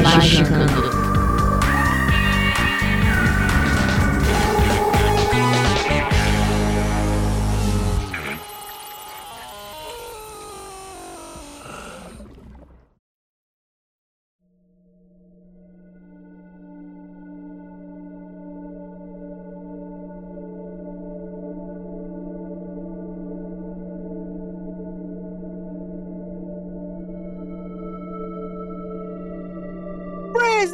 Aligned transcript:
Magicando. 0.00 1.11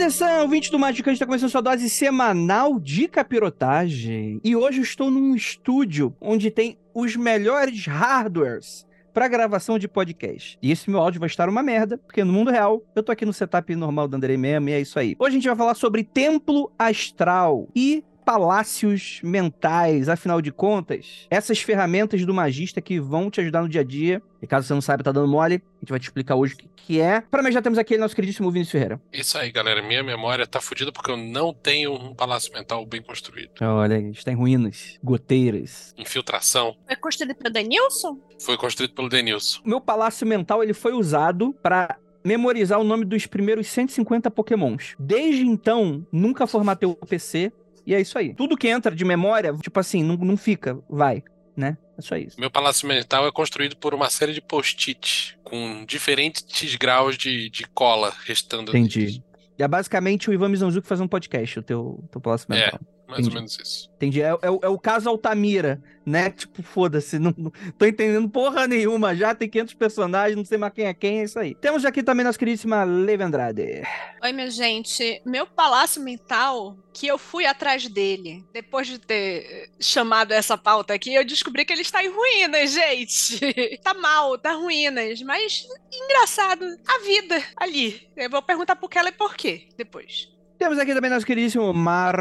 Atenção, 0.09 0.41
ouvinte 0.41 0.71
do 0.71 0.79
Magicante, 0.79 1.17
está 1.17 1.27
começando 1.27 1.51
sua 1.51 1.61
dose 1.61 1.91
semanal 1.91 2.81
de 2.81 3.07
capirotagem. 3.09 4.41
E 4.43 4.57
hoje 4.57 4.79
eu 4.79 4.83
estou 4.83 5.11
num 5.11 5.35
estúdio 5.35 6.17
onde 6.19 6.51
tem 6.51 6.79
os 6.95 7.15
melhores 7.15 7.85
hardwares 7.85 8.87
para 9.13 9.29
gravação 9.29 9.79
de 9.79 9.87
podcast. 9.87 10.59
E 10.63 10.73
esse 10.73 10.89
meu 10.89 10.99
áudio 10.99 11.21
vai 11.21 11.27
estar 11.27 11.47
uma 11.47 11.63
merda, 11.63 11.99
porque 11.99 12.25
no 12.25 12.33
mundo 12.33 12.51
real 12.51 12.83
eu 12.97 13.03
tô 13.03 13.13
aqui 13.13 13.27
no 13.27 13.35
setup 13.35 13.77
normal 13.77 14.09
do 14.09 14.17
Andrei 14.17 14.39
mesmo 14.39 14.71
e 14.71 14.73
é 14.73 14.81
isso 14.81 14.99
aí. 14.99 15.15
Hoje 15.19 15.33
a 15.33 15.39
gente 15.39 15.47
vai 15.47 15.57
falar 15.57 15.75
sobre 15.75 16.03
templo 16.03 16.73
astral 16.79 17.69
e 17.77 18.03
palácios 18.29 19.21
mentais, 19.25 20.07
afinal 20.07 20.43
de 20.43 20.53
contas, 20.53 21.27
essas 21.31 21.61
ferramentas 21.61 22.27
do 22.27 22.35
magista 22.35 22.79
que 22.79 23.01
vão 23.01 23.31
te 23.31 23.41
ajudar 23.41 23.63
no 23.63 23.71
dia 23.71 23.81
a 23.81 23.85
dia. 23.85 24.21
E 24.43 24.47
caso 24.47 24.67
você 24.67 24.75
não 24.75 24.83
saiba, 24.83 25.03
tá 25.03 25.11
dando 25.11 25.27
mole, 25.27 25.55
a 25.55 25.81
gente 25.81 25.89
vai 25.89 25.99
te 25.99 26.03
explicar 26.03 26.35
hoje 26.35 26.53
o 26.53 26.59
que, 26.59 26.69
que 26.77 27.01
é. 27.01 27.23
Para 27.23 27.43
mim 27.43 27.51
já 27.51 27.63
temos 27.63 27.79
aqui 27.79 27.97
nosso 27.97 28.15
queridíssimo 28.15 28.51
Vinícius 28.51 28.73
Ferreira. 28.73 29.01
Isso 29.11 29.39
aí, 29.39 29.51
galera. 29.51 29.81
Minha 29.81 30.03
memória 30.03 30.47
tá 30.47 30.61
fodida 30.61 30.93
porque 30.93 31.11
eu 31.11 31.17
não 31.17 31.55
tenho 31.55 31.95
um 31.95 32.15
palácio 32.15 32.53
mental 32.53 32.85
bem 32.85 33.01
construído. 33.01 33.53
Olha, 33.63 33.97
a 33.97 34.01
gente 34.01 34.23
tá 34.23 34.31
em 34.31 34.37
ruínas, 34.37 34.99
goteiras. 35.03 35.95
Infiltração. 35.97 36.77
Foi 36.87 36.97
construído 36.97 37.35
pelo 37.35 37.51
Denilson? 37.51 38.19
Foi 38.39 38.59
construído 38.59 38.93
pelo 38.93 39.09
Denilson. 39.09 39.63
O 39.65 39.69
meu 39.71 39.81
palácio 39.81 40.27
mental 40.27 40.63
ele 40.63 40.75
foi 40.75 40.93
usado 40.93 41.55
para 41.63 41.97
memorizar 42.23 42.79
o 42.79 42.85
nome 42.85 43.07
dos 43.07 43.27
primeiros 43.27 43.69
150 43.69 44.31
pokémons. 44.31 44.95
Desde 44.99 45.47
então, 45.47 46.07
nunca 46.13 46.47
formatei 46.47 46.87
o 46.87 46.95
PC, 46.95 47.51
e 47.89 47.95
é 47.95 48.01
isso 48.03 48.19
aí. 48.19 48.35
Tudo 48.35 48.55
que 48.55 48.69
entra 48.69 48.95
de 48.95 49.03
memória, 49.03 49.51
tipo 49.63 49.81
assim, 49.81 50.05
não, 50.05 50.15
não 50.17 50.37
fica, 50.37 50.79
vai, 50.91 51.23
né? 51.57 51.79
É 51.97 52.03
só 52.03 52.19
isso. 52.19 52.39
Meu 52.39 52.51
palácio 52.51 52.87
mental 52.87 53.27
é 53.27 53.33
construído 53.33 53.77
por 53.77 53.95
uma 53.95 54.11
série 54.11 54.35
de 54.35 54.43
post-it 54.43 55.39
com 55.43 55.87
diferentes 55.87 56.77
graus 56.77 57.17
de, 57.17 57.49
de 57.49 57.67
cola 57.69 58.13
restando. 58.27 58.77
Entendi. 58.77 59.25
É 59.59 59.67
basicamente 59.67 60.29
o 60.29 60.35
Ivan 60.35 60.51
Mizanzuki 60.51 60.87
faz 60.87 61.01
um 61.01 61.09
podcast, 61.09 61.61
o 61.61 61.63
teu, 61.63 62.05
teu 62.13 62.21
palácio 62.21 62.47
mental. 62.51 62.79
É. 62.81 62.98
Mais 63.09 63.21
Entendi. 63.21 63.29
ou 63.29 63.35
menos 63.37 63.59
isso. 63.59 63.91
Entendi. 63.97 64.21
É, 64.21 64.29
é, 64.29 64.37
é, 64.43 64.69
o 64.69 64.79
caso 64.79 65.09
Altamira, 65.09 65.83
né? 66.05 66.29
Tipo, 66.31 66.63
foda-se, 66.63 67.19
não, 67.19 67.35
não 67.39 67.51
tô 67.79 67.87
entendendo 67.87 68.29
porra 68.29 68.67
nenhuma 68.67 69.17
já, 69.17 69.35
tem 69.35 69.49
500 69.49 69.75
personagens, 69.75 70.37
não 70.37 70.45
sei 70.45 70.59
mais 70.59 70.75
quem 70.75 70.85
é 70.85 70.93
quem, 70.93 71.21
é 71.21 71.25
isso 71.25 71.39
aí. 71.39 71.55
Temos 71.55 71.87
aqui 71.87 72.03
também 72.03 72.23
nossa 72.23 72.39
queridíssima 72.39 72.85
Leve 72.85 73.25
Andrade. 73.25 73.83
Oi, 74.23 74.33
minha 74.33 74.51
gente. 74.51 75.23
Meu 75.25 75.47
palácio 75.47 76.03
mental, 76.03 76.77
que 76.93 77.07
eu 77.07 77.17
fui 77.17 77.47
atrás 77.47 77.89
dele, 77.89 78.45
depois 78.53 78.87
de 78.87 78.99
ter 78.99 79.71
chamado 79.81 80.33
essa 80.33 80.59
pauta 80.59 80.93
aqui, 80.93 81.15
eu 81.15 81.25
descobri 81.25 81.65
que 81.65 81.73
ele 81.73 81.83
está 81.83 82.05
em 82.05 82.11
ruínas, 82.11 82.73
gente. 82.73 83.79
tá 83.83 83.95
mal, 83.95 84.37
tá 84.37 84.53
ruínas, 84.53 85.23
mas 85.23 85.67
engraçado, 85.91 86.65
a 86.87 86.99
vida 86.99 87.43
ali. 87.57 88.07
Eu 88.15 88.29
vou 88.29 88.43
perguntar 88.43 88.77
por 88.77 88.91
que 88.91 88.99
ela 88.99 89.09
e 89.09 89.13
por 89.13 89.35
quê 89.35 89.69
depois. 89.79 90.29
Temos 90.59 90.77
aqui 90.77 90.93
também 90.93 91.09
nosso 91.09 91.25
queridíssimo 91.25 91.73
Marcos 91.73 92.21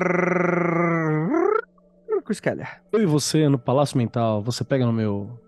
Keller. 2.39 2.81
Eu 2.91 3.01
e 3.01 3.05
você 3.07 3.49
no 3.49 3.57
Palácio 3.57 3.97
Mental, 3.97 4.43
você 4.43 4.63
pega 4.63 4.85
no 4.85 4.93
meu 4.93 5.39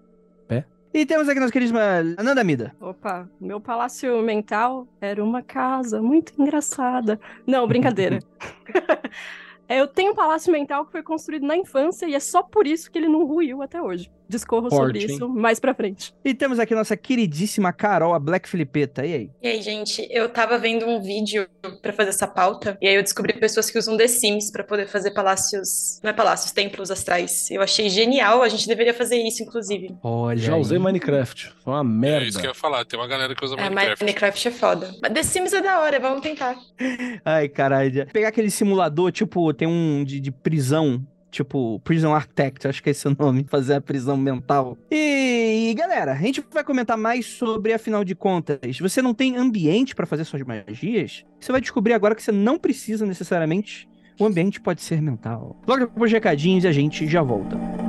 pé? 0.47 0.65
E 0.91 1.05
temos 1.05 1.29
aqui 1.29 1.39
nossa 1.39 1.53
queridíssima 1.53 1.81
Ananda 2.17 2.43
Mida. 2.43 2.75
Opa, 2.81 3.29
meu 3.39 3.61
palácio 3.61 4.19
mental 4.23 4.87
era 4.99 5.23
uma 5.23 5.43
casa 5.43 6.01
muito 6.01 6.33
engraçada. 6.35 7.19
Não, 7.45 7.67
brincadeira. 7.67 8.17
eu 9.69 9.87
tenho 9.87 10.13
um 10.13 10.15
palácio 10.15 10.51
mental 10.51 10.83
que 10.83 10.91
foi 10.91 11.03
construído 11.03 11.45
na 11.45 11.55
infância 11.55 12.07
e 12.07 12.15
é 12.15 12.19
só 12.19 12.41
por 12.41 12.65
isso 12.65 12.89
que 12.89 12.97
ele 12.97 13.07
não 13.07 13.23
ruiu 13.23 13.61
até 13.61 13.79
hoje 13.79 14.11
discorro 14.29 14.69
Forte, 14.69 15.01
sobre 15.01 15.13
isso 15.13 15.25
hein? 15.25 15.33
mais 15.33 15.59
pra 15.59 15.73
frente. 15.73 16.13
E 16.23 16.33
temos 16.33 16.59
aqui 16.59 16.75
nossa 16.75 16.95
queridíssima 16.95 17.73
Carol, 17.73 18.13
a 18.13 18.19
Black 18.19 18.47
Filipeta. 18.47 19.05
E 19.05 19.13
aí? 19.13 19.29
E 19.41 19.47
aí, 19.47 19.61
gente? 19.61 20.07
Eu 20.11 20.29
tava 20.29 20.57
vendo 20.57 20.85
um 20.85 21.01
vídeo 21.01 21.47
para 21.81 21.91
fazer 21.91 22.09
essa 22.09 22.27
pauta 22.27 22.77
e 22.81 22.87
aí 22.87 22.95
eu 22.95 23.03
descobri 23.03 23.33
pessoas 23.33 23.69
que 23.69 23.77
usam 23.77 23.97
The 23.97 24.07
Sims 24.07 24.51
pra 24.51 24.63
poder 24.63 24.87
fazer 24.87 25.11
palácios. 25.11 25.99
Não 26.03 26.11
é 26.11 26.13
palácios, 26.13 26.51
templos 26.51 26.91
astrais. 26.91 27.49
Eu 27.49 27.61
achei 27.61 27.89
genial, 27.89 28.43
a 28.43 28.49
gente 28.49 28.67
deveria 28.67 28.93
fazer 28.93 29.17
isso, 29.17 29.41
inclusive. 29.43 29.95
Olha. 30.03 30.37
Já 30.37 30.55
usei 30.55 30.77
Minecraft. 30.77 31.53
Foi 31.63 31.73
uma 31.73 31.83
merda. 31.83 32.25
É 32.25 32.29
isso 32.29 32.39
que 32.39 32.45
eu 32.45 32.51
ia 32.51 32.55
falar, 32.55 32.85
tem 32.85 32.99
uma 32.99 33.07
galera 33.07 33.33
que 33.33 33.43
usa 33.43 33.55
é, 33.55 33.69
Minecraft. 33.69 34.03
Minecraft 34.03 34.47
é 34.47 34.51
foda. 34.51 34.95
Mas 35.01 35.13
The 35.13 35.23
Sims 35.23 35.53
é 35.53 35.61
da 35.61 35.79
hora, 35.79 35.99
vamos 35.99 36.21
tentar. 36.21 36.55
Ai, 37.25 37.49
caralho. 37.49 38.07
Pegar 38.13 38.29
aquele 38.29 38.51
simulador, 38.51 39.11
tipo, 39.11 39.51
tem 39.53 39.67
um 39.67 40.03
de, 40.03 40.19
de 40.19 40.31
prisão 40.31 41.05
Tipo, 41.31 41.79
Prison 41.83 42.13
Architect, 42.13 42.67
acho 42.67 42.81
que 42.81 42.89
é 42.89 42.91
esse 42.91 43.07
o 43.07 43.15
nome, 43.17 43.45
fazer 43.49 43.75
a 43.75 43.81
prisão 43.81 44.17
mental. 44.17 44.77
E, 44.91 45.73
galera, 45.77 46.13
a 46.13 46.15
gente 46.15 46.43
vai 46.51 46.63
comentar 46.63 46.97
mais 46.97 47.25
sobre, 47.25 47.73
afinal 47.73 48.03
de 48.03 48.15
contas, 48.15 48.79
você 48.79 49.01
não 49.01 49.13
tem 49.13 49.37
ambiente 49.37 49.95
para 49.95 50.05
fazer 50.05 50.23
suas 50.25 50.41
magias? 50.43 51.23
Você 51.39 51.51
vai 51.51 51.61
descobrir 51.61 51.93
agora 51.93 52.15
que 52.15 52.23
você 52.23 52.31
não 52.31 52.57
precisa 52.57 53.05
necessariamente. 53.05 53.87
O 54.19 54.25
ambiente 54.25 54.59
pode 54.59 54.81
ser 54.81 55.01
mental. 55.01 55.55
Logo 55.65 55.85
depois 55.85 56.11
de 56.11 56.17
e 56.17 56.67
a 56.67 56.71
gente 56.71 57.07
já 57.07 57.21
volta. 57.21 57.88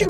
you 0.00 0.09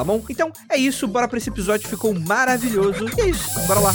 tá 0.01 0.03
bom? 0.03 0.23
Então 0.27 0.51
é 0.67 0.77
isso, 0.77 1.07
bora 1.07 1.27
pra 1.27 1.37
esse 1.37 1.49
episódio, 1.49 1.87
ficou 1.87 2.11
maravilhoso. 2.13 3.05
E 3.17 3.21
é 3.21 3.29
isso, 3.29 3.59
bora 3.67 3.79
lá. 3.79 3.93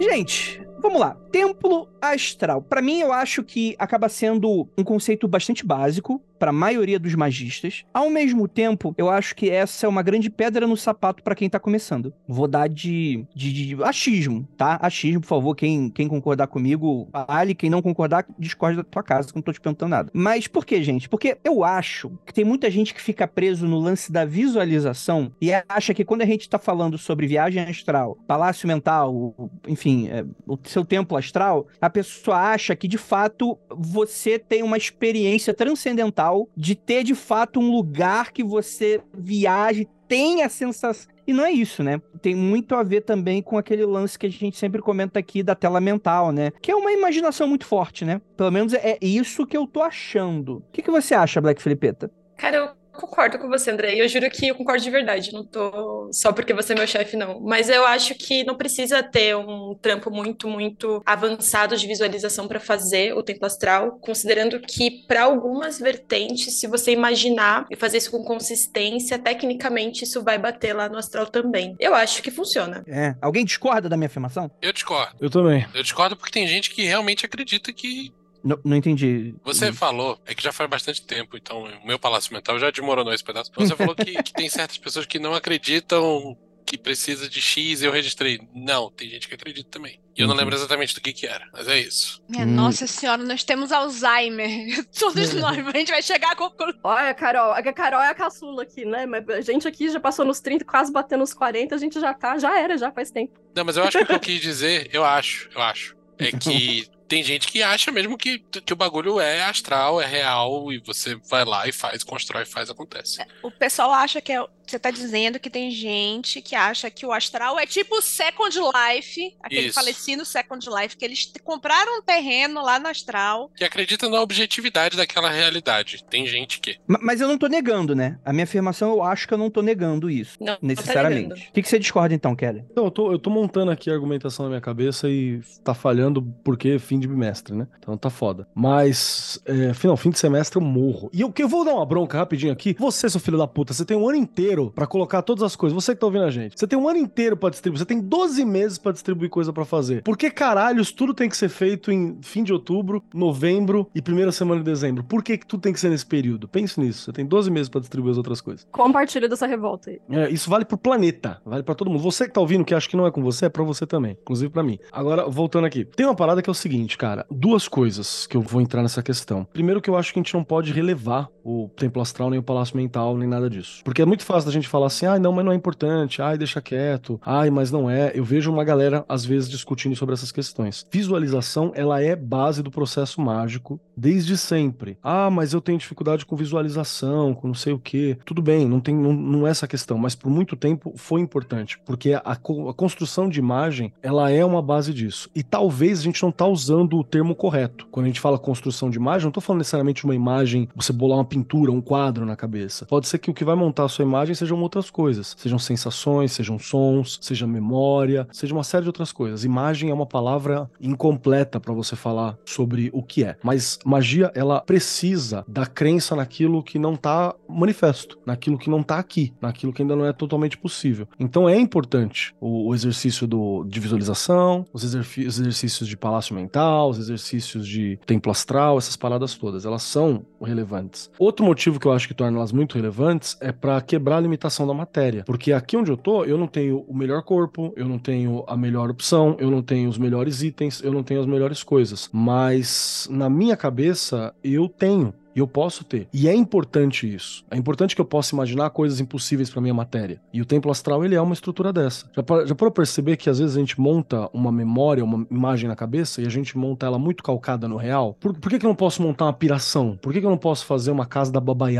Gente, 0.00 0.66
vamos 0.80 1.00
lá. 1.00 1.19
Templo 1.30 1.88
astral. 2.00 2.62
Pra 2.62 2.82
mim, 2.82 3.00
eu 3.00 3.12
acho 3.12 3.44
que 3.44 3.76
acaba 3.78 4.08
sendo 4.08 4.68
um 4.76 4.82
conceito 4.82 5.28
bastante 5.28 5.64
básico 5.64 6.20
para 6.40 6.50
a 6.50 6.54
maioria 6.54 6.98
dos 6.98 7.14
magistas. 7.14 7.84
Ao 7.92 8.08
mesmo 8.08 8.48
tempo, 8.48 8.94
eu 8.96 9.10
acho 9.10 9.36
que 9.36 9.50
essa 9.50 9.84
é 9.84 9.88
uma 9.88 10.02
grande 10.02 10.30
pedra 10.30 10.66
no 10.66 10.76
sapato 10.76 11.22
para 11.22 11.34
quem 11.34 11.50
tá 11.50 11.60
começando. 11.60 12.14
Vou 12.26 12.48
dar 12.48 12.66
de, 12.66 13.26
de, 13.34 13.52
de, 13.52 13.84
achismo, 13.84 14.48
tá? 14.56 14.78
Achismo, 14.80 15.20
por 15.20 15.26
favor, 15.26 15.54
quem, 15.54 15.90
quem 15.90 16.08
concordar 16.08 16.46
comigo, 16.46 17.08
fale. 17.12 17.54
Quem 17.54 17.68
não 17.68 17.82
concordar, 17.82 18.24
discorde 18.38 18.78
da 18.78 18.84
tua 18.84 19.02
casa, 19.02 19.28
que 19.28 19.36
não 19.36 19.42
tô 19.42 19.52
te 19.52 19.60
perguntando 19.60 19.90
nada. 19.90 20.10
Mas 20.14 20.46
por 20.46 20.64
que, 20.64 20.82
gente? 20.82 21.10
Porque 21.10 21.36
eu 21.44 21.62
acho 21.62 22.10
que 22.24 22.32
tem 22.32 22.44
muita 22.44 22.70
gente 22.70 22.94
que 22.94 23.02
fica 23.02 23.28
preso 23.28 23.68
no 23.68 23.78
lance 23.78 24.10
da 24.10 24.24
visualização 24.24 25.32
e 25.42 25.50
acha 25.68 25.92
que 25.92 26.06
quando 26.06 26.22
a 26.22 26.26
gente 26.26 26.48
tá 26.48 26.58
falando 26.58 26.96
sobre 26.96 27.26
viagem 27.26 27.62
astral, 27.62 28.16
palácio 28.26 28.66
mental, 28.66 29.34
enfim, 29.68 30.08
é, 30.08 30.24
o 30.46 30.58
seu 30.64 30.86
templo 30.86 31.18
astral, 31.20 31.66
a 31.80 31.88
pessoa 31.88 32.36
acha 32.36 32.74
que 32.74 32.88
de 32.88 32.98
fato 32.98 33.58
você 33.70 34.38
tem 34.38 34.62
uma 34.62 34.76
experiência 34.76 35.54
transcendental 35.54 36.48
de 36.56 36.74
ter 36.74 37.04
de 37.04 37.14
fato 37.14 37.60
um 37.60 37.70
lugar 37.70 38.32
que 38.32 38.42
você 38.42 39.00
viaje, 39.14 39.88
tem 40.08 40.42
a 40.42 40.48
sensação. 40.48 41.10
E 41.26 41.32
não 41.32 41.44
é 41.44 41.52
isso, 41.52 41.84
né? 41.84 42.02
Tem 42.20 42.34
muito 42.34 42.74
a 42.74 42.82
ver 42.82 43.02
também 43.02 43.40
com 43.40 43.56
aquele 43.56 43.84
lance 43.84 44.18
que 44.18 44.26
a 44.26 44.30
gente 44.30 44.56
sempre 44.56 44.82
comenta 44.82 45.20
aqui 45.20 45.44
da 45.44 45.54
tela 45.54 45.80
mental, 45.80 46.32
né? 46.32 46.50
Que 46.60 46.72
é 46.72 46.74
uma 46.74 46.90
imaginação 46.90 47.46
muito 47.46 47.64
forte, 47.64 48.04
né? 48.04 48.20
Pelo 48.36 48.50
menos 48.50 48.74
é 48.74 48.98
isso 49.00 49.46
que 49.46 49.56
eu 49.56 49.64
tô 49.66 49.80
achando. 49.80 50.56
O 50.56 50.64
que, 50.72 50.82
que 50.82 50.90
você 50.90 51.14
acha, 51.14 51.40
Black 51.40 51.62
Felipeta? 51.62 52.10
Cara, 52.36 52.56
eu 52.56 52.79
concordo 53.00 53.38
com 53.38 53.48
você, 53.48 53.70
André. 53.70 53.94
Eu 53.94 54.08
juro 54.08 54.30
que 54.30 54.48
eu 54.48 54.54
concordo 54.54 54.82
de 54.82 54.90
verdade. 54.90 55.32
Não 55.32 55.44
tô 55.44 56.10
só 56.12 56.32
porque 56.32 56.52
você 56.52 56.72
é 56.72 56.76
meu 56.76 56.86
chefe, 56.86 57.16
não. 57.16 57.40
Mas 57.40 57.68
eu 57.68 57.84
acho 57.86 58.14
que 58.14 58.44
não 58.44 58.56
precisa 58.56 59.02
ter 59.02 59.36
um 59.36 59.74
trampo 59.80 60.10
muito, 60.10 60.48
muito 60.48 61.02
avançado 61.06 61.76
de 61.76 61.86
visualização 61.86 62.46
para 62.46 62.60
fazer 62.60 63.14
o 63.14 63.22
tempo 63.22 63.44
astral, 63.46 63.98
considerando 64.00 64.60
que 64.60 65.06
para 65.06 65.22
algumas 65.22 65.78
vertentes, 65.78 66.58
se 66.58 66.66
você 66.66 66.92
imaginar 66.92 67.66
e 67.70 67.76
fazer 67.76 67.98
isso 67.98 68.10
com 68.10 68.22
consistência, 68.22 69.18
tecnicamente 69.18 70.04
isso 70.04 70.22
vai 70.22 70.38
bater 70.38 70.74
lá 70.74 70.88
no 70.88 70.98
astral 70.98 71.26
também. 71.26 71.74
Eu 71.78 71.94
acho 71.94 72.22
que 72.22 72.30
funciona. 72.30 72.84
É. 72.86 73.14
Alguém 73.20 73.44
discorda 73.44 73.88
da 73.88 73.96
minha 73.96 74.06
afirmação? 74.06 74.50
Eu 74.60 74.72
discordo. 74.72 75.16
Eu 75.20 75.30
também. 75.30 75.66
Eu 75.74 75.82
discordo 75.82 76.16
porque 76.16 76.32
tem 76.32 76.46
gente 76.46 76.70
que 76.70 76.82
realmente 76.82 77.24
acredita 77.24 77.72
que 77.72 78.12
não, 78.42 78.58
não 78.64 78.76
entendi. 78.76 79.34
Você 79.44 79.72
falou, 79.72 80.18
é 80.26 80.34
que 80.34 80.42
já 80.42 80.52
faz 80.52 80.68
bastante 80.68 81.02
tempo, 81.02 81.36
então 81.36 81.64
o 81.64 81.86
meu 81.86 81.98
palácio 81.98 82.32
mental 82.32 82.58
já 82.58 82.70
desmoronou 82.70 83.12
esse 83.12 83.24
pedaço. 83.24 83.50
Você 83.56 83.76
falou 83.76 83.94
que, 83.94 84.22
que 84.22 84.32
tem 84.32 84.48
certas 84.48 84.78
pessoas 84.78 85.06
que 85.06 85.18
não 85.18 85.34
acreditam 85.34 86.36
que 86.64 86.78
precisa 86.78 87.28
de 87.28 87.40
X 87.40 87.82
e 87.82 87.84
eu 87.84 87.90
registrei. 87.90 88.38
Não, 88.54 88.92
tem 88.92 89.08
gente 89.10 89.26
que 89.26 89.34
acredita 89.34 89.68
também. 89.68 90.00
E 90.16 90.22
eu 90.22 90.28
não 90.28 90.36
lembro 90.36 90.54
exatamente 90.54 90.94
do 90.94 91.00
que 91.00 91.12
que 91.12 91.26
era, 91.26 91.44
mas 91.52 91.66
é 91.66 91.80
isso. 91.80 92.22
Minha 92.28 92.44
Hum. 92.44 92.50
nossa 92.54 92.86
senhora, 92.86 93.24
nós 93.24 93.42
temos 93.42 93.72
Alzheimer. 93.72 94.84
Todos 94.96 95.34
nós, 95.34 95.58
a 95.66 95.70
gente 95.72 95.90
vai 95.90 96.00
chegar 96.02 96.36
com. 96.36 96.48
Olha, 96.84 97.12
Carol, 97.12 97.50
a 97.52 97.62
Carol 97.72 98.00
é 98.00 98.10
a 98.10 98.14
caçula 98.14 98.62
aqui, 98.62 98.84
né? 98.84 99.04
Mas 99.04 99.28
a 99.28 99.40
gente 99.40 99.66
aqui 99.66 99.90
já 99.90 99.98
passou 99.98 100.24
nos 100.24 100.38
30, 100.38 100.64
quase 100.64 100.92
batendo 100.92 101.20
nos 101.20 101.34
40, 101.34 101.74
a 101.74 101.78
gente 101.78 101.98
já 102.00 102.14
tá, 102.14 102.38
já 102.38 102.56
era, 102.56 102.78
já 102.78 102.92
faz 102.92 103.10
tempo. 103.10 103.40
Não, 103.54 103.64
mas 103.64 103.76
eu 103.76 103.82
acho 103.82 103.98
que 103.98 104.04
o 104.04 104.06
que 104.06 104.12
eu 104.14 104.20
quis 104.20 104.40
dizer, 104.40 104.88
eu 104.92 105.04
acho, 105.04 105.48
eu 105.52 105.60
acho, 105.62 105.96
é 106.18 106.30
que 106.30 106.86
tem 107.10 107.24
gente 107.24 107.48
que 107.48 107.60
acha 107.60 107.90
mesmo 107.90 108.16
que, 108.16 108.38
que 108.38 108.72
o 108.72 108.76
bagulho 108.76 109.18
é 109.18 109.42
astral, 109.42 110.00
é 110.00 110.06
real, 110.06 110.72
e 110.72 110.78
você 110.78 111.16
vai 111.28 111.44
lá 111.44 111.66
e 111.66 111.72
faz, 111.72 112.04
constrói, 112.04 112.44
faz, 112.44 112.70
acontece. 112.70 113.18
O 113.42 113.50
pessoal 113.50 113.90
acha 113.90 114.20
que 114.20 114.32
é. 114.32 114.42
Você 114.70 114.78
tá 114.78 114.92
dizendo 114.92 115.40
que 115.40 115.50
tem 115.50 115.68
gente 115.72 116.40
que 116.40 116.54
acha 116.54 116.88
que 116.92 117.04
o 117.04 117.12
astral 117.12 117.58
é 117.58 117.66
tipo 117.66 118.00
Second 118.00 118.56
Life, 118.56 119.34
aquele 119.42 119.66
Isso. 119.66 119.74
falecido 119.74 120.24
Second 120.24 120.64
Life, 120.70 120.96
que 120.96 121.04
eles 121.04 121.32
compraram 121.42 121.98
um 121.98 122.02
terreno 122.02 122.62
lá 122.62 122.78
no 122.78 122.86
astral. 122.86 123.50
Que 123.56 123.64
acredita 123.64 124.08
na 124.08 124.20
objetividade 124.20 124.96
daquela 124.96 125.28
realidade. 125.28 126.04
Tem 126.08 126.24
gente 126.24 126.60
que. 126.60 126.76
Ma- 126.86 127.00
Mas 127.02 127.20
eu 127.20 127.26
não 127.26 127.36
tô 127.36 127.48
negando, 127.48 127.96
né? 127.96 128.20
A 128.24 128.32
minha 128.32 128.44
afirmação, 128.44 128.90
eu 128.90 129.02
acho 129.02 129.26
que 129.26 129.34
eu 129.34 129.38
não 129.38 129.50
tô 129.50 129.60
negando 129.60 130.08
isso. 130.08 130.36
Não, 130.40 130.56
necessariamente. 130.62 131.28
Não 131.30 131.36
tá 131.36 131.42
O 131.48 131.52
que, 131.52 131.62
que 131.62 131.68
você 131.68 131.78
discorda 131.80 132.14
então, 132.14 132.36
Kelly? 132.36 132.62
Então, 132.70 132.84
eu 132.84 132.90
tô, 132.92 133.10
eu 133.10 133.18
tô 133.18 133.28
montando 133.28 133.72
aqui 133.72 133.90
a 133.90 133.94
argumentação 133.94 134.44
na 134.44 134.50
minha 134.50 134.60
cabeça 134.60 135.08
e 135.10 135.40
tá 135.64 135.74
falhando 135.74 136.22
porque 136.44 136.78
fim 136.78 136.99
de 137.00 137.08
bimestre, 137.08 137.54
né? 137.54 137.66
Então 137.78 137.96
tá 137.96 138.10
foda. 138.10 138.46
Mas, 138.54 139.40
é, 139.44 139.74
final, 139.74 139.96
fim 139.96 140.10
de 140.10 140.18
semestre 140.18 140.58
eu 140.58 140.62
morro. 140.62 141.10
E 141.12 141.20
eu, 141.20 141.32
que 141.32 141.42
eu 141.42 141.48
vou 141.48 141.64
dar 141.64 141.74
uma 141.74 141.86
bronca 141.86 142.18
rapidinho 142.18 142.52
aqui. 142.52 142.76
Você, 142.78 143.08
seu 143.08 143.20
filho 143.20 143.38
da 143.38 143.46
puta, 143.46 143.72
você 143.72 143.84
tem 143.84 143.96
um 143.96 144.08
ano 144.08 144.18
inteiro 144.18 144.70
pra 144.74 144.86
colocar 144.86 145.22
todas 145.22 145.42
as 145.42 145.56
coisas. 145.56 145.74
Você 145.74 145.94
que 145.94 146.00
tá 146.00 146.06
ouvindo 146.06 146.24
a 146.24 146.30
gente. 146.30 146.58
Você 146.58 146.66
tem 146.66 146.78
um 146.78 146.88
ano 146.88 146.98
inteiro 146.98 147.36
pra 147.36 147.50
distribuir. 147.50 147.78
Você 147.78 147.86
tem 147.86 148.00
12 148.00 148.44
meses 148.44 148.78
pra 148.78 148.92
distribuir 148.92 149.30
coisa 149.30 149.52
pra 149.52 149.64
fazer. 149.64 150.02
Por 150.02 150.16
que 150.16 150.30
caralhos 150.30 150.92
tudo 150.92 151.14
tem 151.14 151.28
que 151.28 151.36
ser 151.36 151.48
feito 151.48 151.90
em 151.90 152.18
fim 152.22 152.42
de 152.42 152.52
outubro, 152.52 153.02
novembro 153.14 153.88
e 153.94 154.02
primeira 154.02 154.32
semana 154.32 154.60
de 154.60 154.64
dezembro? 154.64 155.04
Por 155.04 155.22
que, 155.22 155.38
que 155.38 155.46
tudo 155.46 155.60
tem 155.60 155.72
que 155.72 155.80
ser 155.80 155.90
nesse 155.90 156.06
período? 156.06 156.48
Pense 156.48 156.78
nisso. 156.80 157.04
Você 157.04 157.12
tem 157.12 157.24
12 157.24 157.50
meses 157.50 157.68
pra 157.68 157.80
distribuir 157.80 158.12
as 158.12 158.18
outras 158.18 158.40
coisas. 158.40 158.66
Compartilha 158.70 159.28
dessa 159.28 159.46
revolta 159.46 159.90
aí. 159.90 160.00
É, 160.10 160.30
isso 160.30 160.50
vale 160.50 160.64
pro 160.64 160.76
planeta, 160.76 161.40
vale 161.44 161.62
pra 161.62 161.74
todo 161.74 161.90
mundo. 161.90 162.02
Você 162.02 162.26
que 162.26 162.34
tá 162.34 162.40
ouvindo, 162.40 162.64
que 162.64 162.74
acha 162.74 162.88
que 162.88 162.96
não 162.96 163.06
é 163.06 163.10
com 163.10 163.22
você, 163.22 163.46
é 163.46 163.48
pra 163.48 163.62
você 163.62 163.86
também, 163.86 164.16
inclusive 164.20 164.50
pra 164.50 164.62
mim. 164.62 164.78
Agora, 164.92 165.28
voltando 165.28 165.66
aqui. 165.66 165.84
Tem 165.84 166.06
uma 166.06 166.14
parada 166.14 166.42
que 166.42 166.50
é 166.50 166.52
o 166.52 166.54
seguinte, 166.54 166.89
cara. 166.96 167.26
Duas 167.30 167.68
coisas 167.68 168.26
que 168.26 168.36
eu 168.36 168.40
vou 168.40 168.60
entrar 168.60 168.82
nessa 168.82 169.02
questão. 169.02 169.46
Primeiro 169.52 169.80
que 169.80 169.90
eu 169.90 169.96
acho 169.96 170.12
que 170.12 170.18
a 170.18 170.22
gente 170.22 170.34
não 170.34 170.44
pode 170.44 170.72
relevar 170.72 171.28
o 171.44 171.68
templo 171.76 172.02
astral, 172.02 172.30
nem 172.30 172.38
o 172.38 172.42
palácio 172.42 172.76
mental, 172.76 173.16
nem 173.16 173.28
nada 173.28 173.48
disso. 173.48 173.82
Porque 173.84 174.02
é 174.02 174.06
muito 174.06 174.24
fácil 174.24 174.46
da 174.46 174.52
gente 174.52 174.68
falar 174.68 174.86
assim, 174.86 175.06
ai, 175.06 175.18
não, 175.18 175.32
mas 175.32 175.44
não 175.44 175.52
é 175.52 175.54
importante, 175.54 176.22
ai, 176.22 176.36
deixa 176.36 176.60
quieto, 176.60 177.20
ai, 177.24 177.50
mas 177.50 177.70
não 177.70 177.90
é. 177.90 178.12
Eu 178.14 178.24
vejo 178.24 178.52
uma 178.52 178.64
galera, 178.64 179.04
às 179.08 179.24
vezes, 179.24 179.48
discutindo 179.48 179.96
sobre 179.96 180.14
essas 180.14 180.32
questões. 180.32 180.86
Visualização, 180.90 181.72
ela 181.74 182.00
é 182.00 182.14
base 182.14 182.62
do 182.62 182.70
processo 182.70 183.20
mágico 183.20 183.80
desde 183.96 184.36
sempre. 184.36 184.98
Ah, 185.02 185.30
mas 185.30 185.52
eu 185.52 185.60
tenho 185.60 185.78
dificuldade 185.78 186.24
com 186.24 186.36
visualização, 186.36 187.34
com 187.34 187.48
não 187.48 187.54
sei 187.54 187.72
o 187.72 187.78
quê. 187.78 188.16
Tudo 188.24 188.40
bem, 188.40 188.66
não, 188.66 188.80
tem, 188.80 188.94
não, 188.94 189.12
não 189.12 189.46
é 189.46 189.50
essa 189.50 189.66
questão, 189.66 189.98
mas 189.98 190.14
por 190.14 190.30
muito 190.30 190.56
tempo 190.56 190.92
foi 190.96 191.20
importante, 191.20 191.78
porque 191.84 192.14
a, 192.14 192.22
a 192.24 192.36
construção 192.36 193.28
de 193.28 193.38
imagem, 193.38 193.92
ela 194.02 194.30
é 194.30 194.44
uma 194.44 194.62
base 194.62 194.94
disso. 194.94 195.28
E 195.34 195.42
talvez 195.42 196.00
a 196.00 196.02
gente 196.02 196.22
não 196.22 196.32
tá 196.32 196.46
usando 196.46 196.69
o 196.74 197.04
termo 197.04 197.34
correto. 197.34 197.86
Quando 197.90 198.04
a 198.04 198.08
gente 198.08 198.20
fala 198.20 198.38
construção 198.38 198.90
de 198.90 198.96
imagem, 198.96 199.24
não 199.24 199.32
tô 199.32 199.40
falando 199.40 199.60
necessariamente 199.60 200.00
de 200.00 200.04
uma 200.06 200.14
imagem, 200.14 200.68
você 200.74 200.92
bolar 200.92 201.18
uma 201.18 201.24
pintura, 201.24 201.70
um 201.72 201.80
quadro 201.80 202.24
na 202.24 202.36
cabeça. 202.36 202.86
Pode 202.86 203.08
ser 203.08 203.18
que 203.18 203.30
o 203.30 203.34
que 203.34 203.44
vai 203.44 203.54
montar 203.54 203.84
a 203.84 203.88
sua 203.88 204.04
imagem 204.04 204.34
sejam 204.34 204.60
outras 204.60 204.90
coisas. 204.90 205.34
Sejam 205.38 205.58
sensações, 205.58 206.32
sejam 206.32 206.58
sons, 206.58 207.18
seja 207.20 207.46
memória, 207.46 208.26
seja 208.32 208.54
uma 208.54 208.64
série 208.64 208.82
de 208.82 208.88
outras 208.88 209.12
coisas. 209.12 209.44
Imagem 209.44 209.90
é 209.90 209.94
uma 209.94 210.06
palavra 210.06 210.70
incompleta 210.80 211.60
para 211.60 211.74
você 211.74 211.96
falar 211.96 212.36
sobre 212.44 212.90
o 212.92 213.02
que 213.02 213.24
é. 213.24 213.36
Mas 213.42 213.78
magia, 213.84 214.30
ela 214.34 214.60
precisa 214.60 215.44
da 215.48 215.66
crença 215.66 216.14
naquilo 216.16 216.62
que 216.62 216.78
não 216.78 216.96
tá 216.96 217.34
manifesto, 217.48 218.18
naquilo 218.24 218.58
que 218.58 218.70
não 218.70 218.82
tá 218.82 218.98
aqui, 218.98 219.32
naquilo 219.40 219.72
que 219.72 219.82
ainda 219.82 219.96
não 219.96 220.06
é 220.06 220.12
totalmente 220.12 220.56
possível. 220.56 221.08
Então 221.18 221.48
é 221.48 221.58
importante 221.58 222.34
o, 222.40 222.68
o 222.68 222.74
exercício 222.74 223.26
do, 223.26 223.64
de 223.64 223.80
visualização, 223.80 224.64
os, 224.72 224.82
os 224.84 224.94
exercícios 225.40 225.88
de 225.88 225.96
palácio 225.96 226.34
mental, 226.34 226.59
os 226.68 226.98
exercícios 226.98 227.66
de 227.66 227.98
templo 228.06 228.30
astral, 228.30 228.78
essas 228.78 228.96
paradas 228.96 229.34
todas, 229.34 229.64
elas 229.64 229.82
são 229.82 230.24
relevantes. 230.42 231.10
Outro 231.18 231.44
motivo 231.44 231.78
que 231.78 231.86
eu 231.86 231.92
acho 231.92 232.08
que 232.08 232.14
torna 232.14 232.38
elas 232.38 232.52
muito 232.52 232.76
relevantes 232.76 233.36
é 233.40 233.52
para 233.52 233.80
quebrar 233.80 234.18
a 234.18 234.20
limitação 234.20 234.66
da 234.66 234.74
matéria, 234.74 235.24
porque 235.24 235.52
aqui 235.52 235.76
onde 235.76 235.90
eu 235.90 235.96
tô, 235.96 236.24
eu 236.24 236.36
não 236.36 236.46
tenho 236.46 236.84
o 236.88 236.94
melhor 236.94 237.22
corpo, 237.22 237.72
eu 237.76 237.88
não 237.88 237.98
tenho 237.98 238.44
a 238.46 238.56
melhor 238.56 238.90
opção, 238.90 239.36
eu 239.38 239.50
não 239.50 239.62
tenho 239.62 239.88
os 239.88 239.98
melhores 239.98 240.42
itens, 240.42 240.82
eu 240.82 240.92
não 240.92 241.02
tenho 241.02 241.20
as 241.20 241.26
melhores 241.26 241.62
coisas, 241.62 242.08
mas 242.12 243.08
na 243.10 243.28
minha 243.28 243.56
cabeça 243.56 244.34
eu 244.42 244.68
tenho 244.68 245.14
E 245.34 245.38
eu 245.38 245.46
posso 245.46 245.84
ter. 245.84 246.08
E 246.12 246.28
é 246.28 246.34
importante 246.34 247.12
isso. 247.12 247.44
É 247.50 247.56
importante 247.56 247.94
que 247.94 248.00
eu 248.00 248.04
possa 248.04 248.34
imaginar 248.34 248.70
coisas 248.70 249.00
impossíveis 249.00 249.48
para 249.50 249.60
minha 249.60 249.74
matéria. 249.74 250.20
E 250.32 250.40
o 250.40 250.44
templo 250.44 250.70
astral, 250.70 251.04
ele 251.04 251.14
é 251.14 251.20
uma 251.20 251.34
estrutura 251.34 251.72
dessa. 251.72 252.06
Já, 252.14 252.22
pa- 252.22 252.44
já 252.44 252.54
parou 252.54 252.72
pra 252.72 252.82
perceber 252.82 253.16
que 253.16 253.30
às 253.30 253.38
vezes 253.38 253.56
a 253.56 253.60
gente 253.60 253.80
monta 253.80 254.28
uma 254.32 254.50
memória, 254.50 255.04
uma 255.04 255.26
imagem 255.30 255.68
na 255.68 255.76
cabeça 255.76 256.20
e 256.20 256.26
a 256.26 256.30
gente 256.30 256.56
monta 256.58 256.86
ela 256.86 256.98
muito 256.98 257.22
calcada 257.22 257.68
no 257.68 257.76
real? 257.76 258.16
Por, 258.18 258.34
por 258.38 258.50
que, 258.50 258.58
que 258.58 258.66
eu 258.66 258.68
não 258.70 258.74
posso 258.74 259.02
montar 259.02 259.26
uma 259.26 259.32
piração? 259.32 259.96
Por 260.00 260.12
que, 260.12 260.20
que 260.20 260.26
eu 260.26 260.30
não 260.30 260.38
posso 260.38 260.66
fazer 260.66 260.90
uma 260.90 261.06
casa 261.06 261.30
da 261.30 261.40
Baba 261.40 261.70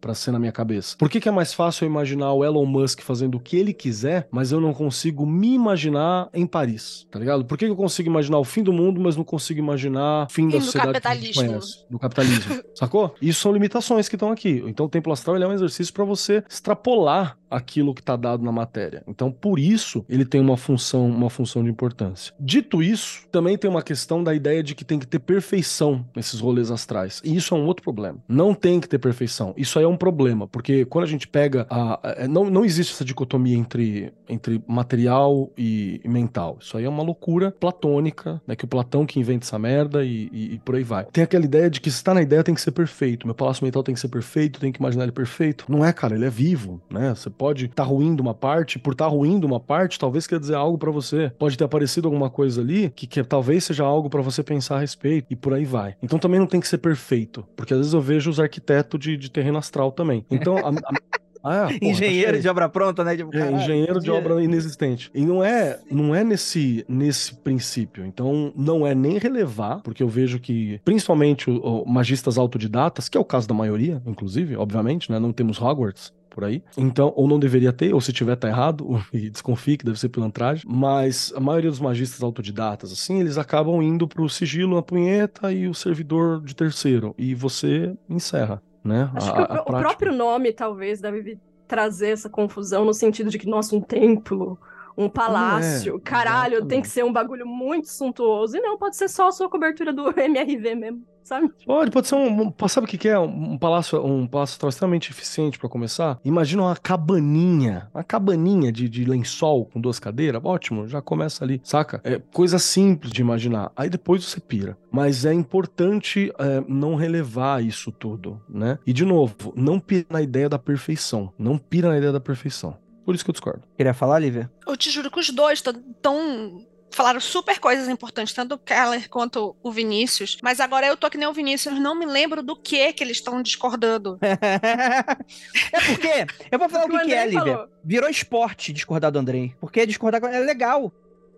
Pra 0.00 0.14
ser 0.14 0.32
na 0.32 0.38
minha 0.38 0.52
cabeça. 0.52 0.96
Por 0.96 1.08
que, 1.08 1.20
que 1.20 1.28
é 1.28 1.32
mais 1.32 1.52
fácil 1.52 1.84
eu 1.84 1.90
imaginar 1.90 2.32
o 2.32 2.44
Elon 2.44 2.64
Musk 2.66 3.00
fazendo 3.00 3.36
o 3.36 3.40
que 3.40 3.56
ele 3.56 3.72
quiser, 3.72 4.28
mas 4.30 4.52
eu 4.52 4.60
não 4.60 4.72
consigo 4.72 5.26
me 5.26 5.54
imaginar 5.54 6.28
em 6.32 6.46
Paris? 6.46 7.06
Tá 7.10 7.18
ligado? 7.18 7.44
Por 7.44 7.58
que, 7.58 7.66
que 7.66 7.70
eu 7.70 7.76
consigo 7.76 8.08
imaginar 8.08 8.38
o 8.38 8.44
fim 8.44 8.62
do 8.62 8.72
mundo, 8.72 9.00
mas 9.00 9.16
não 9.16 9.24
consigo 9.24 9.58
imaginar 9.58 10.26
o 10.26 10.32
fim 10.32 10.48
da 10.48 10.58
do 10.58 10.64
sociedade 10.64 11.00
que 11.00 11.08
a 11.08 11.14
gente 11.14 11.34
capitalismo. 11.34 11.46
conhece? 11.46 11.84
Do 11.90 11.98
capitalismo. 11.98 12.62
Sacou? 12.74 13.14
Isso 13.20 13.40
são 13.40 13.52
limitações 13.52 14.08
que 14.08 14.16
estão 14.16 14.30
aqui. 14.30 14.62
Então 14.66 14.86
o 14.86 14.88
templo 14.88 15.12
astral 15.12 15.36
é 15.36 15.46
um 15.46 15.52
exercício 15.52 15.92
para 15.92 16.04
você 16.04 16.42
extrapolar 16.48 17.38
aquilo 17.50 17.94
que 17.94 18.00
está 18.00 18.16
dado 18.16 18.44
na 18.44 18.52
matéria. 18.52 19.02
Então, 19.06 19.30
por 19.30 19.58
isso, 19.58 20.04
ele 20.08 20.24
tem 20.24 20.40
uma 20.40 20.56
função, 20.56 21.06
uma 21.06 21.30
função 21.30 21.62
de 21.64 21.70
importância. 21.70 22.32
Dito 22.38 22.82
isso, 22.82 23.26
também 23.30 23.56
tem 23.56 23.70
uma 23.70 23.82
questão 23.82 24.22
da 24.22 24.34
ideia 24.34 24.62
de 24.62 24.74
que 24.74 24.84
tem 24.84 24.98
que 24.98 25.06
ter 25.06 25.18
perfeição 25.18 26.04
nesses 26.14 26.40
rolês 26.40 26.70
astrais. 26.70 27.20
E 27.24 27.34
isso 27.34 27.54
é 27.54 27.58
um 27.58 27.66
outro 27.66 27.82
problema. 27.82 28.18
Não 28.28 28.54
tem 28.54 28.80
que 28.80 28.88
ter 28.88 28.98
perfeição. 28.98 29.54
Isso 29.56 29.78
aí 29.78 29.84
é 29.84 29.87
um 29.88 29.96
problema, 29.96 30.46
porque 30.46 30.84
quando 30.84 31.04
a 31.04 31.08
gente 31.08 31.26
pega 31.28 31.66
a, 31.70 32.22
a- 32.24 32.28
não, 32.28 32.48
não 32.50 32.64
existe 32.64 32.92
essa 32.94 33.04
dicotomia 33.04 33.56
entre, 33.56 34.12
entre 34.28 34.62
material 34.66 35.50
e, 35.56 36.00
e 36.04 36.08
mental. 36.08 36.58
Isso 36.60 36.76
aí 36.76 36.84
é 36.84 36.88
uma 36.88 37.02
loucura 37.02 37.52
platônica, 37.58 38.40
né? 38.46 38.56
Que 38.56 38.64
o 38.64 38.68
Platão 38.68 39.06
que 39.06 39.18
inventa 39.20 39.46
essa 39.46 39.58
merda 39.58 40.04
e, 40.04 40.28
e- 40.32 40.54
e 40.54 40.58
por 40.58 40.74
aí 40.74 40.82
vai. 40.82 41.04
Tem 41.06 41.24
aquela 41.24 41.44
ideia 41.44 41.70
de 41.70 41.80
que 41.80 41.90
se 41.90 41.96
está 41.96 42.12
na 42.14 42.22
ideia 42.22 42.42
tem 42.44 42.54
que 42.54 42.60
ser 42.60 42.72
perfeito. 42.72 43.26
Meu 43.26 43.34
palácio 43.34 43.64
mental 43.64 43.82
tem 43.82 43.94
que 43.94 44.00
ser 44.00 44.08
perfeito, 44.08 44.60
tem 44.60 44.72
que 44.72 44.78
imaginar 44.80 45.04
ele 45.04 45.12
perfeito. 45.12 45.64
Não 45.68 45.84
é, 45.84 45.92
cara, 45.92 46.14
ele 46.14 46.24
é 46.24 46.30
vivo, 46.30 46.80
né? 46.90 47.14
Você 47.14 47.30
pode 47.30 47.66
estar 47.66 47.84
ruindo 47.84 48.20
uma 48.20 48.34
parte, 48.34 48.78
por 48.78 48.92
estar 48.92 49.06
ruindo 49.06 49.46
uma 49.46 49.60
parte, 49.60 49.98
talvez 49.98 50.26
quer 50.26 50.38
dizer 50.40 50.54
algo 50.54 50.78
pra 50.78 50.90
você. 50.90 51.30
Pode 51.38 51.56
ter 51.56 51.64
aparecido 51.64 52.08
alguma 52.08 52.30
coisa 52.30 52.60
ali 52.60 52.90
que, 52.90 53.06
que 53.06 53.22
talvez 53.22 53.64
seja 53.64 53.84
algo 53.84 54.08
pra 54.10 54.22
você 54.22 54.42
pensar 54.42 54.76
a 54.76 54.80
respeito 54.80 55.26
e 55.30 55.36
por 55.36 55.54
aí 55.54 55.64
vai. 55.64 55.94
Então 56.02 56.18
também 56.18 56.38
não 56.40 56.46
tem 56.46 56.60
que 56.60 56.68
ser 56.68 56.78
perfeito, 56.78 57.44
porque 57.56 57.72
às 57.72 57.78
vezes 57.78 57.92
eu 57.94 58.00
vejo 58.00 58.30
os 58.30 58.40
arquitetos 58.40 58.98
de, 58.98 59.16
de 59.16 59.30
terreno 59.30 59.58
astral 59.58 59.77
também. 59.92 60.24
Então, 60.30 60.56
a- 60.58 60.68
a- 60.70 60.72
ah, 61.44 61.68
porra, 61.68 61.76
Engenheiro 61.80 62.40
de 62.40 62.48
obra 62.48 62.68
pronta, 62.68 63.04
né? 63.04 63.16
Tipo, 63.16 63.34
É, 63.36 63.52
engenheiro 63.52 64.00
de 64.00 64.10
obra 64.10 64.42
inexistente. 64.42 65.10
E 65.14 65.24
não 65.24 65.42
é, 65.42 65.78
não 65.90 66.14
é 66.14 66.22
nesse, 66.24 66.84
nesse 66.88 67.34
princípio. 67.34 68.04
Então, 68.04 68.52
não 68.56 68.86
é 68.86 68.94
nem 68.94 69.18
relevar, 69.18 69.80
porque 69.82 70.02
eu 70.02 70.08
vejo 70.08 70.38
que, 70.38 70.80
principalmente 70.84 71.48
o, 71.50 71.58
o 71.82 71.88
magistas 71.88 72.36
autodidatas, 72.38 73.08
que 73.08 73.16
é 73.16 73.20
o 73.20 73.24
caso 73.24 73.46
da 73.48 73.54
maioria, 73.54 74.02
inclusive, 74.06 74.56
obviamente, 74.56 75.10
né? 75.10 75.18
Não 75.18 75.32
temos 75.32 75.60
Hogwarts 75.60 76.12
por 76.30 76.44
aí. 76.44 76.62
Então, 76.76 77.12
ou 77.16 77.26
não 77.26 77.36
deveria 77.38 77.72
ter, 77.72 77.92
ou 77.92 78.00
se 78.00 78.12
tiver, 78.12 78.36
tá 78.36 78.46
errado, 78.48 78.86
e 79.12 79.28
desconfie 79.28 79.76
que 79.76 79.84
deve 79.84 79.98
ser 79.98 80.08
pilantragem. 80.08 80.64
Mas 80.68 81.32
a 81.34 81.40
maioria 81.40 81.70
dos 81.70 81.80
magistas 81.80 82.22
autodidatas, 82.22 82.92
assim, 82.92 83.18
eles 83.18 83.36
acabam 83.38 83.82
indo 83.82 84.06
pro 84.06 84.28
sigilo, 84.28 84.76
a 84.76 84.82
punheta 84.82 85.52
e 85.52 85.66
o 85.66 85.74
servidor 85.74 86.40
de 86.44 86.54
terceiro. 86.54 87.12
E 87.18 87.34
você 87.34 87.92
encerra, 88.08 88.62
né? 88.88 89.10
Acho 89.14 89.30
a- 89.30 89.46
que 89.46 89.52
o, 89.52 89.60
o 89.60 89.78
próprio 89.78 90.12
nome 90.12 90.52
talvez 90.52 91.00
deve 91.00 91.38
trazer 91.66 92.10
essa 92.10 92.28
confusão 92.30 92.84
no 92.84 92.94
sentido 92.94 93.30
de 93.30 93.38
que, 93.38 93.46
nossa, 93.48 93.76
um 93.76 93.80
templo, 93.80 94.58
um 94.98 95.08
palácio, 95.08 96.00
caralho, 96.00 96.66
tem 96.66 96.82
que 96.82 96.88
ser 96.88 97.04
um 97.04 97.12
bagulho 97.12 97.46
muito 97.46 97.88
suntuoso. 97.88 98.56
E 98.56 98.60
não, 98.60 98.76
pode 98.76 98.96
ser 98.96 99.08
só 99.08 99.28
a 99.28 99.32
sua 99.32 99.48
cobertura 99.48 99.92
do 99.92 100.08
MRV 100.18 100.74
mesmo, 100.74 101.02
sabe? 101.22 101.50
Pode, 101.64 101.90
pode 101.90 102.08
ser 102.08 102.16
um, 102.16 102.48
um- 102.48 102.68
sabe 102.68 102.86
o 102.86 102.88
que 102.90 102.98
que 102.98 103.08
é? 103.08 103.18
Um, 103.18 103.52
um 103.52 103.58
palácio, 103.58 104.04
um 104.04 104.26
palácio 104.26 104.68
extremamente 104.68 105.10
eficiente 105.12 105.58
pra 105.58 105.68
começar. 105.68 106.18
Imagina 106.24 106.62
uma 106.62 106.76
cabaninha, 106.76 107.88
uma 107.94 108.02
cabaninha 108.02 108.72
de, 108.72 108.88
de 108.88 109.04
lençol 109.04 109.66
com 109.66 109.80
duas 109.80 109.98
cadeiras, 109.98 110.40
ótimo, 110.44 110.86
já 110.88 111.00
começa 111.00 111.44
ali, 111.44 111.60
saca? 111.62 112.00
É 112.04 112.18
coisa 112.32 112.58
simples 112.58 113.12
de 113.12 113.20
imaginar. 113.20 113.70
Aí 113.76 113.88
depois 113.88 114.24
você 114.24 114.40
pira. 114.40 114.76
Mas 114.90 115.24
é 115.24 115.32
importante 115.32 116.32
é, 116.38 116.62
não 116.66 116.94
relevar 116.96 117.62
isso 117.62 117.92
tudo, 117.92 118.40
né? 118.48 118.78
E 118.86 118.92
de 118.92 119.04
novo, 119.04 119.52
não 119.54 119.78
pira 119.78 120.06
na 120.10 120.20
ideia 120.22 120.48
da 120.48 120.58
perfeição, 120.58 121.32
não 121.38 121.56
pira 121.58 121.88
na 121.90 121.98
ideia 121.98 122.12
da 122.12 122.20
perfeição. 122.20 122.76
Por 123.08 123.14
isso 123.14 123.24
que 123.24 123.30
eu 123.30 123.32
discordo. 123.32 123.62
Queria 123.74 123.94
falar, 123.94 124.18
Lívia? 124.18 124.50
Eu 124.66 124.76
te 124.76 124.90
juro 124.90 125.10
que 125.10 125.18
os 125.18 125.30
dois 125.30 125.60
estão. 125.60 126.62
Falaram 126.90 127.18
super 127.20 127.58
coisas 127.58 127.88
importantes, 127.88 128.34
tanto 128.34 128.56
o 128.56 128.58
Keller 128.58 129.08
quanto 129.08 129.56
o 129.62 129.72
Vinícius. 129.72 130.36
Mas 130.42 130.60
agora 130.60 130.86
eu 130.86 130.94
tô 130.94 131.08
que 131.08 131.16
nem 131.16 131.26
o 131.26 131.32
Vinícius, 131.32 131.80
não 131.80 131.94
me 131.94 132.04
lembro 132.04 132.42
do 132.42 132.54
que 132.54 132.92
que 132.92 133.02
eles 133.02 133.16
estão 133.16 133.40
discordando. 133.40 134.18
é 134.20 135.80
porque, 135.86 136.26
eu 136.52 136.58
vou 136.58 136.68
falar 136.68 136.84
o 136.84 136.90
que, 136.90 136.98
que 137.06 137.14
é, 137.14 137.24
Lívia. 137.24 137.40
falou. 137.40 137.68
Virou 137.82 138.10
esporte 138.10 138.74
discordar 138.74 139.10
do 139.10 139.18
Andrei. 139.18 139.54
Porque 139.58 139.86
discordar 139.86 140.22
é 140.24 140.40
legal. 140.40 140.92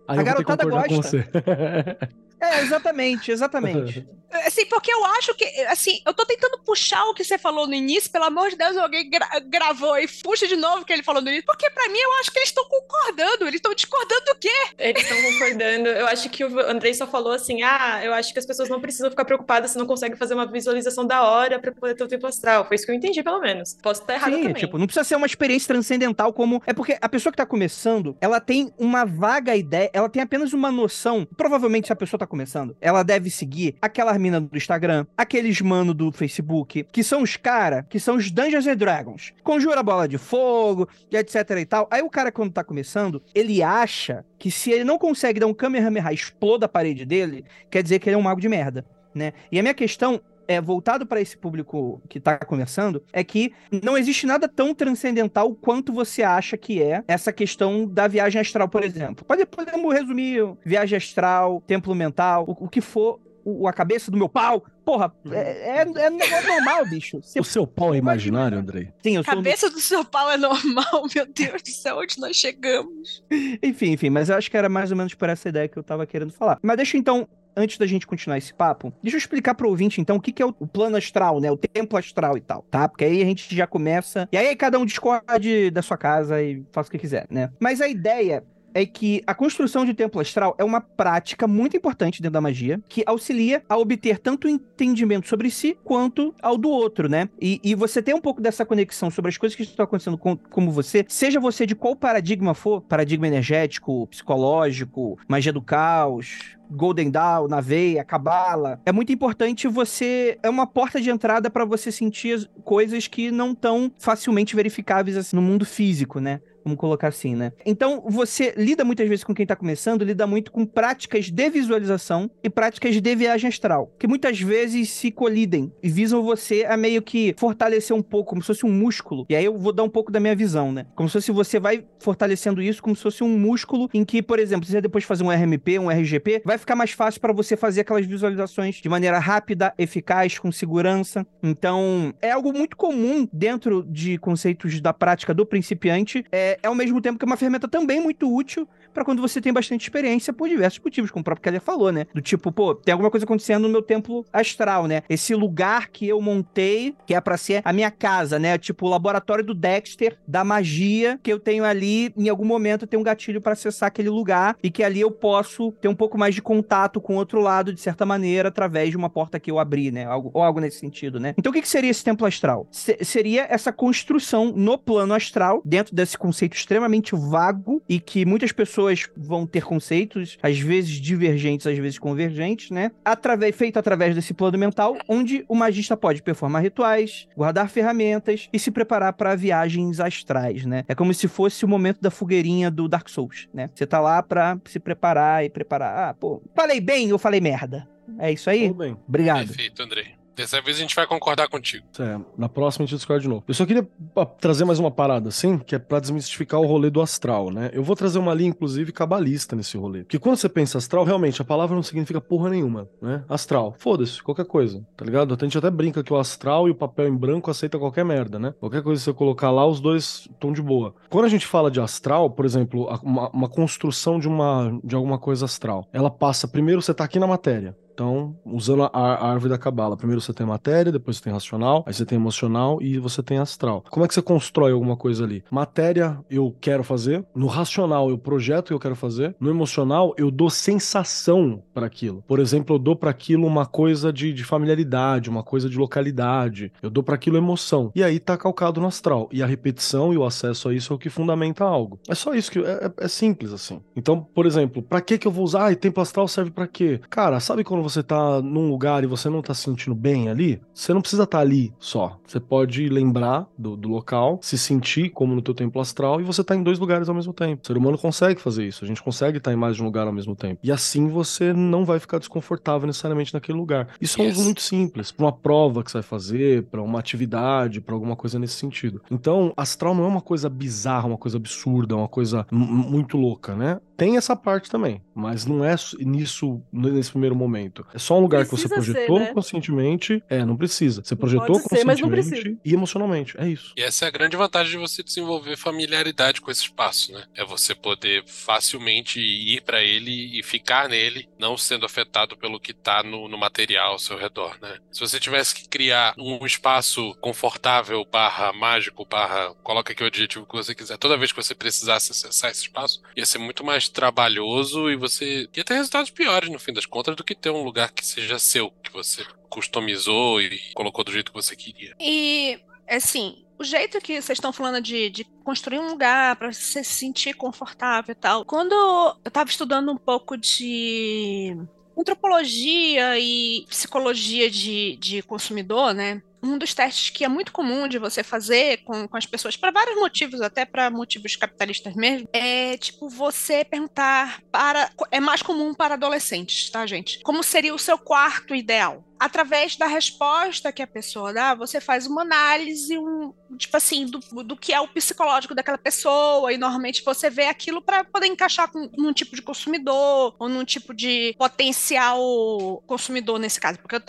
Aí 0.08 0.18
A 0.18 0.22
garotada 0.24 0.64
gosta. 0.64 1.24
É, 2.40 2.61
exatamente, 2.62 3.30
exatamente. 3.30 4.06
Assim, 4.47 4.64
porque 4.66 4.92
eu 4.92 5.04
acho 5.06 5.35
que, 5.35 5.44
assim, 5.66 6.00
eu 6.06 6.14
tô 6.14 6.25
tentando 6.25 6.56
puxar 6.64 7.02
o 7.06 7.14
que 7.14 7.25
você 7.25 7.37
falou 7.37 7.66
no 7.66 7.75
início, 7.75 8.09
pelo 8.12 8.26
amor 8.26 8.49
de 8.50 8.56
Deus, 8.56 8.76
alguém 8.76 9.11
gra- 9.11 9.28
gravou 9.44 9.99
e 9.99 10.06
puxa 10.06 10.47
de 10.47 10.54
novo 10.54 10.82
o 10.82 10.85
que 10.85 10.92
ele 10.92 11.02
falou 11.02 11.20
no 11.20 11.26
início, 11.28 11.44
porque 11.44 11.68
pra 11.70 11.88
mim 11.88 11.99
eu 11.99 12.12
acho 12.20 12.30
que 12.30 12.38
eles 12.38 12.50
estão 12.50 12.64
concordando, 12.68 13.42
eles 13.49 13.56
estão 13.56 13.75
discordando 13.75 14.25
do 14.26 14.37
quê? 14.37 14.49
Eles 14.78 15.02
estão 15.02 15.20
concordando. 15.20 15.88
Eu 15.88 16.06
acho 16.06 16.30
que 16.30 16.44
o 16.44 16.61
Andrei 16.70 16.94
só 16.94 17.09
falou 17.09 17.32
assim: 17.32 17.62
ah, 17.64 18.00
eu 18.04 18.14
acho 18.14 18.32
que 18.32 18.38
as 18.38 18.47
pessoas 18.47 18.68
não 18.68 18.80
precisam 18.80 19.11
ficar 19.11 19.25
preocupadas 19.25 19.73
se 19.73 19.78
não 19.78 19.85
conseguem 19.85 20.16
fazer 20.16 20.35
uma 20.35 20.47
visualização 20.47 21.04
da 21.04 21.25
hora 21.25 21.59
pra 21.59 21.73
poder 21.73 21.97
ter 21.97 22.04
o 22.04 22.09
tempo 22.09 22.28
astral. 22.28 22.64
Foi 22.64 22.76
isso 22.76 22.87
que 22.87 22.92
eu 22.92 22.97
entendi, 22.97 23.25
pelo 23.25 23.40
menos. 23.40 23.75
Posso 23.82 24.00
estar 24.02 24.14
errada 24.14 24.30
Sim, 24.37 24.42
também. 24.44 24.54
tipo, 24.62 24.78
não 24.78 24.87
precisa 24.87 25.02
ser 25.02 25.16
uma 25.16 25.26
experiência 25.26 25.66
transcendental 25.66 26.32
como. 26.32 26.62
É 26.68 26.73
porque 26.73 26.97
a 27.00 27.09
pessoa 27.09 27.32
que 27.32 27.37
tá 27.37 27.44
começando, 27.47 28.16
ela 28.20 28.38
tem 28.40 28.73
uma 28.78 29.04
vaga 29.04 29.56
ideia, 29.56 29.90
ela 29.92 30.09
tem 30.09 30.23
apenas 30.23 30.52
uma 30.52 30.70
noção. 30.70 31.26
Provavelmente, 31.37 31.88
se 31.88 31.92
a 31.92 31.97
pessoa 31.97 32.16
tá 32.16 32.28
começando, 32.30 32.75
ela 32.80 33.02
deve 33.02 33.28
seguir 33.28 33.75
aquela 33.82 34.16
mina 34.18 34.40
do 34.40 34.56
Instagram, 34.56 35.04
aqueles 35.16 35.60
mano 35.60 35.92
do 35.92 36.10
Facebook, 36.12 36.87
que 36.90 37.02
são 37.02 37.22
os 37.22 37.37
cara, 37.37 37.84
que 37.90 38.00
são 38.00 38.16
os 38.16 38.30
Dungeons 38.30 38.66
and 38.66 38.76
Dragons. 38.76 39.34
Conjura 39.42 39.82
bola 39.82 40.08
de 40.08 40.16
fogo, 40.16 40.88
etc 41.10 41.50
e 41.58 41.66
tal. 41.66 41.88
Aí 41.90 42.00
o 42.00 42.08
cara, 42.08 42.32
quando 42.32 42.52
tá 42.52 42.64
começando, 42.64 43.22
ele 43.34 43.62
acha 43.62 44.25
que 44.38 44.50
se 44.50 44.70
ele 44.70 44.84
não 44.84 44.96
consegue 44.96 45.40
dar 45.40 45.46
um 45.46 45.54
Kamehameha 45.54 46.12
exploda 46.12 46.66
a 46.66 46.68
parede 46.68 47.04
dele, 47.04 47.44
quer 47.70 47.82
dizer 47.82 47.99
que 47.99 48.08
ele 48.08 48.14
é 48.14 48.18
um 48.18 48.22
mago 48.22 48.40
de 48.40 48.49
merda, 48.49 48.87
né? 49.14 49.32
E 49.50 49.58
a 49.58 49.62
minha 49.62 49.75
questão 49.75 50.20
é 50.50 50.61
voltado 50.61 51.07
para 51.07 51.21
esse 51.21 51.37
público 51.37 52.02
que 52.09 52.19
tá 52.19 52.37
conversando, 52.38 53.02
é 53.12 53.23
que 53.23 53.52
não 53.83 53.97
existe 53.97 54.26
nada 54.26 54.49
tão 54.49 54.75
transcendental 54.75 55.54
quanto 55.54 55.92
você 55.92 56.23
acha 56.25 56.57
que 56.57 56.83
é 56.83 57.04
essa 57.07 57.33
questão 57.33 57.87
da 57.87 58.09
viagem 58.09 58.40
astral, 58.40 58.69
por 58.69 58.83
exemplo. 58.83 59.25
Pode, 59.25 59.47
podemos 59.47 59.95
resumir 59.95 60.42
viagem 60.64 60.97
astral, 60.97 61.62
templo 61.66 61.95
mental, 61.95 62.45
o, 62.49 62.64
o 62.64 62.69
que 62.69 62.80
for, 62.80 63.21
o, 63.45 63.69
a 63.69 63.73
cabeça 63.73 64.11
do 64.11 64.16
meu 64.16 64.28
pau. 64.28 64.64
Porra, 64.85 65.12
é, 65.30 65.38
é, 65.38 65.80
é 65.83 66.11
negócio 66.11 66.49
normal, 66.49 66.85
bicho. 66.87 67.21
Você- 67.23 67.38
O 67.38 67.45
seu 67.45 67.64
pau 67.66 67.95
é 67.95 67.99
imaginário, 67.99 68.59
Andrei? 68.59 68.88
sim, 69.02 69.16
eu 69.16 69.23
sou 69.23 69.35
Cabeça 69.35 69.71
do 69.71 69.80
seu 69.80 70.04
pau 70.04 70.30
é 70.30 70.37
normal, 70.37 71.07
meu 71.14 71.26
Deus 71.26 71.62
do 71.62 71.71
céu, 71.71 71.99
onde 71.99 72.19
nós 72.19 72.37
chegamos? 72.37 73.23
Enfim, 73.62 73.92
enfim, 73.92 74.11
mas 74.11 74.28
eu 74.28 74.37
acho 74.37 74.50
que 74.50 74.57
era 74.57 74.69
mais 74.69 74.90
ou 74.90 74.97
menos 74.97 75.14
por 75.14 75.28
essa 75.28 75.49
ideia 75.49 75.69
que 75.69 75.78
eu 75.78 75.83
tava 75.85 76.07
querendo 76.07 76.33
falar. 76.33 76.59
Mas 76.61 76.76
deixa 76.76 76.97
então, 76.97 77.28
antes 77.57 77.78
da 77.78 77.87
gente 77.87 78.07
continuar 78.07 78.38
esse 78.38 78.52
papo, 78.52 78.92
deixa 79.02 79.16
eu 79.16 79.19
explicar 79.19 79.54
pro 79.54 79.69
ouvinte 79.69 80.00
então 80.00 80.16
o 80.16 80.21
que, 80.21 80.33
que 80.33 80.42
é 80.42 80.47
o, 80.47 80.52
plano 80.52 80.97
astral, 80.97 81.40
né? 81.40 81.50
O 81.50 81.57
templo 81.57 81.99
astral 81.99 82.37
e 82.37 82.40
tal, 82.40 82.62
tá? 82.71 82.88
Porque 82.88 83.04
aí 83.04 83.23
a 83.23 83.25
gente 83.25 83.54
já 83.54 83.66
começa. 83.66 84.28
E 84.33 84.37
aí 84.37 84.54
cada 84.57 84.78
um 84.78 84.87
discorde 84.87 85.71
da 85.71 85.83
sua 85.83 85.97
casa 85.97 86.42
e 86.42 86.64
faz 86.73 86.87
o 86.87 86.90
que 86.90 86.99
quiser, 86.99 87.26
né? 87.30 87.50
Mas 87.59 87.80
a 87.80 87.88
ideia. 87.88 88.45
É 88.74 88.86
que 88.86 89.22
a 89.26 89.34
construção 89.34 89.84
de 89.84 89.94
templo 89.94 90.20
astral 90.20 90.54
é 90.58 90.64
uma 90.64 90.80
prática 90.80 91.46
muito 91.46 91.76
importante 91.76 92.22
dentro 92.22 92.34
da 92.34 92.40
magia, 92.40 92.80
que 92.88 93.02
auxilia 93.06 93.62
a 93.68 93.76
obter 93.76 94.18
tanto 94.18 94.48
entendimento 94.48 95.28
sobre 95.28 95.50
si 95.50 95.76
quanto 95.84 96.34
ao 96.42 96.56
do 96.56 96.70
outro, 96.70 97.08
né? 97.08 97.28
E, 97.40 97.60
e 97.62 97.74
você 97.74 98.02
tem 98.02 98.14
um 98.14 98.20
pouco 98.20 98.40
dessa 98.40 98.64
conexão 98.64 99.10
sobre 99.10 99.28
as 99.28 99.36
coisas 99.36 99.56
que 99.56 99.62
estão 99.62 99.84
acontecendo 99.84 100.18
com, 100.18 100.36
como 100.36 100.70
você, 100.70 101.04
seja 101.08 101.40
você 101.40 101.66
de 101.66 101.74
qual 101.74 101.96
paradigma 101.96 102.54
for, 102.54 102.80
paradigma 102.82 103.26
energético, 103.26 104.06
psicológico, 104.06 105.18
magia 105.28 105.52
do 105.52 105.62
caos, 105.62 106.56
Golden 106.70 107.10
Dawn, 107.10 107.48
na 107.48 107.60
veia, 107.60 108.04
cabala. 108.04 108.80
É 108.86 108.92
muito 108.92 109.12
importante 109.12 109.66
você. 109.66 110.38
É 110.42 110.48
uma 110.48 110.66
porta 110.66 111.00
de 111.00 111.10
entrada 111.10 111.50
para 111.50 111.64
você 111.64 111.90
sentir 111.90 112.34
as 112.34 112.48
coisas 112.64 113.08
que 113.08 113.30
não 113.30 113.54
tão 113.54 113.90
facilmente 113.98 114.54
verificáveis 114.54 115.16
assim, 115.16 115.34
no 115.34 115.42
mundo 115.42 115.66
físico, 115.66 116.20
né? 116.20 116.40
Vamos 116.64 116.79
colocar 116.79 117.09
assim, 117.09 117.35
né? 117.35 117.52
Então, 117.64 118.02
você 118.07 118.55
lida 118.57 118.85
muitas 118.85 119.09
vezes 119.09 119.25
com 119.25 119.35
quem 119.35 119.47
tá 119.47 119.57
começando, 119.57 120.05
lida 120.05 120.26
muito 120.26 120.52
com 120.52 120.67
práticas 120.67 121.31
de 121.31 121.50
visualização 121.50 122.31
e 122.43 122.50
práticas 122.50 123.00
de 123.00 123.14
viagem 123.14 123.49
astral, 123.49 123.93
que 123.99 124.07
muitas 124.07 124.40
vezes 124.40 124.90
se 124.90 125.11
colidem 125.11 125.73
e 125.83 125.88
visam 125.88 126.23
você 126.23 126.64
a 126.64 126.76
meio 126.76 127.02
que 127.02 127.35
fortalecer 127.38 127.97
um 127.97 128.02
pouco, 128.02 128.31
como 128.31 128.43
se 128.43 128.47
fosse 128.49 128.67
um 128.67 128.73
músculo. 128.73 129.26
E 129.29 129.37
aí 129.37 129.45
eu 129.45 129.57
vou 129.57 129.73
dar 129.73 129.83
um 129.83 129.88
pouco 129.88 130.12
da 130.12 130.21
minha 130.21 130.35
visão, 130.37 130.73
né? 130.73 130.87
Como 130.95 131.09
se 131.09 131.14
fosse 131.14 131.33
você 131.33 131.59
vai 131.59 131.85
fortalecendo 131.99 132.61
isso 132.62 132.83
como 132.83 132.97
se 132.97 133.02
fosse 133.02 133.23
um 133.23 133.38
músculo 133.38 133.88
em 133.93 134.05
que, 134.05 134.23
por 134.23 134.38
exemplo, 134.38 134.67
se 134.67 134.73
você 134.73 134.81
depois 134.81 135.05
fazer 135.05 135.25
um 135.25 135.31
RMP, 135.31 135.79
um 135.79 135.90
RGP, 135.90 136.43
vai 136.45 136.59
ficar 136.59 136.75
mais 136.75 136.90
fácil 136.93 137.21
para 137.21 137.33
você 137.33 137.57
fazer 137.57 137.83
aquelas 137.83 138.07
visualizações 138.07 138.76
de 138.76 138.88
maneira 138.88 139.19
rápida, 139.19 139.73
eficaz, 139.79 140.38
com 140.38 140.50
segurança. 140.50 141.26
Então, 141.43 142.14
é 142.21 142.31
algo 142.31 142.52
muito 142.52 142.76
comum 142.76 143.29
dentro 143.33 143.85
de 143.85 144.19
conceitos 144.19 144.81
da 144.81 144.93
prática 144.93 145.35
do 145.35 145.47
principiante. 145.47 146.25
É, 146.33 146.59
é 146.62 146.67
ao 146.67 146.75
mesmo 146.75 147.00
tempo 147.00 147.19
que 147.19 147.25
é 147.25 147.26
uma 147.26 147.37
ferramenta 147.37 147.69
também 147.69 148.00
muito 148.00 148.33
útil 148.33 148.69
para 148.92 149.04
quando 149.04 149.23
você 149.23 149.40
tem 149.40 149.52
bastante 149.52 149.82
experiência 149.82 150.32
por 150.32 150.49
diversos 150.49 150.80
motivos, 150.82 151.11
como 151.11 151.20
o 151.20 151.25
próprio 151.25 151.42
Keller 151.42 151.61
falou, 151.61 151.92
né? 151.92 152.06
Do 152.14 152.20
tipo, 152.20 152.52
pô, 152.52 152.75
tem 152.75 152.92
alguma 152.92 153.11
coisa 153.11 153.25
acontecendo 153.25 153.62
no 153.62 153.68
meu 153.68 153.82
templo 153.82 154.25
astral, 154.32 154.87
né? 154.87 155.02
Esse 155.09 155.35
lugar 155.35 155.88
que 155.88 156.06
eu 156.06 156.20
montei, 156.20 156.94
que 157.06 157.14
é 157.14 157.20
para 157.20 157.37
ser 157.37 157.62
a 157.64 157.73
minha 157.73 157.90
casa, 157.90 158.38
né? 158.38 158.59
Tipo, 158.59 158.87
o 158.87 158.88
laboratório 158.88 159.44
do 159.44 159.54
Dexter, 159.54 160.18
da 160.26 160.44
magia, 160.44 161.18
que 161.23 161.32
eu 161.32 161.38
tenho 161.38 161.64
ali, 161.64 162.12
em 162.16 162.28
algum 162.28 162.44
momento 162.44 162.87
tem 162.87 162.99
um 162.99 163.02
gatilho 163.02 163.40
para 163.40 163.52
acessar 163.52 163.88
aquele 163.88 164.11
lugar 164.11 164.56
e 164.62 164.70
que 164.70 164.82
ali 164.82 165.00
eu 165.00 165.11
posso 165.11 165.73
ter 165.73 165.88
um 165.88 165.94
pouco 165.94 166.18
mais 166.18 166.35
de 166.35 166.42
contato 166.42 167.00
com 167.00 167.14
o 167.14 167.16
outro 167.16 167.40
lado, 167.40 167.73
de 167.73 167.80
certa 167.80 168.04
maneira, 168.04 168.49
através 168.49 168.90
de 168.90 168.97
uma 168.97 169.11
porta 169.11 169.38
que 169.38 169.50
eu 169.50 169.59
abri, 169.59 169.90
né? 169.90 170.04
Algo, 170.04 170.30
ou 170.35 170.42
algo 170.42 170.61
nesse 170.61 170.78
sentido, 170.78 171.20
né? 171.20 171.35
Então 171.37 171.50
o 171.50 171.52
que, 171.52 171.62
que 171.62 171.68
seria 171.68 171.90
esse 171.90 172.04
templo 172.04 172.26
astral? 172.26 172.66
Se, 172.70 172.99
seria 173.04 173.47
essa 173.49 173.73
construção 173.73 174.52
no 174.54 174.78
plano 174.78 175.14
astral, 175.14 175.62
dentro 175.64 175.94
desse 175.94 176.16
conceito 176.16 176.56
extremamente 176.56 177.14
vago 177.14 177.82
e 177.88 178.00
que 178.00 178.25
muitas 178.25 178.52
pessoas 178.52 178.79
pessoas 178.80 179.08
vão 179.16 179.46
ter 179.46 179.62
conceitos, 179.62 180.38
às 180.42 180.58
vezes 180.58 180.92
divergentes, 180.92 181.66
às 181.66 181.76
vezes 181.76 181.99
convergentes, 181.99 182.70
né? 182.70 182.90
Através, 183.04 183.54
feito 183.54 183.78
através 183.78 184.14
desse 184.14 184.32
plano 184.32 184.56
mental, 184.58 184.96
onde 185.08 185.44
o 185.49 185.54
magista 185.54 185.96
pode 185.96 186.22
performar 186.22 186.62
rituais, 186.62 187.28
guardar 187.37 187.68
ferramentas 187.68 188.49
e 188.52 188.58
se 188.58 188.70
preparar 188.70 189.12
para 189.12 189.34
viagens 189.34 190.00
astrais, 190.00 190.64
né? 190.64 190.84
É 190.88 190.94
como 190.94 191.12
se 191.12 191.28
fosse 191.28 191.64
o 191.64 191.68
momento 191.68 192.00
da 192.00 192.10
fogueirinha 192.10 192.70
do 192.70 192.88
Dark 192.88 193.08
Souls, 193.08 193.49
né? 193.52 193.68
Você 193.75 193.87
tá 193.87 194.00
lá 194.00 194.22
pra 194.22 194.58
se 194.64 194.80
preparar 194.80 195.44
e 195.44 195.50
preparar. 195.50 196.10
Ah, 196.10 196.14
pô, 196.14 196.42
falei 196.54 196.80
bem 196.80 197.12
ou 197.12 197.18
falei 197.18 197.40
merda? 197.40 197.87
É 198.18 198.32
isso 198.32 198.49
aí? 198.49 198.68
Tudo 198.68 198.78
bem. 198.78 198.96
Obrigado. 199.06 199.46
Perfeito, 199.46 199.82
Andrei. 199.82 200.19
Dessa 200.40 200.62
vez 200.62 200.78
a 200.78 200.80
gente 200.80 200.97
vai 200.97 201.06
concordar 201.06 201.49
contigo. 201.49 201.85
É, 201.99 202.18
na 202.37 202.49
próxima 202.49 202.85
a 202.85 202.87
gente 202.87 202.97
discorda 202.97 203.20
de 203.20 203.28
novo. 203.28 203.44
Eu 203.47 203.52
só 203.52 203.66
queria 203.66 203.87
ah, 204.16 204.25
trazer 204.25 204.64
mais 204.64 204.78
uma 204.78 204.90
parada, 204.90 205.28
assim, 205.28 205.59
que 205.59 205.75
é 205.75 205.78
pra 205.78 206.00
desmistificar 206.00 206.59
o 206.59 206.66
rolê 206.66 206.88
do 206.88 207.02
astral, 207.02 207.50
né? 207.50 207.70
Eu 207.75 207.85
vou 207.85 207.94
trazer 207.94 208.18
uma 208.18 208.32
linha, 208.32 208.49
inclusive, 208.49 208.90
cabalista 208.90 209.54
nesse 209.54 209.76
rolê. 209.76 210.00
Porque 210.00 210.18
quando 210.18 210.37
você 210.37 210.49
pensa 210.49 210.78
astral, 210.78 211.04
realmente, 211.04 211.42
a 211.42 211.44
palavra 211.44 211.76
não 211.76 211.82
significa 211.82 212.23
porra 212.23 212.49
nenhuma, 212.49 212.88
né? 213.02 213.23
Astral. 213.28 213.75
Foda-se, 213.78 214.23
qualquer 214.23 214.47
coisa, 214.47 214.82
tá 214.97 215.04
ligado? 215.04 215.37
A 215.38 215.44
gente 215.44 215.59
até 215.59 215.70
brinca 215.70 216.02
que 216.02 216.12
o 216.12 216.16
astral 216.16 216.68
e 216.68 216.70
o 216.70 216.75
papel 216.75 217.09
em 217.09 217.16
branco 217.16 217.50
aceita 217.50 217.78
qualquer 217.78 218.04
merda, 218.04 218.38
né? 218.38 218.54
Qualquer 218.59 218.82
coisa 218.82 218.99
que 218.99 219.04
você 219.04 219.12
colocar 219.12 219.50
lá, 219.50 219.66
os 219.66 219.78
dois 219.78 220.26
estão 220.30 220.52
de 220.54 220.62
boa. 220.62 220.94
Quando 221.11 221.26
a 221.26 221.28
gente 221.28 221.47
fala 221.47 221.70
de 221.70 221.80
astral, 221.80 222.30
por 222.30 222.47
exemplo, 222.47 222.88
uma, 223.02 223.28
uma 223.28 223.49
construção 223.49 224.18
de, 224.18 224.26
uma, 224.26 224.80
de 224.82 224.94
alguma 224.94 225.18
coisa 225.18 225.44
astral, 225.44 225.87
ela 225.92 226.11
passa, 226.11 226.49
primeiro 226.49 226.80
você 226.80 226.94
tá 226.94 227.04
aqui 227.04 227.18
na 227.18 227.26
matéria, 227.26 227.76
então, 227.92 228.37
usando 228.44 228.85
a, 228.85 228.90
a 228.92 229.30
árvore 229.30 229.50
da 229.50 229.59
cabala, 229.59 229.97
primeiro 229.97 230.20
você 230.20 230.32
tem 230.32 230.47
matéria, 230.47 230.92
depois 230.92 231.16
você 231.16 231.25
tem 231.25 231.32
racional, 231.32 231.85
aí 231.87 231.92
você 231.92 232.06
tem 232.06 232.16
emocional 232.16 232.78
e 232.80 232.99
você 232.99 233.23
tem 233.23 233.38
astral. 233.38 233.85
Como 233.90 234.04
é 234.04 234.09
que 234.09 234.14
você 234.14 234.23
constrói 234.23 234.73
alguma 234.73 234.97
coisa 234.97 235.25
ali? 235.25 235.44
Matéria 235.50 236.18
eu 236.30 236.54
quero 236.61 236.82
fazer, 236.82 237.25
no 237.35 237.47
racional 237.47 238.11
eu 238.11 238.18
projeto 238.18 238.66
o 238.66 238.68
que 238.68 238.75
eu 238.75 238.80
quero 238.80 238.97
fazer, 238.97 239.35
no 239.40 239.50
emocional 239.50 240.14
eu 240.16 240.30
dou 240.30 240.50
sensação 240.50 241.62
para 241.75 241.87
aquilo. 241.87 242.23
Por 242.26 242.38
exemplo, 242.38 242.76
eu 242.76 242.78
dou 242.78 242.97
para 242.97 243.11
aquilo 243.11 243.47
uma 243.47 243.66
coisa 243.66 244.12
de, 244.12 244.32
de, 244.32 244.44
familiaridade, 244.44 245.30
uma 245.30 245.42
coisa 245.42 245.68
de 245.68 245.78
localidade, 245.78 246.73
eu 246.82 246.90
dou 246.90 247.02
para 247.02 247.14
aquilo 247.14 247.37
emoção. 247.37 247.90
E 247.94 248.02
aí 248.02 248.18
tá 248.18 248.37
calcado 248.37 248.80
no 248.80 248.87
astral. 248.87 249.28
E 249.32 249.42
a 249.42 249.47
repetição 249.47 250.12
e 250.12 250.16
o 250.16 250.25
acesso 250.25 250.68
a 250.68 250.75
isso 250.75 250.92
é 250.92 250.97
o 250.97 250.99
que 250.99 251.11
fundamenta 251.11 251.64
algo. 251.64 251.99
É 252.09 252.14
só 252.14 252.35
isso 252.35 252.50
que 252.50 252.59
é, 252.61 252.87
é, 252.87 253.04
é 253.04 253.09
simples 253.09 253.52
assim. 253.52 253.80
Então, 253.94 254.23
por 254.23 254.47
exemplo, 254.47 254.82
para 254.82 255.00
que 255.00 255.18
que 255.18 255.26
eu 255.26 255.32
vou 255.32 255.44
usar? 255.44 255.66
Ah, 255.66 255.73
e 255.73 255.76
tempo 255.76 256.00
astral 256.00 256.26
serve 256.26 256.50
para 256.50 256.66
quê? 256.66 257.00
Cara, 257.11 257.38
sabe 257.40 257.64
quando 257.64 257.79
você 257.82 258.02
tá 258.02 258.40
num 258.42 258.70
lugar 258.70 259.04
e 259.04 259.06
você 259.06 259.28
não 259.28 259.42
tá 259.42 259.54
se 259.54 259.62
sentindo 259.62 259.94
bem 259.94 260.28
ali, 260.28 260.60
você 260.75 260.92
não 260.92 261.00
precisa 261.00 261.25
estar 261.25 261.38
tá 261.38 261.42
ali 261.42 261.72
só. 261.78 262.18
Você 262.26 262.40
pode 262.40 262.88
lembrar 262.88 263.46
do, 263.58 263.76
do, 263.76 263.88
local, 263.88 264.38
se 264.42 264.56
sentir 264.56 265.10
como 265.10 265.34
no 265.34 265.42
teu 265.42 265.54
templo 265.54 265.80
astral 265.80 266.20
e 266.20 266.25
você 266.25 266.42
tá 266.42 266.54
em 266.54 266.62
dois 266.62 266.78
lugares 266.78 267.08
ao 267.08 267.14
mesmo 267.14 267.32
tempo. 267.32 267.62
O 267.62 267.66
ser 267.66 267.76
humano 267.76 267.99
consegue 267.99 268.40
fazer 268.40 268.66
isso. 268.66 268.84
A 268.84 268.88
gente 268.88 269.02
consegue 269.02 269.38
estar 269.38 269.50
tá 269.50 269.54
em 269.54 269.58
mais 269.58 269.76
de 269.76 269.82
um 269.82 269.87
lugar 269.87 270.06
ao 270.06 270.12
mesmo 270.12 270.34
tempo. 270.34 270.60
E 270.62 270.70
assim 270.70 271.08
você 271.08 271.52
não 271.52 271.84
vai 271.84 271.99
ficar 271.99 272.18
desconfortável 272.18 272.87
necessariamente 272.87 273.34
naquele 273.34 273.58
lugar. 273.58 273.88
Isso 274.00 274.20
é 274.20 274.26
algo 274.26 274.42
muito 274.42 274.62
simples. 274.62 275.10
Pra 275.12 275.26
uma 275.26 275.32
prova 275.32 275.83
que 275.83 275.90
você 275.90 275.98
vai 275.98 276.02
fazer, 276.02 276.64
para 276.64 276.83
uma 276.83 276.98
atividade, 276.98 277.81
para 277.81 277.94
alguma 277.94 278.16
coisa 278.16 278.38
nesse 278.38 278.55
sentido. 278.55 279.02
Então, 279.11 279.52
astral 279.57 279.94
não 279.94 280.05
é 280.05 280.09
uma 280.09 280.20
coisa 280.20 280.48
bizarra, 280.48 281.09
uma 281.09 281.18
coisa 281.18 281.37
absurda, 281.37 281.96
uma 281.96 282.09
coisa 282.09 282.46
muito 282.50 283.16
louca, 283.16 283.55
né? 283.55 283.81
Tem 284.00 284.16
essa 284.16 284.34
parte 284.34 284.70
também, 284.70 285.04
mas 285.14 285.44
não 285.44 285.62
é 285.62 285.74
nisso, 285.98 286.62
nesse 286.72 287.10
primeiro 287.10 287.36
momento. 287.36 287.86
É 287.92 287.98
só 287.98 288.16
um 288.16 288.22
lugar 288.22 288.46
precisa 288.46 288.66
que 288.66 288.74
você 288.74 288.92
projetou 288.92 289.18
ser, 289.18 289.24
né? 289.24 289.34
conscientemente. 289.34 290.24
É, 290.26 290.42
não 290.42 290.56
precisa. 290.56 291.04
Você 291.04 291.14
projetou 291.14 291.60
Pode 291.60 291.68
conscientemente 291.68 292.28
ser, 292.30 292.58
e 292.64 292.72
emocionalmente. 292.72 293.38
É 293.38 293.46
isso. 293.46 293.74
E 293.76 293.82
essa 293.82 294.06
é 294.06 294.08
a 294.08 294.10
grande 294.10 294.38
vantagem 294.38 294.72
de 294.72 294.78
você 294.78 295.02
desenvolver 295.02 295.54
familiaridade 295.54 296.40
com 296.40 296.50
esse 296.50 296.62
espaço, 296.62 297.12
né? 297.12 297.24
É 297.36 297.44
você 297.44 297.74
poder 297.74 298.24
facilmente 298.26 299.20
ir 299.20 299.60
para 299.64 299.82
ele 299.82 300.38
e 300.38 300.42
ficar 300.42 300.88
nele, 300.88 301.28
não 301.38 301.58
sendo 301.58 301.84
afetado 301.84 302.38
pelo 302.38 302.58
que 302.58 302.72
tá 302.72 303.02
no, 303.02 303.28
no 303.28 303.36
material 303.36 303.92
ao 303.92 303.98
seu 303.98 304.16
redor, 304.16 304.56
né? 304.62 304.78
Se 304.90 305.00
você 305.00 305.20
tivesse 305.20 305.54
que 305.54 305.68
criar 305.68 306.14
um 306.16 306.46
espaço 306.46 307.14
confortável, 307.20 308.02
barra 308.10 308.50
mágico, 308.50 309.04
barra, 309.04 309.52
coloca 309.62 309.92
aqui 309.92 310.02
o 310.02 310.06
adjetivo 310.06 310.46
que 310.46 310.56
você 310.56 310.74
quiser, 310.74 310.96
toda 310.96 311.18
vez 311.18 311.32
que 311.32 311.42
você 311.42 311.54
precisasse 311.54 312.12
acessar 312.12 312.50
esse 312.50 312.62
espaço, 312.62 313.02
ia 313.14 313.26
ser 313.26 313.36
muito 313.36 313.62
mais 313.62 313.89
trabalhoso 313.92 314.90
e 314.90 314.96
você 314.96 315.48
ia 315.55 315.64
ter 315.64 315.74
resultados 315.74 316.11
piores 316.11 316.50
no 316.50 316.59
fim 316.59 316.72
das 316.72 316.87
contas 316.87 317.16
do 317.16 317.24
que 317.24 317.35
ter 317.35 317.50
um 317.50 317.62
lugar 317.62 317.92
que 317.92 318.05
seja 318.05 318.38
seu, 318.38 318.70
que 318.83 318.92
você 318.92 319.24
customizou 319.48 320.40
e 320.40 320.59
colocou 320.74 321.05
do 321.05 321.12
jeito 321.12 321.33
que 321.33 321.42
você 321.42 321.57
queria. 321.57 321.94
E, 322.00 322.59
assim, 322.88 323.44
o 323.59 323.64
jeito 323.64 324.00
que 324.00 324.20
vocês 324.20 324.38
estão 324.38 324.53
falando 324.53 324.81
de, 324.81 325.11
de 325.11 325.24
construir 325.44 325.79
um 325.79 325.88
lugar 325.88 326.37
para 326.37 326.53
você 326.53 326.83
se 326.83 326.94
sentir 326.94 327.35
confortável 327.35 328.12
e 328.12 328.14
tal. 328.14 328.44
Quando 328.44 328.72
eu 328.72 329.16
estava 329.26 329.50
estudando 329.50 329.92
um 329.92 329.98
pouco 329.98 330.37
de 330.37 331.57
antropologia 331.98 333.18
e 333.18 333.66
psicologia 333.68 334.50
de, 334.50 334.96
de 334.96 335.22
consumidor, 335.22 335.92
né? 335.92 336.22
Um 336.42 336.59
dos 336.59 336.74
testes 336.74 337.11
que 337.11 337.24
é 337.24 337.29
muito 337.29 337.53
comum 337.53 337.87
de 337.88 337.98
você 337.98 338.22
fazer 338.22 338.79
com, 338.79 339.07
com 339.07 339.16
as 339.16 339.26
pessoas, 339.26 339.57
para 339.57 339.70
vários 339.70 339.98
motivos, 339.98 340.40
até 340.40 340.64
para 340.64 340.90
motivos 340.90 341.37
capitalistas 341.37 341.94
mesmo, 341.94 342.29
é 342.33 342.76
tipo 342.76 343.09
você 343.09 343.64
perguntar 343.64 344.42
para. 344.50 344.90
É 345.11 345.20
mais 345.20 345.42
comum 345.42 345.74
para 345.74 345.94
adolescentes, 345.94 346.70
tá, 346.70 346.87
gente? 346.87 347.20
Como 347.20 347.42
seria 347.42 347.74
o 347.74 347.79
seu 347.79 347.98
quarto 347.98 348.55
ideal? 348.55 349.05
através 349.20 349.76
da 349.76 349.87
resposta 349.87 350.72
que 350.72 350.81
a 350.81 350.87
pessoa 350.87 351.31
dá, 351.31 351.55
você 351.55 351.79
faz 351.79 352.07
uma 352.07 352.22
análise, 352.22 352.96
um, 352.96 353.35
tipo 353.59 353.76
assim, 353.76 354.07
do, 354.07 354.18
do 354.42 354.57
que 354.57 354.72
é 354.72 354.81
o 354.81 354.88
psicológico 354.88 355.55
daquela 355.55 355.76
pessoa, 355.76 356.50
e 356.50 356.57
normalmente 356.57 357.05
você 357.05 357.29
vê 357.29 357.44
aquilo 357.44 357.83
para 357.83 358.03
poder 358.03 358.29
encaixar 358.29 358.72
com, 358.72 358.90
num 358.96 359.12
tipo 359.12 359.37
de 359.37 359.42
consumidor, 359.42 360.35
ou 360.38 360.48
num 360.48 360.64
tipo 360.64 360.94
de 360.94 361.35
potencial 361.38 362.83
consumidor 362.87 363.38
nesse 363.38 363.61
caso. 363.61 363.79
Porque 363.79 363.96
eu, 363.96 364.00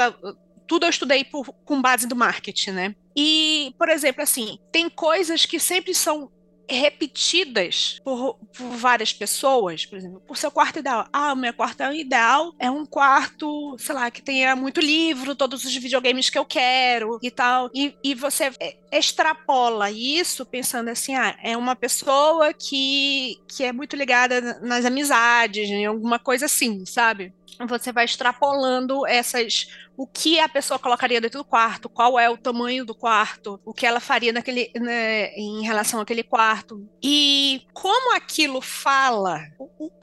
tudo 0.71 0.85
eu 0.85 0.89
estudei 0.89 1.25
por, 1.25 1.51
com 1.65 1.81
base 1.81 2.07
do 2.07 2.15
marketing, 2.15 2.71
né? 2.71 2.95
E, 3.13 3.75
por 3.77 3.89
exemplo, 3.89 4.23
assim, 4.23 4.57
tem 4.71 4.89
coisas 4.89 5.45
que 5.45 5.59
sempre 5.59 5.93
são 5.93 6.31
repetidas 6.69 7.99
por, 8.05 8.35
por, 8.55 8.69
várias 8.77 9.11
pessoas, 9.11 9.85
por 9.85 9.97
exemplo, 9.97 10.21
por 10.21 10.37
seu 10.37 10.49
quarto 10.49 10.79
ideal. 10.79 11.05
Ah, 11.11 11.33
o 11.33 11.35
meu 11.35 11.53
quarto 11.53 11.83
ideal 11.91 12.53
é 12.57 12.71
um 12.71 12.85
quarto, 12.85 13.75
sei 13.77 13.93
lá, 13.93 14.09
que 14.09 14.21
tenha 14.21 14.55
muito 14.55 14.79
livro, 14.79 15.35
todos 15.35 15.65
os 15.65 15.75
videogames 15.75 16.29
que 16.29 16.37
eu 16.37 16.45
quero 16.45 17.19
e 17.21 17.29
tal. 17.29 17.69
E, 17.73 17.93
e 18.01 18.15
você 18.15 18.49
extrapola 18.91 19.91
isso 19.91 20.45
pensando 20.45 20.89
assim, 20.89 21.15
ah, 21.15 21.35
é 21.43 21.57
uma 21.57 21.75
pessoa 21.75 22.53
que, 22.53 23.37
que 23.49 23.65
é 23.65 23.73
muito 23.73 23.97
ligada 23.97 24.59
nas 24.61 24.85
amizades, 24.85 25.69
em 25.69 25.85
alguma 25.85 26.17
coisa 26.17 26.45
assim, 26.45 26.85
sabe? 26.85 27.33
Você 27.67 27.91
vai 27.91 28.05
extrapolando 28.05 29.05
essas 29.05 29.67
o 29.97 30.07
que 30.07 30.39
a 30.39 30.49
pessoa 30.49 30.79
colocaria 30.79 31.21
dentro 31.21 31.39
do 31.39 31.45
quarto, 31.45 31.87
qual 31.89 32.19
é 32.19 32.29
o 32.29 32.37
tamanho 32.37 32.83
do 32.83 32.95
quarto, 32.95 33.59
o 33.63 33.73
que 33.73 33.85
ela 33.85 33.99
faria 33.99 34.33
naquele, 34.33 34.71
né, 34.75 35.31
em 35.35 35.61
relação 35.63 35.99
àquele 35.99 36.23
quarto. 36.23 36.89
E 37.03 37.61
como 37.73 38.15
aquilo 38.15 38.61
fala, 38.61 39.41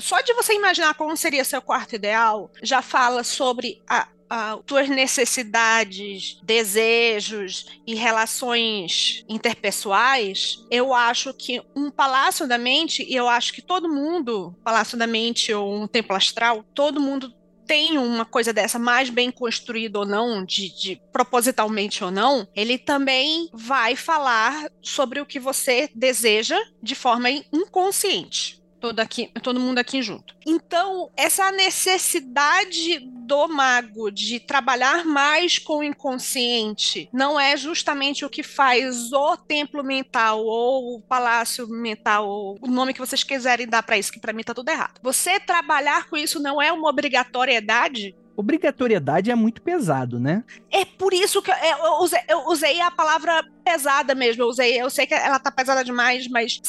só 0.00 0.20
de 0.20 0.32
você 0.34 0.54
imaginar 0.54 0.94
como 0.94 1.16
seria 1.16 1.44
seu 1.44 1.60
quarto 1.60 1.96
ideal, 1.96 2.50
já 2.62 2.80
fala 2.80 3.24
sobre 3.24 3.82
a, 3.88 4.08
as 4.30 4.60
tuas 4.66 4.88
necessidades, 4.88 6.38
desejos 6.42 7.66
e 7.86 7.94
relações 7.94 9.24
interpessoais, 9.28 10.64
eu 10.70 10.92
acho 10.92 11.32
que 11.32 11.62
um 11.74 11.90
palácio 11.90 12.46
da 12.46 12.58
mente, 12.58 13.02
e 13.02 13.16
eu 13.16 13.28
acho 13.28 13.52
que 13.52 13.62
todo 13.62 13.88
mundo, 13.88 14.54
palácio 14.62 14.98
da 14.98 15.06
mente 15.06 15.52
ou 15.52 15.74
um 15.74 15.86
templo 15.86 16.14
astral, 16.14 16.62
todo 16.74 17.00
mundo 17.00 17.32
tem 17.68 17.98
uma 17.98 18.24
coisa 18.24 18.50
dessa 18.50 18.78
mais 18.78 19.10
bem 19.10 19.30
construída 19.30 19.98
ou 19.98 20.06
não, 20.06 20.42
de, 20.42 20.70
de, 20.70 21.00
propositalmente 21.12 22.02
ou 22.02 22.10
não, 22.10 22.48
ele 22.56 22.78
também 22.78 23.50
vai 23.52 23.94
falar 23.94 24.70
sobre 24.80 25.20
o 25.20 25.26
que 25.26 25.38
você 25.38 25.90
deseja 25.94 26.58
de 26.82 26.94
forma 26.94 27.28
inconsciente 27.30 28.57
todo, 28.80 29.00
aqui, 29.00 29.30
todo 29.42 29.60
mundo 29.60 29.78
aqui 29.78 30.02
junto. 30.02 30.34
Então, 30.46 31.10
essa 31.16 31.50
necessidade 31.52 33.00
do 33.00 33.48
mago 33.48 34.10
de 34.10 34.40
trabalhar 34.40 35.04
mais 35.04 35.58
com 35.58 35.78
o 35.78 35.82
inconsciente 35.82 37.08
não 37.12 37.38
é 37.38 37.56
justamente 37.56 38.24
o 38.24 38.30
que 38.30 38.42
faz 38.42 39.12
o 39.12 39.36
templo 39.36 39.84
mental 39.84 40.44
ou 40.44 40.96
o 40.96 41.00
palácio 41.00 41.68
mental, 41.68 42.28
ou 42.28 42.58
o 42.60 42.66
nome 42.66 42.94
que 42.94 43.00
vocês 43.00 43.22
quiserem 43.22 43.66
dar 43.66 43.82
para 43.82 43.98
isso, 43.98 44.12
que 44.12 44.20
para 44.20 44.32
mim 44.32 44.42
tá 44.42 44.54
tudo 44.54 44.70
errado. 44.70 44.98
Você 45.02 45.38
trabalhar 45.38 46.08
com 46.08 46.16
isso 46.16 46.40
não 46.40 46.60
é 46.60 46.72
uma 46.72 46.88
obrigatoriedade 46.88 48.14
obrigatoriedade 48.38 49.32
é 49.32 49.34
muito 49.34 49.60
pesado, 49.60 50.20
né? 50.20 50.44
É 50.70 50.84
por 50.84 51.12
isso 51.12 51.42
que 51.42 51.50
eu, 51.50 51.56
eu, 51.56 51.92
usei, 51.94 52.20
eu, 52.28 52.46
usei, 52.46 52.80
a 52.80 52.88
palavra 52.88 53.44
pesada 53.64 54.14
mesmo. 54.14 54.44
Eu 54.44 54.46
usei, 54.46 54.80
eu 54.80 54.88
sei 54.88 55.08
que 55.08 55.14
ela 55.14 55.40
tá 55.40 55.50
pesada 55.50 55.82
demais, 55.82 56.28
mas 56.28 56.60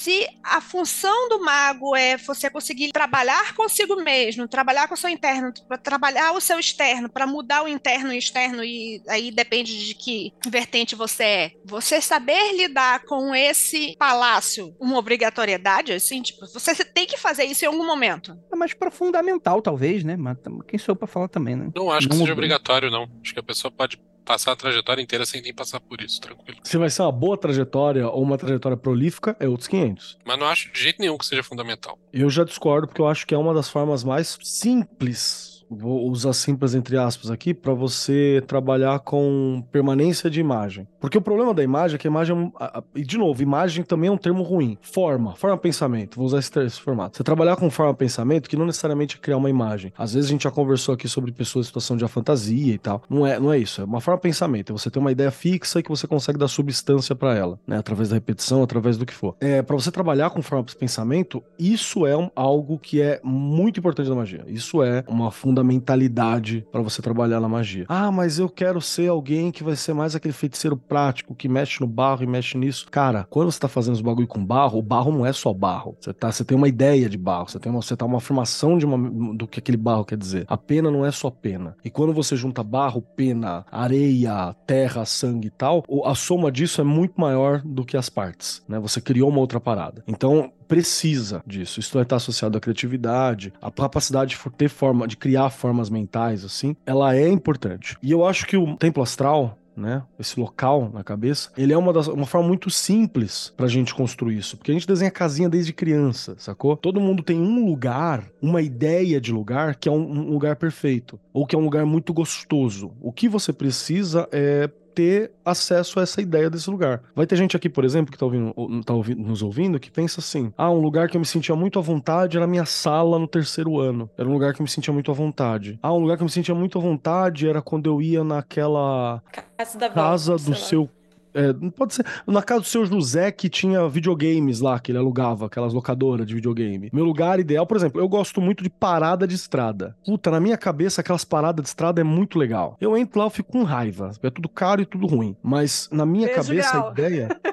se 0.00 0.26
a 0.42 0.62
função 0.62 1.28
do 1.28 1.40
mago 1.44 1.94
é 1.94 2.16
você 2.16 2.48
conseguir 2.48 2.90
trabalhar 2.90 3.54
consigo 3.54 3.96
mesmo, 3.96 4.48
trabalhar 4.48 4.88
com 4.88 4.94
o 4.94 4.96
seu 4.96 5.10
interno, 5.10 5.52
trabalhar 5.82 6.32
o 6.32 6.40
seu 6.40 6.58
externo, 6.58 7.10
para 7.10 7.26
mudar 7.26 7.62
o 7.62 7.68
interno 7.68 8.12
e 8.12 8.18
externo, 8.18 8.64
e 8.64 9.02
aí 9.08 9.30
depende 9.30 9.86
de 9.86 9.94
que 9.94 10.32
vertente 10.48 10.94
você 10.94 11.24
é. 11.24 11.52
Você 11.66 12.00
saber 12.00 12.56
lidar 12.56 13.04
com 13.04 13.34
esse 13.34 13.94
palácio, 13.98 14.74
uma 14.80 14.96
obrigatoriedade, 14.96 15.92
assim, 15.92 16.22
tipo, 16.22 16.46
você 16.46 16.82
tem 16.82 17.06
que 17.06 17.18
fazer 17.18 17.44
isso 17.44 17.64
em 17.64 17.68
algum 17.68 17.84
momento. 17.84 18.34
É 18.50 18.56
mais 18.56 18.72
para 18.72 18.90
fundamental, 18.90 19.60
talvez, 19.60 20.02
né? 20.02 20.16
Mas 20.16 20.38
quem 20.66 20.78
sou 20.78 20.94
eu 20.94 20.96
pra 20.96 21.06
falar 21.06 21.28
também, 21.28 21.56
né? 21.56 21.70
Não 21.74 21.90
acho 21.90 22.08
que 22.08 22.16
seja 22.16 22.32
obrigatório, 22.32 22.90
não. 22.90 23.06
Acho 23.22 23.34
que 23.34 23.40
a 23.40 23.42
pessoa 23.42 23.70
pode 23.70 24.00
passar 24.24 24.52
a 24.52 24.56
trajetória 24.56 25.02
inteira 25.02 25.24
sem 25.26 25.42
nem 25.42 25.52
passar 25.52 25.80
por 25.80 26.00
isso, 26.00 26.20
tranquilo. 26.20 26.60
Se 26.62 26.76
vai 26.76 26.90
ser 26.90 27.02
uma 27.02 27.12
boa 27.12 27.36
trajetória 27.36 28.08
ou 28.08 28.22
uma 28.22 28.38
trajetória 28.38 28.76
prolífica, 28.76 29.36
é 29.40 29.48
outros 29.48 29.68
500. 29.68 30.18
Mas 30.24 30.38
não 30.38 30.46
acho 30.46 30.72
de 30.72 30.80
jeito 30.80 31.00
nenhum 31.00 31.18
que 31.18 31.26
seja 31.26 31.42
fundamental. 31.42 31.98
Eu 32.12 32.30
já 32.30 32.44
discordo, 32.44 32.86
porque 32.86 33.00
eu 33.00 33.08
acho 33.08 33.26
que 33.26 33.34
é 33.34 33.38
uma 33.38 33.54
das 33.54 33.68
formas 33.68 34.04
mais 34.04 34.38
simples 34.42 35.49
vou 35.70 36.08
usar 36.08 36.32
simples 36.32 36.74
entre 36.74 36.96
aspas 36.96 37.30
aqui, 37.30 37.54
para 37.54 37.72
você 37.72 38.42
trabalhar 38.46 38.98
com 39.00 39.64
permanência 39.70 40.28
de 40.28 40.40
imagem. 40.40 40.86
Porque 41.00 41.16
o 41.16 41.22
problema 41.22 41.54
da 41.54 41.62
imagem 41.62 41.94
é 41.94 41.98
que 41.98 42.06
a 42.06 42.10
imagem, 42.10 42.52
e 42.94 43.02
de 43.02 43.16
novo, 43.16 43.42
imagem 43.42 43.84
também 43.84 44.08
é 44.08 44.12
um 44.12 44.18
termo 44.18 44.42
ruim. 44.42 44.76
Forma, 44.82 45.34
forma 45.36 45.56
pensamento, 45.56 46.16
vou 46.16 46.26
usar 46.26 46.38
esse, 46.38 46.58
esse 46.60 46.80
formato. 46.80 47.16
Você 47.16 47.24
trabalhar 47.24 47.56
com 47.56 47.70
forma 47.70 47.94
pensamento, 47.94 48.48
que 48.48 48.56
não 48.56 48.66
necessariamente 48.66 49.16
é 49.16 49.18
criar 49.18 49.36
uma 49.36 49.48
imagem. 49.48 49.92
Às 49.96 50.14
vezes 50.14 50.28
a 50.28 50.32
gente 50.32 50.44
já 50.44 50.50
conversou 50.50 50.94
aqui 50.94 51.08
sobre 51.08 51.32
pessoas 51.32 51.66
em 51.66 51.68
situação 51.68 51.96
de 51.96 52.06
fantasia 52.10 52.74
e 52.74 52.78
tal. 52.78 53.02
Não 53.08 53.26
é, 53.26 53.38
não 53.38 53.52
é 53.52 53.58
isso, 53.58 53.80
é 53.80 53.84
uma 53.84 54.00
forma 54.00 54.20
pensamento. 54.20 54.72
É 54.72 54.72
você 54.72 54.90
ter 54.90 54.98
uma 54.98 55.12
ideia 55.12 55.30
fixa 55.30 55.78
e 55.78 55.82
que 55.82 55.88
você 55.88 56.06
consegue 56.06 56.38
dar 56.38 56.48
substância 56.48 57.14
para 57.14 57.34
ela, 57.34 57.58
né? 57.66 57.78
Através 57.78 58.08
da 58.08 58.16
repetição, 58.16 58.62
através 58.62 58.98
do 58.98 59.06
que 59.06 59.14
for. 59.14 59.36
É, 59.40 59.62
para 59.62 59.76
você 59.76 59.90
trabalhar 59.90 60.30
com 60.30 60.42
forma 60.42 60.64
pensamento, 60.78 61.42
isso 61.58 62.06
é 62.06 62.16
um, 62.16 62.30
algo 62.34 62.78
que 62.78 63.00
é 63.00 63.20
muito 63.22 63.78
importante 63.78 64.08
na 64.08 64.16
magia. 64.16 64.44
Isso 64.46 64.82
é 64.82 65.04
uma 65.06 65.30
fundamentalidade 65.60 66.66
para 66.72 66.80
você 66.80 67.02
trabalhar 67.02 67.40
na 67.40 67.48
magia. 67.48 67.84
Ah, 67.88 68.10
mas 68.10 68.38
eu 68.38 68.48
quero 68.48 68.80
ser 68.80 69.08
alguém 69.08 69.50
que 69.50 69.62
vai 69.62 69.76
ser 69.76 69.92
mais 69.92 70.16
aquele 70.16 70.32
feiticeiro 70.32 70.76
prático, 70.76 71.34
que 71.34 71.48
mexe 71.48 71.80
no 71.80 71.86
barro 71.86 72.22
e 72.22 72.26
mexe 72.26 72.56
nisso. 72.56 72.86
Cara, 72.90 73.26
quando 73.28 73.52
você 73.52 73.60
tá 73.60 73.68
fazendo 73.68 73.94
os 73.94 74.00
bagulho 74.00 74.26
com 74.26 74.44
barro, 74.44 74.78
o 74.78 74.82
barro 74.82 75.12
não 75.12 75.26
é 75.26 75.32
só 75.32 75.52
barro. 75.52 75.96
Você, 76.00 76.12
tá, 76.12 76.32
você 76.32 76.44
tem 76.44 76.56
uma 76.56 76.68
ideia 76.68 77.08
de 77.08 77.18
barro, 77.18 77.48
você 77.48 77.58
tem 77.58 77.70
uma, 77.70 77.82
você 77.82 77.96
tá 77.96 78.06
uma 78.06 78.18
afirmação 78.18 78.78
de 78.78 78.86
uma, 78.86 79.34
do 79.34 79.46
que 79.46 79.58
aquele 79.58 79.76
barro 79.76 80.04
quer 80.04 80.16
dizer. 80.16 80.44
A 80.48 80.56
pena 80.56 80.90
não 80.90 81.04
é 81.04 81.10
só 81.10 81.30
pena. 81.30 81.76
E 81.84 81.90
quando 81.90 82.12
você 82.12 82.36
junta 82.36 82.62
barro, 82.62 83.02
pena, 83.02 83.64
areia, 83.70 84.54
terra, 84.66 85.04
sangue 85.04 85.48
e 85.48 85.50
tal, 85.50 85.84
a 86.04 86.14
soma 86.14 86.50
disso 86.50 86.80
é 86.80 86.84
muito 86.84 87.20
maior 87.20 87.60
do 87.64 87.84
que 87.84 87.96
as 87.96 88.08
partes, 88.08 88.62
né? 88.68 88.78
Você 88.78 89.00
criou 89.00 89.28
uma 89.28 89.40
outra 89.40 89.60
parada. 89.60 90.02
Então, 90.06 90.52
precisa 90.70 91.42
disso. 91.44 91.80
Isso 91.80 91.92
vai 91.92 92.04
estar 92.04 92.16
associado 92.16 92.56
à 92.56 92.60
criatividade, 92.60 93.52
à 93.60 93.72
capacidade 93.72 94.36
de 94.36 94.50
ter 94.56 94.68
forma, 94.68 95.08
de 95.08 95.16
criar 95.16 95.50
formas 95.50 95.90
mentais, 95.90 96.44
assim, 96.44 96.76
ela 96.86 97.16
é 97.16 97.28
importante. 97.28 97.96
E 98.00 98.12
eu 98.12 98.24
acho 98.24 98.46
que 98.46 98.56
o 98.56 98.76
templo 98.76 99.02
astral, 99.02 99.58
né? 99.76 100.02
Esse 100.18 100.38
local 100.38 100.88
na 100.94 101.02
cabeça, 101.02 101.50
ele 101.56 101.72
é 101.72 101.76
uma, 101.76 101.92
das, 101.92 102.06
uma 102.06 102.26
forma 102.26 102.46
muito 102.46 102.70
simples 102.70 103.52
pra 103.56 103.66
gente 103.66 103.94
construir 103.94 104.36
isso, 104.36 104.56
porque 104.56 104.70
a 104.70 104.74
gente 104.74 104.86
desenha 104.86 105.10
casinha 105.10 105.48
desde 105.48 105.72
criança, 105.72 106.36
sacou? 106.38 106.76
Todo 106.76 107.00
mundo 107.00 107.22
tem 107.22 107.40
um 107.40 107.66
lugar, 107.66 108.28
uma 108.40 108.62
ideia 108.62 109.20
de 109.20 109.32
lugar 109.32 109.74
que 109.74 109.88
é 109.88 109.92
um, 109.92 110.08
um 110.08 110.30
lugar 110.30 110.54
perfeito, 110.54 111.18
ou 111.32 111.46
que 111.46 111.56
é 111.56 111.58
um 111.58 111.64
lugar 111.64 111.84
muito 111.84 112.12
gostoso. 112.12 112.92
O 113.00 113.10
que 113.10 113.28
você 113.28 113.52
precisa 113.52 114.28
é 114.30 114.70
ter 115.00 115.32
acesso 115.42 115.98
a 115.98 116.02
essa 116.02 116.20
ideia 116.20 116.50
desse 116.50 116.68
lugar. 116.68 117.02
Vai 117.16 117.26
ter 117.26 117.34
gente 117.34 117.56
aqui, 117.56 117.70
por 117.70 117.86
exemplo, 117.86 118.12
que 118.12 118.18
tá, 118.18 118.26
ouvindo, 118.26 118.84
tá 118.84 118.92
ouvindo, 118.92 119.22
nos 119.22 119.42
ouvindo, 119.42 119.80
que 119.80 119.90
pensa 119.90 120.20
assim: 120.20 120.52
ah, 120.58 120.70
um 120.70 120.78
lugar 120.78 121.08
que 121.08 121.16
eu 121.16 121.20
me 121.20 121.24
sentia 121.24 121.56
muito 121.56 121.78
à 121.78 121.82
vontade 121.82 122.36
era 122.36 122.44
a 122.44 122.48
minha 122.48 122.66
sala 122.66 123.18
no 123.18 123.26
terceiro 123.26 123.80
ano. 123.80 124.10
Era 124.18 124.28
um 124.28 124.32
lugar 124.32 124.52
que 124.52 124.60
eu 124.60 124.64
me 124.64 124.68
sentia 124.68 124.92
muito 124.92 125.10
à 125.10 125.14
vontade. 125.14 125.78
Ah, 125.82 125.94
um 125.94 126.00
lugar 126.00 126.18
que 126.18 126.22
eu 126.22 126.26
me 126.26 126.30
sentia 126.30 126.54
muito 126.54 126.78
à 126.78 126.82
vontade 126.82 127.48
era 127.48 127.62
quando 127.62 127.86
eu 127.88 128.02
ia 128.02 128.22
naquela 128.22 129.22
casa, 129.56 129.88
casa 129.88 130.36
do 130.36 130.54
seu 130.54 130.90
é, 131.34 131.52
pode 131.70 131.94
ser. 131.94 132.06
Na 132.26 132.42
casa 132.42 132.60
do 132.60 132.66
seu 132.66 132.84
José, 132.86 133.30
que 133.30 133.48
tinha 133.48 133.88
videogames 133.88 134.60
lá, 134.60 134.78
que 134.78 134.92
ele 134.92 134.98
alugava, 134.98 135.46
aquelas 135.46 135.72
locadoras 135.72 136.26
de 136.26 136.34
videogame. 136.34 136.90
Meu 136.92 137.04
lugar 137.04 137.40
ideal, 137.40 137.66
por 137.66 137.76
exemplo, 137.76 138.00
eu 138.00 138.08
gosto 138.08 138.40
muito 138.40 138.62
de 138.62 138.70
parada 138.70 139.26
de 139.26 139.34
estrada. 139.34 139.96
Puta, 140.04 140.30
na 140.30 140.40
minha 140.40 140.56
cabeça, 140.56 141.00
aquelas 141.00 141.24
paradas 141.24 141.62
de 141.62 141.68
estrada 141.68 142.00
é 142.00 142.04
muito 142.04 142.38
legal. 142.38 142.76
Eu 142.80 142.96
entro 142.96 143.18
lá, 143.18 143.26
eu 143.26 143.30
fico 143.30 143.52
com 143.52 143.62
raiva. 143.62 144.12
É 144.22 144.30
tudo 144.30 144.48
caro 144.48 144.82
e 144.82 144.86
tudo 144.86 145.06
ruim. 145.06 145.36
Mas 145.42 145.88
na 145.92 146.04
minha 146.06 146.26
Beijo 146.26 146.42
cabeça, 146.42 146.72
grau. 146.72 146.88
a 146.88 146.92
ideia. 146.92 147.28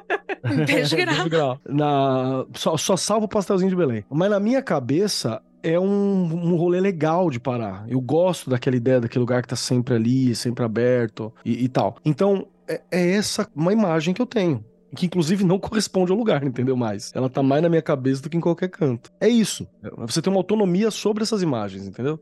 Beijo 0.66 0.96
grau. 0.96 1.16
Beijo 1.16 1.30
grau. 1.30 1.60
Na... 1.68 2.46
Só, 2.54 2.78
só 2.78 2.98
salvo 2.98 3.26
o 3.26 3.30
pastelzinho 3.30 3.70
de 3.70 3.76
Belém. 3.76 4.04
Mas 4.10 4.30
na 4.30 4.40
minha 4.40 4.62
cabeça, 4.62 5.42
é 5.64 5.80
um, 5.80 6.24
um 6.24 6.56
rolê 6.56 6.80
legal 6.80 7.30
de 7.30 7.40
parar. 7.40 7.86
Eu 7.88 8.00
gosto 8.00 8.50
daquela 8.50 8.76
ideia, 8.76 9.02
daquele 9.02 9.20
lugar 9.20 9.42
que 9.42 9.48
tá 9.48 9.56
sempre 9.56 9.96
ali, 9.96 10.36
sempre 10.36 10.64
aberto 10.64 11.34
e, 11.44 11.66
e 11.66 11.68
tal. 11.68 11.98
Então, 12.06 12.48
é, 12.68 12.82
é 12.92 13.12
essa 13.12 13.50
uma 13.56 13.74
imagem 13.74 14.14
que 14.14 14.22
eu 14.22 14.26
tenho 14.26 14.64
que 14.96 15.06
inclusive 15.06 15.44
não 15.44 15.60
corresponde 15.60 16.12
ao 16.12 16.18
lugar, 16.18 16.44
entendeu 16.44 16.76
mais? 16.76 17.12
Ela 17.14 17.30
tá 17.30 17.44
mais 17.44 17.62
na 17.62 17.70
minha 17.70 17.82
cabeça 17.82 18.22
do 18.22 18.30
que 18.30 18.38
em 18.38 18.42
qualquer 18.42 18.70
canto. 18.70 19.12
É 19.20 19.28
isso. 19.28 19.68
Você 19.98 20.22
tem 20.22 20.32
uma 20.32 20.40
autonomia 20.40 20.92
sobre 20.92 21.24
essas 21.24 21.42
imagens, 21.42 21.86
entendeu? 21.86 22.20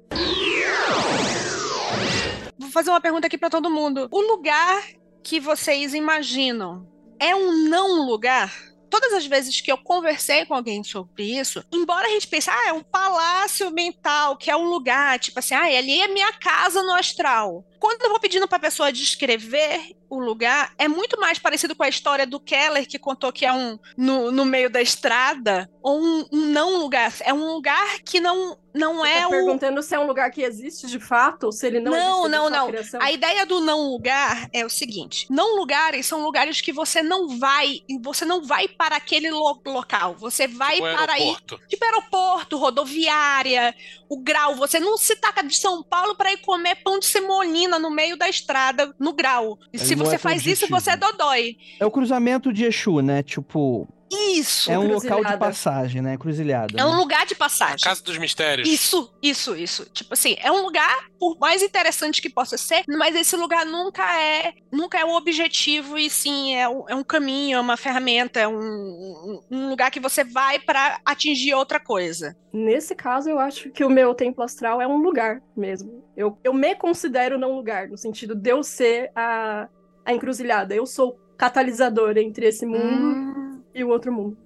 Vou 2.58 2.70
fazer 2.72 2.90
uma 2.90 3.02
pergunta 3.02 3.28
aqui 3.28 3.38
para 3.38 3.50
todo 3.50 3.70
mundo. 3.70 4.08
O 4.12 4.20
lugar 4.20 4.84
que 5.24 5.40
vocês 5.40 5.94
imaginam 5.94 6.88
é 7.20 7.36
um 7.36 7.70
não 7.70 8.06
lugar? 8.06 8.52
todas 8.88 9.12
as 9.12 9.26
vezes 9.28 9.60
que 9.60 9.70
eu 9.70 9.78
conversei 9.78 10.46
com 10.46 10.54
alguém 10.54 10.82
sobre 10.82 11.24
isso, 11.24 11.62
embora 11.70 12.08
a 12.08 12.10
gente 12.12 12.28
pense, 12.28 12.50
ah, 12.50 12.68
é 12.70 12.72
um 12.72 12.82
palácio 12.82 13.70
mental, 13.70 14.38
que 14.38 14.50
é 14.50 14.56
um 14.56 14.70
lugar, 14.70 15.20
tipo 15.20 15.38
assim, 15.38 15.54
ah, 15.54 15.64
ali 15.64 16.00
é 16.02 16.08
minha 16.08 16.32
casa 16.34 16.82
no 16.82 16.94
astral. 16.94 17.66
Quando 17.80 18.02
eu 18.04 18.10
vou 18.10 18.20
pedindo 18.20 18.48
para 18.48 18.58
a 18.58 18.62
pessoa 18.62 18.92
descrever 18.92 19.96
o 20.10 20.20
lugar, 20.20 20.74
é 20.78 20.88
muito 20.88 21.20
mais 21.20 21.40
parecido 21.40 21.76
com 21.76 21.84
a 21.84 21.90
história 21.90 22.26
do 22.26 22.40
Keller, 22.40 22.88
que 22.88 23.00
contou 23.00 23.32
que 23.32 23.46
é 23.46 23.52
um 23.52 23.78
no, 23.98 24.32
no 24.32 24.46
meio 24.46 24.70
da 24.70 24.82
estrada, 24.82 25.70
ou 25.82 26.00
um, 26.00 26.26
um 26.32 26.46
não 26.48 26.78
lugar. 26.78 27.14
É 27.22 27.34
um 27.34 27.54
lugar 27.54 28.00
que 28.06 28.20
não, 28.20 28.58
não 28.74 28.98
Você 29.00 29.10
é 29.10 29.22
tá 29.22 29.28
o. 29.28 29.32
perguntando 29.32 29.82
se 29.82 29.96
é 29.96 30.00
um 30.00 30.08
lugar 30.08 30.32
que 30.32 30.42
existe 30.42 30.88
de 30.88 31.00
fato, 31.00 31.46
ou 31.46 31.52
se 31.52 31.66
ele 31.66 31.80
não 31.80 31.92
Não, 31.92 32.28
não, 32.28 32.50
não. 32.50 32.72
A 33.00 33.12
ideia 33.12 33.46
do 33.46 33.60
não 33.62 33.90
lugar 33.90 34.48
é 34.54 34.66
o 34.66 34.70
seguinte: 34.70 35.26
não 35.30 35.56
lugares 35.58 36.06
são 36.06 36.22
lugares 36.24 36.62
que 36.62 36.72
você 36.72 37.02
não 37.02 37.38
vai, 37.40 37.82
você 38.02 38.26
não 38.26 38.44
vai 38.44 38.68
para 38.68 38.96
aquele 38.96 39.32
lo 39.32 39.60
local. 39.66 40.16
Você 40.20 40.48
vai 40.48 40.76
tipo 40.76 40.88
para 40.88 41.14
aeroporto. 41.14 41.56
ir. 41.56 41.68
Tipo 41.68 41.86
aeroporto, 41.86 42.58
rodoviária, 42.58 43.76
o 44.08 44.18
grau. 44.18 44.56
Você 44.56 44.80
não 44.80 44.98
se 44.98 45.16
taca 45.16 45.44
de 45.44 45.58
São 45.58 45.82
Paulo 45.84 46.16
para 46.16 46.32
ir 46.32 46.38
comer 46.38 46.76
pão 46.76 47.00
de 47.00 47.06
semolina 47.06 47.65
no 47.68 47.90
meio 47.90 48.18
da 48.18 48.30
estrada, 48.30 48.94
no 49.00 49.14
grau. 49.14 49.60
E 49.72 49.80
se 49.80 49.96
você 49.96 50.16
é 50.16 50.18
faz 50.18 50.46
isso, 50.46 50.68
você 50.68 50.92
é 50.92 50.98
dodói. 50.98 51.58
É 51.80 51.86
o 51.86 51.92
cruzamento 51.92 52.52
de 52.54 52.66
Exu, 52.66 53.02
né? 53.02 53.24
Tipo, 53.24 53.88
Isso. 54.16 54.72
É 54.72 54.78
um 54.80 54.88
local 54.94 55.24
de 55.24 55.38
passagem, 55.38 56.02
né? 56.02 56.18
Cruzilhada. 56.18 56.80
É 56.80 56.86
um 56.86 56.96
lugar 56.98 57.26
de 57.26 57.36
passagem. 57.36 57.78
Casa 57.84 58.04
dos 58.04 58.18
Mistérios. 58.18 58.68
Isso, 58.68 59.14
isso, 59.22 59.56
isso. 59.56 59.86
Tipo 59.94 60.14
assim, 60.14 60.36
é 60.40 60.52
um 60.52 60.62
lugar, 60.64 60.96
por 61.20 61.38
mais 61.40 61.62
interessante 61.62 62.22
que 62.22 62.30
possa 62.30 62.58
ser, 62.58 62.84
mas 62.88 63.16
esse 63.16 63.36
lugar 63.36 63.66
nunca 63.66 64.04
é 64.22 64.54
nunca 64.72 65.00
é 65.00 65.06
o 65.06 65.16
objetivo, 65.16 65.98
e 65.98 66.10
sim, 66.10 66.54
é 66.56 66.68
um, 66.68 66.84
é 66.90 66.96
um 66.96 67.04
caminho, 67.04 67.58
é 67.58 67.62
uma 67.62 67.78
ferramenta, 67.78 68.40
é 68.40 68.48
um, 68.48 68.60
um- 68.60 69.42
um 69.50 69.70
lugar 69.70 69.90
que 69.90 70.00
você 70.02 70.24
vai 70.24 70.60
pra 70.60 71.00
atingir 71.06 71.54
outra 71.54 71.80
coisa. 71.80 72.36
Nesse 72.52 72.94
caso, 72.96 73.30
eu 73.30 73.40
acho 73.40 73.70
que 73.72 73.84
o 73.86 73.90
meu 73.90 74.14
templo 74.14 74.44
astral 74.44 74.82
é 74.82 74.88
um 74.88 74.98
lugar 74.98 75.42
mesmo. 75.56 76.04
Eu, 76.16 76.38
eu 76.44 76.54
me 76.54 76.76
considero 76.76 77.38
não 77.38 77.56
lugar, 77.56 77.88
no 77.88 77.98
sentido 77.98 78.36
de 78.36 78.50
eu 78.50 78.64
ser 78.64 79.12
a, 79.16 79.68
a 80.06 80.14
encruzilhada. 80.14 80.74
Eu 80.76 80.86
sou 80.86 81.18
catalisador 81.38 82.18
entre 82.18 82.48
esse 82.48 82.66
mundo 82.66 82.78
Hum, 82.80 83.45
e 83.76 83.84
o 83.84 83.90
outro 83.90 84.12
mundo. 84.12 84.38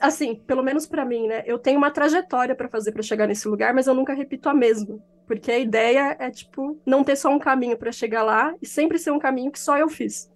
Assim, 0.00 0.34
pelo 0.34 0.62
menos 0.62 0.86
pra 0.86 1.04
mim, 1.04 1.28
né? 1.28 1.42
Eu 1.46 1.58
tenho 1.58 1.78
uma 1.78 1.90
trajetória 1.90 2.54
pra 2.54 2.68
fazer 2.68 2.92
pra 2.92 3.02
chegar 3.02 3.26
nesse 3.26 3.46
lugar, 3.48 3.74
mas 3.74 3.86
eu 3.86 3.94
nunca 3.94 4.14
repito 4.14 4.48
a 4.48 4.54
mesma. 4.54 4.98
Porque 5.30 5.52
a 5.52 5.58
ideia 5.60 6.16
é, 6.18 6.28
tipo, 6.28 6.76
não 6.84 7.04
ter 7.04 7.14
só 7.14 7.28
um 7.30 7.38
caminho 7.38 7.76
pra 7.76 7.92
chegar 7.92 8.24
lá 8.24 8.52
e 8.60 8.66
sempre 8.66 8.98
ser 8.98 9.12
um 9.12 9.18
caminho 9.20 9.52
que 9.52 9.60
só 9.60 9.78
eu 9.78 9.88
fiz. 9.88 10.28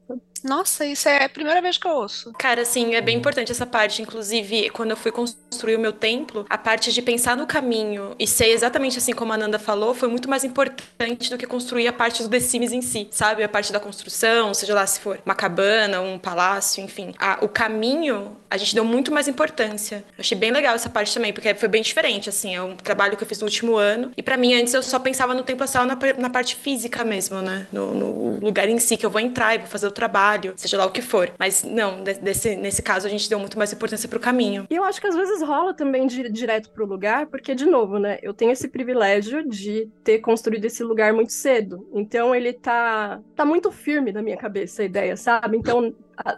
Nossa, 0.44 0.84
isso 0.84 1.08
é 1.08 1.24
a 1.24 1.28
primeira 1.28 1.62
vez 1.62 1.78
que 1.78 1.86
eu 1.88 1.92
ouço. 1.92 2.30
Cara, 2.38 2.60
assim, 2.62 2.94
é 2.94 3.00
bem 3.00 3.16
importante 3.16 3.50
essa 3.50 3.64
parte. 3.64 4.02
Inclusive, 4.02 4.68
quando 4.70 4.90
eu 4.90 4.96
fui 4.96 5.10
construir 5.10 5.74
o 5.74 5.78
meu 5.80 5.90
templo, 5.92 6.44
a 6.50 6.58
parte 6.58 6.92
de 6.92 7.00
pensar 7.00 7.34
no 7.34 7.46
caminho 7.46 8.14
e 8.18 8.26
ser 8.26 8.48
exatamente 8.48 8.98
assim 8.98 9.14
como 9.14 9.32
a 9.32 9.38
Nanda 9.38 9.58
falou, 9.58 9.94
foi 9.94 10.06
muito 10.06 10.28
mais 10.28 10.44
importante 10.44 11.30
do 11.30 11.38
que 11.38 11.46
construir 11.46 11.88
a 11.88 11.94
parte 11.94 12.22
do 12.22 12.28
The 12.28 12.40
Sims 12.40 12.72
em 12.72 12.82
si, 12.82 13.08
sabe? 13.10 13.42
A 13.42 13.48
parte 13.48 13.72
da 13.72 13.80
construção, 13.80 14.52
seja 14.52 14.74
lá 14.74 14.86
se 14.86 15.00
for 15.00 15.18
uma 15.24 15.34
cabana, 15.34 16.02
um 16.02 16.18
palácio, 16.18 16.84
enfim. 16.84 17.14
A- 17.18 17.38
o 17.40 17.48
caminho, 17.48 18.36
a 18.50 18.58
gente 18.58 18.74
deu 18.74 18.84
muito 18.84 19.10
mais 19.10 19.26
importância. 19.26 20.04
Eu 20.10 20.20
achei 20.20 20.36
bem 20.36 20.50
legal 20.52 20.74
essa 20.74 20.90
parte 20.90 21.14
também, 21.14 21.32
porque 21.32 21.54
foi 21.54 21.68
bem 21.70 21.80
diferente, 21.80 22.28
assim. 22.28 22.54
É 22.54 22.62
um 22.62 22.76
trabalho 22.76 23.16
que 23.16 23.22
eu 23.22 23.26
fiz 23.26 23.38
no 23.40 23.46
último 23.46 23.76
ano. 23.76 24.12
E 24.14 24.22
pra 24.22 24.36
mim, 24.36 24.52
antes, 24.52 24.74
eu 24.74 24.82
só 24.88 24.98
pensava 24.98 25.34
no 25.34 25.42
templo 25.42 25.64
astral 25.64 25.84
na, 25.86 25.96
par- 25.96 26.18
na 26.18 26.30
parte 26.30 26.56
física 26.56 27.04
mesmo, 27.04 27.40
né? 27.42 27.66
No, 27.72 27.94
no 27.94 28.40
lugar 28.40 28.68
em 28.68 28.78
si, 28.78 28.96
que 28.96 29.04
eu 29.06 29.10
vou 29.10 29.20
entrar 29.20 29.54
e 29.54 29.58
vou 29.58 29.66
fazer 29.66 29.86
o 29.86 29.92
trabalho, 29.92 30.54
seja 30.56 30.76
lá 30.78 30.86
o 30.86 30.90
que 30.90 31.02
for. 31.02 31.32
Mas 31.38 31.62
não, 31.62 32.02
de- 32.02 32.14
desse, 32.14 32.56
nesse 32.56 32.82
caso, 32.82 33.06
a 33.06 33.10
gente 33.10 33.28
deu 33.28 33.38
muito 33.38 33.58
mais 33.58 33.72
importância 33.72 34.08
pro 34.08 34.20
caminho. 34.20 34.66
E 34.70 34.74
eu 34.74 34.84
acho 34.84 35.00
que 35.00 35.06
às 35.06 35.14
vezes 35.14 35.42
rola 35.42 35.74
também 35.74 36.06
de 36.06 36.20
ir 36.22 36.32
direto 36.32 36.70
pro 36.70 36.86
lugar, 36.86 37.26
porque, 37.26 37.54
de 37.54 37.66
novo, 37.66 37.98
né? 37.98 38.18
Eu 38.22 38.34
tenho 38.34 38.50
esse 38.52 38.68
privilégio 38.68 39.48
de 39.48 39.88
ter 40.02 40.18
construído 40.20 40.64
esse 40.64 40.82
lugar 40.82 41.12
muito 41.12 41.32
cedo. 41.32 41.88
Então 41.94 42.34
ele 42.34 42.52
tá, 42.52 43.20
tá 43.34 43.44
muito 43.44 43.70
firme 43.70 44.12
na 44.12 44.22
minha 44.22 44.36
cabeça 44.36 44.82
a 44.82 44.84
ideia, 44.84 45.16
sabe? 45.16 45.56
Então, 45.56 45.94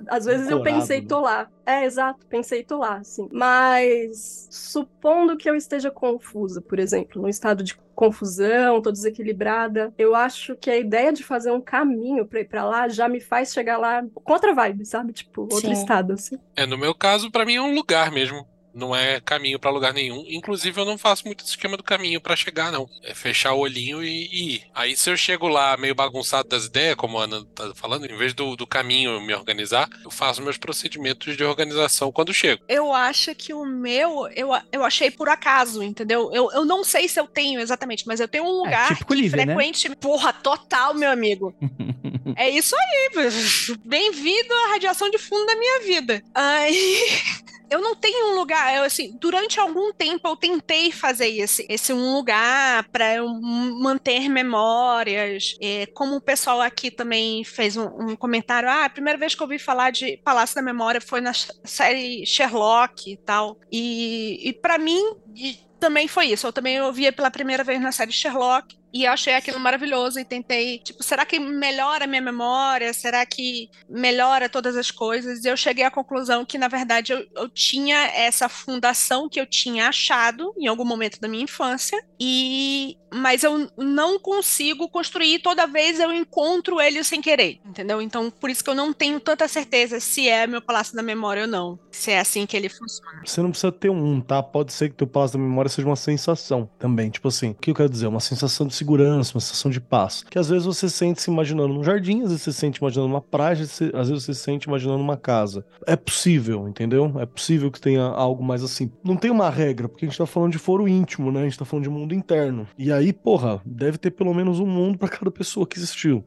às 0.08 0.24
vezes 0.24 0.48
eu 0.48 0.60
pensei, 0.62 1.00
né? 1.00 1.06
tô 1.08 1.20
lá. 1.20 1.48
É, 1.64 1.84
exato, 1.84 2.26
pensei, 2.28 2.64
tô 2.64 2.78
lá, 2.78 2.96
assim. 2.98 3.28
Mas 3.32 4.48
supondo 4.50 5.36
que 5.36 5.48
eu 5.48 5.54
esteja 5.54 5.90
confusa, 5.90 6.60
por 6.62 6.78
exemplo, 6.78 7.20
num 7.20 7.28
estado 7.28 7.62
de 7.62 7.76
confusão, 7.96 8.82
tô 8.82 8.92
desequilibrada, 8.92 9.92
eu 9.96 10.14
acho 10.14 10.54
que 10.54 10.70
a 10.70 10.76
ideia 10.76 11.12
de 11.12 11.24
fazer 11.24 11.50
um 11.50 11.60
caminho 11.60 12.26
pra 12.26 12.40
ir 12.40 12.44
pra 12.44 12.64
lá 12.64 12.88
já 12.88 13.08
me 13.08 13.20
faz 13.20 13.52
chegar 13.52 13.78
lá 13.78 14.04
com 14.14 14.32
outra 14.32 14.54
vibe, 14.54 14.84
sabe? 14.84 15.12
Tipo, 15.12 15.42
outro 15.42 15.60
Sim. 15.60 15.72
estado, 15.72 16.12
assim. 16.12 16.38
É, 16.54 16.66
no 16.66 16.76
meu 16.76 16.94
caso, 16.94 17.30
pra 17.30 17.46
mim 17.46 17.54
é 17.56 17.60
um 17.60 17.74
lugar 17.74 18.12
mesmo. 18.12 18.46
Não 18.76 18.94
é 18.94 19.18
caminho 19.20 19.58
pra 19.58 19.70
lugar 19.70 19.94
nenhum. 19.94 20.22
Inclusive, 20.28 20.78
eu 20.78 20.84
não 20.84 20.98
faço 20.98 21.24
muito 21.24 21.42
esse 21.42 21.52
esquema 21.52 21.78
do 21.78 21.82
caminho 21.82 22.20
pra 22.20 22.36
chegar, 22.36 22.70
não. 22.70 22.86
É 23.02 23.14
fechar 23.14 23.54
o 23.54 23.60
olhinho 23.60 24.04
e, 24.04 24.28
e 24.30 24.54
ir. 24.56 24.62
Aí, 24.74 24.94
se 24.94 25.08
eu 25.08 25.16
chego 25.16 25.48
lá 25.48 25.78
meio 25.78 25.94
bagunçado 25.94 26.46
das 26.46 26.66
ideias, 26.66 26.94
como 26.94 27.18
a 27.18 27.24
Ana 27.24 27.42
tá 27.54 27.72
falando, 27.74 28.04
em 28.04 28.14
vez 28.14 28.34
do, 28.34 28.54
do 28.54 28.66
caminho 28.66 29.18
me 29.18 29.34
organizar, 29.34 29.88
eu 30.04 30.10
faço 30.10 30.42
meus 30.42 30.58
procedimentos 30.58 31.34
de 31.34 31.42
organização 31.42 32.12
quando 32.12 32.34
chego. 32.34 32.62
Eu 32.68 32.92
acho 32.92 33.34
que 33.34 33.54
o 33.54 33.64
meu, 33.64 34.28
eu, 34.28 34.50
eu 34.70 34.84
achei 34.84 35.10
por 35.10 35.30
acaso, 35.30 35.82
entendeu? 35.82 36.30
Eu, 36.30 36.50
eu 36.52 36.66
não 36.66 36.84
sei 36.84 37.08
se 37.08 37.18
eu 37.18 37.26
tenho 37.26 37.60
exatamente, 37.60 38.06
mas 38.06 38.20
eu 38.20 38.28
tenho 38.28 38.44
um 38.44 38.62
lugar 38.62 38.88
típico 38.88 39.14
que 39.14 39.22
Lívia, 39.22 39.46
né? 39.46 39.54
frequente. 39.54 39.96
Porra, 39.96 40.34
total, 40.34 40.92
meu 40.92 41.10
amigo. 41.10 41.54
É 42.34 42.50
isso 42.50 42.74
aí. 42.76 43.78
Bem-vindo 43.84 44.52
à 44.52 44.72
radiação 44.72 45.08
de 45.08 45.16
fundo 45.16 45.46
da 45.46 45.56
minha 45.56 45.80
vida. 45.80 46.22
Aí. 46.34 47.06
Eu 47.70 47.80
não 47.80 47.94
tenho 47.94 48.32
um 48.32 48.36
lugar, 48.36 48.76
eu, 48.76 48.84
assim, 48.84 49.16
durante 49.20 49.58
algum 49.58 49.92
tempo 49.92 50.28
eu 50.28 50.36
tentei 50.36 50.92
fazer 50.92 51.28
esse, 51.28 51.66
esse 51.68 51.92
um 51.92 52.14
lugar 52.14 52.88
para 52.90 53.22
manter 53.22 54.28
memórias. 54.28 55.56
É, 55.60 55.86
como 55.86 56.16
o 56.16 56.20
pessoal 56.20 56.60
aqui 56.60 56.90
também 56.90 57.44
fez 57.44 57.76
um, 57.76 58.10
um 58.10 58.16
comentário, 58.16 58.68
ah, 58.68 58.84
a 58.84 58.90
primeira 58.90 59.18
vez 59.18 59.34
que 59.34 59.42
eu 59.42 59.46
ouvi 59.46 59.58
falar 59.58 59.90
de 59.90 60.16
Palácio 60.18 60.54
da 60.54 60.62
Memória 60.62 61.00
foi 61.00 61.20
na 61.20 61.32
série 61.64 62.24
Sherlock 62.24 63.10
e 63.12 63.16
tal. 63.16 63.58
E, 63.70 64.48
e 64.48 64.52
para 64.52 64.78
mim 64.78 65.02
e 65.34 65.58
também 65.78 66.08
foi 66.08 66.26
isso. 66.26 66.46
Eu 66.46 66.52
também 66.52 66.80
ouvia 66.80 67.12
pela 67.12 67.30
primeira 67.30 67.62
vez 67.62 67.80
na 67.80 67.92
série 67.92 68.12
Sherlock. 68.12 68.76
E 68.96 69.06
achei 69.06 69.34
aquilo 69.34 69.60
maravilhoso 69.60 70.18
e 70.18 70.24
tentei, 70.24 70.78
tipo, 70.78 71.02
será 71.02 71.26
que 71.26 71.38
melhora 71.38 72.04
a 72.04 72.06
minha 72.06 72.22
memória? 72.22 72.94
Será 72.94 73.26
que 73.26 73.68
melhora 73.86 74.48
todas 74.48 74.74
as 74.74 74.90
coisas? 74.90 75.44
E 75.44 75.48
eu 75.48 75.54
cheguei 75.54 75.84
à 75.84 75.90
conclusão 75.90 76.46
que, 76.46 76.56
na 76.56 76.66
verdade, 76.66 77.12
eu, 77.12 77.26
eu 77.36 77.46
tinha 77.46 78.06
essa 78.06 78.48
fundação 78.48 79.28
que 79.28 79.38
eu 79.38 79.44
tinha 79.44 79.88
achado 79.88 80.54
em 80.56 80.66
algum 80.66 80.84
momento 80.84 81.20
da 81.20 81.28
minha 81.28 81.44
infância, 81.44 82.02
e 82.18 82.96
mas 83.12 83.44
eu 83.44 83.70
não 83.76 84.18
consigo 84.18 84.88
construir 84.88 85.38
toda 85.38 85.66
vez 85.66 86.00
eu 86.00 86.12
encontro 86.12 86.80
ele 86.80 87.02
sem 87.04 87.20
querer, 87.20 87.60
entendeu? 87.64 88.02
Então, 88.02 88.30
por 88.30 88.50
isso 88.50 88.62
que 88.62 88.68
eu 88.68 88.74
não 88.74 88.92
tenho 88.92 89.20
tanta 89.20 89.46
certeza 89.48 90.00
se 90.00 90.28
é 90.28 90.46
meu 90.46 90.60
palácio 90.60 90.94
da 90.94 91.02
memória 91.02 91.42
ou 91.42 91.48
não, 91.48 91.78
se 91.90 92.10
é 92.10 92.20
assim 92.20 92.44
que 92.46 92.56
ele 92.56 92.68
funciona. 92.68 93.22
Você 93.24 93.40
não 93.40 93.50
precisa 93.50 93.72
ter 93.72 93.90
um, 93.90 94.20
tá? 94.20 94.42
Pode 94.42 94.72
ser 94.72 94.90
que 94.90 94.96
teu 94.96 95.06
palácio 95.06 95.38
da 95.38 95.44
memória 95.44 95.68
seja 95.68 95.86
uma 95.86 95.96
sensação 95.96 96.68
também. 96.78 97.10
Tipo 97.10 97.28
assim, 97.28 97.50
o 97.50 97.54
que 97.54 97.70
eu 97.70 97.74
quero 97.74 97.88
dizer? 97.88 98.06
Uma 98.06 98.20
sensação 98.20 98.66
de 98.66 98.74
segurança, 98.86 99.34
uma 99.34 99.40
sensação 99.40 99.70
de 99.70 99.80
paz. 99.80 100.24
Que 100.30 100.38
às 100.38 100.48
vezes 100.48 100.64
você 100.64 100.88
sente 100.88 101.20
se 101.20 101.30
imaginando 101.30 101.74
num 101.74 101.82
jardim, 101.82 102.22
às 102.22 102.28
vezes 102.28 102.42
você 102.42 102.52
se 102.52 102.58
sente 102.58 102.78
imaginando 102.78 103.08
uma 103.12 103.20
praia, 103.20 103.52
às 103.52 104.08
vezes 104.08 104.24
você- 104.24 104.34
sente 104.36 104.68
imaginando 104.68 105.02
uma 105.02 105.16
casa. 105.16 105.64
É 105.86 105.96
possível, 105.96 106.68
entendeu? 106.68 107.12
É 107.18 107.26
possível 107.26 107.70
que 107.70 107.80
tenha 107.80 108.02
algo 108.04 108.44
mais 108.44 108.62
assim. 108.62 108.90
Não 109.02 109.16
tem 109.16 109.30
uma 109.30 109.50
regra, 109.50 109.88
porque 109.88 110.04
a 110.04 110.08
gente 110.08 110.18
tá 110.18 110.26
falando 110.26 110.52
de 110.52 110.58
foro 110.58 110.86
íntimo, 110.86 111.32
né? 111.32 111.40
A 111.40 111.44
gente 111.44 111.58
tá 111.58 111.64
falando 111.64 111.84
de 111.84 111.90
mundo 111.90 112.14
interno. 112.14 112.66
E 112.78 112.92
aí, 112.92 113.12
porra, 113.12 113.60
deve 113.64 113.98
ter 113.98 114.10
pelo 114.12 114.32
menos 114.34 114.60
um 114.60 114.66
mundo 114.66 114.98
pra 114.98 115.08
cada 115.08 115.30
pessoa 115.30 115.66
que 115.66 115.76
existiu. 115.78 116.22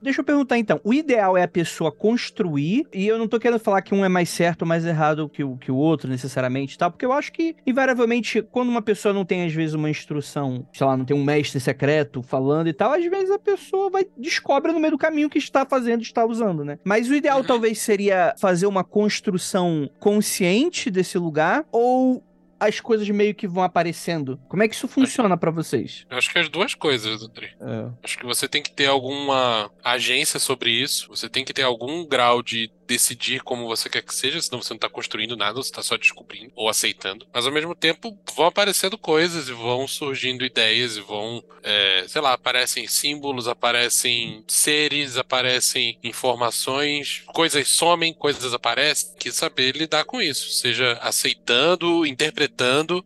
Deixa 0.00 0.20
eu 0.20 0.24
perguntar 0.24 0.58
então. 0.58 0.80
O 0.84 0.92
ideal 0.92 1.36
é 1.36 1.42
a 1.42 1.48
pessoa 1.48 1.90
construir, 1.90 2.86
e 2.92 3.06
eu 3.06 3.18
não 3.18 3.28
tô 3.28 3.38
querendo 3.38 3.58
falar 3.58 3.82
que 3.82 3.94
um 3.94 4.04
é 4.04 4.08
mais 4.08 4.28
certo 4.28 4.62
ou 4.62 4.68
mais 4.68 4.84
errado 4.84 5.28
que 5.28 5.42
o, 5.42 5.56
que 5.56 5.70
o 5.70 5.76
outro, 5.76 6.08
necessariamente, 6.08 6.76
tá? 6.76 6.90
Porque 6.90 7.04
eu 7.04 7.12
acho 7.12 7.32
que, 7.32 7.56
invariavelmente, 7.66 8.42
quando 8.42 8.68
uma 8.68 8.82
pessoa 8.82 9.12
não 9.12 9.24
tem, 9.24 9.44
às 9.44 9.52
vezes, 9.52 9.74
uma 9.74 9.90
instrução, 9.90 10.66
sei 10.72 10.86
lá, 10.86 10.96
não 10.96 11.04
tem 11.04 11.16
um 11.16 11.24
mestre 11.24 11.60
secreto 11.60 12.22
falando 12.22 12.68
e 12.68 12.72
tal, 12.72 12.92
às 12.92 13.04
vezes 13.04 13.30
a 13.30 13.38
pessoa 13.38 13.90
vai 13.90 14.06
descobre 14.16 14.72
no 14.72 14.80
meio 14.80 14.92
do 14.92 14.98
caminho 14.98 15.30
que 15.30 15.38
está 15.38 15.64
fazendo, 15.64 16.02
está 16.02 16.24
usando, 16.24 16.64
né? 16.64 16.78
Mas 16.84 17.08
o 17.08 17.14
ideal 17.14 17.42
talvez 17.42 17.78
seria 17.80 18.34
fazer 18.38 18.66
uma 18.66 18.84
construção 18.84 19.88
consciente 19.98 20.90
desse 20.90 21.18
lugar, 21.18 21.64
ou 21.70 22.22
as 22.62 22.80
coisas 22.80 23.08
meio 23.08 23.34
que 23.34 23.48
vão 23.48 23.64
aparecendo. 23.64 24.40
Como 24.48 24.62
é 24.62 24.68
que 24.68 24.74
isso 24.74 24.86
funciona 24.86 25.36
pra 25.36 25.50
vocês? 25.50 26.06
Eu 26.08 26.16
acho 26.16 26.30
que 26.30 26.38
as 26.38 26.48
duas 26.48 26.74
coisas, 26.74 27.22
André. 27.22 27.54
É. 27.60 27.90
Acho 28.04 28.18
que 28.18 28.24
você 28.24 28.46
tem 28.46 28.62
que 28.62 28.70
ter 28.70 28.86
alguma 28.86 29.70
agência 29.82 30.38
sobre 30.38 30.70
isso. 30.70 31.08
Você 31.08 31.28
tem 31.28 31.44
que 31.44 31.52
ter 31.52 31.62
algum 31.62 32.06
grau 32.06 32.40
de 32.40 32.70
decidir 32.86 33.40
como 33.40 33.66
você 33.66 33.88
quer 33.88 34.02
que 34.02 34.14
seja, 34.14 34.40
senão 34.40 34.60
você 34.60 34.74
não 34.74 34.78
tá 34.78 34.88
construindo 34.88 35.36
nada, 35.36 35.54
você 35.54 35.72
tá 35.72 35.82
só 35.82 35.96
descobrindo 35.96 36.52
ou 36.54 36.68
aceitando. 36.68 37.26
Mas 37.32 37.46
ao 37.46 37.52
mesmo 37.52 37.74
tempo 37.74 38.18
vão 38.36 38.46
aparecendo 38.46 38.98
coisas 38.98 39.48
e 39.48 39.52
vão 39.52 39.88
surgindo 39.88 40.44
ideias 40.44 40.96
e 40.98 41.00
vão, 41.00 41.42
é, 41.62 42.04
sei 42.06 42.20
lá, 42.20 42.34
aparecem 42.34 42.86
símbolos, 42.86 43.48
aparecem 43.48 44.44
seres, 44.46 45.16
aparecem 45.16 45.98
informações, 46.02 47.22
coisas 47.28 47.66
somem, 47.68 48.12
coisas 48.12 48.52
aparecem. 48.52 49.14
Que 49.18 49.32
saber 49.32 49.74
lidar 49.74 50.04
com 50.04 50.20
isso, 50.20 50.50
seja 50.50 50.98
aceitando, 51.00 52.04
interpretando 52.04 52.51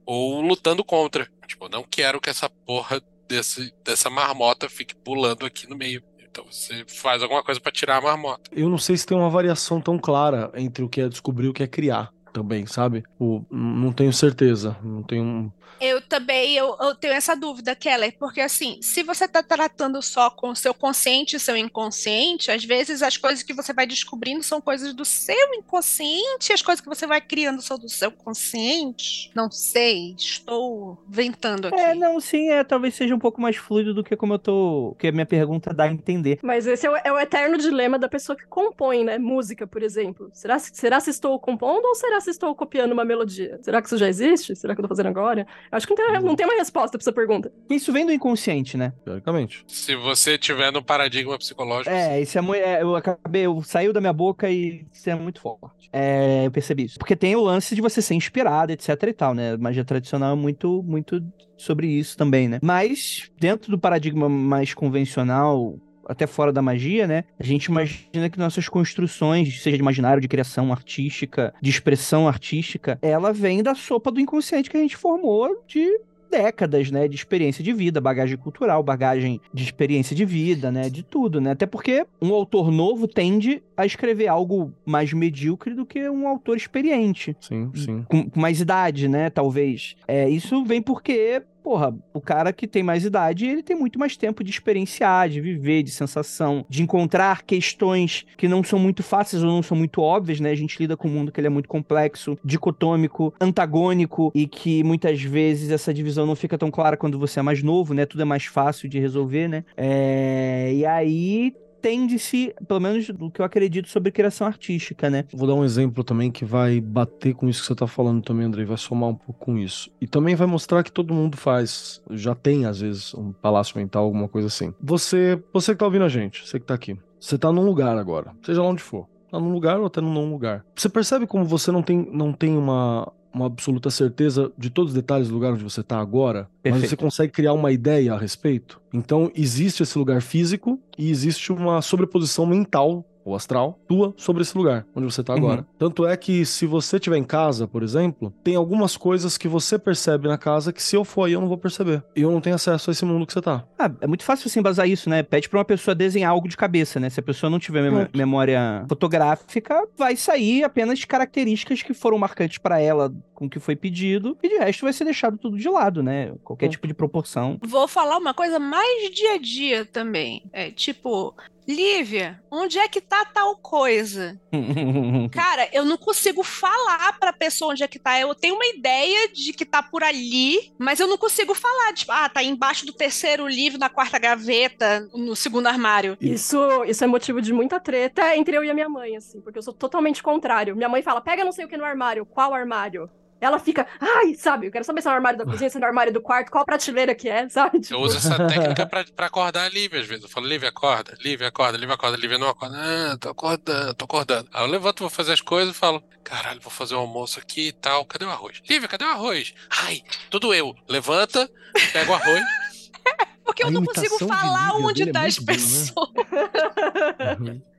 ou 0.04 0.40
lutando 0.40 0.85
contra. 0.85 1.28
Tipo, 1.46 1.68
não 1.68 1.82
quero 1.82 2.20
que 2.20 2.30
essa 2.30 2.48
porra 2.48 3.00
desse, 3.28 3.72
dessa 3.85 4.11
marmota 4.11 4.68
fique 4.68 4.94
pulando 4.94 5.46
aqui 5.46 5.68
no 5.68 5.76
meio. 5.76 6.02
Então 6.30 6.44
você 6.50 6.85
faz 6.87 7.22
alguma 7.22 7.42
coisa 7.42 7.61
pra 7.61 7.72
tirar 7.72 7.96
a 7.96 8.00
marmota. 8.00 8.50
Eu 8.52 8.68
não 8.68 8.78
sei 8.78 8.96
se 8.96 9.06
tem 9.06 9.16
uma 9.16 9.30
variação 9.30 9.80
tão 9.80 9.98
clara 9.98 10.50
entre 10.54 10.85
o 10.85 10.88
que 10.88 11.00
é 11.00 11.09
descobrir 11.09 11.46
e 11.46 11.48
o 11.48 11.52
que 11.52 11.62
é 11.62 11.66
criar 11.66 12.11
também, 12.32 12.66
sabe? 12.66 13.02
O, 13.18 13.42
não 13.50 13.92
tenho 13.92 14.12
certeza. 14.12 14.76
Não 14.82 15.02
tenho. 15.02 15.50
Eu 15.81 16.00
também 16.00 16.55
eu, 16.55 16.76
eu 16.81 16.94
tenho 16.94 17.14
essa 17.14 17.35
dúvida, 17.35 17.74
Keller, 17.74 18.16
porque 18.18 18.40
assim, 18.40 18.79
se 18.83 19.02
você 19.02 19.24
está 19.24 19.42
tratando 19.42 20.00
só 20.02 20.31
com 20.31 20.50
o 20.50 20.57
seu 20.57 20.74
consciente 20.74 21.37
e 21.37 21.40
seu 21.40 21.57
inconsciente, 21.57 22.50
às 22.50 22.64
vezes 22.64 23.02
as 23.02 23.16
coisas 23.16 23.42
que 23.42 23.55
você 23.55 23.72
vai 23.72 23.87
descobrindo 23.87 24.42
são 24.42 24.61
coisas 24.61 24.94
do 24.94 25.05
seu 25.05 25.55
inconsciente, 25.55 26.50
e 26.50 26.52
as 26.52 26.62
coisas 26.62 26.81
que 26.81 26.88
você 26.88 27.07
vai 27.07 27.20
criando 27.20 27.62
são 27.62 27.79
do 27.79 27.88
seu 27.88 28.11
consciente. 28.11 29.31
Não 29.35 29.50
sei, 29.50 30.14
estou 30.18 31.02
ventando 31.09 31.68
aqui. 31.68 31.81
É, 31.81 31.94
não, 31.94 32.20
sim, 32.20 32.50
é, 32.50 32.62
talvez 32.64 32.94
seja 32.94 33.14
um 33.14 33.18
pouco 33.18 33.40
mais 33.40 33.57
fluido 33.57 33.94
do 33.94 34.05
que 34.05 34.16
como 34.16 34.35
eu 34.35 34.38
tô. 34.38 34.94
que 34.98 35.07
a 35.09 35.12
minha 35.12 35.26
pergunta 35.26 35.72
dá 35.72 35.85
a 35.85 35.92
entender. 35.92 36.38
Mas 36.42 36.66
esse 36.66 36.87
é 36.87 36.90
o, 36.90 36.96
é 36.96 37.12
o 37.12 37.18
eterno 37.18 37.57
dilema 37.59 37.98
da 37.98 38.09
pessoa 38.09 38.37
que 38.37 38.46
compõe, 38.46 39.05
né? 39.05 39.18
Música, 39.18 39.66
por 39.66 39.83
exemplo. 39.83 40.31
Será, 40.33 40.59
se- 40.59 40.70
será 40.74 41.00
se 41.00 41.11
estou 41.11 41.38
compondo 41.40 41.85
ou 41.87 41.94
será 41.94 42.20
se 42.20 42.26
se 42.26 42.31
estou 42.33 42.52
copiando 42.57 42.90
uma 42.90 43.05
melodia? 43.05 43.57
Será 43.62 43.81
que 43.81 43.87
isso 43.87 43.96
já 43.96 44.09
existe? 44.09 44.57
Será 44.57 44.74
que 44.74 44.81
eu 44.81 44.83
tô 44.83 44.88
fazendo 44.88 45.07
agora? 45.11 45.46
Acho 45.71 45.87
que 45.87 45.95
não 45.95 46.12
tem, 46.12 46.23
não 46.23 46.37
tem 46.37 46.47
uma 46.47 46.57
resposta 46.57 46.97
pra 46.97 47.03
essa 47.03 47.12
pergunta. 47.12 47.53
Isso 47.69 47.92
vem 47.92 48.07
do 48.07 48.12
inconsciente, 48.12 48.77
né? 48.77 48.92
Teoricamente. 49.05 49.64
Se 49.66 49.95
você 49.97 50.38
tiver 50.38 50.71
no 50.73 50.83
paradigma 50.83 51.38
psicológico. 51.38 51.90
É, 51.90 52.21
isso 52.21 52.38
é 52.38 52.40
muito. 52.40 52.62
é, 52.62 52.83
eu 52.83 52.97
acabei, 52.97 53.42
eu 53.42 53.62
saiu 53.62 53.92
da 53.92 54.01
minha 54.01 54.12
boca 54.12 54.51
e 54.51 54.87
isso 54.92 55.09
é 55.11 55.14
muito 55.14 55.40
forte. 55.40 55.88
É, 55.92 56.47
eu 56.47 56.51
percebi 56.51 56.85
isso. 56.85 56.99
Porque 56.99 57.16
tem 57.16 57.37
o 57.37 57.40
lance 57.40 57.75
de 57.75 57.81
você 57.81 58.03
ser 58.03 58.14
inspirado, 58.14 58.73
etc 58.73 59.03
e 59.03 59.12
tal, 59.12 59.35
né? 59.35 59.57
Magia 59.57 59.85
tradicional 59.85 60.33
é 60.33 60.37
muito, 60.37 60.83
muito 60.83 61.23
sobre 61.57 61.87
isso 61.87 62.16
também, 62.16 62.49
né? 62.49 62.59
Mas 62.62 63.31
dentro 63.38 63.71
do 63.71 63.79
paradigma 63.79 64.29
mais 64.29 64.75
convencional, 64.75 65.79
até 66.09 66.27
fora 66.27 66.53
da 66.53 66.62
magia, 66.62 67.07
né? 67.07 67.25
A 67.38 67.45
gente 67.45 67.66
imagina 67.66 68.31
que 68.31 68.38
nossas 68.38 68.69
construções, 68.69 69.62
seja 69.62 69.77
de 69.77 69.83
imaginário, 69.83 70.21
de 70.21 70.29
criação 70.29 70.73
artística, 70.73 71.53
de 71.61 71.71
expressão 71.71 72.29
artística, 72.29 72.99
ela 73.03 73.33
vem 73.33 73.62
da 73.62 73.75
sopa 73.75 74.11
do 74.11 74.21
inconsciente 74.21 74.71
que 74.71 74.77
a 74.77 74.81
gente 74.81 74.97
formou 74.97 75.62
de 75.66 76.01
décadas, 76.31 76.90
né, 76.90 77.09
de 77.09 77.14
experiência 77.14 77.62
de 77.62 77.73
vida, 77.73 78.01
bagagem 78.01 78.37
cultural, 78.37 78.83
bagagem 78.83 79.40
de 79.53 79.62
experiência 79.62 80.14
de 80.14 80.25
vida, 80.25 80.71
né, 80.71 80.90
de 80.90 81.03
tudo, 81.03 81.40
né? 81.40 81.53
Até 81.53 81.66
porque 81.66 82.07
um 82.21 82.33
autor 82.35 82.71
novo 82.71 83.07
tende 83.07 83.62
a 83.77 83.87
escrever 83.87 84.29
algo 84.29 84.73
mais 84.85 85.12
medíocre 85.12 85.75
do 85.75 85.87
que 85.87 86.09
um 86.09 86.27
autor 86.27 86.57
experiente, 86.57 87.37
Sim, 87.40 87.71
sim. 87.75 88.05
com, 88.09 88.29
com 88.29 88.40
mais 88.40 88.61
idade, 88.61 89.09
né, 89.09 89.31
talvez. 89.31 89.97
É, 90.07 90.29
isso 90.29 90.64
vem 90.64 90.83
porque 90.83 91.42
porra, 91.66 91.92
o 92.14 92.20
cara 92.20 92.52
que 92.52 92.68
tem 92.68 92.85
mais 92.85 93.05
idade, 93.05 93.44
ele 93.44 93.61
tem 93.61 93.76
muito 93.76 93.98
mais 93.98 94.16
tempo 94.16 94.44
de 94.44 94.52
experienciar, 94.52 95.29
de 95.29 95.40
viver, 95.40 95.83
de 95.83 95.90
sensação, 95.90 96.64
de 96.68 96.81
encontrar 96.81 97.42
questões 97.42 98.24
que 98.37 98.46
não 98.46 98.62
são 98.62 98.79
muito 98.79 99.02
fáceis 99.02 99.42
ou 99.42 99.50
não 99.50 99.64
são 99.64 99.76
muito 99.76 100.00
óbvias, 100.00 100.38
né? 100.38 100.52
A 100.52 100.55
gente 100.55 100.79
lida 100.79 100.96
com 100.96 101.09
um 101.09 101.11
mundo 101.11 101.33
que 101.33 101.40
ele 101.40 101.48
é 101.48 101.50
muito 101.50 101.68
complexo, 101.68 102.38
dicotômico, 102.44 103.35
antagônico 103.40 104.31
e 104.33 104.46
que 104.46 104.85
muitas 104.85 105.20
vezes 105.20 105.72
essa 105.72 105.92
divisão 105.92 106.24
não 106.24 106.37
fica 106.37 106.57
tão 106.57 106.70
clara 106.70 106.96
quando 106.96 107.18
você 107.18 107.40
é 107.40 107.42
mais 107.42 107.61
novo, 107.64 107.92
né? 107.94 108.07
Tudo 108.07 108.22
é 108.22 108.24
mais 108.24 108.44
fácil 108.44 108.88
de 108.88 109.00
resolver, 109.00 109.48
né? 109.48 109.64
É... 109.76 110.72
E 110.72 110.87
aí 110.87 111.52
tende-se, 111.87 112.53
pelo 112.66 112.81
menos 112.81 113.07
do 113.11 113.31
que 113.31 113.40
eu 113.40 113.44
acredito 113.44 113.88
sobre 113.88 114.11
criação 114.11 114.44
artística, 114.44 115.09
né? 115.09 115.25
Vou 115.33 115.46
dar 115.46 115.55
um 115.55 115.64
exemplo 115.64 116.03
também 116.03 116.33
que 116.33 116.44
vai 116.44 116.81
bater 116.81 117.33
com 117.33 117.49
isso 117.49 117.61
que 117.61 117.68
você 117.68 117.77
tá 117.77 117.87
falando 117.87 118.20
também, 118.25 118.44
Andrei, 118.44 118.64
vai 118.64 118.77
somar 118.77 119.11
um 119.11 119.14
pouco 119.14 119.38
com 119.44 119.57
isso. 119.57 119.88
E 120.01 120.07
também 120.07 120.35
vai 120.35 120.49
mostrar 120.49 120.83
que 120.83 120.90
todo 120.90 121.14
mundo 121.14 121.37
faz, 121.37 122.03
já 122.11 122.35
tem 122.35 122.66
às 122.66 122.81
vezes 122.81 123.14
um 123.14 123.33
palácio 123.33 123.79
mental, 123.79 124.03
alguma 124.03 124.27
coisa 124.27 124.49
assim. 124.49 124.75
Você, 124.81 125.40
você 125.53 125.75
que 125.75 125.79
tá 125.79 125.85
ouvindo 125.85 126.05
a 126.05 126.09
gente, 126.09 126.44
você 126.44 126.59
que 126.59 126.66
tá 126.66 126.75
aqui, 126.75 126.99
você 127.20 127.38
tá 127.38 127.53
num 127.53 127.64
lugar 127.64 127.96
agora, 127.96 128.33
seja 128.42 128.61
lá 128.61 128.68
onde 128.68 128.83
for. 128.83 129.07
Tá 129.31 129.38
num 129.38 129.53
lugar 129.53 129.79
ou 129.79 129.87
até 129.87 130.01
num 130.01 130.12
não 130.12 130.29
lugar. 130.29 130.64
Você 130.75 130.88
percebe 130.88 131.25
como 131.25 131.44
você 131.44 131.70
não 131.70 131.83
tem, 131.83 132.05
não 132.12 132.33
tem 132.33 132.57
uma, 132.57 133.12
uma 133.37 133.46
absoluta 133.46 133.90
certeza 133.90 134.51
de 134.57 134.70
todos 134.70 134.92
os 134.92 134.94
detalhes 134.94 135.29
do 135.29 135.35
lugar 135.35 135.53
onde 135.53 135.62
você 135.62 135.83
tá 135.83 135.99
agora, 136.01 136.49
mas 136.64 136.72
Perfeito. 136.72 136.88
você 136.88 136.96
consegue 136.96 137.33
criar 137.33 137.53
uma 137.53 137.70
ideia 137.70 138.14
a 138.14 138.18
respeito? 138.18 138.81
Então, 138.92 139.31
existe 139.35 139.83
esse 139.83 139.99
lugar 139.99 140.22
físico 140.22 140.81
e 140.99 141.11
existe 141.11 141.53
uma 141.53 141.83
sobreposição 141.83 142.46
mental 142.46 143.05
ou 143.26 143.34
astral 143.34 143.78
tua 143.88 144.14
sobre 144.16 144.42
esse 144.42 144.56
lugar 144.56 144.86
onde 144.94 145.04
você 145.12 145.22
tá 145.22 145.32
Uhum. 145.34 145.38
agora. 145.38 145.66
Tanto 145.78 146.06
é 146.06 146.16
que 146.16 146.46
se 146.46 146.64
você 146.66 146.96
estiver 146.96 147.16
em 147.16 147.24
casa, 147.24 147.66
por 147.66 147.82
exemplo, 147.82 148.32
tem 148.44 148.54
algumas 148.56 148.96
coisas 148.96 149.36
que 149.36 149.48
você 149.48 149.78
percebe 149.78 150.28
na 150.28 150.38
casa 150.38 150.72
que 150.72 150.82
se 150.82 150.94
eu 150.96 151.04
for 151.04 151.24
aí 151.24 151.32
eu 151.32 151.40
não 151.40 151.48
vou 151.48 151.58
perceber. 151.58 152.02
E 152.14 152.22
eu 152.22 152.30
não 152.30 152.40
tenho 152.40 152.54
acesso 152.56 152.88
a 152.88 152.92
esse 152.92 153.04
mundo 153.04 153.26
que 153.26 153.32
você 153.32 153.42
tá. 153.42 153.64
Ah, 153.78 153.90
é 154.00 154.06
muito 154.06 154.22
fácil 154.24 154.48
você 154.48 154.58
embasar 154.60 154.88
isso, 154.88 155.10
né? 155.10 155.22
Pede 155.22 155.48
pra 155.48 155.58
uma 155.58 155.64
pessoa 155.64 155.94
desenhar 155.94 156.30
algo 156.30 156.48
de 156.48 156.56
cabeça, 156.56 157.00
né? 157.00 157.10
Se 157.10 157.18
a 157.20 157.22
pessoa 157.22 157.50
não 157.50 157.58
tiver 157.58 157.82
mem- 157.82 157.90
Pronto. 157.90 158.16
memória 158.16 158.84
fotográfica, 158.88 159.86
vai 159.96 160.14
sair 160.16 160.62
apenas 160.64 161.04
características 161.04 161.82
que 161.82 161.92
foram 161.94 162.18
marcantes 162.18 162.58
pra 162.58 162.80
ela 162.80 163.12
com 163.34 163.46
o 163.46 163.50
que 163.50 163.58
foi 163.58 163.76
pedido, 163.76 164.36
e 164.42 164.48
de 164.48 164.56
resto 164.58 164.82
vai 164.84 164.92
ser 164.92 165.04
deixado 165.04 165.36
tudo 165.36 165.58
de 165.58 165.68
lado, 165.68 166.02
né? 166.02 166.32
Qualquer 166.42 166.68
tipo 166.68 166.86
de 166.86 166.94
proporção. 166.94 167.58
Vou 167.62 167.86
falar 167.86 168.16
uma 168.16 168.32
coisa 168.32 168.58
mais 168.58 169.10
dia 169.10 169.34
a 169.34 169.38
dia 169.38 169.84
também. 169.84 170.42
É 170.52 170.70
tipo, 170.70 171.34
Lívia, 171.66 172.40
onde 172.50 172.79
é 172.79 172.87
que 172.88 173.00
tá 173.00 173.24
tal 173.24 173.57
coisa? 173.57 174.40
Cara, 175.33 175.68
eu 175.72 175.85
não 175.85 175.96
consigo 175.96 176.42
falar 176.44 177.18
pra 177.18 177.33
pessoa 177.33 177.72
onde 177.72 177.83
é 177.83 177.88
que 177.88 177.98
tá. 177.98 178.20
Eu 178.20 178.35
tenho 178.35 178.55
uma 178.55 178.66
ideia 178.66 179.29
de 179.33 179.52
que 179.52 179.64
tá 179.64 179.83
por 179.83 180.05
ali, 180.05 180.72
mas 180.79 181.00
eu 181.00 181.09
não 181.09 181.18
consigo 181.18 181.55
falar. 181.55 181.92
Tipo, 181.92 182.12
ah, 182.12 182.29
tá 182.29 182.42
embaixo 182.42 182.87
do 182.87 182.92
terceiro 182.92 183.48
livro, 183.48 183.79
na 183.79 183.88
quarta 183.88 184.18
gaveta, 184.18 185.09
no 185.12 185.35
segundo 185.35 185.66
armário. 185.66 186.16
Isso, 186.20 186.85
isso 186.85 187.02
é 187.02 187.07
motivo 187.07 187.42
de 187.42 187.52
muita 187.52 187.81
treta 187.81 188.37
entre 188.37 188.57
eu 188.57 188.62
e 188.62 188.70
a 188.70 188.74
minha 188.74 188.88
mãe, 188.88 189.16
assim, 189.16 189.40
porque 189.40 189.59
eu 189.59 189.62
sou 189.62 189.74
totalmente 189.74 190.22
contrário. 190.22 190.76
Minha 190.76 190.88
mãe 190.88 191.02
fala, 191.02 191.20
pega 191.20 191.44
não 191.44 191.52
sei 191.52 191.64
o 191.64 191.68
que 191.68 191.76
no 191.76 191.85
armário. 191.85 192.24
Qual 192.24 192.55
armário? 192.55 193.11
Ela 193.38 193.59
fica, 193.59 193.87
ai, 194.01 194.35
sabe, 194.35 194.66
eu 194.66 194.72
quero 194.72 194.85
saber 194.85 195.03
se 195.03 195.09
é 195.09 195.11
no 195.11 195.16
armário 195.16 195.38
da 195.38 195.44
cozinha, 195.51 195.68
se 195.68 195.77
é 195.77 195.81
no 195.81 195.87
armário 195.87 196.12
do 196.12 196.22
quarto, 196.22 196.51
qual 196.51 196.64
prateleira 196.64 197.14
que 197.14 197.29
é, 197.29 197.46
sabe? 197.49 197.81
Tipo, 197.81 197.94
Eu 197.94 198.01
uso 198.01 198.16
essa 198.16 198.35
técnica 198.49 198.87
pra, 198.87 199.05
pra 199.05 199.27
acordar 199.27 199.64
a 199.64 199.68
Lívia, 199.68 200.01
às 200.01 200.07
vezes. 200.07 200.25
Eu 200.25 200.31
falo, 200.31 200.46
Lívia, 200.46 200.70
acorda, 200.70 201.14
Lívia, 201.20 201.49
acorda, 201.49 201.77
Lívia, 201.77 201.94
acorda, 201.94 202.16
Lívia 202.16 202.38
não 202.38 202.49
acorda. 202.49 202.77
Ah, 202.79 203.16
tô 203.18 203.29
acordando, 203.29 203.94
tô 203.94 204.05
acordando. 204.07 204.49
Aí 204.53 204.62
eu 204.64 204.66
levanto, 204.70 205.01
vou 205.01 205.11
fazer 205.11 205.33
as 205.35 205.40
coisas 205.42 205.75
e 205.75 205.79
falo, 205.79 206.03
caralho, 206.25 206.61
vou 206.62 206.70
fazer 206.70 206.94
o 206.94 206.99
almoço 206.99 207.38
aqui 207.38 207.68
e 207.68 207.72
tal, 207.72 208.05
cadê 208.07 208.25
o 208.25 208.31
arroz? 208.31 208.62
Lívia, 208.68 208.88
cadê 208.88 209.05
o 209.05 209.09
arroz? 209.09 209.55
Ai, 209.85 210.03
tudo 210.31 210.55
eu. 210.55 210.75
Levanta, 210.88 211.49
pega 211.92 212.11
o 212.11 212.14
arroz. 212.14 212.42
Porque 213.44 213.62
eu 213.62 213.68
A 213.68 213.70
não 213.70 213.85
consigo 213.85 214.18
falar 214.27 214.75
onde 214.77 215.05
é 215.09 215.12
tá 215.12 215.25
as 215.25 215.38
muito 215.38 215.46
boa, 215.46 215.57
né? 215.57 217.44
pessoas. 217.44 217.75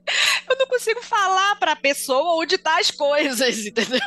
Eu 0.50 0.56
não 0.58 0.67
consigo 0.67 1.02
falar 1.04 1.56
pra 1.58 1.76
pessoa 1.76 2.41
onde 2.41 2.58
tá 2.58 2.80
as 2.80 2.91
coisas, 2.91 3.65
entendeu? 3.65 4.00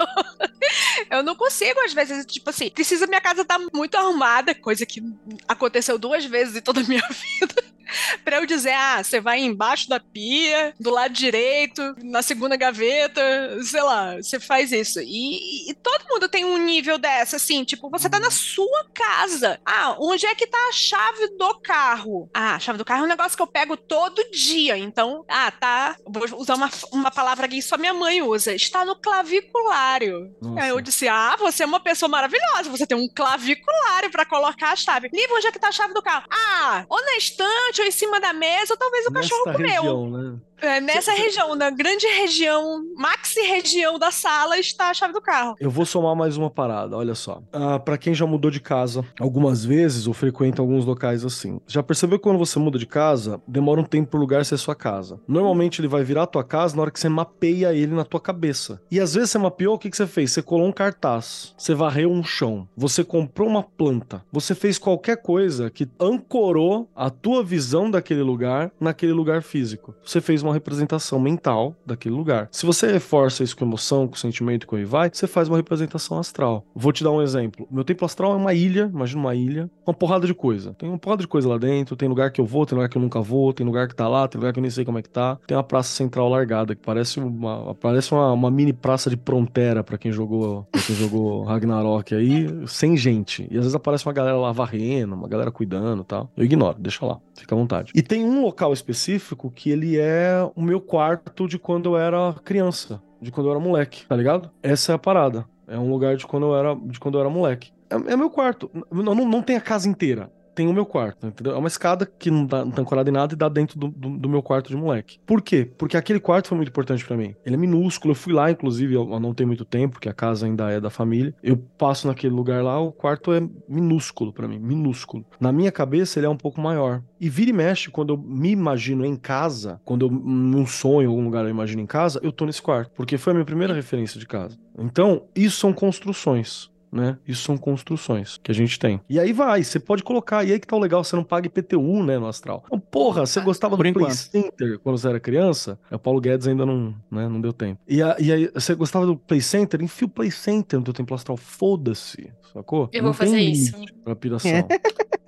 Eu 1.10 1.22
não 1.22 1.34
consigo, 1.34 1.78
às 1.80 1.92
vezes, 1.92 2.24
tipo 2.24 2.48
assim, 2.50 2.70
precisa 2.70 3.06
minha 3.06 3.20
casa 3.20 3.42
estar 3.42 3.58
muito 3.72 3.94
arrumada, 3.96 4.54
coisa 4.54 4.86
que 4.86 5.02
aconteceu 5.46 5.98
duas 5.98 6.24
vezes 6.24 6.56
em 6.56 6.60
toda 6.60 6.80
a 6.80 6.84
minha 6.84 7.02
vida. 7.40 7.64
Pra 8.24 8.36
eu 8.36 8.46
dizer, 8.46 8.72
ah, 8.72 9.02
você 9.02 9.20
vai 9.20 9.40
embaixo 9.40 9.88
da 9.88 10.00
pia, 10.00 10.74
do 10.78 10.90
lado 10.90 11.12
direito, 11.12 11.94
na 12.02 12.22
segunda 12.22 12.56
gaveta, 12.56 13.20
sei 13.62 13.82
lá, 13.82 14.16
você 14.16 14.38
faz 14.38 14.72
isso. 14.72 15.00
E, 15.00 15.70
e 15.70 15.74
todo 15.74 16.08
mundo 16.08 16.28
tem 16.28 16.44
um 16.44 16.58
nível 16.58 16.98
dessa, 16.98 17.36
assim, 17.36 17.64
tipo, 17.64 17.90
você 17.90 18.08
tá 18.08 18.18
na 18.18 18.30
sua 18.30 18.86
casa. 18.94 19.60
Ah, 19.64 19.96
onde 19.98 20.26
é 20.26 20.34
que 20.34 20.46
tá 20.46 20.58
a 20.68 20.72
chave 20.72 21.28
do 21.36 21.60
carro? 21.60 22.30
Ah, 22.34 22.56
a 22.56 22.58
chave 22.58 22.78
do 22.78 22.84
carro 22.84 23.02
é 23.02 23.04
um 23.04 23.08
negócio 23.08 23.36
que 23.36 23.42
eu 23.42 23.46
pego 23.46 23.76
todo 23.76 24.30
dia. 24.30 24.76
Então, 24.76 25.24
ah, 25.28 25.50
tá. 25.50 25.96
Vou 26.06 26.24
usar 26.40 26.54
uma, 26.54 26.70
uma 26.92 27.10
palavra 27.10 27.48
que 27.48 27.60
só 27.62 27.76
minha 27.76 27.94
mãe 27.94 28.22
usa. 28.22 28.54
Está 28.54 28.84
no 28.84 28.96
claviculário. 28.96 30.34
Nossa. 30.40 30.62
Aí 30.62 30.70
eu 30.70 30.80
disse: 30.80 31.08
Ah, 31.08 31.36
você 31.38 31.62
é 31.62 31.66
uma 31.66 31.80
pessoa 31.80 32.08
maravilhosa. 32.08 32.70
Você 32.70 32.86
tem 32.86 32.96
um 32.96 33.08
claviculário 33.08 34.10
pra 34.10 34.24
colocar 34.24 34.72
a 34.72 34.76
chave. 34.76 35.10
Livro, 35.12 35.36
onde 35.36 35.46
é 35.46 35.52
que 35.52 35.58
tá 35.58 35.68
a 35.68 35.72
chave 35.72 35.94
do 35.94 36.02
carro? 36.02 36.26
Ah, 36.30 36.84
ou 36.88 37.00
na 37.04 37.16
estante, 37.16 37.79
ou 37.80 37.86
em 37.86 37.90
cima 37.90 38.20
da 38.20 38.32
mesa, 38.32 38.74
ou 38.74 38.76
talvez 38.78 39.06
o 39.06 39.12
cachorro 39.12 39.44
Nesta 39.46 39.52
comeu. 39.58 39.82
região, 39.82 40.10
né? 40.10 40.38
É, 40.60 40.80
nessa 40.80 41.12
região, 41.12 41.54
na 41.54 41.70
grande 41.70 42.06
região, 42.06 42.84
maxi 42.96 43.40
região 43.40 43.98
da 43.98 44.10
sala, 44.10 44.58
está 44.58 44.90
a 44.90 44.94
chave 44.94 45.12
do 45.12 45.20
carro. 45.20 45.56
Eu 45.58 45.70
vou 45.70 45.86
somar 45.86 46.14
mais 46.14 46.36
uma 46.36 46.50
parada, 46.50 46.96
olha 46.96 47.14
só. 47.14 47.42
Ah, 47.52 47.78
para 47.78 47.96
quem 47.96 48.14
já 48.14 48.26
mudou 48.26 48.50
de 48.50 48.60
casa 48.60 49.04
algumas 49.18 49.64
vezes 49.64 50.06
ou 50.06 50.12
frequenta 50.14 50.60
alguns 50.60 50.84
locais 50.84 51.24
assim, 51.24 51.60
já 51.66 51.82
percebeu 51.82 52.18
que 52.18 52.24
quando 52.24 52.38
você 52.38 52.58
muda 52.58 52.78
de 52.78 52.86
casa, 52.86 53.40
demora 53.46 53.80
um 53.80 53.84
tempo 53.84 54.10
pro 54.10 54.20
lugar 54.20 54.44
ser 54.44 54.56
sua 54.58 54.74
casa. 54.74 55.18
Normalmente 55.26 55.80
ele 55.80 55.88
vai 55.88 56.04
virar 56.04 56.24
a 56.24 56.26
tua 56.26 56.44
casa 56.44 56.76
na 56.76 56.82
hora 56.82 56.90
que 56.90 57.00
você 57.00 57.08
mapeia 57.08 57.72
ele 57.72 57.94
na 57.94 58.04
tua 58.04 58.20
cabeça. 58.20 58.80
E 58.90 59.00
às 59.00 59.14
vezes 59.14 59.30
você 59.30 59.38
mapeou, 59.38 59.74
o 59.74 59.78
que, 59.78 59.90
que 59.90 59.96
você 59.96 60.06
fez? 60.06 60.32
Você 60.32 60.42
colou 60.42 60.66
um 60.66 60.72
cartaz, 60.72 61.54
você 61.56 61.74
varreu 61.74 62.10
um 62.10 62.22
chão, 62.22 62.68
você 62.76 63.02
comprou 63.02 63.48
uma 63.48 63.62
planta, 63.62 64.22
você 64.30 64.54
fez 64.54 64.78
qualquer 64.78 65.16
coisa 65.16 65.70
que 65.70 65.88
ancorou 65.98 66.88
a 66.94 67.08
tua 67.10 67.42
visão 67.42 67.90
daquele 67.90 68.22
lugar 68.22 68.70
naquele 68.80 69.12
lugar 69.12 69.42
físico. 69.42 69.94
Você 70.04 70.20
fez 70.20 70.42
uma 70.42 70.49
representação 70.52 71.20
mental 71.20 71.76
daquele 71.86 72.14
lugar. 72.14 72.48
Se 72.50 72.66
você 72.66 72.90
reforça 72.90 73.44
isso 73.44 73.56
com 73.56 73.64
emoção, 73.64 74.08
com 74.08 74.16
sentimento, 74.16 74.66
com 74.66 74.80
vai, 74.84 75.10
você 75.12 75.26
faz 75.26 75.48
uma 75.48 75.56
representação 75.56 76.18
astral. 76.18 76.64
Vou 76.74 76.92
te 76.92 77.04
dar 77.04 77.10
um 77.10 77.22
exemplo. 77.22 77.66
Meu 77.70 77.84
templo 77.84 78.06
astral 78.06 78.32
é 78.32 78.36
uma 78.36 78.54
ilha, 78.54 78.90
imagina 78.92 79.20
uma 79.20 79.34
ilha, 79.34 79.70
uma 79.86 79.94
porrada 79.94 80.26
de 80.26 80.34
coisa. 80.34 80.74
Tem 80.74 80.88
uma 80.88 80.98
porrada 80.98 81.22
de 81.22 81.28
coisa 81.28 81.48
lá 81.48 81.58
dentro, 81.58 81.96
tem 81.96 82.08
lugar 82.08 82.30
que 82.30 82.40
eu 82.40 82.46
vou, 82.46 82.64
tem 82.64 82.76
lugar 82.76 82.88
que 82.88 82.96
eu 82.96 83.02
nunca 83.02 83.20
vou, 83.20 83.52
tem 83.52 83.66
lugar 83.66 83.88
que 83.88 83.94
tá 83.94 84.08
lá, 84.08 84.26
tem 84.26 84.38
lugar 84.38 84.52
que 84.52 84.58
eu 84.58 84.62
nem 84.62 84.70
sei 84.70 84.84
como 84.84 84.98
é 84.98 85.02
que 85.02 85.08
tá. 85.08 85.38
Tem 85.46 85.56
uma 85.56 85.62
praça 85.62 85.90
central 85.90 86.28
largada 86.28 86.74
que 86.74 86.82
parece 86.82 87.20
uma, 87.20 87.74
parece 87.74 88.12
uma, 88.12 88.32
uma 88.32 88.50
mini 88.50 88.72
praça 88.72 89.10
de 89.10 89.16
Prontera 89.16 89.84
pra 89.84 89.98
quem 89.98 90.12
jogou, 90.12 90.66
pra 90.70 90.80
quem 90.80 90.96
jogou 90.96 91.44
Ragnarok 91.44 92.14
aí, 92.14 92.48
sem 92.66 92.96
gente. 92.96 93.42
E 93.50 93.56
às 93.56 93.64
vezes 93.64 93.74
aparece 93.74 94.06
uma 94.06 94.12
galera 94.12 94.36
lá 94.36 94.52
varrendo, 94.52 95.14
uma 95.14 95.28
galera 95.28 95.50
cuidando 95.50 96.04
tal. 96.04 96.30
Eu 96.36 96.44
ignoro, 96.44 96.78
deixa 96.78 97.04
lá, 97.04 97.18
fica 97.34 97.54
à 97.54 97.58
vontade. 97.58 97.92
E 97.94 98.02
tem 98.02 98.24
um 98.24 98.42
local 98.42 98.72
específico 98.72 99.50
que 99.50 99.70
ele 99.70 99.98
é 99.98 100.39
o 100.46 100.62
meu 100.62 100.80
quarto 100.80 101.46
de 101.46 101.58
quando 101.58 101.90
eu 101.90 101.96
era 101.96 102.34
criança, 102.44 103.02
de 103.20 103.30
quando 103.30 103.46
eu 103.46 103.52
era 103.52 103.60
moleque, 103.60 104.06
tá 104.06 104.16
ligado? 104.16 104.50
Essa 104.62 104.92
é 104.92 104.94
a 104.94 104.98
parada. 104.98 105.44
É 105.66 105.78
um 105.78 105.90
lugar 105.90 106.16
de 106.16 106.26
quando 106.26 106.46
eu 106.46 106.56
era, 106.56 106.74
de 106.74 106.98
quando 106.98 107.16
eu 107.16 107.20
era 107.20 107.30
moleque. 107.30 107.72
É, 107.88 108.12
é 108.12 108.16
meu 108.16 108.30
quarto. 108.30 108.70
Não, 108.90 109.14
não, 109.14 109.26
não 109.26 109.42
tem 109.42 109.56
a 109.56 109.60
casa 109.60 109.88
inteira. 109.88 110.30
Tem 110.54 110.66
o 110.68 110.72
meu 110.72 110.86
quarto, 110.86 111.26
entendeu? 111.26 111.54
É 111.54 111.58
uma 111.58 111.68
escada 111.68 112.06
que 112.06 112.30
não 112.30 112.46
tá, 112.46 112.64
não 112.64 112.72
tá 112.72 112.82
ancorada 112.82 113.10
em 113.10 113.12
nada 113.12 113.34
e 113.34 113.36
dá 113.36 113.48
dentro 113.48 113.78
do, 113.78 113.88
do, 113.88 114.18
do 114.18 114.28
meu 114.28 114.42
quarto 114.42 114.68
de 114.68 114.76
moleque. 114.76 115.18
Por 115.26 115.42
quê? 115.42 115.70
Porque 115.78 115.96
aquele 115.96 116.20
quarto 116.20 116.48
foi 116.48 116.56
muito 116.56 116.68
importante 116.68 117.04
pra 117.04 117.16
mim. 117.16 117.34
Ele 117.44 117.54
é 117.54 117.58
minúsculo, 117.58 118.12
eu 118.12 118.16
fui 118.16 118.32
lá, 118.32 118.50
inclusive, 118.50 118.94
eu, 118.94 119.10
eu 119.10 119.20
não 119.20 119.34
tenho 119.34 119.46
muito 119.46 119.64
tempo, 119.64 119.94
porque 119.94 120.08
a 120.08 120.14
casa 120.14 120.46
ainda 120.46 120.70
é 120.70 120.80
da 120.80 120.90
família. 120.90 121.34
Eu 121.42 121.56
passo 121.56 122.06
naquele 122.06 122.34
lugar 122.34 122.62
lá, 122.62 122.80
o 122.80 122.92
quarto 122.92 123.32
é 123.32 123.40
minúsculo 123.68 124.32
pra 124.32 124.48
mim, 124.48 124.58
minúsculo. 124.58 125.24
Na 125.38 125.52
minha 125.52 125.72
cabeça, 125.72 126.18
ele 126.18 126.26
é 126.26 126.30
um 126.30 126.36
pouco 126.36 126.60
maior. 126.60 127.02
E 127.20 127.28
vira 127.28 127.50
e 127.50 127.52
mexe, 127.52 127.90
quando 127.90 128.14
eu 128.14 128.18
me 128.18 128.50
imagino 128.50 129.04
em 129.04 129.16
casa, 129.16 129.80
quando 129.84 130.06
eu, 130.06 130.10
num 130.10 130.66
sonho, 130.66 131.10
algum 131.10 131.24
lugar 131.24 131.44
eu 131.44 131.50
imagino 131.50 131.82
em 131.82 131.86
casa, 131.86 132.20
eu 132.22 132.32
tô 132.32 132.46
nesse 132.46 132.62
quarto. 132.62 132.90
Porque 132.94 133.18
foi 133.18 133.32
a 133.32 133.34
minha 133.34 133.46
primeira 133.46 133.74
referência 133.74 134.18
de 134.18 134.26
casa. 134.26 134.58
Então, 134.78 135.24
isso 135.34 135.58
são 135.58 135.72
construções 135.72 136.69
né? 136.92 137.16
Isso 137.26 137.42
são 137.44 137.56
construções 137.56 138.38
que 138.42 138.50
a 138.50 138.54
gente 138.54 138.78
tem. 138.78 139.00
E 139.08 139.18
aí 139.20 139.32
vai, 139.32 139.62
você 139.62 139.78
pode 139.78 140.02
colocar, 140.02 140.44
e 140.44 140.52
aí 140.52 140.58
que 140.60 140.66
tá 140.66 140.76
o 140.76 140.78
legal, 140.80 141.02
você 141.04 141.14
não 141.16 141.22
paga 141.24 141.46
IPTU, 141.46 142.02
né, 142.02 142.18
no 142.18 142.26
astral. 142.26 142.62
Então, 142.66 142.80
porra, 142.80 143.24
você 143.26 143.40
gostava 143.40 143.76
Por 143.76 143.86
do 143.86 143.92
Play 143.92 144.04
enquanto. 144.06 144.16
Center 144.18 144.78
quando 144.80 144.98
você 144.98 145.08
era 145.08 145.20
criança? 145.20 145.78
É, 145.90 145.96
O 145.96 145.98
Paulo 145.98 146.20
Guedes 146.20 146.46
ainda 146.48 146.66
não, 146.66 146.94
né, 147.10 147.28
não 147.28 147.40
deu 147.40 147.52
tempo. 147.52 147.80
E, 147.88 148.02
a- 148.02 148.16
e 148.18 148.32
aí, 148.32 148.50
você 148.52 148.74
gostava 148.74 149.06
do 149.06 149.16
Play 149.16 149.40
Center? 149.40 149.80
Enfia 149.82 150.06
o 150.06 150.10
Play 150.10 150.30
Center 150.30 150.78
no 150.78 150.84
teu 150.84 150.94
templo 150.94 151.14
astral, 151.14 151.36
foda-se, 151.36 152.32
sacou? 152.52 152.88
Eu 152.92 153.02
Não 153.02 153.10
vou 153.12 153.14
fazer 153.14 153.36
tem 153.36 153.52
isso. 153.52 153.76
Pra 154.04 154.16
piração. 154.16 154.50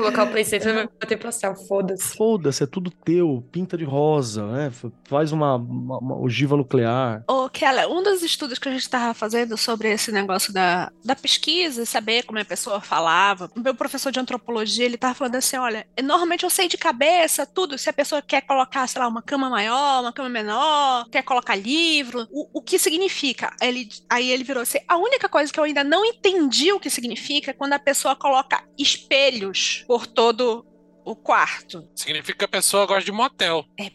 Colocar 0.00 0.24
o 0.24 0.28
PlayStation 0.28 0.68
no 0.70 0.74
meu 0.74 0.88
tempo 0.88 1.28
astral, 1.28 1.54
foda-se. 1.54 2.16
Foda-se, 2.16 2.62
é 2.62 2.66
tudo 2.66 2.90
teu, 2.90 3.46
pinta 3.52 3.76
de 3.76 3.84
rosa, 3.84 4.46
né? 4.46 4.72
Faz 5.04 5.30
uma, 5.30 5.56
uma, 5.56 5.98
uma 5.98 6.18
ogiva 6.18 6.56
nuclear. 6.56 7.22
Ô, 7.28 7.50
Kela, 7.50 7.86
um 7.86 8.02
dos 8.02 8.22
estudos 8.22 8.58
que 8.58 8.66
a 8.66 8.72
gente 8.72 8.80
estava 8.80 9.12
fazendo 9.12 9.58
sobre 9.58 9.92
esse 9.92 10.10
negócio 10.10 10.54
da, 10.54 10.90
da 11.04 11.14
pesquisa, 11.14 11.84
saber 11.84 12.24
como 12.24 12.38
a 12.38 12.44
pessoa 12.46 12.80
falava, 12.80 13.50
o 13.54 13.60
meu 13.60 13.74
professor 13.74 14.10
de 14.10 14.18
antropologia, 14.18 14.86
ele 14.86 14.96
tava 14.96 15.12
falando 15.12 15.34
assim, 15.34 15.58
olha, 15.58 15.86
normalmente 16.02 16.44
eu 16.44 16.50
sei 16.50 16.66
de 16.66 16.78
cabeça 16.78 17.44
tudo, 17.44 17.76
se 17.76 17.90
a 17.90 17.92
pessoa 17.92 18.22
quer 18.22 18.40
colocar, 18.40 18.86
sei 18.86 19.02
lá, 19.02 19.06
uma 19.06 19.20
cama 19.20 19.50
maior, 19.50 20.00
uma 20.00 20.14
cama 20.14 20.30
menor, 20.30 21.06
quer 21.10 21.22
colocar 21.22 21.56
livro, 21.56 22.26
o, 22.30 22.48
o 22.54 22.62
que 22.62 22.78
significa? 22.78 23.54
Ele, 23.60 23.86
aí 24.08 24.30
ele 24.30 24.44
virou 24.44 24.62
assim, 24.62 24.78
a 24.88 24.96
única 24.96 25.28
coisa 25.28 25.52
que 25.52 25.60
eu 25.60 25.64
ainda 25.64 25.84
não 25.84 26.06
entendi 26.06 26.72
o 26.72 26.80
que 26.80 26.88
significa 26.88 27.50
é 27.50 27.54
quando 27.54 27.74
a 27.74 27.78
pessoa 27.78 28.16
coloca 28.16 28.64
espelhos 28.78 29.84
por 29.90 30.06
todo 30.06 30.64
o 31.04 31.16
quarto. 31.16 31.84
Significa 31.96 32.38
que 32.38 32.44
a 32.44 32.48
pessoa 32.48 32.86
gosta 32.86 33.02
de 33.02 33.10
motel. 33.10 33.64
É, 33.76 33.90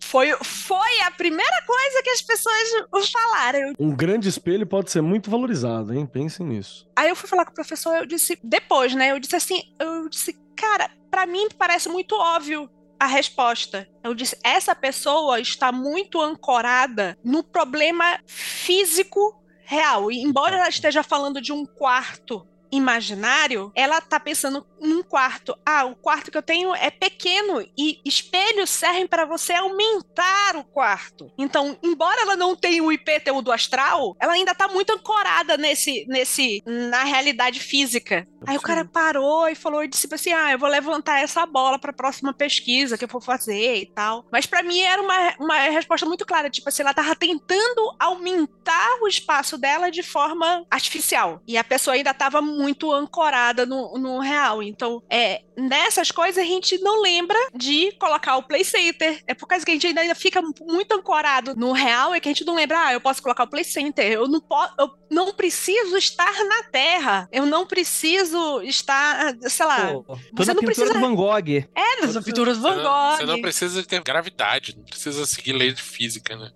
foi, 0.00 0.34
foi 0.42 1.00
a 1.02 1.10
primeira 1.10 1.62
coisa 1.66 2.02
que 2.02 2.08
as 2.08 2.22
pessoas 2.22 3.10
falaram. 3.10 3.74
Um 3.78 3.94
grande 3.94 4.30
espelho 4.30 4.66
pode 4.66 4.90
ser 4.90 5.02
muito 5.02 5.30
valorizado, 5.30 5.92
hein? 5.92 6.06
Pensem 6.06 6.46
nisso. 6.46 6.88
Aí 6.96 7.10
eu 7.10 7.14
fui 7.14 7.28
falar 7.28 7.44
com 7.44 7.50
o 7.50 7.54
professor, 7.54 7.94
eu 7.94 8.06
disse, 8.06 8.38
depois, 8.42 8.94
né? 8.94 9.10
Eu 9.10 9.18
disse 9.18 9.36
assim, 9.36 9.62
eu 9.78 10.08
disse, 10.08 10.34
cara, 10.56 10.90
pra 11.10 11.26
mim 11.26 11.46
parece 11.58 11.90
muito 11.90 12.14
óbvio 12.14 12.70
a 12.98 13.04
resposta. 13.04 13.86
Eu 14.02 14.14
disse, 14.14 14.38
essa 14.42 14.74
pessoa 14.74 15.40
está 15.40 15.70
muito 15.70 16.22
ancorada 16.22 17.18
no 17.22 17.44
problema 17.44 18.18
físico 18.24 19.38
real. 19.62 20.10
E 20.10 20.22
embora 20.22 20.56
ela 20.56 20.70
esteja 20.70 21.02
falando 21.02 21.38
de 21.38 21.52
um 21.52 21.66
quarto 21.66 22.50
imaginário, 22.72 23.70
ela 23.74 24.00
tá 24.00 24.18
pensando 24.18 24.66
num 24.80 25.02
quarto. 25.02 25.54
Ah, 25.64 25.84
o 25.84 25.94
quarto 25.94 26.30
que 26.30 26.38
eu 26.38 26.42
tenho 26.42 26.74
é 26.74 26.90
pequeno 26.90 27.60
e 27.78 28.00
espelhos 28.04 28.70
servem 28.70 29.06
para 29.06 29.26
você 29.26 29.52
aumentar 29.52 30.56
o 30.56 30.64
quarto. 30.64 31.30
Então, 31.38 31.78
embora 31.82 32.22
ela 32.22 32.34
não 32.34 32.56
tenha 32.56 32.82
o 32.82 32.90
IPTU 32.90 33.42
do 33.42 33.52
astral, 33.52 34.16
ela 34.18 34.32
ainda 34.32 34.54
tá 34.54 34.66
muito 34.66 34.92
ancorada 34.92 35.56
nesse 35.58 36.06
nesse 36.08 36.62
na 36.66 37.04
realidade 37.04 37.60
física. 37.60 38.26
Aí 38.46 38.56
o 38.56 38.60
cara 38.60 38.84
parou 38.84 39.48
e 39.48 39.54
falou 39.54 39.84
e 39.84 39.88
disse 39.88 40.08
assim: 40.12 40.32
"Ah, 40.32 40.52
eu 40.52 40.58
vou 40.58 40.68
levantar 40.68 41.20
essa 41.20 41.44
bola 41.44 41.78
para 41.78 41.90
a 41.90 41.94
próxima 41.94 42.32
pesquisa 42.32 42.96
que 42.96 43.04
eu 43.04 43.08
vou 43.08 43.20
fazer 43.20 43.76
e 43.76 43.86
tal". 43.86 44.26
Mas 44.32 44.46
para 44.46 44.62
mim 44.62 44.80
era 44.80 45.02
uma, 45.02 45.34
uma 45.38 45.58
resposta 45.68 46.06
muito 46.06 46.24
clara, 46.24 46.48
tipo 46.48 46.68
assim, 46.68 46.82
ela 46.82 46.94
tava 46.94 47.14
tentando 47.14 47.94
aumentar 47.98 48.98
o 49.02 49.06
espaço 49.06 49.58
dela 49.58 49.90
de 49.90 50.02
forma 50.02 50.64
artificial. 50.70 51.42
E 51.46 51.58
a 51.58 51.64
pessoa 51.64 51.94
ainda 51.94 52.14
tava 52.14 52.40
muito 52.40 52.61
ancorada 52.92 53.64
no, 53.66 53.96
no 53.98 54.18
real. 54.20 54.62
Então, 54.62 55.02
é, 55.10 55.42
nessas 55.56 56.10
coisas 56.10 56.42
a 56.42 56.46
gente 56.46 56.78
não 56.78 57.00
lembra 57.02 57.38
de 57.54 57.92
colocar 57.92 58.36
o 58.36 58.42
Play 58.42 58.64
Center. 58.64 59.22
É 59.26 59.34
por 59.34 59.46
causa 59.46 59.64
que 59.64 59.70
a 59.70 59.74
gente 59.74 59.86
ainda 59.86 60.14
fica 60.14 60.40
muito 60.60 60.92
ancorado 60.94 61.54
no 61.56 61.72
real 61.72 62.14
e 62.14 62.20
que 62.20 62.28
a 62.28 62.32
gente 62.32 62.44
não 62.44 62.54
lembra, 62.54 62.86
ah, 62.86 62.92
eu 62.92 63.00
posso 63.00 63.22
colocar 63.22 63.44
o 63.44 63.48
Play 63.48 63.64
Center. 63.64 64.10
Eu 64.10 64.28
não 64.28 64.40
posso, 64.40 64.74
eu 64.78 64.90
não 65.10 65.32
preciso 65.32 65.96
estar 65.96 66.32
na 66.44 66.62
Terra. 66.64 67.28
Eu 67.32 67.46
não 67.46 67.66
preciso 67.66 68.62
estar, 68.62 69.34
sei 69.48 69.66
lá. 69.66 69.92
Pô, 69.92 70.18
você 70.32 70.52
não 70.54 70.60
pintura 70.60 70.64
precisa- 70.64 70.92
do 70.94 71.00
Van 71.00 71.14
Gogh. 71.14 71.68
É, 71.74 72.06
das 72.06 72.24
pinturas 72.24 72.56
do 72.56 72.62
Van 72.62 72.74
Você 72.76 72.82
não, 72.82 72.90
Gogh. 73.10 73.16
você 73.16 73.24
não 73.26 73.40
precisa 73.40 73.82
ter 73.84 74.02
gravidade, 74.02 74.74
não 74.76 74.84
precisa 74.84 75.24
seguir 75.26 75.52
lei 75.52 75.72
de 75.72 75.82
física, 75.82 76.36
né? 76.36 76.50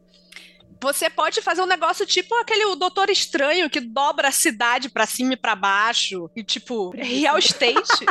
Você 0.80 1.08
pode 1.08 1.40
fazer 1.42 1.62
um 1.62 1.66
negócio 1.66 2.04
tipo 2.06 2.34
aquele 2.36 2.64
o 2.66 2.76
Doutor 2.76 3.08
Estranho 3.10 3.68
que 3.70 3.80
dobra 3.80 4.28
a 4.28 4.32
cidade 4.32 4.88
pra 4.88 5.06
cima 5.06 5.32
e 5.34 5.36
pra 5.36 5.54
baixo 5.56 6.30
e 6.36 6.42
tipo 6.44 6.90
real 6.90 7.38
estate. 7.38 8.04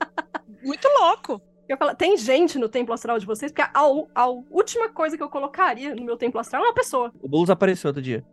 Muito 0.62 0.86
louco. 1.00 1.40
Eu 1.68 1.76
falo, 1.78 1.94
tem 1.94 2.16
gente 2.16 2.58
no 2.58 2.68
templo 2.68 2.92
astral 2.92 3.18
de 3.18 3.24
vocês, 3.24 3.52
porque 3.52 3.70
a, 3.72 3.86
u- 3.86 4.08
a 4.14 4.26
última 4.26 4.88
coisa 4.88 5.16
que 5.16 5.22
eu 5.22 5.28
colocaria 5.28 5.94
no 5.94 6.04
meu 6.04 6.16
templo 6.16 6.40
astral 6.40 6.64
é 6.64 6.66
uma 6.68 6.74
pessoa. 6.74 7.12
O 7.22 7.28
Boulos 7.28 7.48
apareceu 7.48 7.88
outro 7.88 8.02
dia. 8.02 8.24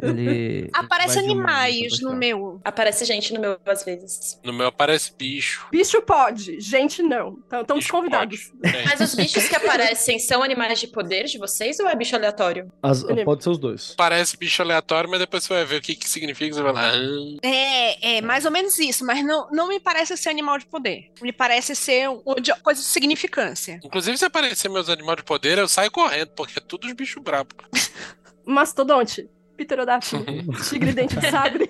Ele. 0.00 0.68
Aparece 0.74 1.18
animais 1.18 2.00
no 2.00 2.14
meu. 2.14 2.60
Aparece 2.64 3.04
gente 3.04 3.32
no 3.32 3.40
meu 3.40 3.58
às 3.66 3.84
vezes. 3.84 4.38
No 4.44 4.52
meu 4.52 4.66
aparece 4.68 5.12
bicho. 5.16 5.66
Bicho 5.70 6.00
pode, 6.02 6.60
gente 6.60 7.02
não. 7.02 7.38
Então, 7.46 7.62
estamos 7.62 7.86
convidados. 7.90 8.52
pode. 8.62 8.76
É. 8.76 8.84
Mas 8.84 9.00
os 9.00 9.14
bichos 9.14 9.48
que 9.48 9.56
aparecem 9.56 10.18
são 10.18 10.42
animais 10.42 10.78
de 10.80 10.86
poder 10.88 11.24
de 11.24 11.38
vocês 11.38 11.78
ou 11.80 11.88
é 11.88 11.94
bicho 11.94 12.14
aleatório? 12.16 12.70
As- 12.82 13.02
Ele- 13.04 13.24
pode 13.24 13.42
ser 13.42 13.50
os 13.50 13.58
dois. 13.58 13.94
Parece 13.96 14.36
bicho 14.36 14.62
aleatório, 14.62 15.08
mas 15.10 15.20
depois 15.20 15.44
você 15.44 15.54
vai 15.54 15.64
ver 15.64 15.76
o 15.76 15.82
que, 15.82 15.94
que 15.94 16.08
significa. 16.08 16.54
Você 16.54 16.62
vai 16.62 16.72
lá. 16.72 16.90
Ah, 16.92 17.38
É, 17.42 18.16
é 18.18 18.20
mais 18.22 18.44
ou 18.44 18.50
menos 18.50 18.78
isso, 18.78 19.04
mas 19.04 19.24
não, 19.24 19.48
não 19.50 19.68
me 19.68 19.78
parece 19.80 20.16
ser 20.16 20.28
animal 20.28 20.58
de 20.58 20.66
poder. 20.66 21.10
Me 21.20 21.32
parece 21.32 21.74
ser 21.74 22.08
um- 22.08 22.22
de- 22.40 22.54
coisa 22.62 22.80
de 22.80 22.86
significância. 22.86 23.80
Inclusive, 23.84 24.16
se 24.18 24.24
aparecer 24.24 24.68
meus 24.68 24.88
animais 24.88 25.18
de 25.18 25.24
poder, 25.24 25.58
eu 25.58 25.68
saio 25.68 25.90
correndo, 25.90 26.30
porque 26.30 26.58
é 26.58 26.62
tudo 26.62 26.86
os 26.86 26.92
bichos 26.92 27.22
brabos. 27.22 27.54
Mastodonte, 28.46 29.28
pterodáctilo, 29.64 30.24
tigre 30.68 30.92
dente 30.92 31.16
de 31.16 31.30
sabre. 31.30 31.66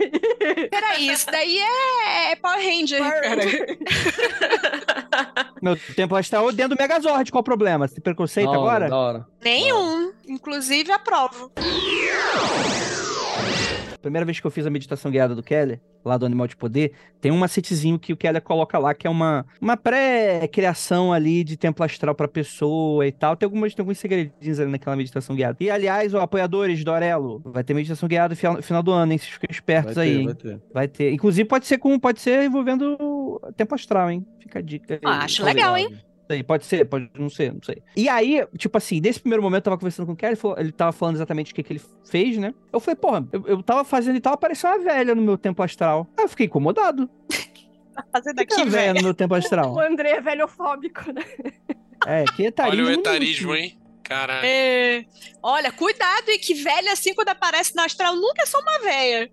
Peraí, 0.71 1.09
isso 1.09 1.27
daí 1.31 1.59
é, 1.59 2.33
é 2.33 2.37
Power 2.37 2.59
Ranger. 2.59 3.01
cara. 3.01 3.43
Meu 5.63 5.77
tempo 5.97 6.15
astral 6.17 6.53
dentro 6.53 6.77
do 6.77 6.81
Megazord, 6.81 7.31
qual 7.31 7.41
o 7.41 7.45
problema? 7.45 7.87
Você 7.89 7.95
tem 7.95 8.03
preconceito 8.03 8.49
hora, 8.49 8.87
agora? 8.87 9.27
Nenhum. 9.43 10.13
Inclusive 10.27 10.93
aprovo. 10.93 11.51
Primeira 14.01 14.25
vez 14.25 14.39
que 14.41 14.47
eu 14.47 14.51
fiz 14.51 14.67
a 14.67 14.71
meditação 14.71 15.11
guiada 15.11 15.35
do 15.35 15.43
Keller, 15.43 15.81
lá 16.05 16.17
do 16.17 16.25
Animal 16.25 16.47
de 16.47 16.57
Poder, 16.57 16.93
tem 17.21 17.33
um 17.33 17.37
macetezinho 17.37 17.99
que 17.99 18.13
o 18.13 18.17
Keller 18.17 18.41
coloca 18.41 18.79
lá, 18.79 18.95
que 18.95 19.07
é 19.07 19.11
uma, 19.11 19.45
uma 19.61 19.77
pré-criação 19.77 21.13
ali 21.13 21.45
de 21.45 21.57
templo 21.57 21.85
astral 21.85 22.15
pra 22.15 22.29
pessoa 22.29 23.07
e 23.07 23.13
tal. 23.13 23.37
Tem, 23.37 23.47
algumas, 23.47 23.75
tem 23.75 23.83
alguns 23.83 23.99
segredinhos 23.99 24.61
ali 24.61 24.71
naquela 24.71 24.97
meditação 24.97 25.35
guiada. 25.35 25.57
E, 25.61 25.71
aliás, 25.71 26.15
ó, 26.15 26.21
apoiadores 26.21 26.83
do 26.85 26.91
Aurelo, 26.91 27.43
vai 27.45 27.65
ter 27.65 27.75
meditação 27.75 28.09
guiada 28.09 28.33
no 28.33 28.37
final, 28.37 28.63
final 28.63 28.83
do 28.83 28.93
ano, 28.93 29.13
hein? 29.13 29.19
Vocês 29.19 29.33
fiquem 29.33 29.49
Vai 29.49 29.55
espertos 29.55 29.95
ter, 29.95 30.01
aí, 30.01 30.25
vai 30.25 30.35
ter. 30.35 30.61
Vai 30.73 30.89
ter. 30.89 31.13
Inclusive, 31.13 31.49
pode 31.49 31.67
ser 31.67 31.79
com, 31.79 31.99
pode 31.99 32.21
ser 32.21 32.45
envolvendo 32.45 33.41
tempo 33.57 33.75
astral, 33.75 34.11
hein? 34.11 34.25
Fica 34.39 34.61
a 34.61 34.63
dica 34.63 34.95
aí. 34.95 35.01
Ah, 35.05 35.25
acho 35.25 35.45
legal, 35.45 35.77
hein? 35.77 35.89
Sei, 36.29 36.43
pode 36.43 36.67
ser, 36.67 36.85
pode 36.85 37.11
não 37.19 37.31
ser, 37.31 37.55
não 37.55 37.63
sei. 37.63 37.83
E 37.97 38.07
aí, 38.07 38.47
tipo 38.59 38.77
assim, 38.77 39.01
nesse 39.01 39.19
primeiro 39.19 39.43
momento 39.43 39.61
eu 39.61 39.65
tava 39.65 39.79
conversando 39.79 40.05
com 40.05 40.13
o 40.13 40.17
Kelly, 40.17 40.37
ele, 40.59 40.73
tava 40.73 40.93
falando 40.93 41.15
exatamente 41.15 41.53
o 41.53 41.55
que, 41.55 41.63
que 41.63 41.73
ele 41.73 41.83
fez, 42.05 42.37
né? 42.37 42.55
Eu 42.71 42.79
falei, 42.81 42.97
porra, 42.97 43.27
eu, 43.33 43.47
eu 43.47 43.63
tava 43.63 43.83
fazendo 43.83 44.17
e 44.17 44.21
tal, 44.21 44.35
apareceu 44.35 44.69
uma 44.69 44.79
velha 44.79 45.15
no 45.15 45.23
meu 45.23 45.39
tempo 45.39 45.63
astral. 45.63 46.07
Aí 46.19 46.25
eu 46.25 46.29
fiquei 46.29 46.45
incomodado. 46.45 47.09
Por 48.13 48.23
que 48.23 48.47
tem 48.47 48.59
uma 48.59 48.67
velha 48.67 48.95
no 48.95 49.03
meu 49.03 49.15
tempo 49.15 49.35
astral? 49.35 49.73
O 49.75 49.81
André 49.81 50.11
é 50.11 50.21
velhofóbico, 50.21 51.13
né? 51.13 51.25
É, 52.07 52.25
que 52.25 52.43
Olha 52.43 52.49
etarismo. 52.49 52.83
o 52.83 52.87
no 52.87 52.93
etarismo, 52.93 53.55
hein? 53.57 53.79
Caralho. 54.05 54.47
É. 54.47 55.05
Olha, 55.43 55.73
cuidado, 55.73 56.29
e 56.29 56.39
que 56.39 56.55
velha 56.55 56.93
assim 56.93 57.15
quando 57.15 57.31
aparece 57.31 57.75
na 57.75 57.85
astral 57.85 58.15
nunca 58.15 58.43
é 58.43 58.47
só 58.47 58.61
uma 58.61 58.79
velha. 58.81 59.31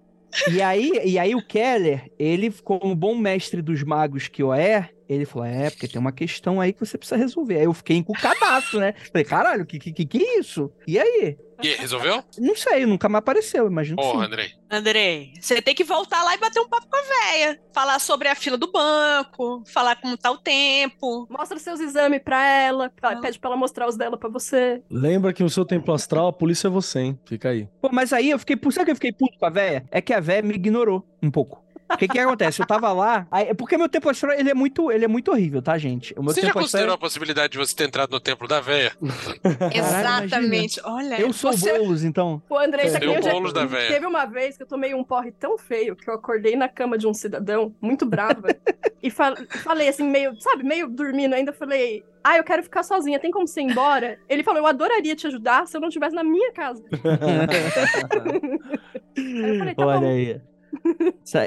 E 0.51 0.61
aí, 0.61 0.91
e 1.05 1.19
aí 1.19 1.35
o 1.35 1.45
Keller, 1.45 2.11
ele, 2.19 2.51
como 2.63 2.95
bom 2.95 3.15
mestre 3.15 3.61
dos 3.61 3.83
magos 3.83 4.27
que 4.27 4.41
eu 4.41 4.53
é, 4.53 4.89
ele 5.08 5.26
falou, 5.26 5.45
é, 5.47 5.70
porque 5.70 5.88
tem 5.88 5.99
uma 5.99 6.12
questão 6.12 6.60
aí 6.62 6.74
que 6.74 6.80
você 6.80 6.97
precisa 6.97 7.18
resolver. 7.18 7.58
Aí 7.58 7.66
eu 7.66 7.74
fiquei 7.74 7.97
encucadaço, 7.97 8.80
né? 8.80 8.93
Falei, 9.12 9.24
caralho, 9.24 9.66
que, 9.66 9.78
que, 9.80 9.91
que, 9.93 10.06
que 10.06 10.18
é 10.24 10.39
isso? 10.39 10.72
E 10.88 10.97
aí? 10.99 11.38
E 11.64 11.70
aí, 11.70 11.76
resolveu? 11.78 12.22
Não 12.38 12.53
sei, 12.56 12.86
nunca 12.86 13.08
me 13.08 13.16
apareceu, 13.16 13.66
imagino 13.68 13.95
que 13.97 14.03
Porra, 14.03 14.26
sim. 14.26 14.28
Andrei. 14.28 14.49
Andrei, 14.70 15.34
você 15.39 15.62
tem 15.62 15.74
que 15.74 15.86
voltar 15.86 16.22
lá 16.24 16.36
e 16.36 16.38
bater 16.38 16.60
um 16.60 16.68
papo 16.68 16.86
com 16.89 16.97
a 16.97 17.01
véia. 17.32 17.62
Falar 17.74 17.97
sobre 17.99 18.28
a 18.28 18.36
fila 18.36 18.58
do 18.58 18.70
banco, 18.70 19.64
falar 19.66 19.95
como 19.95 20.18
tá 20.18 20.32
o 20.32 20.38
tempo. 20.38 21.26
Mostra 21.30 21.58
seus 21.58 21.80
exames 21.80 22.22
pra 22.24 22.45
ela, 22.45 22.91
Ah. 23.01 23.16
pede 23.18 23.39
pra 23.39 23.49
ela 23.51 23.58
mostrar 23.58 23.88
os 23.88 23.95
dela 23.95 24.18
pra 24.18 24.28
você. 24.28 24.82
Lembra 24.89 25.32
que 25.32 25.43
no 25.43 25.49
seu 25.49 25.64
templo 25.64 25.93
astral 25.93 26.28
a 26.28 26.34
polícia 26.34 26.68
é 26.68 26.72
você, 26.72 26.99
hein? 26.99 27.20
Fica 27.26 27.49
aí. 27.49 27.70
Pô, 27.82 27.89
mas 27.91 28.12
aí 28.12 28.32
eu 28.32 28.39
fiquei, 28.39 28.58
sabe 28.72 28.86
que 28.86 28.91
eu 28.91 28.95
fiquei 28.95 29.14
puto 29.14 29.38
com 29.39 29.45
a 29.45 29.49
véia? 29.49 29.86
É 29.91 30.01
que 30.01 30.14
a 30.14 30.20
véia 30.20 30.41
me 30.41 30.56
ignorou 30.56 31.08
um 31.24 31.32
pouco. 31.32 31.64
O 31.93 31.97
que 31.97 32.07
que 32.07 32.17
acontece? 32.19 32.59
Eu 32.61 32.65
tava 32.65 32.91
lá, 32.91 33.27
aí, 33.29 33.53
porque 33.53 33.77
meu 33.77 33.88
tempo 33.88 34.09
astral, 34.09 34.33
ele 34.33 34.49
é 34.49 34.53
muito, 34.55 34.91
ele 34.91 35.05
é 35.05 35.07
muito 35.07 35.29
horrível, 35.31 35.61
tá, 35.61 35.77
gente? 35.77 36.13
O 36.17 36.23
meu 36.23 36.33
Você 36.33 36.41
já 36.41 36.47
tempo 36.47 36.57
astral- 36.59 36.63
considerou 36.63 36.95
a 36.95 36.97
possibilidade 36.97 37.51
de 37.53 37.57
você 37.59 37.75
ter 37.75 37.83
entrado 37.86 38.09
no 38.11 38.19
templo 38.19 38.47
da 38.47 38.59
véia? 38.59 38.91
Exatamente. 39.71 40.81
Olha, 40.83 41.21
Eu 41.21 41.31
sou 41.31 41.53
você... 41.53 41.71
o 41.73 41.77
Boulos, 41.77 42.03
então. 42.03 42.41
O 42.49 42.57
André, 42.57 42.88
isso 42.88 42.99
Tem 42.99 43.07
aqui 43.09 43.27
o 43.27 43.29
eu 43.29 43.45
já... 43.47 43.51
da 43.53 43.65
véia. 43.65 43.88
Teve 43.88 44.05
uma 44.07 44.25
vez 44.25 44.57
que 44.57 44.63
eu 44.63 44.67
tomei 44.67 44.93
um 44.95 45.03
porre 45.03 45.31
tão 45.31 45.57
feio 45.57 45.95
que 45.95 46.09
eu 46.09 46.15
acordei 46.15 46.55
na 46.55 46.67
cama 46.67 46.97
de 46.97 47.05
um 47.07 47.13
cidadão, 47.13 47.73
muito 47.79 48.05
brava, 48.05 48.47
e 49.03 49.11
fal- 49.11 49.36
falei 49.63 49.88
assim, 49.88 50.03
meio, 50.09 50.33
sabe, 50.41 50.63
meio 50.63 50.89
dormindo 50.89 51.33
ainda, 51.33 51.53
falei, 51.53 52.03
ah, 52.23 52.38
eu 52.38 52.43
quero 52.43 52.63
ficar 52.63 52.81
sozinha, 52.81 53.19
tem 53.19 53.29
como 53.29 53.47
você 53.47 53.61
ir 53.61 53.65
embora? 53.65 54.17
Ele 54.27 54.43
falou, 54.43 54.59
eu 54.59 54.65
adoraria 54.67 55.15
te 55.15 55.27
ajudar 55.27 55.67
se 55.67 55.77
eu 55.77 55.81
não 55.81 55.89
estivesse 55.89 56.15
na 56.15 56.23
minha 56.23 56.51
casa. 56.51 56.83
Aí 59.17 59.49
eu 59.49 59.59
falei, 59.59 59.75
tá 59.75 59.86
Olha 59.86 59.99
bom. 59.99 60.07
aí. 60.07 60.41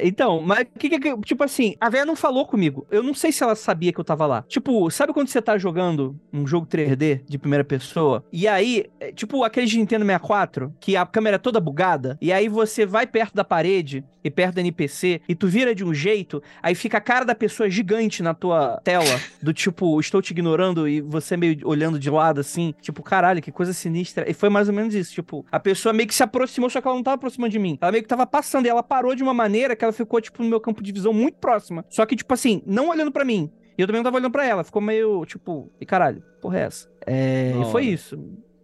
Então, 0.02 0.40
mas 0.40 0.66
o 0.74 0.78
que 0.78 0.98
que. 0.98 1.16
Tipo 1.22 1.44
assim, 1.44 1.74
a 1.80 1.88
véia 1.88 2.04
não 2.04 2.16
falou 2.16 2.46
comigo. 2.46 2.86
Eu 2.90 3.02
não 3.02 3.14
sei 3.14 3.30
se 3.32 3.42
ela 3.42 3.54
sabia 3.54 3.92
que 3.92 4.00
eu 4.00 4.04
tava 4.04 4.26
lá. 4.26 4.44
Tipo, 4.48 4.90
sabe 4.90 5.12
quando 5.12 5.28
você 5.28 5.40
tá 5.40 5.56
jogando 5.56 6.18
um 6.32 6.46
jogo 6.46 6.66
3D 6.66 7.22
de 7.26 7.38
primeira 7.38 7.64
pessoa? 7.64 8.24
E 8.32 8.48
aí, 8.48 8.86
é, 9.00 9.12
tipo 9.12 9.44
aquele 9.44 9.66
de 9.66 9.78
Nintendo 9.78 10.04
64, 10.04 10.74
que 10.80 10.96
a 10.96 11.06
câmera 11.06 11.36
é 11.36 11.38
toda 11.38 11.60
bugada, 11.60 12.18
e 12.20 12.32
aí 12.32 12.48
você 12.48 12.84
vai 12.84 13.06
perto 13.06 13.34
da 13.34 13.44
parede 13.44 14.04
e 14.22 14.30
perto 14.30 14.56
da 14.56 14.60
NPC, 14.60 15.20
e 15.28 15.34
tu 15.34 15.46
vira 15.46 15.74
de 15.74 15.84
um 15.84 15.94
jeito, 15.94 16.42
aí 16.62 16.74
fica 16.74 16.98
a 16.98 17.00
cara 17.00 17.24
da 17.24 17.34
pessoa 17.34 17.70
gigante 17.70 18.22
na 18.22 18.34
tua 18.34 18.80
tela, 18.82 19.20
do 19.40 19.52
tipo, 19.52 19.98
estou 20.00 20.20
te 20.20 20.32
ignorando 20.32 20.88
e 20.88 21.00
você 21.00 21.36
meio 21.36 21.58
olhando 21.64 21.98
de 21.98 22.10
lado 22.10 22.40
assim, 22.40 22.74
tipo, 22.80 23.02
caralho, 23.02 23.40
que 23.40 23.52
coisa 23.52 23.72
sinistra. 23.72 24.28
E 24.28 24.34
foi 24.34 24.48
mais 24.48 24.68
ou 24.68 24.74
menos 24.74 24.94
isso, 24.94 25.12
tipo, 25.12 25.46
a 25.50 25.60
pessoa 25.60 25.92
meio 25.92 26.08
que 26.08 26.14
se 26.14 26.22
aproximou, 26.22 26.68
só 26.68 26.80
que 26.80 26.88
ela 26.88 26.96
não 26.96 27.02
tava 27.02 27.14
aproximando 27.14 27.52
de 27.52 27.58
mim. 27.58 27.78
Ela 27.80 27.92
meio 27.92 28.02
que 28.02 28.08
tava 28.08 28.26
passando 28.26 28.66
e 28.66 28.68
ela 28.68 28.82
parou 28.82 29.14
de 29.14 29.17
uma 29.22 29.34
maneira 29.34 29.76
que 29.76 29.84
ela 29.84 29.92
ficou, 29.92 30.20
tipo, 30.20 30.42
no 30.42 30.48
meu 30.48 30.60
campo 30.60 30.82
de 30.82 30.92
visão 30.92 31.12
muito 31.12 31.38
próxima. 31.38 31.84
Só 31.88 32.04
que, 32.06 32.16
tipo 32.16 32.32
assim, 32.32 32.62
não 32.66 32.88
olhando 32.88 33.12
pra 33.12 33.24
mim. 33.24 33.50
E 33.76 33.80
eu 33.80 33.86
também 33.86 34.00
não 34.00 34.04
tava 34.04 34.16
olhando 34.16 34.32
pra 34.32 34.44
ela. 34.44 34.64
Ficou 34.64 34.82
meio, 34.82 35.24
tipo, 35.24 35.70
e 35.80 35.86
caralho, 35.86 36.22
porra 36.40 36.58
é 36.58 36.62
essa? 36.62 36.90
É, 37.06 37.52
e 37.60 37.70
foi 37.70 37.84
isso. 37.84 38.18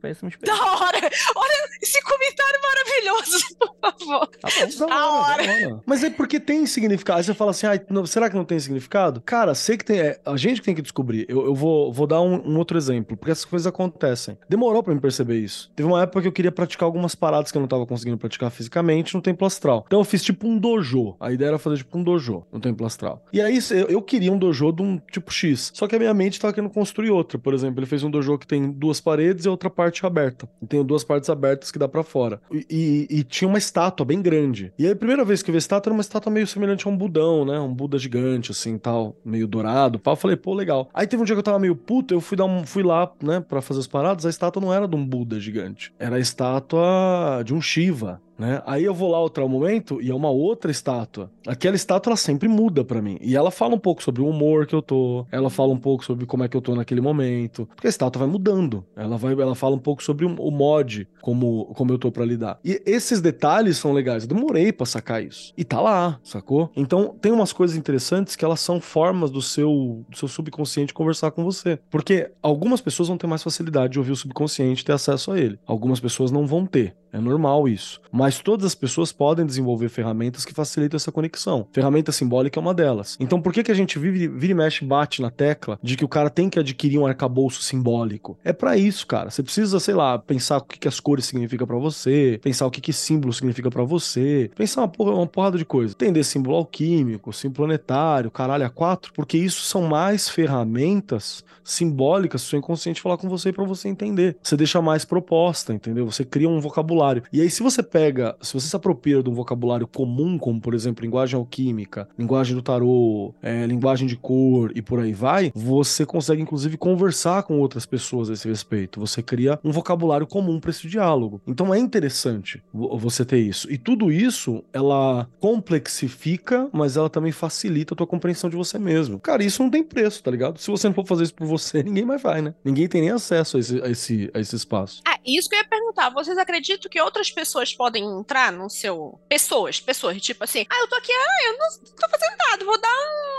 Foi 0.04 0.10
essa 0.10 0.20
a 0.20 0.26
minha 0.26 0.34
experiência. 0.34 0.62
Da 0.62 0.72
hora! 0.72 0.98
Olha 1.36 1.68
esse 1.80 2.02
comentário 2.02 2.60
maravilhoso, 2.62 3.56
por 3.58 3.76
favor. 3.80 4.26
Tá 4.26 4.48
bom. 4.50 4.86
Da 4.86 5.10
hora, 5.10 5.46
da 5.46 5.52
hora. 5.52 5.82
Mas 5.86 6.04
é 6.04 6.10
porque 6.10 6.38
tem 6.38 6.66
significado. 6.66 7.18
Aí 7.18 7.24
você 7.24 7.32
fala 7.32 7.52
assim, 7.52 7.66
ah, 7.66 7.80
não, 7.88 8.04
será 8.04 8.28
que 8.28 8.36
não 8.36 8.44
tem 8.44 8.60
significado? 8.60 9.22
Cara, 9.22 9.54
sei 9.54 9.78
que 9.78 9.84
tem. 9.84 10.00
É 10.00 10.20
a 10.26 10.36
gente 10.36 10.60
que 10.60 10.66
tem 10.66 10.74
que 10.74 10.82
descobrir. 10.82 11.24
Eu, 11.26 11.46
eu 11.46 11.54
vou, 11.54 11.90
vou 11.90 12.06
dar 12.06 12.20
um, 12.20 12.34
um 12.46 12.58
outro 12.58 12.76
exemplo, 12.76 13.16
porque 13.16 13.30
essas 13.30 13.46
coisas 13.46 13.66
acontecem. 13.66 14.36
Demorou 14.46 14.82
pra 14.82 14.94
me 14.94 15.00
perceber 15.00 15.38
isso. 15.38 15.72
Teve 15.74 15.88
uma 15.88 16.02
época 16.02 16.20
que 16.20 16.28
eu 16.28 16.32
queria 16.32 16.52
praticar 16.52 16.84
algumas 16.84 17.14
paradas 17.14 17.50
que 17.50 17.56
eu 17.56 17.60
não 17.60 17.68
tava 17.68 17.86
conseguindo 17.86 18.18
praticar 18.18 18.50
fisicamente 18.50 19.14
no 19.14 19.22
templo 19.22 19.46
astral. 19.46 19.84
Então 19.86 20.00
eu 20.00 20.04
fiz 20.04 20.22
tipo 20.22 20.46
um 20.46 20.58
dojo. 20.58 21.16
A 21.18 21.32
ideia 21.32 21.48
era 21.48 21.58
fazer 21.58 21.78
tipo 21.78 21.96
um 21.96 22.02
dojo 22.02 22.44
no 22.52 22.60
templo 22.60 22.86
astral. 22.86 23.24
E 23.32 23.40
aí 23.40 23.58
eu, 23.70 23.86
eu 23.86 24.02
queria 24.02 24.32
um 24.32 24.38
dojo 24.38 24.70
de 24.70 24.82
um 24.82 24.98
tipo 24.98 25.32
X. 25.32 25.70
Só 25.72 25.86
que 25.86 25.96
a 25.96 25.98
minha 25.98 26.12
mente 26.12 26.38
tava 26.38 26.52
querendo 26.52 26.70
construir 26.70 27.10
outra. 27.10 27.38
Por 27.38 27.54
exemplo, 27.54 27.80
ele 27.80 27.86
fez 27.86 28.02
um 28.02 28.10
dojo 28.10 28.36
que 28.36 28.46
tem 28.46 28.70
duas 28.70 29.00
paredes 29.00 29.46
e 29.46 29.48
outra 29.48 29.70
parte 29.70 29.93
aberta. 30.02 30.48
E 30.62 30.66
tem 30.66 30.84
duas 30.84 31.04
partes 31.04 31.28
abertas 31.30 31.70
que 31.70 31.78
dá 31.78 31.86
pra 31.88 32.02
fora. 32.02 32.40
E, 32.50 32.66
e- 33.10 33.18
e 33.18 33.22
tinha 33.24 33.48
uma 33.48 33.58
estátua 33.58 34.04
bem 34.04 34.20
grande. 34.20 34.72
E 34.78 34.86
aí 34.86 34.92
a 34.92 34.96
primeira 34.96 35.24
vez 35.24 35.42
que 35.42 35.50
eu 35.50 35.52
vi 35.52 35.56
a 35.56 35.58
estátua 35.58 35.90
era 35.90 35.94
uma 35.96 36.00
estátua 36.00 36.32
meio 36.32 36.46
semelhante 36.46 36.86
a 36.86 36.90
um 36.90 36.96
budão, 36.96 37.44
né? 37.44 37.58
Um 37.60 37.72
Buda 37.74 37.98
gigante, 37.98 38.50
assim, 38.50 38.76
tal, 38.78 39.16
meio 39.24 39.46
dourado. 39.46 39.98
Pá. 39.98 40.12
Eu 40.12 40.16
falei, 40.16 40.36
pô, 40.36 40.54
legal. 40.54 40.88
Aí 40.94 41.06
teve 41.06 41.22
um 41.22 41.26
dia 41.26 41.34
que 41.34 41.38
eu 41.40 41.42
tava 41.44 41.58
meio 41.58 41.76
puto, 41.76 42.14
eu 42.14 42.20
fui, 42.20 42.36
dar 42.36 42.44
um, 42.46 42.64
fui 42.64 42.82
lá, 42.82 43.10
né, 43.22 43.40
pra 43.40 43.60
fazer 43.60 43.80
as 43.80 43.86
paradas. 43.86 44.24
A 44.26 44.30
estátua 44.30 44.60
não 44.62 44.72
era 44.72 44.86
de 44.88 44.96
um 44.96 45.04
Buda 45.06 45.38
gigante. 45.38 45.92
Era 45.98 46.16
a 46.16 46.20
estátua 46.20 47.42
de 47.44 47.54
um 47.54 47.60
Shiva. 47.60 48.20
Né? 48.38 48.62
Aí 48.66 48.84
eu 48.84 48.94
vou 48.94 49.10
lá 49.10 49.20
outro 49.20 49.48
momento 49.48 50.00
e 50.00 50.10
é 50.10 50.14
uma 50.14 50.30
outra 50.30 50.70
estátua. 50.70 51.30
Aquela 51.46 51.76
estátua 51.76 52.10
ela 52.10 52.16
sempre 52.16 52.48
muda 52.48 52.84
pra 52.84 53.00
mim. 53.00 53.18
E 53.20 53.36
ela 53.36 53.50
fala 53.50 53.74
um 53.74 53.78
pouco 53.78 54.02
sobre 54.02 54.22
o 54.22 54.28
humor 54.28 54.66
que 54.66 54.74
eu 54.74 54.82
tô, 54.82 55.26
ela 55.30 55.50
fala 55.50 55.72
um 55.72 55.78
pouco 55.78 56.04
sobre 56.04 56.26
como 56.26 56.44
é 56.44 56.48
que 56.48 56.56
eu 56.56 56.60
tô 56.60 56.74
naquele 56.74 57.00
momento, 57.00 57.66
porque 57.74 57.86
a 57.86 57.90
estátua 57.90 58.20
vai 58.20 58.28
mudando. 58.28 58.84
Ela 58.96 59.16
vai, 59.16 59.32
ela 59.32 59.54
fala 59.54 59.76
um 59.76 59.78
pouco 59.78 60.02
sobre 60.02 60.24
o, 60.24 60.50
mod, 60.50 61.06
como 61.20 61.66
como 61.74 61.92
eu 61.92 61.98
tô 61.98 62.10
pra 62.10 62.24
lidar. 62.24 62.58
E 62.64 62.80
esses 62.84 63.20
detalhes 63.20 63.76
são 63.76 63.92
legais. 63.92 64.24
Eu 64.24 64.28
demorei 64.28 64.72
pra 64.72 64.86
sacar 64.86 65.22
isso. 65.22 65.52
E 65.56 65.64
tá 65.64 65.80
lá, 65.80 66.18
sacou? 66.22 66.70
Então 66.76 67.14
tem 67.20 67.32
umas 67.32 67.52
coisas 67.52 67.76
interessantes 67.76 68.36
que 68.36 68.44
elas 68.44 68.60
são 68.60 68.80
formas 68.80 69.30
do 69.30 69.42
seu 69.42 70.04
do 70.08 70.16
seu 70.16 70.28
subconsciente 70.28 70.94
conversar 70.94 71.30
com 71.30 71.44
você. 71.44 71.78
Porque 71.90 72.30
algumas 72.42 72.80
pessoas 72.80 73.08
vão 73.08 73.18
ter 73.18 73.26
mais 73.26 73.42
facilidade 73.42 73.92
de 73.92 73.98
ouvir 73.98 74.12
o 74.12 74.16
subconsciente 74.16 74.84
ter 74.84 74.92
acesso 74.92 75.32
a 75.32 75.38
ele. 75.38 75.58
Algumas 75.66 76.00
pessoas 76.00 76.30
não 76.30 76.46
vão 76.46 76.66
ter. 76.66 76.94
É 77.14 77.20
normal 77.20 77.68
isso. 77.68 78.00
Mas 78.10 78.40
todas 78.40 78.66
as 78.66 78.74
pessoas 78.74 79.12
podem 79.12 79.46
desenvolver 79.46 79.88
ferramentas 79.88 80.44
que 80.44 80.52
facilitam 80.52 80.96
essa 80.96 81.12
conexão. 81.12 81.66
Ferramenta 81.72 82.10
simbólica 82.10 82.58
é 82.58 82.60
uma 82.60 82.74
delas. 82.74 83.16
Então 83.20 83.40
por 83.40 83.52
que, 83.52 83.62
que 83.62 83.70
a 83.70 83.74
gente 83.74 84.00
vive, 84.00 84.26
vira 84.26 84.50
e 84.50 84.54
mexe 84.54 84.84
bate 84.84 85.22
na 85.22 85.30
tecla 85.30 85.78
de 85.80 85.96
que 85.96 86.04
o 86.04 86.08
cara 86.08 86.28
tem 86.28 86.50
que 86.50 86.58
adquirir 86.58 86.98
um 86.98 87.06
arcabouço 87.06 87.62
simbólico? 87.62 88.36
É 88.44 88.52
pra 88.52 88.76
isso, 88.76 89.06
cara. 89.06 89.30
Você 89.30 89.44
precisa, 89.44 89.78
sei 89.78 89.94
lá, 89.94 90.18
pensar 90.18 90.58
o 90.58 90.62
que, 90.62 90.78
que 90.78 90.88
as 90.88 90.98
cores 90.98 91.24
significam 91.26 91.66
pra 91.66 91.76
você, 91.76 92.40
pensar 92.42 92.66
o 92.66 92.70
que, 92.70 92.80
que 92.80 92.92
símbolo 92.92 93.32
significa 93.32 93.70
pra 93.70 93.84
você, 93.84 94.50
pensar 94.56 94.80
uma, 94.80 94.88
porra, 94.88 95.14
uma 95.14 95.26
porrada 95.26 95.56
de 95.56 95.64
coisa. 95.64 95.94
Entender 95.94 96.24
símbolo 96.24 96.56
alquímico, 96.56 97.32
símbolo 97.32 97.54
planetário, 97.54 98.30
caralho, 98.30 98.66
a 98.66 98.70
quatro, 98.70 99.12
porque 99.12 99.38
isso 99.38 99.62
são 99.62 99.82
mais 99.82 100.28
ferramentas 100.28 101.44
simbólicas 101.62 102.42
pro 102.42 102.50
seu 102.50 102.58
inconsciente 102.58 103.00
falar 103.00 103.16
com 103.16 103.28
você 103.28 103.52
pra 103.52 103.64
você 103.64 103.88
entender. 103.88 104.36
Você 104.42 104.56
deixa 104.56 104.82
mais 104.82 105.04
proposta, 105.04 105.72
entendeu? 105.72 106.04
Você 106.04 106.24
cria 106.24 106.48
um 106.48 106.60
vocabulário. 107.04 107.22
E 107.32 107.40
aí, 107.40 107.50
se 107.50 107.62
você 107.62 107.82
pega, 107.82 108.36
se 108.40 108.54
você 108.54 108.68
se 108.68 108.76
apropria 108.76 109.22
de 109.22 109.28
um 109.28 109.34
vocabulário 109.34 109.86
comum, 109.86 110.38
como 110.38 110.60
por 110.60 110.74
exemplo, 110.74 111.04
linguagem 111.04 111.36
alquímica, 111.38 112.08
linguagem 112.18 112.54
do 112.54 112.62
tarô, 112.62 113.34
é, 113.42 113.66
linguagem 113.66 114.06
de 114.06 114.16
cor 114.16 114.72
e 114.74 114.80
por 114.82 115.00
aí 115.00 115.12
vai, 115.12 115.52
você 115.54 116.06
consegue 116.06 116.42
inclusive 116.42 116.76
conversar 116.76 117.42
com 117.42 117.58
outras 117.58 117.86
pessoas 117.86 118.30
a 118.30 118.32
esse 118.32 118.48
respeito. 118.48 119.00
Você 119.00 119.22
cria 119.22 119.58
um 119.64 119.70
vocabulário 119.70 120.26
comum 120.26 120.58
para 120.60 120.70
esse 120.70 120.86
diálogo. 120.88 121.40
Então 121.46 121.72
é 121.74 121.78
interessante 121.78 122.62
vo- 122.72 122.96
você 122.98 123.24
ter 123.24 123.38
isso. 123.38 123.70
E 123.70 123.76
tudo 123.78 124.10
isso, 124.10 124.64
ela 124.72 125.28
complexifica, 125.40 126.68
mas 126.72 126.96
ela 126.96 127.10
também 127.10 127.32
facilita 127.32 127.94
a 127.94 127.96
tua 127.96 128.06
compreensão 128.06 128.48
de 128.48 128.56
você 128.56 128.78
mesmo. 128.78 129.18
Cara, 129.20 129.44
isso 129.44 129.62
não 129.62 129.70
tem 129.70 129.82
preço, 129.82 130.22
tá 130.22 130.30
ligado? 130.30 130.58
Se 130.58 130.70
você 130.70 130.86
não 130.88 130.94
for 130.94 131.06
fazer 131.06 131.24
isso 131.24 131.34
por 131.34 131.46
você, 131.46 131.82
ninguém 131.84 132.04
mais 132.04 132.22
vai, 132.22 132.40
né? 132.40 132.54
Ninguém 132.64 132.88
tem 132.88 133.00
nem 133.02 133.10
acesso 133.10 133.56
a 133.56 133.60
esse, 133.60 133.82
a 133.82 133.88
esse, 133.88 134.30
a 134.34 134.40
esse 134.40 134.56
espaço. 134.56 135.02
Ah, 135.06 135.18
isso 135.26 135.48
que 135.48 135.54
eu 135.56 135.58
ia 135.60 135.68
perguntar. 135.68 136.10
Vocês 136.10 136.36
acreditam 136.38 136.90
que 136.94 137.00
outras 137.00 137.28
pessoas 137.28 137.74
podem 137.74 138.04
entrar 138.04 138.52
no 138.52 138.70
seu. 138.70 139.20
Pessoas, 139.28 139.80
pessoas, 139.80 140.22
tipo 140.22 140.44
assim, 140.44 140.64
ah, 140.70 140.78
eu 140.78 140.86
tô 140.86 140.94
aqui, 140.94 141.10
ah, 141.10 141.44
eu 141.48 141.58
não 141.58 141.68
tô 141.96 142.08
fazendo 142.08 142.36
nada, 142.38 142.64
vou 142.64 142.80
dar 142.80 142.88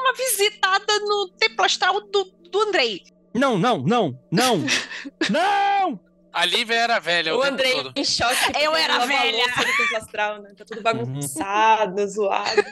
uma 0.02 0.14
visitada 0.14 1.00
no 1.00 1.30
templo 1.38 1.64
astral 1.64 2.02
do, 2.02 2.26
do 2.52 2.62
Andrei. 2.64 3.04
Não, 3.34 3.58
não, 3.58 3.78
não, 3.78 4.20
não, 4.30 4.58
não! 5.32 5.98
A 6.34 6.44
Lívia 6.44 6.76
era 6.76 7.00
velha 7.00 7.34
o, 7.34 7.38
O 7.38 7.42
tempo 7.44 7.54
Andrei 7.54 7.74
todo. 7.76 7.94
em 7.96 8.04
choque. 8.04 8.36
Eu 8.62 8.76
era 8.76 9.06
velha. 9.06 9.38
louça 9.38 9.62
no 9.62 9.78
tempo 9.78 9.96
astral, 9.96 10.42
né? 10.42 10.52
Tá 10.58 10.66
tudo 10.66 10.82
bagunçado, 10.82 12.08
zoado. 12.12 12.66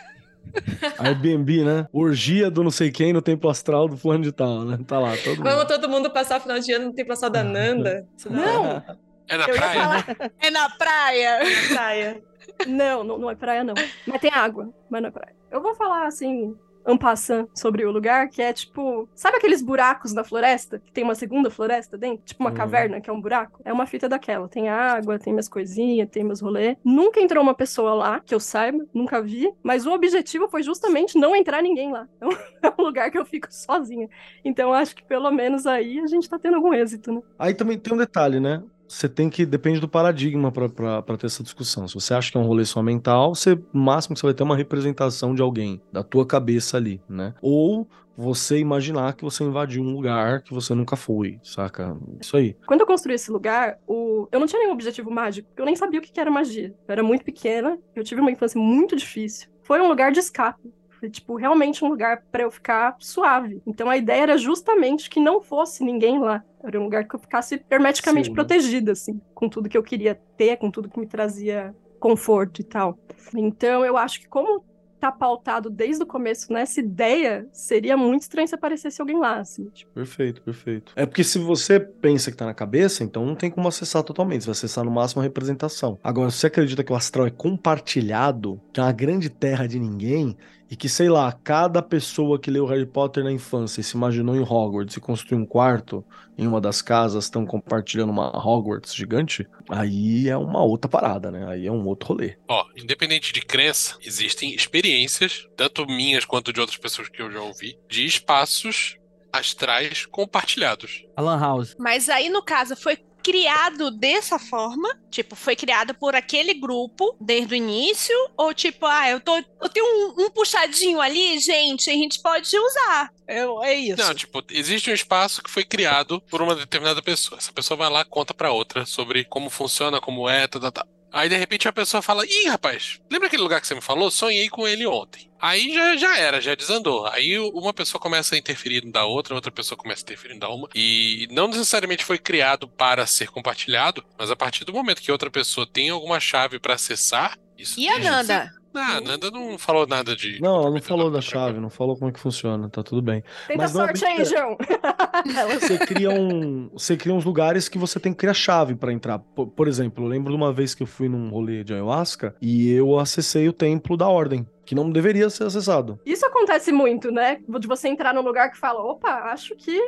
Airbnb, 0.99 1.63
né? 1.63 1.87
Orgia 1.93 2.51
do 2.51 2.61
não 2.61 2.69
sei 2.71 2.91
quem 2.91 3.13
no 3.13 3.21
templo 3.21 3.49
astral 3.49 3.87
do 3.87 3.95
fulano 3.95 4.25
de 4.25 4.33
tal, 4.33 4.65
né? 4.65 4.77
Tá 4.85 4.99
lá, 4.99 5.15
todo 5.15 5.37
mundo. 5.37 5.43
Vamos 5.43 5.65
todo 5.65 5.87
mundo 5.87 6.09
passar 6.11 6.39
o 6.39 6.41
final 6.41 6.59
de 6.59 6.73
ano 6.73 6.87
no 6.87 6.93
tempo 6.93 7.13
astral 7.13 7.31
da 7.31 7.41
Nanda? 7.41 8.05
Isso 8.17 8.29
dá 8.29 8.35
Não, 8.35 8.83
É 9.27 9.37
na 9.37 9.45
eu 9.45 9.55
ia 9.55 9.61
praia? 9.61 9.81
falar. 9.81 10.31
É 10.39 10.49
na 10.51 10.69
praia. 10.69 11.39
na 11.39 11.75
praia. 11.75 12.23
Não, 12.67 13.03
não, 13.03 13.17
não 13.17 13.29
é 13.31 13.35
praia, 13.35 13.63
não. 13.63 13.73
Mas 14.05 14.21
tem 14.21 14.31
água, 14.31 14.69
mas 14.89 15.01
não 15.01 15.09
é 15.09 15.11
praia. 15.11 15.35
Eu 15.49 15.61
vou 15.61 15.73
falar 15.75 16.05
assim, 16.07 16.55
en 16.85 16.97
passant, 16.97 17.47
sobre 17.55 17.85
o 17.85 17.91
lugar, 17.91 18.27
que 18.27 18.41
é 18.41 18.51
tipo. 18.51 19.07
Sabe 19.15 19.37
aqueles 19.37 19.61
buracos 19.61 20.11
na 20.13 20.23
floresta? 20.25 20.79
Que 20.79 20.91
tem 20.91 21.03
uma 21.05 21.15
segunda 21.15 21.49
floresta 21.49 21.97
dentro? 21.97 22.25
Tipo 22.25 22.43
uma 22.43 22.49
Uhum. 22.49 22.55
caverna, 22.57 22.99
que 22.99 23.09
é 23.09 23.13
um 23.13 23.21
buraco? 23.21 23.61
É 23.63 23.71
uma 23.71 23.85
fita 23.85 24.09
daquela. 24.09 24.49
Tem 24.49 24.67
água, 24.67 25.17
tem 25.17 25.31
minhas 25.31 25.47
coisinhas, 25.47 26.09
tem 26.09 26.23
meus 26.23 26.41
rolês. 26.41 26.75
Nunca 26.83 27.21
entrou 27.21 27.41
uma 27.41 27.53
pessoa 27.55 27.93
lá, 27.93 28.19
que 28.19 28.35
eu 28.35 28.39
saiba, 28.41 28.85
nunca 28.93 29.21
vi. 29.21 29.49
Mas 29.63 29.85
o 29.85 29.91
objetivo 29.93 30.49
foi 30.49 30.61
justamente 30.63 31.17
não 31.17 31.33
entrar 31.35 31.61
ninguém 31.61 31.91
lá. 31.91 32.07
É 32.21 32.25
um, 32.27 32.31
é 32.31 32.73
um 32.77 32.83
lugar 32.83 33.09
que 33.11 33.17
eu 33.17 33.25
fico 33.25 33.47
sozinha. 33.49 34.09
Então 34.43 34.69
eu 34.69 34.73
acho 34.75 34.95
que 34.95 35.03
pelo 35.05 35.29
menos 35.31 35.65
aí 35.65 35.99
a 35.99 36.07
gente 36.07 36.29
tá 36.29 36.37
tendo 36.39 36.55
algum 36.55 36.73
êxito, 36.73 37.11
né? 37.13 37.21
Aí 37.39 37.53
também 37.53 37.77
tem 37.79 37.93
um 37.93 37.97
detalhe, 37.97 38.39
né? 38.39 38.61
Você 38.87 39.09
tem 39.09 39.29
que. 39.29 39.45
Depende 39.45 39.79
do 39.79 39.87
paradigma 39.87 40.51
pra 40.51 41.17
ter 41.17 41.25
essa 41.25 41.43
discussão. 41.43 41.87
Se 41.87 41.95
você 41.95 42.13
acha 42.13 42.31
que 42.31 42.37
é 42.37 42.39
um 42.39 42.45
rolê 42.45 42.65
só 42.65 42.81
mental, 42.81 43.33
você, 43.33 43.59
máximo 43.71 44.13
que 44.13 44.19
você 44.19 44.27
vai 44.27 44.33
ter 44.33 44.43
é 44.43 44.45
uma 44.45 44.57
representação 44.57 45.33
de 45.33 45.41
alguém, 45.41 45.81
da 45.91 46.03
tua 46.03 46.25
cabeça 46.25 46.77
ali, 46.77 47.01
né? 47.09 47.33
Ou 47.41 47.87
você 48.15 48.59
imaginar 48.59 49.13
que 49.13 49.23
você 49.23 49.43
invadiu 49.43 49.81
um 49.81 49.93
lugar 49.93 50.41
que 50.41 50.53
você 50.53 50.73
nunca 50.75 50.95
foi, 50.95 51.39
saca? 51.43 51.97
Isso 52.21 52.37
aí. 52.37 52.55
Quando 52.67 52.81
eu 52.81 52.87
construí 52.87 53.15
esse 53.15 53.31
lugar, 53.31 53.79
o... 53.87 54.27
eu 54.31 54.39
não 54.39 54.47
tinha 54.47 54.59
nenhum 54.59 54.73
objetivo 54.73 55.09
mágico, 55.09 55.49
eu 55.57 55.65
nem 55.65 55.75
sabia 55.75 55.99
o 55.99 56.03
que 56.03 56.19
era 56.19 56.29
magia. 56.29 56.75
Eu 56.87 56.91
era 56.91 57.03
muito 57.03 57.25
pequena, 57.25 57.77
eu 57.95 58.03
tive 58.03 58.21
uma 58.21 58.31
infância 58.31 58.59
muito 58.59 58.95
difícil. 58.95 59.49
Foi 59.63 59.81
um 59.81 59.87
lugar 59.87 60.11
de 60.11 60.19
escape. 60.19 60.71
Tipo, 61.09 61.35
realmente 61.35 61.83
um 61.83 61.89
lugar 61.89 62.23
pra 62.31 62.43
eu 62.43 62.51
ficar 62.51 62.95
suave. 62.99 63.61
Então 63.65 63.89
a 63.89 63.97
ideia 63.97 64.23
era 64.23 64.37
justamente 64.37 65.09
que 65.09 65.19
não 65.19 65.41
fosse 65.41 65.83
ninguém 65.83 66.19
lá. 66.19 66.43
Era 66.63 66.79
um 66.79 66.83
lugar 66.83 67.07
que 67.07 67.15
eu 67.15 67.19
ficasse 67.19 67.63
hermeticamente 67.69 68.29
né? 68.29 68.35
protegida, 68.35 68.93
assim, 68.93 69.19
com 69.33 69.49
tudo 69.49 69.67
que 69.67 69.77
eu 69.77 69.83
queria 69.83 70.15
ter, 70.37 70.57
com 70.57 70.71
tudo 70.71 70.89
que 70.89 70.99
me 70.99 71.07
trazia 71.07 71.75
conforto 71.99 72.61
e 72.61 72.63
tal. 72.63 72.97
Então 73.35 73.85
eu 73.85 73.97
acho 73.97 74.19
que 74.19 74.27
como 74.27 74.63
tá 75.03 75.11
pautado 75.11 75.69
desde 75.69 76.01
o 76.01 76.07
começo 76.07 76.53
nessa 76.53 76.79
ideia, 76.79 77.45
seria 77.51 77.97
muito 77.97 78.21
estranho 78.21 78.47
se 78.47 78.55
aparecesse 78.55 79.01
alguém 79.01 79.19
lá, 79.19 79.37
assim. 79.37 79.65
Tipo. 79.65 79.91
Perfeito, 79.91 80.41
perfeito. 80.41 80.93
É 80.95 81.05
porque 81.05 81.25
se 81.25 81.37
você 81.37 81.77
pensa 81.77 82.31
que 82.31 82.37
tá 82.37 82.45
na 82.45 82.53
cabeça, 82.53 83.03
então 83.03 83.25
não 83.25 83.35
tem 83.35 83.51
como 83.51 83.67
acessar 83.67 84.01
totalmente. 84.01 84.43
Você 84.43 84.45
vai 84.45 84.51
acessar 84.53 84.85
no 84.85 84.91
máximo 84.91 85.19
a 85.19 85.23
representação. 85.23 85.99
Agora, 86.01 86.31
se 86.31 86.37
você 86.37 86.47
acredita 86.47 86.85
que 86.85 86.93
o 86.93 86.95
astral 86.95 87.27
é 87.27 87.31
compartilhado, 87.31 88.61
que 88.71 88.79
é 88.79 88.83
uma 88.83 88.93
grande 88.93 89.29
terra 89.29 89.67
de 89.67 89.77
ninguém, 89.77 90.37
e 90.73 90.75
que, 90.75 90.89
sei 90.89 91.07
lá, 91.07 91.31
cada 91.31 91.83
pessoa 91.83 92.39
que 92.39 92.49
leu 92.49 92.65
Harry 92.65 92.87
Potter 92.87 93.23
na 93.23 93.31
infância 93.31 93.79
e 93.79 93.83
se 93.83 93.95
imaginou 93.95 94.35
em 94.35 94.39
Hogwarts 94.39 94.97
e 94.97 94.99
construiu 94.99 95.39
um 95.39 95.45
quarto 95.45 96.03
em 96.35 96.47
uma 96.47 96.59
das 96.59 96.81
casas, 96.81 97.25
estão 97.25 97.45
compartilhando 97.45 98.09
uma 98.09 98.35
Hogwarts 98.35 98.95
gigante, 98.95 99.47
aí 99.69 100.27
é 100.27 100.35
uma 100.35 100.63
outra 100.63 100.89
parada, 100.89 101.29
né? 101.29 101.45
Aí 101.47 101.67
é 101.67 101.71
um 101.71 101.85
outro 101.85 102.09
rolê. 102.09 102.37
Ó, 102.47 102.65
independente 102.75 103.31
de 103.31 103.41
crença, 103.41 103.99
existem 104.01 104.55
experiências, 104.55 105.47
tanto 105.55 105.85
minhas 105.85 106.25
quanto 106.25 106.51
de 106.51 106.59
outras 106.59 106.79
pessoas 106.79 107.07
que 107.07 107.21
eu 107.21 107.31
já 107.31 107.39
ouvi, 107.39 107.77
de 107.87 108.03
espaços 108.03 108.97
astrais 109.31 110.07
compartilhados. 110.07 111.05
Alan 111.15 111.39
House. 111.39 111.75
Mas 111.77 112.09
aí, 112.09 112.29
no 112.29 112.41
caso, 112.41 112.75
foi 112.75 112.97
criado 113.23 113.89
dessa 113.89 114.37
forma? 114.37 114.89
Tipo, 115.09 115.35
foi 115.35 115.55
criado 115.55 115.93
por 115.93 116.13
aquele 116.13 116.53
grupo 116.53 117.15
desde 117.19 117.53
o 117.53 117.57
início? 117.57 118.15
Ou 118.35 118.53
tipo, 118.53 118.85
ah, 118.85 119.09
eu, 119.09 119.19
tô, 119.19 119.37
eu 119.37 119.69
tenho 119.69 119.85
um, 119.85 120.25
um 120.25 120.29
puxadinho 120.29 120.99
ali, 120.99 121.39
gente, 121.39 121.89
a 121.89 121.93
gente 121.93 122.21
pode 122.21 122.55
usar. 122.57 123.09
Eu, 123.27 123.63
é 123.63 123.73
isso. 123.73 123.97
Não, 124.01 124.13
tipo, 124.13 124.43
existe 124.51 124.91
um 124.91 124.93
espaço 124.93 125.41
que 125.41 125.49
foi 125.49 125.63
criado 125.63 126.21
por 126.29 126.41
uma 126.41 126.55
determinada 126.55 127.01
pessoa. 127.01 127.37
Essa 127.37 127.53
pessoa 127.53 127.77
vai 127.77 127.89
lá, 127.89 128.03
conta 128.03 128.33
pra 128.33 128.51
outra 128.51 128.85
sobre 128.85 129.23
como 129.23 129.49
funciona, 129.49 130.01
como 130.01 130.27
é, 130.27 130.47
tal, 130.47 130.61
tal, 130.61 130.71
tal. 130.71 130.87
Aí 131.13 131.29
de 131.29 131.37
repente 131.37 131.67
a 131.67 131.71
pessoa 131.71 132.01
fala: 132.01 132.25
Ih, 132.25 132.47
rapaz, 132.47 132.99
lembra 133.09 133.27
aquele 133.27 133.43
lugar 133.43 133.61
que 133.61 133.67
você 133.67 133.75
me 133.75 133.81
falou? 133.81 134.09
Sonhei 134.09 134.49
com 134.49 134.67
ele 134.67 134.87
ontem. 134.87 135.29
Aí 135.39 135.71
já, 135.71 135.95
já 135.95 136.17
era, 136.17 136.41
já 136.41 136.55
desandou. 136.55 137.05
Aí 137.05 137.37
uma 137.37 137.71
pessoa 137.71 138.01
começa 138.01 138.33
a 138.33 138.37
interferir 138.37 138.81
da 138.89 139.05
outra, 139.05 139.35
outra 139.35 139.51
pessoa 139.51 139.77
começa 139.77 140.01
a 140.01 140.05
interferir 140.05 140.39
da 140.39 140.49
uma. 140.49 140.67
E 140.73 141.27
não 141.29 141.47
necessariamente 141.47 142.03
foi 142.03 142.17
criado 142.17 142.67
para 142.67 143.05
ser 143.05 143.29
compartilhado, 143.29 144.03
mas 144.17 144.31
a 144.31 144.35
partir 144.35 144.65
do 144.65 144.73
momento 144.73 145.01
que 145.01 145.11
outra 145.11 145.29
pessoa 145.29 145.67
tem 145.67 145.91
alguma 145.91 146.19
chave 146.19 146.57
para 146.59 146.73
acessar, 146.73 147.37
isso 147.57 147.79
E 147.79 147.87
a 147.87 147.99
Nanda? 147.99 148.51
Ah, 148.75 148.97
a 148.97 149.01
Nanda 149.01 149.29
não 149.29 149.57
falou 149.57 149.85
nada 149.85 150.15
de. 150.15 150.41
Não, 150.41 150.61
ela 150.61 150.71
não 150.71 150.81
falou 150.81 151.11
da 151.11 151.21
chave, 151.21 151.59
não 151.59 151.69
falou 151.69 151.95
como 151.95 152.09
é 152.09 152.13
que 152.13 152.19
funciona, 152.19 152.69
tá 152.69 152.81
tudo 152.81 153.01
bem. 153.01 153.23
Tenta 153.47 153.61
Mas 153.61 153.73
não 153.73 153.85
sorte 153.85 154.05
aí. 154.05 154.25
João. 154.25 154.57
Você 155.59 155.77
cria, 155.77 156.09
um, 156.09 156.69
você 156.73 156.97
cria 156.97 157.13
uns 157.13 157.23
lugares 157.23 157.69
que 157.69 157.77
você 157.77 157.99
tem 157.99 158.11
que 158.11 158.19
criar 158.19 158.33
chave 158.33 158.75
pra 158.75 158.91
entrar. 158.91 159.19
Por, 159.19 159.47
por 159.47 159.67
exemplo, 159.67 160.03
eu 160.03 160.07
lembro 160.07 160.31
de 160.31 160.35
uma 160.35 160.51
vez 160.51 160.75
que 160.75 160.83
eu 160.83 160.87
fui 160.87 161.07
num 161.07 161.29
rolê 161.29 161.63
de 161.63 161.73
ayahuasca 161.73 162.35
e 162.41 162.71
eu 162.71 162.99
acessei 162.99 163.47
o 163.47 163.53
templo 163.53 163.95
da 163.95 164.07
ordem, 164.07 164.45
que 164.65 164.75
não 164.75 164.89
deveria 164.89 165.29
ser 165.29 165.45
acessado. 165.45 165.99
Isso 166.05 166.25
acontece 166.25 166.71
muito, 166.71 167.11
né? 167.11 167.39
De 167.47 167.67
você 167.67 167.87
entrar 167.87 168.13
num 168.13 168.21
lugar 168.21 168.51
que 168.51 168.57
fala, 168.57 168.81
opa, 168.81 169.31
acho 169.31 169.55
que 169.55 169.79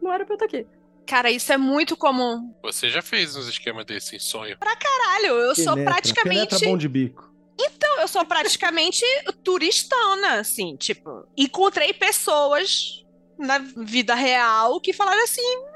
não 0.00 0.12
era 0.12 0.24
pra 0.24 0.34
eu 0.34 0.36
estar 0.36 0.46
aqui. 0.46 0.66
Cara, 1.06 1.30
isso 1.30 1.52
é 1.52 1.58
muito 1.58 1.96
comum. 1.96 2.54
Você 2.62 2.88
já 2.88 3.02
fez 3.02 3.36
uns 3.36 3.48
esquemas 3.48 3.84
desse 3.84 4.16
em 4.16 4.18
sonho. 4.18 4.56
Caralho, 4.58 5.34
eu 5.34 5.54
sou 5.54 5.74
Penetra, 5.74 5.92
praticamente. 5.92 6.48
Penetra 6.48 6.68
bom 6.68 6.78
de 6.78 6.88
bico. 6.88 7.33
Então, 7.58 8.00
eu 8.00 8.08
sou 8.08 8.24
praticamente 8.24 9.04
turistona, 9.44 10.40
assim, 10.40 10.76
tipo, 10.76 11.26
encontrei 11.36 11.92
pessoas 11.92 13.04
na 13.38 13.58
vida 13.58 14.14
real 14.14 14.80
que 14.80 14.92
falaram 14.92 15.22
assim: 15.24 15.40
"Hum, 15.40 15.74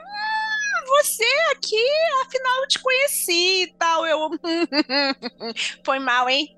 você 0.89 1.25
aqui, 1.53 1.85
afinal 2.27 2.63
eu 2.63 2.69
te 2.69 2.79
conheci 2.79 3.63
e 3.63 3.75
tal. 3.79 4.07
Eu. 4.07 4.31
Foi 5.85 5.99
mal, 5.99 6.29
hein? 6.29 6.55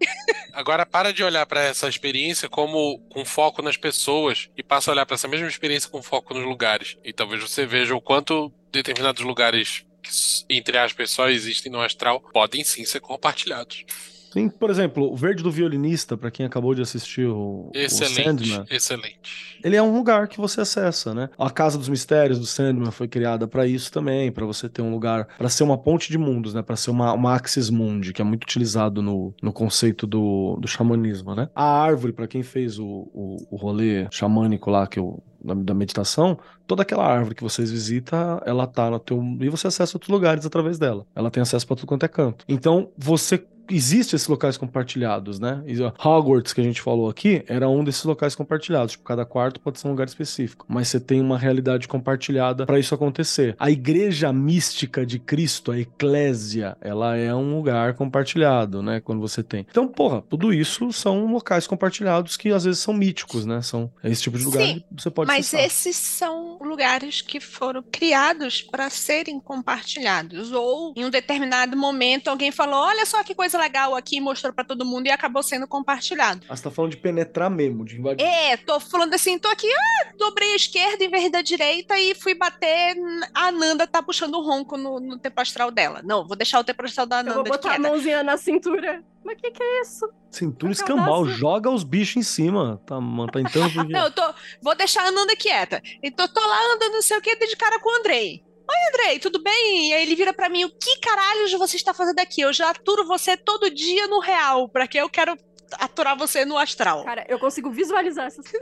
Agora 0.53 0.87
para 0.87 1.12
de 1.12 1.23
olhar 1.23 1.45
para 1.47 1.62
essa 1.62 1.89
experiência 1.89 2.49
como 2.49 3.01
com 3.11 3.25
foco 3.25 3.61
nas 3.61 3.77
pessoas 3.77 4.49
e 4.57 4.62
passa 4.62 4.91
a 4.91 4.93
olhar 4.93 5.07
para 5.07 5.14
essa 5.14 5.29
mesma 5.29 5.49
experiência 5.49 5.91
com 5.91 6.03
foco 6.03 6.33
nos 6.33 6.45
lugares. 6.45 6.97
E 7.05 7.12
talvez 7.12 7.43
você 7.43 7.66
veja 7.66 7.95
o 7.95 8.01
quanto 8.01 8.53
determinados 8.71 9.23
lugares 9.23 9.85
que, 10.03 10.11
entre 10.49 10.79
aspas, 10.79 11.11
só 11.11 11.29
existem 11.29 11.71
no 11.71 11.81
astral 11.81 12.21
podem 12.33 12.64
sim 12.64 12.85
ser 12.85 13.01
compartilhados. 13.01 13.85
Sim, 14.33 14.49
por 14.49 14.70
exemplo, 14.70 15.12
o 15.12 15.16
Verde 15.16 15.43
do 15.43 15.51
Violinista, 15.51 16.16
pra 16.16 16.31
quem 16.31 16.47
acabou 16.47 16.74
de 16.74 16.83
assistir 16.83 17.26
o, 17.26 17.68
o 17.68 17.70
Excelente, 17.74 18.49
Sandman, 18.49 18.64
excelente. 18.70 19.59
ele 19.64 19.76
é 19.76 19.83
um 19.83 19.95
lugar 19.95 20.28
que 20.28 20.39
você 20.39 20.61
acessa, 20.61 21.12
né? 21.12 21.28
A 21.39 21.51
Casa 21.51 21.76
dos 21.76 21.89
Mistérios 21.89 22.39
do 22.39 22.47
Sandman 22.47 22.91
foi 22.91 23.09
criada 23.09 23.49
pra 23.49 23.66
isso 23.66 23.91
também, 23.91 24.31
pra 24.31 24.47
você 24.47 24.68
ter 24.68 24.83
um 24.83 24.91
lugar, 24.91 25.26
pra 25.37 25.49
ser 25.49 25.64
uma 25.64 25.76
ponte 25.76 26.11
de 26.11 26.18
mundos, 26.18 26.55
né? 26.55 26.62
Pra 26.62 26.76
ser 26.76 26.91
uma, 26.91 27.12
uma 27.12 27.35
axis 27.35 27.70
mundi, 27.70 28.12
que 28.12 28.22
é 28.22 28.24
muito 28.24 28.45
utilizado 28.45 29.03
no, 29.03 29.35
no 29.43 29.53
conceito 29.53 30.07
do, 30.07 30.57
do 30.61 30.68
xamanismo, 30.68 31.35
né? 31.35 31.49
A 31.55 31.83
árvore, 31.83 32.12
pra 32.12 32.28
quem 32.28 32.43
fez 32.43 32.78
o, 32.78 32.87
o, 32.87 33.37
o 33.51 33.57
rolê 33.57 34.07
xamânico 34.11 34.70
lá, 34.70 34.87
que 34.87 34.99
eu, 34.99 35.22
da, 35.43 35.74
meditação, 35.74 36.39
toda 36.66 36.83
aquela 36.83 37.05
árvore 37.07 37.35
que 37.35 37.43
vocês 37.43 37.70
visitam, 37.70 38.41
ela 38.45 38.66
tá 38.66 38.91
no 38.91 38.99
teu. 38.99 39.20
E 39.41 39.49
você 39.49 39.66
acessa 39.66 39.97
outros 39.97 40.11
lugares 40.11 40.45
através 40.47 40.78
dela. 40.78 41.07
Ela 41.14 41.31
tem 41.31 41.41
acesso 41.41 41.66
pra 41.66 41.76
tudo 41.76 41.87
quanto 41.87 42.05
é 42.05 42.09
canto. 42.09 42.45
Então, 42.49 42.91
você. 42.97 43.45
Existem 43.71 44.16
esses 44.16 44.29
locais 44.29 44.57
compartilhados, 44.57 45.39
né? 45.39 45.62
Hogwarts, 46.05 46.53
que 46.53 46.61
a 46.61 46.64
gente 46.64 46.81
falou 46.81 47.09
aqui, 47.09 47.45
era 47.47 47.68
um 47.68 47.85
desses 47.85 48.05
locais 48.05 48.35
compartilhados. 48.35 48.93
Tipo, 48.93 49.05
cada 49.05 49.25
quarto 49.25 49.61
pode 49.61 49.79
ser 49.79 49.87
um 49.87 49.91
lugar 49.91 50.07
específico. 50.07 50.66
Mas 50.68 50.89
você 50.89 51.01
tem 51.01 51.21
uma 51.21 51.39
realidade 51.39 51.87
compartilhada 51.87 52.66
pra 52.66 52.79
isso 52.79 52.95
acontecer. 52.95 53.55
A 53.59 53.71
igreja 53.71 54.33
mística 54.33 55.05
de 55.07 55.18
Cristo, 55.18 55.73
a 55.73 55.79
eclésia, 55.79 56.77
ela 56.81 57.16
é 57.16 57.35
um 57.35 57.57
lugar 57.57 57.95
compartilhado, 57.95 58.83
né? 58.83 59.01
Quando 59.01 59.21
você 59.21 59.43
tem. 59.43 59.66
Então, 59.71 59.87
porra, 59.87 60.23
tudo 60.29 60.53
isso 60.53 60.93
são 60.93 61.33
locais 61.33 61.66
compartilhados 61.66 62.37
que 62.37 62.51
às 62.51 62.64
vezes 62.64 62.81
são 62.81 62.93
míticos, 62.95 63.47
né? 63.47 63.62
São 63.62 63.91
esse 64.03 64.23
tipo 64.23 64.39
de 64.39 64.45
lugar 64.45 64.64
Sim, 64.64 64.81
que 64.81 65.03
você 65.03 65.11
pode 65.11 65.29
Mas 65.29 65.47
acessar. 65.47 65.66
esses 65.66 65.97
são 65.97 66.59
lugares 66.61 67.21
que 67.21 67.41
foram 67.41 67.83
criados 67.83 68.62
para 68.62 68.91
serem 68.91 69.39
compartilhados. 69.39 70.53
Ou 70.53 70.93
em 70.97 71.05
um 71.05 71.11
determinado 71.11 71.77
momento 71.77 72.29
alguém 72.29 72.51
falou: 72.51 72.81
olha 72.81 73.07
só 73.07 73.23
que 73.23 73.35
coisa 73.35 73.59
legal 73.61 73.94
aqui, 73.94 74.16
e 74.16 74.20
mostrou 74.20 74.52
para 74.52 74.64
todo 74.64 74.84
mundo 74.84 75.06
e 75.06 75.11
acabou 75.11 75.42
sendo 75.42 75.68
compartilhado. 75.68 76.44
Ah, 76.48 76.56
você 76.56 76.62
tá 76.62 76.70
falando 76.70 76.92
de 76.92 76.96
penetrar 76.96 77.50
mesmo, 77.50 77.84
de 77.84 77.98
invadir. 77.98 78.24
É, 78.24 78.56
tô 78.56 78.80
falando 78.80 79.14
assim, 79.14 79.38
tô 79.38 79.48
aqui, 79.48 79.68
ah, 79.70 80.12
dobrei 80.18 80.52
a 80.52 80.56
esquerda 80.56 81.04
em 81.04 81.08
vez 81.08 81.30
da 81.30 81.42
direita 81.42 81.98
e 81.98 82.14
fui 82.14 82.34
bater. 82.34 82.96
A 83.34 83.52
Nanda 83.52 83.86
tá 83.86 84.02
puxando 84.02 84.34
o 84.34 84.42
ronco 84.42 84.76
no, 84.76 84.98
no 84.98 85.18
tempo 85.18 85.40
astral 85.40 85.70
dela. 85.70 86.00
Não, 86.02 86.26
vou 86.26 86.36
deixar 86.36 86.58
o 86.58 86.64
tempo 86.64 86.84
astral 86.84 87.06
da 87.06 87.20
Eu 87.20 87.34
vou 87.34 87.44
botar 87.44 87.74
a 87.74 87.78
mãozinha 87.78 88.22
na 88.22 88.36
cintura. 88.36 89.04
Mas 89.24 89.36
o 89.36 89.40
que, 89.40 89.50
que 89.50 89.62
é 89.62 89.82
isso? 89.82 90.08
Cintura 90.30 90.72
escambau, 90.72 91.22
cadastro. 91.22 91.38
joga 91.38 91.70
os 91.70 91.84
bichos 91.84 92.16
em 92.16 92.22
cima. 92.22 92.80
Tá, 92.86 93.00
mano, 93.00 93.30
tá 93.30 93.40
entrando 93.40 93.84
Não, 93.88 94.04
eu 94.04 94.11
tô, 94.11 94.22
vou 94.62 94.74
deixar 94.74 95.04
a 95.06 95.11
Nanda 95.11 95.36
quieta. 95.36 95.82
Então 96.02 96.26
tô 96.26 96.40
lá 96.40 96.74
andando, 96.74 96.92
não 96.92 97.02
sei 97.02 97.18
o 97.18 97.20
que, 97.20 97.36
de 97.36 97.56
cara 97.56 97.78
com 97.80 97.90
o 97.90 97.98
Andrei. 97.98 98.42
Oi, 98.71 98.77
Andrei, 98.89 99.18
tudo 99.18 99.43
bem? 99.43 99.91
E 99.91 99.95
aí 99.95 100.03
ele 100.03 100.14
vira 100.14 100.33
pra 100.33 100.49
mim, 100.49 100.64
o 100.64 100.71
que 100.71 101.01
caralhos 101.01 101.51
você 101.53 101.77
está 101.77 101.93
fazendo 101.93 102.21
aqui? 102.21 102.41
Eu 102.41 102.53
já 102.53 102.71
aturo 102.71 103.05
você 103.05 103.37
todo 103.37 103.68
dia 103.68 104.07
no 104.07 104.21
real, 104.21 104.68
pra 104.68 104.87
que 104.87 104.97
eu 104.97 105.11
quero 105.11 105.37
aturar 105.73 106.16
você 106.16 106.45
no 106.45 106.57
astral. 106.57 107.05
Cara, 107.05 107.25
eu 107.29 107.39
consigo 107.39 107.68
visualizar 107.71 108.27
essas 108.27 108.45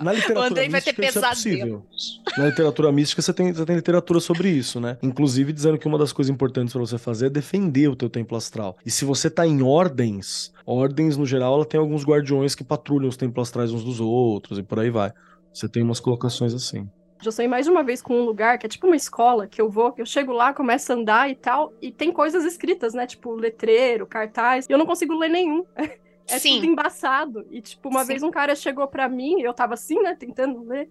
Na 0.00 0.12
literatura 0.12 0.40
o 0.40 0.42
Andrei 0.42 0.68
vai 0.68 0.80
ter 0.80 0.94
isso 1.04 1.18
é. 1.18 1.82
Na 2.38 2.46
literatura 2.46 2.92
mística, 2.92 3.20
você 3.20 3.32
tem, 3.32 3.52
você 3.52 3.64
tem 3.64 3.74
literatura 3.74 4.20
sobre 4.20 4.48
isso, 4.48 4.80
né? 4.80 4.96
Inclusive 5.02 5.52
dizendo 5.52 5.76
que 5.76 5.88
uma 5.88 5.98
das 5.98 6.12
coisas 6.12 6.32
importantes 6.32 6.72
pra 6.72 6.80
você 6.80 6.98
fazer 6.98 7.26
é 7.26 7.30
defender 7.30 7.88
o 7.88 7.96
teu 7.96 8.08
templo 8.08 8.36
astral. 8.36 8.76
E 8.86 8.90
se 8.92 9.04
você 9.04 9.28
tá 9.28 9.44
em 9.44 9.60
ordens, 9.62 10.52
ordens, 10.64 11.16
no 11.16 11.26
geral, 11.26 11.54
ela 11.54 11.64
tem 11.64 11.80
alguns 11.80 12.04
guardiões 12.04 12.54
que 12.54 12.62
patrulham 12.62 13.08
os 13.08 13.16
templos 13.16 13.48
astrais 13.48 13.72
uns 13.72 13.82
dos 13.82 13.98
outros 13.98 14.56
e 14.58 14.62
por 14.62 14.78
aí 14.78 14.90
vai. 14.90 15.12
Você 15.52 15.68
tem 15.68 15.82
umas 15.82 15.98
colocações 15.98 16.54
assim. 16.54 16.88
Já 17.20 17.30
sonhei 17.30 17.48
mais 17.48 17.66
de 17.66 17.70
uma 17.70 17.82
vez 17.82 18.00
com 18.00 18.14
um 18.14 18.24
lugar 18.24 18.58
que 18.58 18.66
é 18.66 18.68
tipo 18.68 18.86
uma 18.86 18.96
escola 18.96 19.46
que 19.46 19.60
eu 19.60 19.68
vou, 19.68 19.92
que 19.92 20.00
eu 20.00 20.06
chego 20.06 20.32
lá, 20.32 20.54
começo 20.54 20.92
a 20.92 20.94
andar 20.94 21.30
e 21.30 21.34
tal, 21.34 21.72
e 21.80 21.92
tem 21.92 22.10
coisas 22.12 22.44
escritas, 22.44 22.94
né? 22.94 23.06
Tipo 23.06 23.34
letreiro, 23.34 24.06
cartaz, 24.06 24.66
e 24.68 24.72
eu 24.72 24.78
não 24.78 24.86
consigo 24.86 25.14
ler 25.14 25.28
nenhum. 25.28 25.64
É 26.32 26.38
Sim. 26.38 26.60
tudo 26.60 26.66
embaçado. 26.66 27.44
E, 27.50 27.60
tipo, 27.60 27.88
uma 27.88 28.02
Sim. 28.02 28.06
vez 28.06 28.22
um 28.22 28.30
cara 28.30 28.54
chegou 28.54 28.86
pra 28.86 29.08
mim, 29.08 29.40
eu 29.40 29.52
tava 29.52 29.74
assim, 29.74 30.00
né, 30.00 30.14
tentando 30.14 30.62
ler. 30.62 30.88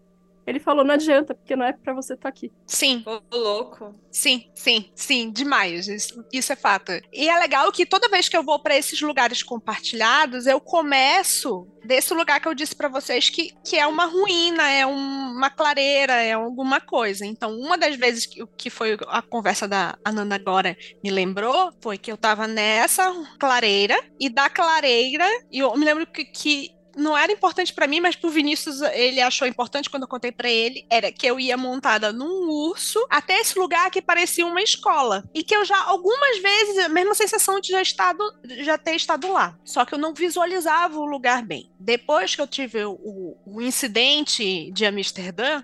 Ele 0.49 0.59
falou, 0.59 0.83
não 0.83 0.95
adianta, 0.95 1.35
porque 1.35 1.55
não 1.55 1.63
é 1.65 1.73
pra 1.73 1.93
você 1.93 2.13
estar 2.15 2.27
aqui. 2.29 2.51
Sim, 2.65 3.03
Ô, 3.05 3.21
louco. 3.37 3.93
sim, 4.11 4.49
sim, 4.55 4.91
sim, 4.95 5.31
demais. 5.31 5.87
Isso, 5.87 6.23
isso 6.33 6.51
é 6.51 6.55
fato. 6.55 6.91
E 7.13 7.29
é 7.29 7.37
legal 7.39 7.71
que 7.71 7.85
toda 7.85 8.09
vez 8.09 8.27
que 8.27 8.35
eu 8.35 8.43
vou 8.43 8.59
para 8.59 8.75
esses 8.75 8.99
lugares 9.01 9.43
compartilhados, 9.43 10.47
eu 10.47 10.59
começo 10.59 11.67
desse 11.85 12.13
lugar 12.13 12.39
que 12.41 12.47
eu 12.47 12.53
disse 12.55 12.75
para 12.75 12.89
vocês 12.89 13.29
que, 13.29 13.51
que 13.63 13.77
é 13.77 13.85
uma 13.87 14.05
ruína, 14.05 14.69
é 14.69 14.85
um- 14.85 15.31
uma 15.37 15.49
clareira, 15.49 16.13
é 16.13 16.33
alguma 16.33 16.81
coisa. 16.81 17.25
Então, 17.25 17.55
uma 17.57 17.77
das 17.77 17.95
vezes 17.95 18.25
que, 18.25 18.43
que 18.57 18.69
foi 18.69 18.97
a 19.07 19.21
conversa 19.21 19.67
da 19.67 19.97
Ananda 20.03 20.35
agora 20.35 20.75
me 21.03 21.09
lembrou 21.11 21.71
foi 21.81 21.97
que 21.97 22.11
eu 22.11 22.17
tava 22.17 22.47
nessa 22.47 23.13
clareira 23.39 23.95
e 24.19 24.29
da 24.29 24.49
clareira, 24.49 25.25
e 25.51 25.59
eu 25.59 25.75
me 25.77 25.85
lembro 25.85 26.05
que, 26.07 26.25
que 26.25 26.78
não 26.99 27.17
era 27.17 27.31
importante 27.31 27.73
pra 27.73 27.87
mim, 27.87 27.99
mas 27.99 28.15
pro 28.15 28.29
Vinícius 28.29 28.81
ele 28.81 29.21
achou 29.21 29.47
importante 29.47 29.89
quando 29.89 30.03
eu 30.03 30.09
contei 30.09 30.31
pra 30.31 30.49
ele, 30.49 30.85
era 30.89 31.11
que 31.11 31.25
eu 31.25 31.39
ia 31.39 31.57
montada 31.57 32.11
num 32.11 32.49
urso 32.49 33.05
até 33.09 33.39
esse 33.39 33.57
lugar 33.57 33.89
que 33.89 34.01
parecia 34.01 34.45
uma 34.45 34.61
escola. 34.61 35.23
E 35.33 35.43
que 35.43 35.55
eu 35.55 35.65
já, 35.65 35.81
algumas 35.83 36.37
vezes, 36.39 36.77
a 36.79 36.89
mesma 36.89 37.15
sensação 37.15 37.59
de 37.59 37.69
já, 37.69 37.81
estado, 37.81 38.23
já 38.61 38.77
ter 38.77 38.95
estado 38.95 39.31
lá. 39.31 39.57
Só 39.63 39.85
que 39.85 39.93
eu 39.93 39.97
não 39.97 40.13
visualizava 40.13 40.99
o 40.99 41.05
lugar 41.05 41.43
bem. 41.43 41.71
Depois 41.79 42.35
que 42.35 42.41
eu 42.41 42.47
tive 42.47 42.83
o, 42.85 43.37
o 43.45 43.61
incidente 43.61 44.71
de 44.71 44.85
Amsterdã, 44.85 45.63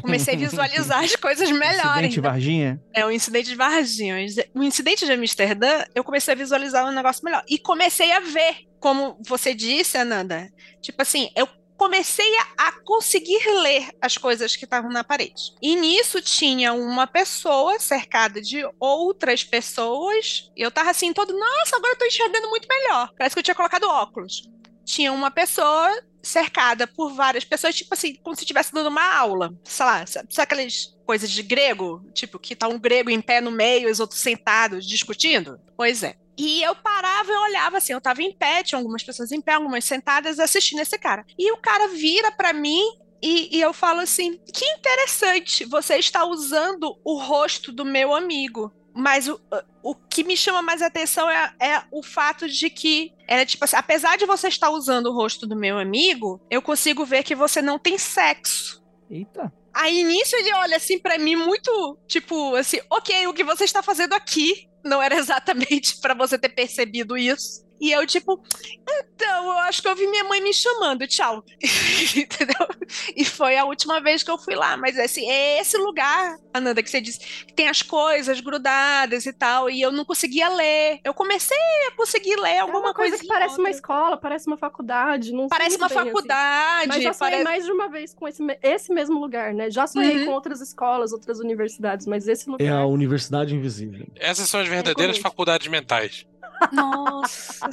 comecei 0.00 0.34
a 0.34 0.38
visualizar 0.38 1.04
as 1.04 1.14
coisas 1.16 1.50
melhores. 1.50 1.84
Incidente 1.84 2.14
de 2.14 2.20
né? 2.20 2.28
Varginha? 2.28 2.82
É, 2.94 3.04
o 3.04 3.10
incidente 3.10 3.48
de 3.50 3.54
Varginha. 3.54 4.16
O 4.54 4.62
incidente 4.62 5.04
de 5.04 5.12
Amsterdã, 5.12 5.84
eu 5.94 6.02
comecei 6.02 6.32
a 6.32 6.36
visualizar 6.36 6.86
um 6.86 6.92
negócio 6.92 7.24
melhor. 7.24 7.44
E 7.48 7.58
comecei 7.58 8.10
a 8.12 8.20
ver, 8.20 8.66
como 8.80 9.18
você 9.26 9.54
disse, 9.54 9.98
Ananda. 9.98 10.48
Tipo 10.80 11.02
assim, 11.02 11.30
eu 11.36 11.46
comecei 11.78 12.26
a, 12.38 12.68
a 12.68 12.72
conseguir 12.80 13.40
ler 13.62 13.88
as 14.02 14.18
coisas 14.18 14.56
que 14.56 14.64
estavam 14.64 14.90
na 14.90 15.04
parede. 15.04 15.54
E 15.62 15.76
nisso 15.76 16.20
tinha 16.20 16.72
uma 16.72 17.06
pessoa 17.06 17.78
cercada 17.78 18.42
de 18.42 18.68
outras 18.80 19.44
pessoas. 19.44 20.50
E 20.56 20.62
eu 20.62 20.70
tava 20.72 20.90
assim, 20.90 21.12
todo, 21.12 21.32
nossa, 21.32 21.76
agora 21.76 21.92
eu 21.92 21.98
tô 21.98 22.04
enxergando 22.04 22.48
muito 22.50 22.66
melhor. 22.68 23.12
Parece 23.16 23.34
que 23.34 23.38
eu 23.38 23.44
tinha 23.44 23.54
colocado 23.54 23.84
óculos. 23.84 24.42
Tinha 24.88 25.12
uma 25.12 25.30
pessoa 25.30 26.02
cercada 26.22 26.86
por 26.86 27.12
várias 27.12 27.44
pessoas, 27.44 27.74
tipo 27.74 27.92
assim, 27.92 28.14
como 28.14 28.34
se 28.34 28.42
estivesse 28.42 28.72
dando 28.72 28.88
uma 28.88 29.14
aula. 29.14 29.54
Sei 29.62 29.84
lá, 29.84 30.06
sabe, 30.06 30.34
sabe 30.34 30.44
aquelas 30.44 30.96
coisas 31.04 31.30
de 31.30 31.42
grego? 31.42 32.02
Tipo, 32.14 32.38
que 32.38 32.56
tá 32.56 32.66
um 32.68 32.78
grego 32.78 33.10
em 33.10 33.20
pé 33.20 33.42
no 33.42 33.50
meio 33.50 33.86
e 33.86 33.92
os 33.92 34.00
outros 34.00 34.18
sentados 34.18 34.86
discutindo? 34.86 35.60
Pois 35.76 36.02
é. 36.02 36.14
E 36.38 36.62
eu 36.62 36.74
parava 36.74 37.30
e 37.30 37.36
olhava 37.36 37.76
assim, 37.76 37.92
eu 37.92 38.00
tava 38.00 38.22
em 38.22 38.32
pé, 38.32 38.62
tinha 38.62 38.78
algumas 38.78 39.02
pessoas 39.02 39.30
em 39.30 39.42
pé, 39.42 39.52
algumas 39.52 39.84
sentadas 39.84 40.40
assistindo 40.40 40.80
esse 40.80 40.98
cara. 40.98 41.26
E 41.38 41.52
o 41.52 41.58
cara 41.58 41.88
vira 41.88 42.32
para 42.32 42.54
mim 42.54 42.80
e, 43.20 43.58
e, 43.58 43.60
eu 43.60 43.74
falo 43.74 44.00
assim: 44.00 44.38
que 44.54 44.64
interessante, 44.64 45.66
você 45.66 45.96
está 45.96 46.24
usando 46.24 46.98
o 47.04 47.18
rosto 47.20 47.70
do 47.72 47.84
meu 47.84 48.14
amigo. 48.14 48.72
Mas 48.94 49.28
o, 49.28 49.38
o 49.82 49.94
que 49.94 50.24
me 50.24 50.36
chama 50.36 50.62
mais 50.62 50.80
atenção 50.80 51.28
é, 51.28 51.52
é 51.60 51.82
o 51.92 52.02
fato 52.02 52.48
de 52.48 52.70
que 52.70 53.12
era 53.28 53.44
tipo 53.44 53.62
assim, 53.64 53.76
apesar 53.76 54.16
de 54.16 54.24
você 54.24 54.48
estar 54.48 54.70
usando 54.70 55.06
o 55.06 55.14
rosto 55.14 55.46
do 55.46 55.54
meu 55.54 55.78
amigo, 55.78 56.40
eu 56.50 56.62
consigo 56.62 57.04
ver 57.04 57.22
que 57.22 57.34
você 57.34 57.60
não 57.60 57.78
tem 57.78 57.98
sexo. 57.98 58.82
Eita. 59.10 59.52
Aí 59.72 60.02
nisso 60.02 60.34
ele 60.34 60.52
olha 60.54 60.78
assim 60.78 60.98
para 60.98 61.18
mim 61.18 61.36
muito, 61.36 61.98
tipo, 62.06 62.54
assim, 62.56 62.80
ok, 62.90 63.26
o 63.26 63.34
que 63.34 63.44
você 63.44 63.64
está 63.64 63.82
fazendo 63.82 64.14
aqui 64.14 64.66
não 64.82 65.02
era 65.02 65.14
exatamente 65.20 66.00
para 66.00 66.14
você 66.14 66.38
ter 66.38 66.48
percebido 66.48 67.18
isso. 67.18 67.67
E 67.80 67.92
eu, 67.92 68.06
tipo, 68.06 68.42
então, 68.88 69.44
eu 69.44 69.58
acho 69.60 69.80
que 69.82 69.88
eu 69.88 69.94
vi 69.94 70.06
minha 70.08 70.24
mãe 70.24 70.40
me 70.42 70.52
chamando, 70.52 71.06
tchau. 71.06 71.44
Entendeu? 72.16 72.68
E 73.16 73.24
foi 73.24 73.56
a 73.56 73.64
última 73.64 74.00
vez 74.00 74.22
que 74.22 74.30
eu 74.30 74.38
fui 74.38 74.54
lá. 74.54 74.76
Mas 74.76 74.98
assim, 74.98 75.28
é 75.30 75.60
esse 75.60 75.76
lugar, 75.76 76.36
Ananda, 76.52 76.82
que 76.82 76.90
você 76.90 77.00
disse, 77.00 77.18
que 77.44 77.52
tem 77.54 77.68
as 77.68 77.82
coisas 77.82 78.40
grudadas 78.40 79.26
e 79.26 79.32
tal, 79.32 79.68
e 79.70 79.80
eu 79.80 79.92
não 79.92 80.04
conseguia 80.04 80.48
ler. 80.48 81.00
Eu 81.04 81.14
comecei 81.14 81.56
a 81.88 81.96
conseguir 81.96 82.36
ler 82.36 82.58
alguma 82.58 82.78
é 82.78 82.82
uma 82.82 82.94
coisa, 82.94 83.10
coisa 83.12 83.22
que 83.22 83.28
parece 83.28 83.58
uma 83.58 83.70
escola, 83.70 84.16
parece 84.16 84.46
uma 84.46 84.56
faculdade. 84.56 85.32
Não 85.32 85.48
Parece 85.48 85.70
sei 85.76 85.78
uma 85.78 85.88
bem, 85.88 85.98
assim. 85.98 86.06
faculdade. 86.08 86.88
Mas 86.88 87.02
já 87.02 87.12
sonhei 87.12 87.30
parece... 87.30 87.44
mais 87.44 87.64
de 87.64 87.72
uma 87.72 87.88
vez 87.88 88.14
com 88.14 88.26
esse, 88.28 88.42
esse 88.62 88.92
mesmo 88.92 89.18
lugar, 89.20 89.52
né? 89.54 89.70
Já 89.70 89.86
sonhei 89.86 90.18
Uhum. 90.20 90.26
com 90.26 90.32
outras 90.32 90.60
escolas, 90.60 91.12
outras 91.12 91.38
universidades, 91.38 92.06
mas 92.06 92.26
esse 92.26 92.48
lugar. 92.48 92.64
É 92.64 92.70
a 92.70 92.84
Universidade 92.86 93.54
Invisível. 93.54 94.06
Essas 94.16 94.48
são 94.48 94.60
as 94.60 94.66
verdadeiras 94.68 95.16
Recomendo. 95.16 95.22
faculdades 95.22 95.68
mentais. 95.68 96.26
Nossa. 96.72 97.68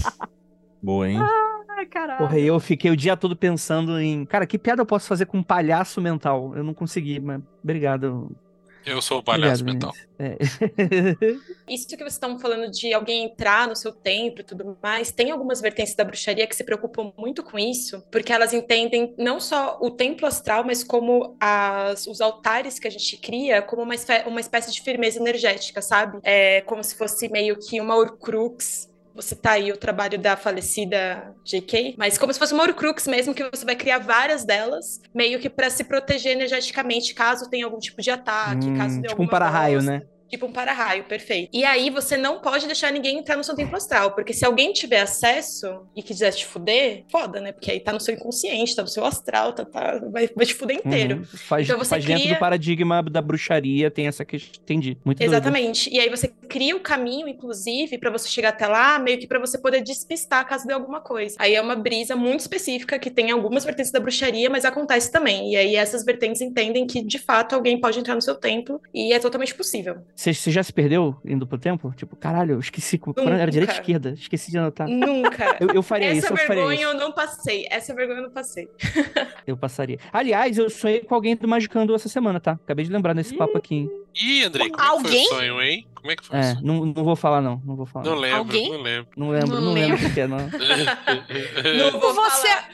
Boa, 0.82 1.10
hein? 1.10 1.20
Ai, 1.70 1.86
caralho. 1.88 2.20
Porra, 2.20 2.40
eu 2.40 2.60
fiquei 2.60 2.92
o 2.92 2.96
dia 2.96 3.18
todo 3.18 3.36
pensando 3.36 4.00
em. 4.00 4.26
Cara, 4.26 4.46
que 4.46 4.58
piada 4.58 4.82
eu 4.82 4.86
posso 4.86 5.08
fazer 5.08 5.26
com 5.26 5.40
um 5.40 5.44
palhaço 5.44 6.02
mental? 6.02 6.54
Eu 6.56 6.64
não 6.64 6.74
consegui, 6.74 7.20
mas 7.20 7.42
obrigado. 7.64 8.36
Eu 8.86 9.02
sou 9.02 9.20
o 9.20 9.24
palhaço 9.24 9.64
Obrigado. 9.64 9.92
É. 10.20 10.38
Isso 11.68 11.88
que 11.88 11.98
vocês 11.98 12.14
estão 12.14 12.38
falando 12.40 12.70
de 12.70 12.94
alguém 12.94 13.26
entrar 13.26 13.68
no 13.68 13.76
seu 13.76 13.92
templo 13.92 14.42
e 14.42 14.44
tudo 14.44 14.78
mais, 14.82 15.12
tem 15.12 15.32
algumas 15.32 15.60
vertentes 15.60 15.96
da 15.96 16.04
bruxaria 16.04 16.46
que 16.46 16.56
se 16.56 16.64
preocupam 16.64 17.12
muito 17.18 17.44
com 17.44 17.58
isso, 17.58 18.04
porque 18.12 18.32
elas 18.32 18.54
entendem 18.54 19.14
não 19.18 19.40
só 19.40 19.80
o 19.82 19.90
templo 19.90 20.28
astral, 20.28 20.64
mas 20.64 20.84
como 20.84 21.36
as, 21.40 22.06
os 22.06 22.22
altares 22.22 22.78
que 22.78 22.88
a 22.88 22.92
gente 22.92 23.18
cria 23.18 23.62
como 23.62 23.82
uma, 23.82 23.96
uma 24.28 24.40
espécie 24.40 24.72
de 24.72 24.82
firmeza 24.82 25.20
energética, 25.20 25.82
sabe? 25.82 26.20
É 26.24 26.62
como 26.62 26.84
se 26.84 26.96
fosse 26.96 27.28
meio 27.30 27.58
que 27.58 27.82
uma 27.82 27.96
Horcrux. 27.96 28.94
Você 29.16 29.34
tá 29.34 29.52
aí 29.52 29.72
o 29.72 29.78
trabalho 29.78 30.20
da 30.20 30.36
falecida 30.36 31.34
JK, 31.46 31.96
mas 31.98 32.18
como 32.18 32.34
se 32.34 32.38
fosse 32.38 32.54
uma 32.54 32.64
Horcrux 32.64 33.08
mesmo, 33.08 33.34
que 33.34 33.50
você 33.50 33.64
vai 33.64 33.76
criar 33.76 34.00
várias 34.00 34.44
delas, 34.44 35.02
meio 35.14 35.40
que 35.40 35.50
para 35.50 35.70
se 35.70 35.86
proteger 35.86 36.34
energeticamente 36.34 37.14
caso 37.14 37.50
tenha 37.50 37.66
algum 37.66 37.80
tipo 37.80 38.02
de 38.02 38.12
ataque, 38.12 38.68
Hum, 38.68 38.78
caso 38.78 39.02
dê 39.02 39.08
tipo 39.08 39.24
um 39.24 39.28
para-raio, 39.28 39.82
né? 39.82 40.02
Tipo 40.30 40.48
um 40.48 40.52
para-raio, 40.52 41.04
perfeito. 41.06 41.50
E 41.54 41.64
aí 41.64 41.90
você 41.90 42.18
não 42.18 42.40
pode 42.40 42.66
deixar 42.66 42.92
ninguém 42.92 43.18
entrar 43.20 43.38
no 43.38 43.44
seu 43.44 43.56
templo 43.56 43.76
astral, 43.78 44.12
porque 44.16 44.34
se 44.34 44.44
alguém 44.46 44.74
tiver 44.74 45.00
acesso 45.02 45.86
e 45.96 46.02
quiser 46.02 46.32
te 46.32 46.46
fuder, 46.46 47.04
foda, 47.12 47.40
né? 47.40 47.52
Porque 47.52 47.72
aí 47.72 47.80
tá 47.80 47.94
no 47.94 48.00
seu 48.00 48.14
inconsciente, 48.16 48.76
tá 48.76 48.82
no 48.82 48.88
seu 48.88 49.06
astral, 49.06 49.54
tá, 49.54 49.64
tá- 49.66 50.00
vai, 50.12 50.28
vai 50.36 50.46
te 50.46 50.54
fuder 50.54 50.78
inteiro. 50.78 51.18
Uhum. 51.18 51.26
Faz, 51.26 51.66
Então 51.68 51.78
você 51.78 51.90
faz 51.90 52.06
dentro 52.06 52.24
cria- 52.24 52.36
do 52.36 52.40
paradigma 52.40 53.04
da 53.04 53.22
bruxaria, 53.22 53.92
tem 53.92 54.08
essa 54.08 54.26
questão. 54.26 54.62
Entendi. 54.64 54.98
Muito 55.06 55.20
doido. 55.20 55.32
Exatamente. 55.32 55.90
E 55.94 56.00
aí 56.00 56.10
você 56.10 56.28
cria 56.28 56.76
o 56.76 56.80
caminho, 56.80 57.28
inclusive, 57.28 57.98
pra 57.98 58.10
você 58.10 58.28
chegar 58.28 58.50
até 58.50 58.68
lá, 58.68 58.98
meio 59.00 59.20
que 59.20 59.28
pra 59.28 59.40
você 59.40 59.58
poder 59.58 59.82
despistar 59.82 60.46
caso 60.48 60.66
dê 60.66 60.74
alguma 60.74 61.00
coisa. 61.02 61.36
Aí 61.40 61.54
é 61.56 61.62
uma 61.62 61.76
brisa 61.76 62.16
muito 62.16 62.40
específica 62.42 62.98
que 62.98 63.10
tem 63.12 63.32
algumas 63.32 63.64
vertentes 63.64 63.92
da 63.92 64.00
bruxaria, 64.00 64.50
mas 64.50 64.66
acontece 64.66 65.12
também. 65.12 65.54
E 65.54 65.56
aí 65.56 65.76
essas 65.76 66.04
vertentes 66.04 66.42
entendem 66.42 66.88
que, 66.88 67.02
de 67.04 67.20
fato, 67.20 67.54
alguém 67.54 67.80
pode 67.80 68.00
entrar 68.00 68.16
no 68.16 68.22
seu 68.22 68.36
templo 68.36 68.82
e 68.94 69.14
é 69.14 69.20
totalmente 69.20 69.54
possível. 69.54 69.98
Você, 70.16 70.32
já 70.50 70.64
se 70.64 70.72
perdeu 70.72 71.16
indo 71.26 71.46
pro 71.46 71.58
tempo? 71.58 71.94
Tipo, 71.96 72.16
caralho, 72.16 72.54
eu 72.54 72.60
esqueci. 72.60 73.00
Era 73.18 73.32
Nunca. 73.38 73.52
direita 73.52 73.74
ou 73.74 73.80
esquerda? 73.80 74.10
Esqueci 74.18 74.50
de 74.50 74.58
anotar. 74.58 74.88
Nunca. 74.88 75.58
Eu, 75.60 75.68
eu 75.76 75.84
faria 75.84 76.08
Essa 76.08 76.18
isso, 76.18 76.28
eu 76.34 76.38
faria 76.38 76.56
vergonha 76.56 76.76
isso. 76.76 76.84
eu 76.86 76.94
não 76.94 77.12
passei. 77.12 77.68
Essa 77.70 77.94
vergonha 77.94 78.20
eu 78.20 78.24
não 78.24 78.32
passei. 78.32 78.68
Eu 79.46 79.58
passaria. 79.58 80.00
Aliás, 80.12 80.58
eu 80.58 80.70
sonhei 80.70 81.02
com 81.02 81.14
alguém 81.14 81.36
do 81.36 81.48
Magicando 81.48 81.94
essa 81.94 82.10
semana, 82.10 82.40
tá? 82.40 82.54
Acabei 82.54 82.84
de 82.86 82.92
lembrar 82.92 83.14
nesse 83.14 83.36
papo 83.36 83.58
aqui. 83.58 83.76
hein? 83.76 83.92
Ih, 84.16 84.44
Andrei, 84.46 84.70
como 84.70 84.82
é 84.82 84.86
que 84.86 84.92
Alguém? 84.92 85.28
foi 85.28 85.36
o 85.36 85.40
sonho, 85.40 85.62
hein? 85.62 85.88
Como 85.94 86.12
é 86.12 86.16
que 86.16 86.26
foi 86.26 86.38
o 86.38 86.40
É, 86.40 86.54
sonho? 86.54 86.66
não, 86.66 86.86
não 86.86 87.04
vou 87.04 87.16
falar, 87.16 87.42
não. 87.42 87.62
Não 87.66 87.76
vou 87.76 87.86
falar. 87.86 88.06
Não 88.06 88.14
Não, 88.14 88.20
lembro, 88.22 88.38
Alguém? 88.40 88.72
não 88.72 88.82
lembro. 88.82 89.08
não 89.18 89.30
lembro, 89.30 89.48
Não 89.50 89.62
não, 89.62 89.74
lembro 89.74 90.08
o 90.08 90.14
que 90.14 90.20
é, 90.22 90.28
não. 90.28 90.38
Não 91.92 92.00
vou 92.00 92.14
você, 92.14 92.48
falar. 92.48 92.70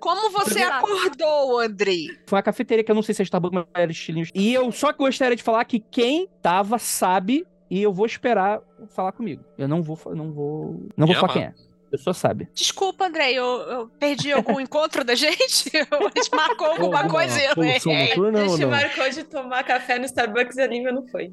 Como 0.00 0.30
você 0.30 0.62
acordou, 0.62 1.60
Andrei? 1.60 2.08
Foi 2.26 2.36
uma 2.36 2.42
cafeteria 2.42 2.84
que 2.84 2.90
eu 2.90 2.94
não 2.94 3.02
sei 3.02 3.14
se 3.14 3.22
é 3.22 3.24
Starbucks, 3.24 3.54
mas 3.54 3.82
era 3.82 3.90
estilinho. 3.90 4.26
E 4.34 4.52
eu 4.52 4.70
só 4.72 4.92
que 4.92 4.98
gostaria 4.98 5.36
de 5.36 5.42
falar 5.42 5.64
que 5.64 5.80
quem 5.80 6.28
tava 6.42 6.78
sabe 6.78 7.46
e 7.70 7.82
eu 7.82 7.92
vou 7.92 8.06
esperar 8.06 8.60
falar 8.88 9.12
comigo. 9.12 9.44
Eu 9.58 9.68
não 9.68 9.82
vou, 9.82 9.98
não 10.14 10.32
vou, 10.32 10.80
não 10.96 11.06
vou 11.06 11.16
falar 11.16 11.32
quem 11.32 11.42
é. 11.42 11.54
A 11.86 11.90
pessoa 11.90 12.14
sabe. 12.14 12.48
Desculpa, 12.52 13.06
Andrei, 13.06 13.38
eu, 13.38 13.44
eu 13.44 13.88
perdi 13.98 14.32
algum 14.32 14.60
encontro 14.60 15.04
da 15.04 15.14
gente? 15.14 15.70
A 15.78 16.18
gente 16.18 16.30
marcou 16.34 16.66
alguma 16.66 16.98
Alguma 16.98 17.08
coisa 17.08 17.40
e 17.40 17.44
eu 17.44 17.62
errei. 17.62 17.76
A 17.76 18.48
gente 18.48 18.60
não? 18.60 18.70
marcou 18.70 19.08
de 19.08 19.22
tomar 19.24 19.62
café 19.62 19.98
no 19.98 20.04
Starbucks 20.04 20.56
e 20.56 20.62
a 20.62 20.66
Lívia 20.66 20.90
não 20.92 21.06
foi. 21.06 21.32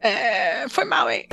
É, 0.00 0.66
foi 0.68 0.84
mal, 0.84 1.10
hein? 1.10 1.26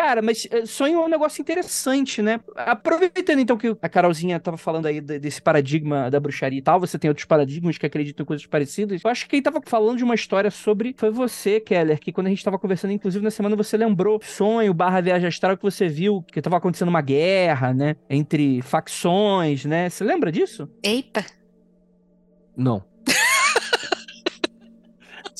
Cara, 0.00 0.22
mas 0.22 0.48
eh, 0.50 0.64
sonho 0.64 0.98
é 0.98 1.04
um 1.04 1.08
negócio 1.10 1.42
interessante, 1.42 2.22
né? 2.22 2.40
Aproveitando 2.56 3.38
então 3.38 3.58
que 3.58 3.76
a 3.82 3.88
Carolzinha 3.88 4.40
tava 4.40 4.56
falando 4.56 4.86
aí 4.86 4.98
de- 4.98 5.18
desse 5.18 5.42
paradigma 5.42 6.10
da 6.10 6.18
bruxaria 6.18 6.58
e 6.58 6.62
tal, 6.62 6.80
você 6.80 6.98
tem 6.98 7.10
outros 7.10 7.26
paradigmas 7.26 7.76
que 7.76 7.84
acreditam 7.84 8.24
em 8.24 8.26
coisas 8.26 8.46
parecidas. 8.46 9.02
Eu 9.04 9.10
acho 9.10 9.24
que 9.24 9.32
quem 9.32 9.42
tava 9.42 9.60
falando 9.62 9.98
de 9.98 10.04
uma 10.04 10.14
história 10.14 10.50
sobre 10.50 10.94
foi 10.96 11.10
você, 11.10 11.60
Keller, 11.60 12.00
que 12.00 12.12
quando 12.12 12.28
a 12.28 12.30
gente 12.30 12.42
tava 12.42 12.58
conversando, 12.58 12.94
inclusive 12.94 13.22
na 13.22 13.30
semana, 13.30 13.54
você 13.54 13.76
lembrou 13.76 14.18
sonho 14.22 14.72
barra 14.72 15.02
viagem 15.02 15.28
astral 15.28 15.54
que 15.54 15.62
você 15.62 15.86
viu 15.86 16.22
que 16.22 16.40
tava 16.40 16.56
acontecendo 16.56 16.88
uma 16.88 17.02
guerra, 17.02 17.74
né? 17.74 17.94
Entre 18.08 18.62
facções, 18.62 19.66
né? 19.66 19.90
Você 19.90 20.02
lembra 20.02 20.32
disso? 20.32 20.66
Eita. 20.82 21.26
Não. 22.56 22.89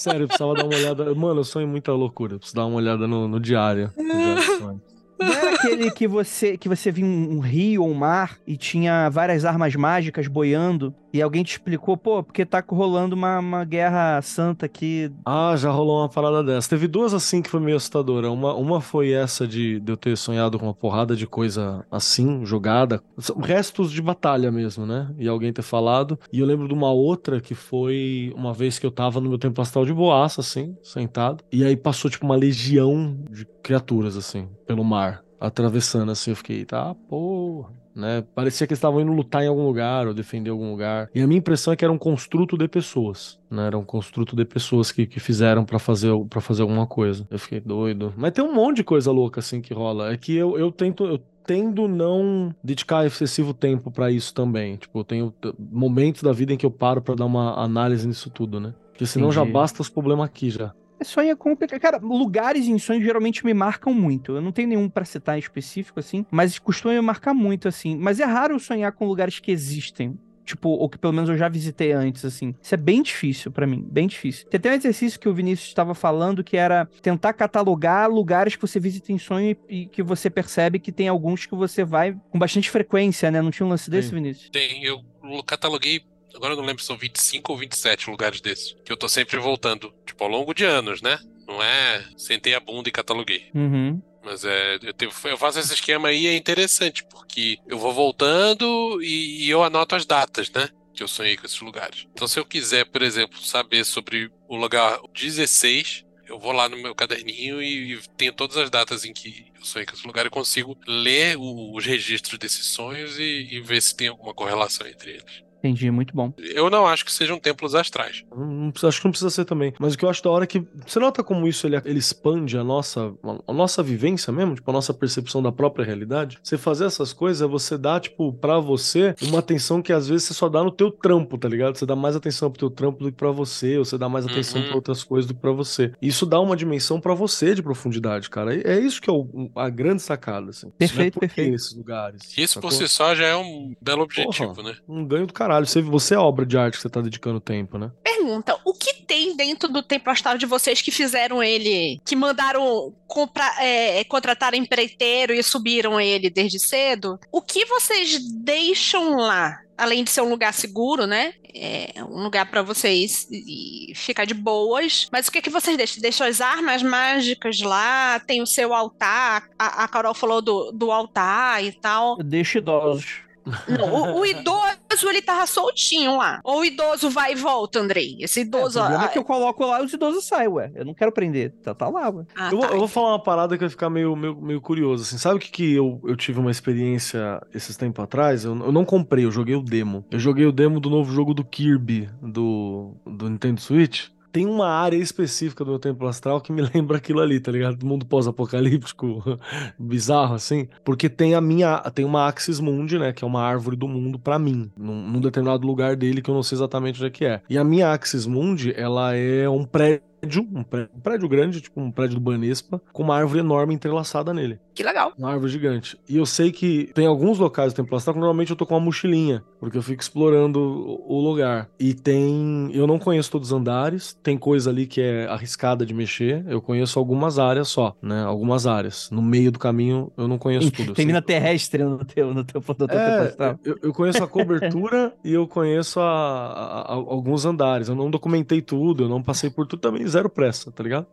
Sério, 0.00 0.22
eu 0.22 0.28
precisava 0.28 0.54
dar 0.54 0.64
uma 0.64 0.74
olhada. 0.74 1.14
Mano, 1.14 1.40
eu 1.40 1.44
sonho 1.44 1.68
muita 1.68 1.92
loucura. 1.92 2.34
Eu 2.34 2.38
preciso 2.38 2.56
dar 2.56 2.64
uma 2.64 2.76
olhada 2.76 3.06
no, 3.06 3.28
no 3.28 3.38
diário. 3.38 3.92
Não 3.98 5.30
era 5.30 5.54
aquele 5.54 5.90
que 5.90 6.08
você 6.08 6.56
que 6.56 6.66
você 6.66 6.90
um, 7.04 7.36
um 7.36 7.40
rio 7.40 7.82
ou 7.82 7.90
um 7.90 7.94
mar 7.94 8.38
e 8.46 8.56
tinha 8.56 9.10
várias 9.10 9.44
armas 9.44 9.76
mágicas 9.76 10.26
boiando 10.26 10.94
e 11.12 11.20
alguém 11.20 11.42
te 11.42 11.52
explicou, 11.52 11.96
pô, 11.96 12.22
porque 12.22 12.46
tá 12.46 12.62
rolando 12.66 13.16
uma, 13.16 13.38
uma 13.38 13.64
guerra 13.64 14.20
santa 14.22 14.66
aqui. 14.66 15.10
Ah, 15.24 15.54
já 15.56 15.70
rolou 15.70 16.00
uma 16.00 16.08
parada 16.08 16.42
dessa. 16.42 16.68
Teve 16.68 16.86
duas 16.86 17.12
assim 17.12 17.42
que 17.42 17.50
foi 17.50 17.60
meio 17.60 17.76
assustadora. 17.76 18.30
Uma, 18.30 18.54
uma 18.54 18.80
foi 18.80 19.12
essa 19.12 19.46
de, 19.46 19.80
de 19.80 19.92
eu 19.92 19.96
ter 19.96 20.16
sonhado 20.16 20.58
com 20.58 20.66
uma 20.66 20.74
porrada 20.74 21.16
de 21.16 21.26
coisa 21.26 21.84
assim, 21.90 22.44
jogada. 22.44 23.02
Restos 23.42 23.90
de 23.90 24.00
batalha 24.00 24.52
mesmo, 24.52 24.86
né? 24.86 25.12
E 25.18 25.26
alguém 25.26 25.52
ter 25.52 25.62
falado. 25.62 26.18
E 26.32 26.40
eu 26.40 26.46
lembro 26.46 26.68
de 26.68 26.74
uma 26.74 26.92
outra 26.92 27.40
que 27.40 27.54
foi 27.54 28.32
uma 28.36 28.52
vez 28.52 28.78
que 28.78 28.86
eu 28.86 28.90
tava 28.90 29.20
no 29.20 29.28
meu 29.28 29.38
templo 29.38 29.62
astral 29.62 29.84
de 29.84 29.92
boaça, 29.92 30.40
assim, 30.40 30.76
sentado. 30.82 31.44
E 31.50 31.64
aí 31.64 31.76
passou, 31.76 32.10
tipo, 32.10 32.24
uma 32.24 32.36
legião 32.36 33.18
de 33.30 33.46
criaturas, 33.62 34.16
assim, 34.16 34.48
pelo 34.66 34.84
mar. 34.84 35.24
Atravessando, 35.40 36.12
assim. 36.12 36.30
Eu 36.30 36.36
fiquei, 36.36 36.64
tá, 36.64 36.94
porra. 37.08 37.79
Né? 37.94 38.24
Parecia 38.34 38.66
que 38.66 38.72
eles 38.72 38.78
estavam 38.78 39.00
indo 39.00 39.12
lutar 39.12 39.42
em 39.42 39.48
algum 39.48 39.66
lugar 39.66 40.06
ou 40.06 40.14
defender 40.14 40.50
algum 40.50 40.70
lugar. 40.70 41.08
E 41.14 41.20
a 41.20 41.26
minha 41.26 41.38
impressão 41.38 41.72
é 41.72 41.76
que 41.76 41.84
era 41.84 41.92
um 41.92 41.98
construto 41.98 42.56
de 42.56 42.68
pessoas, 42.68 43.38
né? 43.50 43.66
Era 43.66 43.78
um 43.78 43.84
construto 43.84 44.36
de 44.36 44.44
pessoas 44.44 44.92
que, 44.92 45.06
que 45.06 45.20
fizeram 45.20 45.64
para 45.64 45.78
fazer 45.78 46.10
para 46.28 46.40
fazer 46.40 46.62
alguma 46.62 46.86
coisa. 46.86 47.26
Eu 47.30 47.38
fiquei 47.38 47.60
doido. 47.60 48.12
Mas 48.16 48.32
tem 48.32 48.44
um 48.44 48.54
monte 48.54 48.76
de 48.76 48.84
coisa 48.84 49.10
louca 49.10 49.40
assim 49.40 49.60
que 49.60 49.74
rola. 49.74 50.12
É 50.12 50.16
que 50.16 50.34
eu, 50.34 50.58
eu 50.58 50.70
tento 50.70 51.04
eu 51.04 51.20
tendo 51.44 51.88
não 51.88 52.54
dedicar 52.62 53.04
excessivo 53.06 53.52
tempo 53.52 53.90
para 53.90 54.10
isso 54.10 54.32
também. 54.32 54.76
Tipo, 54.76 55.00
eu 55.00 55.04
tenho 55.04 55.34
momentos 55.58 56.22
da 56.22 56.32
vida 56.32 56.52
em 56.52 56.56
que 56.56 56.66
eu 56.66 56.70
paro 56.70 57.02
para 57.02 57.14
dar 57.14 57.26
uma 57.26 57.60
análise 57.60 58.06
nisso 58.06 58.30
tudo, 58.30 58.60
né? 58.60 58.72
Porque 58.90 59.06
senão 59.06 59.30
Entendi. 59.30 59.46
já 59.46 59.52
basta 59.52 59.82
os 59.82 59.88
problemas 59.88 60.26
aqui 60.26 60.50
já. 60.50 60.72
Sonho 61.04 61.30
é 61.30 61.36
complicado. 61.36 61.80
Cara, 61.80 61.98
lugares 61.98 62.66
em 62.66 62.78
sonhos 62.78 63.04
geralmente 63.04 63.44
me 63.44 63.54
marcam 63.54 63.92
muito. 63.92 64.36
Eu 64.36 64.40
não 64.40 64.52
tenho 64.52 64.68
nenhum 64.68 64.88
pra 64.88 65.04
citar 65.04 65.36
em 65.36 65.40
específico, 65.40 66.00
assim, 66.00 66.24
mas 66.30 66.58
costuma 66.58 66.94
me 66.94 67.00
marcar 67.00 67.34
muito, 67.34 67.68
assim. 67.68 67.96
Mas 67.96 68.20
é 68.20 68.24
raro 68.24 68.54
eu 68.54 68.58
sonhar 68.58 68.92
com 68.92 69.06
lugares 69.06 69.38
que 69.38 69.50
existem. 69.50 70.18
Tipo, 70.44 70.70
ou 70.70 70.88
que 70.88 70.98
pelo 70.98 71.12
menos 71.12 71.30
eu 71.30 71.36
já 71.36 71.48
visitei 71.48 71.92
antes, 71.92 72.24
assim. 72.24 72.56
Isso 72.60 72.74
é 72.74 72.78
bem 72.78 73.02
difícil 73.02 73.52
pra 73.52 73.68
mim, 73.68 73.86
bem 73.88 74.08
difícil. 74.08 74.48
Tem 74.48 74.58
até 74.58 74.70
um 74.70 74.74
exercício 74.74 75.20
que 75.20 75.28
o 75.28 75.34
Vinícius 75.34 75.68
estava 75.68 75.94
falando 75.94 76.42
que 76.42 76.56
era 76.56 76.88
tentar 77.00 77.32
catalogar 77.34 78.10
lugares 78.10 78.56
que 78.56 78.62
você 78.62 78.80
visita 78.80 79.12
em 79.12 79.18
sonho 79.18 79.56
e, 79.68 79.82
e 79.82 79.86
que 79.86 80.02
você 80.02 80.28
percebe 80.28 80.80
que 80.80 80.90
tem 80.90 81.06
alguns 81.06 81.46
que 81.46 81.54
você 81.54 81.84
vai 81.84 82.16
com 82.30 82.38
bastante 82.38 82.68
frequência, 82.68 83.30
né? 83.30 83.40
Não 83.40 83.52
tinha 83.52 83.64
um 83.64 83.68
lance 83.70 83.88
desse, 83.88 84.08
Sim. 84.08 84.16
Vinícius? 84.16 84.50
Tem, 84.50 84.82
eu 84.82 85.00
cataloguei, 85.46 86.02
agora 86.34 86.52
eu 86.54 86.56
não 86.56 86.64
lembro 86.64 86.80
se 86.82 86.86
são 86.86 86.96
25 86.96 87.52
ou 87.52 87.58
27 87.58 88.10
lugares 88.10 88.40
desses, 88.40 88.74
que 88.84 88.92
eu 88.92 88.96
tô 88.96 89.08
sempre 89.08 89.36
voltando, 89.38 89.92
tipo, 90.06 90.22
ao 90.24 90.30
longo 90.30 90.54
de 90.54 90.64
anos, 90.64 91.00
né? 91.02 91.18
Não 91.46 91.62
é 91.62 92.04
sentei 92.16 92.54
a 92.54 92.60
bunda 92.60 92.88
e 92.88 92.92
cataloguei. 92.92 93.50
Uhum. 93.54 94.00
Mas 94.22 94.44
é, 94.44 94.78
eu, 94.82 94.92
tenho- 94.92 95.10
eu 95.24 95.36
faço 95.38 95.58
esse 95.58 95.72
esquema 95.74 96.08
aí 96.08 96.26
é 96.26 96.36
interessante, 96.36 97.04
porque 97.10 97.56
eu 97.66 97.78
vou 97.78 97.92
voltando 97.92 99.02
e, 99.02 99.46
e 99.46 99.50
eu 99.50 99.62
anoto 99.64 99.94
as 99.96 100.04
datas, 100.06 100.50
né? 100.50 100.68
Que 100.94 101.02
eu 101.02 101.08
sonhei 101.08 101.36
com 101.36 101.46
esses 101.46 101.60
lugares. 101.60 102.06
Então, 102.12 102.28
se 102.28 102.38
eu 102.38 102.44
quiser, 102.44 102.84
por 102.84 103.00
exemplo, 103.02 103.40
saber 103.42 103.84
sobre 103.84 104.30
o 104.48 104.56
lugar 104.56 105.00
16, 105.14 106.04
eu 106.26 106.38
vou 106.38 106.52
lá 106.52 106.68
no 106.68 106.76
meu 106.76 106.94
caderninho 106.94 107.62
e, 107.62 107.94
e 107.94 108.00
tenho 108.16 108.32
todas 108.32 108.56
as 108.56 108.68
datas 108.70 109.04
em 109.04 109.12
que 109.12 109.46
eu 109.58 109.64
sonhei 109.64 109.86
com 109.86 109.94
esse 109.96 110.06
lugar 110.06 110.26
e 110.26 110.30
consigo 110.30 110.78
ler 110.86 111.36
o- 111.38 111.74
os 111.76 111.84
registros 111.86 112.38
desses 112.38 112.66
sonhos 112.66 113.18
e, 113.18 113.48
e 113.50 113.60
ver 113.60 113.80
se 113.80 113.96
tem 113.96 114.08
alguma 114.08 114.34
correlação 114.34 114.86
entre 114.86 115.12
eles. 115.12 115.42
Entendi, 115.62 115.90
muito 115.90 116.14
bom. 116.14 116.32
Eu 116.38 116.68
não 116.70 116.86
acho 116.86 117.04
que 117.04 117.12
sejam 117.12 117.38
templos 117.38 117.74
astrais. 117.74 118.24
Não- 118.34 118.72
acho 118.82 118.98
que 118.98 119.04
não 119.04 119.10
precisa 119.12 119.30
ser 119.30 119.44
também. 119.44 119.72
Mas 119.78 119.94
o 119.94 119.98
que 119.98 120.04
eu 120.04 120.08
acho 120.10 120.22
da 120.22 120.30
hora 120.30 120.44
é 120.44 120.46
que 120.46 120.66
você 120.86 120.98
nota 120.98 121.22
como 121.22 121.46
isso 121.46 121.66
ele, 121.66 121.76
ele 121.84 121.98
expande 121.98 122.56
a 122.56 122.64
nossa, 122.64 123.12
a 123.46 123.52
nossa 123.52 123.82
vivência 123.82 124.32
mesmo, 124.32 124.54
tipo, 124.54 124.70
a 124.70 124.72
nossa 124.74 124.92
percepção 124.94 125.42
da 125.42 125.52
própria 125.52 125.84
realidade. 125.84 126.38
Você 126.42 126.56
fazer 126.56 126.86
essas 126.86 127.12
coisas 127.12 127.42
é 127.42 127.46
você 127.46 127.76
dar, 127.76 128.00
tipo, 128.00 128.32
pra 128.32 128.58
você 128.58 129.14
uma 129.22 129.38
atenção 129.40 129.82
que 129.82 129.92
às 129.92 130.08
vezes 130.08 130.24
você 130.28 130.34
só 130.34 130.48
dá 130.48 130.62
no 130.64 130.70
teu 130.70 130.90
trampo, 130.90 131.36
tá 131.38 131.48
ligado? 131.48 131.76
Você 131.76 131.84
dá 131.86 131.94
mais 131.94 132.16
atenção 132.16 132.50
pro 132.50 132.58
teu 132.58 132.70
trampo 132.70 133.04
do 133.04 133.10
que 133.10 133.16
pra 133.18 133.30
você, 133.30 133.76
ou 133.78 133.84
você 133.84 133.98
dá 133.98 134.08
mais 134.08 134.24
atenção 134.26 134.60
Uhum. 134.62 134.66
pra 134.68 134.76
outras 134.76 135.04
coisas 135.04 135.26
do 135.28 135.34
que 135.34 135.40
pra 135.40 135.52
você. 135.52 135.92
Isso 136.00 136.24
dá 136.24 136.40
uma 136.40 136.56
dimensão 136.56 137.00
pra 137.00 137.14
você 137.14 137.54
de 137.54 137.62
profundidade, 137.62 138.30
cara. 138.30 138.54
É 138.54 138.78
isso 138.80 139.00
que 139.00 139.10
é 139.10 139.12
o- 139.12 139.50
a 139.56 139.68
grande 139.68 140.00
sacada, 140.02 140.50
assim. 140.50 140.70
Perfeito, 140.70 141.08
é 141.08 141.10
por 141.12 141.20
perfeito. 141.20 141.50
Nesses 141.52 141.74
lugares. 141.76 142.22
Isso 142.38 142.60
por 142.60 142.72
sacou? 142.72 142.88
si 142.88 142.92
só 142.94 143.14
já 143.14 143.26
é 143.26 143.36
um 143.36 143.74
belo 143.80 144.02
objetivo, 144.02 144.62
né? 144.62 144.74
Um 144.88 145.04
ganho 145.04 145.26
do 145.26 145.32
caralho. 145.50 145.66
Você, 145.66 145.82
você 145.82 146.14
é 146.14 146.18
obra 146.18 146.46
de 146.46 146.56
arte 146.56 146.76
que 146.76 146.82
você 146.82 146.88
tá 146.88 147.00
dedicando 147.00 147.40
tempo, 147.40 147.76
né? 147.76 147.90
Pergunta: 148.02 148.56
o 148.64 148.72
que 148.72 148.94
tem 149.04 149.36
dentro 149.36 149.68
do 149.68 149.82
templo 149.82 150.12
astral 150.12 150.38
de 150.38 150.46
vocês 150.46 150.80
que 150.80 150.90
fizeram 150.90 151.42
ele, 151.42 152.00
que 152.04 152.14
mandaram 152.14 152.94
comprar, 153.06 153.62
é, 153.62 154.04
contratar 154.04 154.54
empreiteiro 154.54 155.34
e 155.34 155.42
subiram 155.42 156.00
ele 156.00 156.30
desde 156.30 156.60
cedo? 156.60 157.18
O 157.32 157.42
que 157.42 157.64
vocês 157.66 158.20
deixam 158.44 159.16
lá? 159.16 159.58
Além 159.76 160.04
de 160.04 160.10
ser 160.10 160.20
um 160.20 160.28
lugar 160.28 160.52
seguro, 160.52 161.06
né? 161.06 161.32
É 161.52 162.04
um 162.04 162.22
lugar 162.22 162.48
pra 162.48 162.62
vocês 162.62 163.26
e 163.30 163.92
ficar 163.96 164.26
de 164.26 164.34
boas. 164.34 165.08
Mas 165.10 165.26
o 165.26 165.32
que, 165.32 165.40
que 165.40 165.48
vocês 165.48 165.74
deixam? 165.76 166.02
Deixam 166.02 166.26
as 166.26 166.40
armas 166.40 166.82
mágicas 166.82 167.60
lá? 167.60 168.20
Tem 168.20 168.42
o 168.42 168.46
seu 168.46 168.74
altar? 168.74 169.48
A, 169.58 169.84
a 169.84 169.88
Carol 169.88 170.14
falou 170.14 170.42
do, 170.42 170.70
do 170.70 170.92
altar 170.92 171.64
e 171.64 171.72
tal. 171.72 172.18
Eu 172.18 172.24
deixo 172.24 172.58
idosos. 172.58 173.22
Não, 173.68 174.14
o, 174.14 174.20
o 174.20 174.26
idoso, 174.26 175.08
ele 175.08 175.22
tava 175.22 175.46
soltinho 175.46 176.16
lá. 176.16 176.40
Ou 176.44 176.60
o 176.60 176.64
idoso 176.64 177.10
vai 177.10 177.32
e 177.32 177.34
volta, 177.34 177.78
Andrei. 177.78 178.16
Esse 178.20 178.40
É, 178.40 178.42
o 178.42 178.46
idoso. 178.46 178.78
problema 178.78 179.04
é 179.04 179.06
ah, 179.06 179.08
que 179.08 179.18
eu 179.18 179.24
coloco 179.24 179.64
lá 179.64 179.80
e 179.80 179.84
os 179.84 179.92
idosos 179.92 180.26
saem, 180.26 180.48
ué. 180.48 180.70
Eu 180.74 180.84
não 180.84 180.94
quero 180.94 181.12
prender. 181.12 181.52
Tá, 181.62 181.74
tá 181.74 181.88
lá, 181.88 182.08
ué. 182.10 182.24
ah, 182.36 182.50
eu, 182.50 182.58
vou, 182.58 182.60
tá. 182.60 182.74
eu 182.74 182.78
vou 182.78 182.88
falar 182.88 183.10
uma 183.10 183.22
parada 183.22 183.56
que 183.56 183.60
vai 183.60 183.70
ficar 183.70 183.90
meio, 183.90 184.14
meio, 184.14 184.36
meio 184.40 184.60
curioso, 184.60 185.02
assim. 185.02 185.18
Sabe 185.18 185.36
o 185.36 185.38
que, 185.38 185.50
que 185.50 185.74
eu, 185.74 186.00
eu 186.04 186.16
tive 186.16 186.38
uma 186.38 186.50
experiência 186.50 187.40
esses 187.54 187.76
tempos 187.76 188.02
atrás? 188.02 188.44
Eu, 188.44 188.56
eu 188.56 188.72
não 188.72 188.84
comprei, 188.84 189.24
eu 189.24 189.30
joguei 189.30 189.54
o 189.54 189.62
demo. 189.62 190.04
Eu 190.10 190.18
joguei 190.18 190.46
o 190.46 190.52
demo 190.52 190.80
do 190.80 190.90
novo 190.90 191.12
jogo 191.12 191.34
do 191.34 191.44
Kirby, 191.44 192.08
do, 192.22 192.94
do 193.06 193.28
Nintendo 193.28 193.60
Switch. 193.60 194.08
Tem 194.32 194.46
uma 194.46 194.68
área 194.68 194.96
específica 194.96 195.64
do 195.64 195.70
meu 195.70 195.80
templo 195.80 196.06
astral 196.06 196.40
que 196.40 196.52
me 196.52 196.62
lembra 196.74 196.98
aquilo 196.98 197.20
ali, 197.20 197.40
tá 197.40 197.50
ligado? 197.50 197.76
Do 197.76 197.86
mundo 197.86 198.06
pós-apocalíptico, 198.06 199.38
bizarro, 199.78 200.34
assim. 200.34 200.68
Porque 200.84 201.08
tem 201.08 201.34
a 201.34 201.40
minha. 201.40 201.78
Tem 201.94 202.04
uma 202.04 202.26
Axis 202.26 202.60
Mundi, 202.60 202.98
né? 202.98 203.12
Que 203.12 203.24
é 203.24 203.26
uma 203.26 203.42
árvore 203.42 203.76
do 203.76 203.88
mundo 203.88 204.18
pra 204.18 204.38
mim. 204.38 204.70
Num, 204.76 205.08
num 205.08 205.20
determinado 205.20 205.66
lugar 205.66 205.96
dele 205.96 206.22
que 206.22 206.30
eu 206.30 206.34
não 206.34 206.42
sei 206.42 206.56
exatamente 206.56 206.96
onde 206.96 207.06
é 207.06 207.10
que 207.10 207.24
é. 207.24 207.42
E 207.48 207.58
a 207.58 207.64
minha 207.64 207.92
Axis 207.92 208.26
Mundi, 208.26 208.72
ela 208.76 209.14
é 209.14 209.48
um 209.48 209.64
prédio. 209.64 210.09
Um 210.22 210.62
prédio, 210.62 210.90
um 210.96 211.00
prédio 211.00 211.28
grande, 211.28 211.60
tipo 211.60 211.80
um 211.80 211.90
prédio 211.90 212.14
do 212.16 212.20
Banespa, 212.20 212.80
com 212.92 213.02
uma 213.02 213.16
árvore 213.16 213.40
enorme 213.40 213.74
entrelaçada 213.74 214.32
nele. 214.34 214.58
Que 214.74 214.82
legal. 214.82 215.12
Uma 215.18 215.32
árvore 215.32 215.50
gigante. 215.50 215.98
E 216.08 216.16
eu 216.16 216.24
sei 216.26 216.52
que 216.52 216.90
tem 216.94 217.06
alguns 217.06 217.38
locais 217.38 217.72
do 217.72 217.76
Templo 217.76 217.96
Astral 217.96 218.14
que 218.14 218.20
normalmente 218.20 218.50
eu 218.50 218.56
tô 218.56 218.64
com 218.66 218.74
uma 218.74 218.80
mochilinha, 218.80 219.42
porque 219.58 219.76
eu 219.76 219.82
fico 219.82 220.00
explorando 220.02 220.58
o 221.06 221.20
lugar. 221.20 221.68
E 221.78 221.92
tem. 221.94 222.70
Eu 222.72 222.86
não 222.86 222.98
conheço 222.98 223.30
todos 223.30 223.50
os 223.52 223.56
andares, 223.58 224.18
tem 224.22 224.38
coisa 224.38 224.70
ali 224.70 224.86
que 224.86 225.00
é 225.00 225.26
arriscada 225.26 225.84
de 225.84 225.92
mexer. 225.94 226.44
Eu 226.48 226.60
conheço 226.62 226.98
algumas 226.98 227.38
áreas 227.38 227.68
só, 227.68 227.94
né? 228.00 228.22
Algumas 228.24 228.66
áreas. 228.66 229.08
No 229.10 229.20
meio 229.22 229.50
do 229.52 229.58
caminho 229.58 230.10
eu 230.16 230.26
não 230.28 230.38
conheço 230.38 230.70
tudo. 230.70 230.94
Tem 230.94 231.04
mina 231.06 231.20
terrestre 231.22 231.82
no 231.84 232.04
teu, 232.04 232.32
no 232.32 232.44
teu, 232.44 232.62
no 232.66 232.86
teu 232.86 232.98
é, 232.98 233.26
astral. 233.28 233.58
eu, 233.64 233.76
eu 233.82 233.92
conheço 233.92 234.22
a 234.22 234.26
cobertura 234.28 235.12
e 235.24 235.32
eu 235.32 235.46
conheço 235.46 236.00
a- 236.00 236.04
a- 236.04 236.80
a- 236.82 236.94
alguns 236.94 237.44
andares. 237.44 237.88
Eu 237.88 237.94
não 237.94 238.10
documentei 238.10 238.62
tudo, 238.62 239.04
eu 239.04 239.08
não 239.08 239.22
passei 239.22 239.50
por 239.50 239.66
tudo 239.66 239.80
também, 239.80 240.02
zero 240.10 240.28
pressa, 240.28 240.70
tá 240.70 240.82
ligado? 240.82 241.06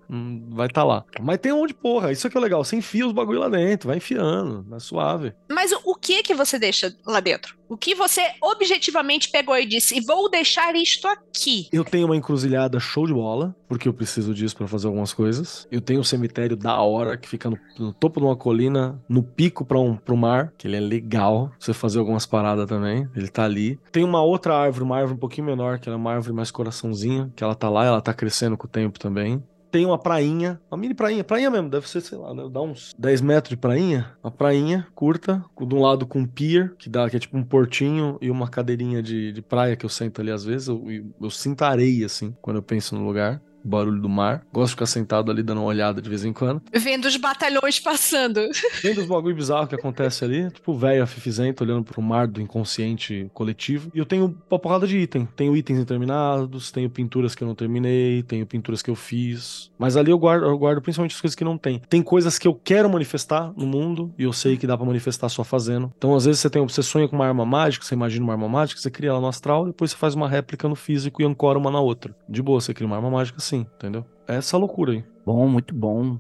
Vai 0.50 0.68
estar 0.68 0.82
tá 0.82 0.86
lá. 0.86 1.06
Mas 1.22 1.40
tem 1.40 1.52
onde, 1.52 1.74
porra, 1.74 2.12
isso 2.12 2.28
aqui 2.28 2.38
é 2.38 2.42
legal. 2.42 2.64
Você 2.64 2.76
enfia 2.76 3.06
os 3.06 3.14
bagulho 3.14 3.40
lá 3.40 3.50
dentro, 3.50 3.88
vai 3.88 3.98
enfiando, 3.98 4.66
é 4.76 4.80
suave. 4.80 5.34
Mas 5.50 5.72
o, 5.72 5.82
o 5.86 5.96
que 5.96 6.24
que 6.24 6.34
você 6.34 6.60
deixa 6.60 6.96
lá 7.06 7.20
dentro? 7.20 7.58
O 7.70 7.76
que 7.76 7.94
você 7.94 8.22
objetivamente 8.42 9.30
pegou 9.30 9.58
e 9.58 9.66
disse, 9.66 9.98
e 9.98 10.02
vou 10.02 10.30
deixar 10.30 10.76
isto 10.76 11.08
aqui? 11.08 11.68
Eu 11.72 11.84
tenho 11.84 12.06
uma 12.06 12.16
encruzilhada 12.16 12.80
show 12.80 13.06
de 13.06 13.14
bola, 13.14 13.56
porque 13.68 13.88
eu 13.88 13.94
preciso 13.94 14.34
disso 14.34 14.56
pra 14.56 14.68
fazer 14.68 14.88
algumas 14.88 15.14
coisas. 15.14 15.68
Eu 15.70 15.82
tenho 15.82 16.00
um 16.00 16.04
cemitério 16.04 16.56
da 16.56 16.80
hora 16.80 17.18
que 17.18 17.28
fica 17.28 17.50
no, 17.50 17.58
no 17.78 17.92
topo 17.92 18.20
de 18.20 18.26
uma 18.26 18.36
colina, 18.36 19.02
no 19.10 19.22
pico 19.22 19.66
para 19.66 19.80
um, 19.80 19.98
pro 19.98 20.16
mar, 20.16 20.54
que 20.58 20.68
ele 20.68 20.78
é 20.78 20.80
legal. 20.80 21.52
Você 21.60 21.74
fazer 21.74 22.00
algumas 22.00 22.26
paradas 22.26 22.68
também. 22.68 23.08
Ele 23.16 23.28
tá 23.28 23.44
ali. 23.44 23.78
Tem 23.92 24.04
uma 24.04 24.22
outra 24.22 24.56
árvore, 24.56 24.86
uma 24.86 24.98
árvore 24.98 25.16
um 25.16 25.20
pouquinho 25.20 25.48
menor, 25.48 25.80
que 25.80 25.90
ela 25.90 25.98
é 25.98 26.00
uma 26.00 26.14
árvore 26.14 26.34
mais 26.34 26.52
coraçãozinha, 26.52 27.32
que 27.36 27.44
ela 27.44 27.56
tá 27.56 27.70
lá, 27.70 27.86
ela 27.86 28.02
tá 28.02 28.14
crescendo 28.14 28.58
com 28.58 28.66
o 28.66 28.70
tempo 28.70 28.98
também. 28.98 29.44
Tem 29.72 29.86
uma 29.86 29.98
prainha, 29.98 30.60
uma 30.72 30.78
mini 30.78 30.94
prainha, 30.94 31.24
prainha 31.24 31.50
mesmo, 31.50 31.70
deve 31.70 31.88
ser, 31.90 32.02
sei 32.02 32.18
lá, 32.18 32.34
né, 32.34 32.48
dá 32.52 32.62
uns 32.62 32.94
10 32.98 33.22
metros 33.22 33.50
de 33.50 33.58
prainha. 33.58 34.16
Uma 34.24 34.32
prainha 34.32 34.88
curta, 34.96 35.44
de 35.60 35.76
um 35.76 35.82
lado 35.82 36.08
com 36.08 36.20
um 36.20 36.26
pier, 36.26 36.74
que 36.78 36.90
dá, 36.90 37.10
que 37.10 37.18
é 37.18 37.20
tipo 37.20 37.38
um 37.38 37.44
portinho, 37.44 38.18
e 38.22 38.32
uma 38.32 38.48
cadeirinha 38.48 39.02
de, 39.04 39.32
de 39.32 39.42
praia 39.42 39.76
que 39.76 39.86
eu 39.86 39.90
sento 39.90 40.22
ali 40.22 40.32
às 40.32 40.44
vezes. 40.46 40.68
Eu, 40.68 40.90
eu, 40.90 41.06
eu 41.22 41.30
sinto 41.30 41.64
areia, 41.64 42.06
assim, 42.06 42.36
quando 42.42 42.58
eu 42.58 42.64
penso 42.64 42.96
no 42.96 43.06
lugar. 43.06 43.42
Barulho 43.68 44.02
do 44.02 44.10
mar. 44.10 44.44
Gosto 44.52 44.68
de 44.68 44.72
ficar 44.72 44.86
sentado 44.86 45.32
ali 45.32 45.44
dando 45.44 45.60
uma 45.60 45.68
olhada 45.68 46.02
de 46.02 46.10
vez 46.10 46.24
em 46.24 46.34
quando. 46.34 46.62
Vendo 46.74 47.06
os 47.06 47.18
batalhões 47.18 47.80
passando. 47.80 48.42
Tem 48.82 48.94
dos 48.94 49.06
bagulho 49.06 49.36
bizarro 49.36 49.68
que 49.68 49.76
acontece 49.76 50.24
ali, 50.24 50.50
tipo 50.52 50.74
velho 50.74 51.04
afifizento 51.04 51.64
olhando 51.64 51.84
pro 51.84 52.02
mar 52.02 52.28
do 52.28 52.42
inconsciente 52.42 53.30
coletivo. 53.34 53.92
E 53.94 54.00
eu 54.00 54.06
tenho 54.06 54.38
uma 54.50 54.60
porrada 54.60 54.88
de 54.88 54.98
item. 54.98 55.28
Tenho 55.36 55.56
itens 55.56 55.80
interminados, 55.80 56.72
tenho 56.72 56.90
pinturas 56.90 57.36
que 57.36 57.44
eu 57.44 57.48
não 57.48 57.56
terminei, 57.56 58.24
tenho 58.24 58.46
pinturas 58.46 58.82
que 58.82 58.90
eu 58.90 58.96
fiz. 58.96 59.72
Mas 59.78 59.98
ali 59.98 60.12
eu 60.12 60.18
guardo, 60.18 60.46
eu 60.46 60.58
guardo 60.58 60.82
principalmente 60.82 61.16
as 61.16 61.22
coisas 61.22 61.36
que 61.36 61.44
não 61.44 61.58
tem. 61.58 61.82
Tem 61.90 62.02
coisas 62.02 62.40
que 62.40 62.48
eu 62.48 62.54
quero 62.54 62.90
manifestar 62.90 63.52
no 63.56 63.66
mundo 63.66 64.14
e 64.18 64.24
eu 64.24 64.34
sei 64.34 64.58
que 64.58 64.68
dá 64.68 64.78
pra 64.78 64.86
manifestar 64.86 65.30
só 65.30 65.44
fazendo. 65.44 65.92
Então 65.98 66.16
às 66.16 66.26
vezes 66.26 66.42
você 66.42 66.50
tem, 66.50 66.62
você 66.62 66.84
sonha 66.84 67.08
com 67.08 67.16
uma 67.16 67.28
arma 67.28 67.46
mágica, 67.46 67.86
você 67.86 67.96
imagina 67.96 68.24
uma 68.24 68.34
arma 68.34 68.48
mágica, 68.48 68.80
você 68.80 68.90
cria 68.90 69.10
ela 69.10 69.22
no 69.22 69.28
astral, 69.28 69.66
depois 69.66 69.92
você 69.92 69.98
faz 69.98 70.16
uma 70.16 70.28
réplica 70.28 70.68
no 70.68 70.76
físico 70.76 71.22
e 71.22 71.26
ancora 71.26 71.58
uma 71.58 71.72
na 71.72 71.80
outra. 71.80 72.16
De 72.28 72.42
boa, 72.42 72.62
você 72.62 72.74
cria 72.74 72.88
uma 72.88 72.96
arma 72.96 73.10
mágica 73.10 73.38
assim, 73.38 73.57
entendeu? 73.60 74.06
É 74.28 74.36
essa 74.36 74.58
loucura 74.58 74.94
aí. 74.94 75.04
Bom, 75.26 75.48
muito 75.48 75.74
bom. 75.74 76.20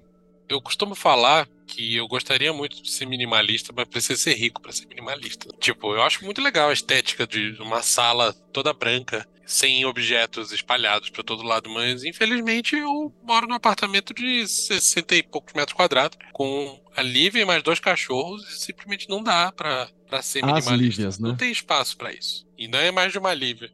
Eu 0.50 0.62
costumo 0.62 0.96
falar 0.96 1.48
que 1.68 1.96
eu 1.96 2.08
gostaria 2.08 2.54
muito 2.54 2.82
de 2.82 2.90
ser 2.90 3.06
minimalista, 3.06 3.74
mas 3.76 3.88
precisa 3.88 4.20
ser 4.20 4.34
rico 4.34 4.62
pra 4.62 4.72
ser 4.72 4.88
minimalista. 4.88 5.50
Tipo, 5.60 5.94
eu 5.94 6.02
acho 6.02 6.24
muito 6.24 6.42
legal 6.42 6.70
a 6.70 6.74
estética 6.74 7.28
de 7.28 7.58
uma 7.60 7.82
sala 7.82 8.34
toda 8.54 8.74
branca, 8.74 9.28
sem 9.46 9.86
objetos 9.86 10.52
espalhados 10.52 11.10
para 11.10 11.24
todo 11.24 11.44
lado, 11.44 11.70
mas 11.70 12.04
infelizmente 12.04 12.76
eu 12.76 13.14
moro 13.24 13.48
num 13.48 13.56
apartamento 13.56 14.14
de 14.14 14.48
60 14.48 15.16
e 15.16 15.24
poucos 15.24 15.54
metros 15.54 15.76
quadrados, 15.76 16.18
com 16.34 16.80
a 16.96 17.02
Lívia 17.02 17.42
e 17.42 17.46
mais 17.46 17.64
dois 17.64 17.80
cachorros, 17.80 18.44
e 18.50 18.60
simplesmente 18.60 19.10
não 19.10 19.24
dá 19.24 19.52
pra, 19.52 19.90
pra 20.08 20.22
ser 20.22 20.39
As 20.39 20.45
minimalista. 20.45 20.76
Lívias, 20.76 21.20
né? 21.20 21.30
Não 21.30 21.36
tem 21.38 21.51
espaço 21.51 21.97
pra 21.97 22.14
isso. 22.14 22.47
E 22.58 22.68
não 22.68 22.80
é 22.80 22.91
mais 22.91 23.12
de 23.12 23.20
uma 23.20 23.34
Lívia. 23.34 23.72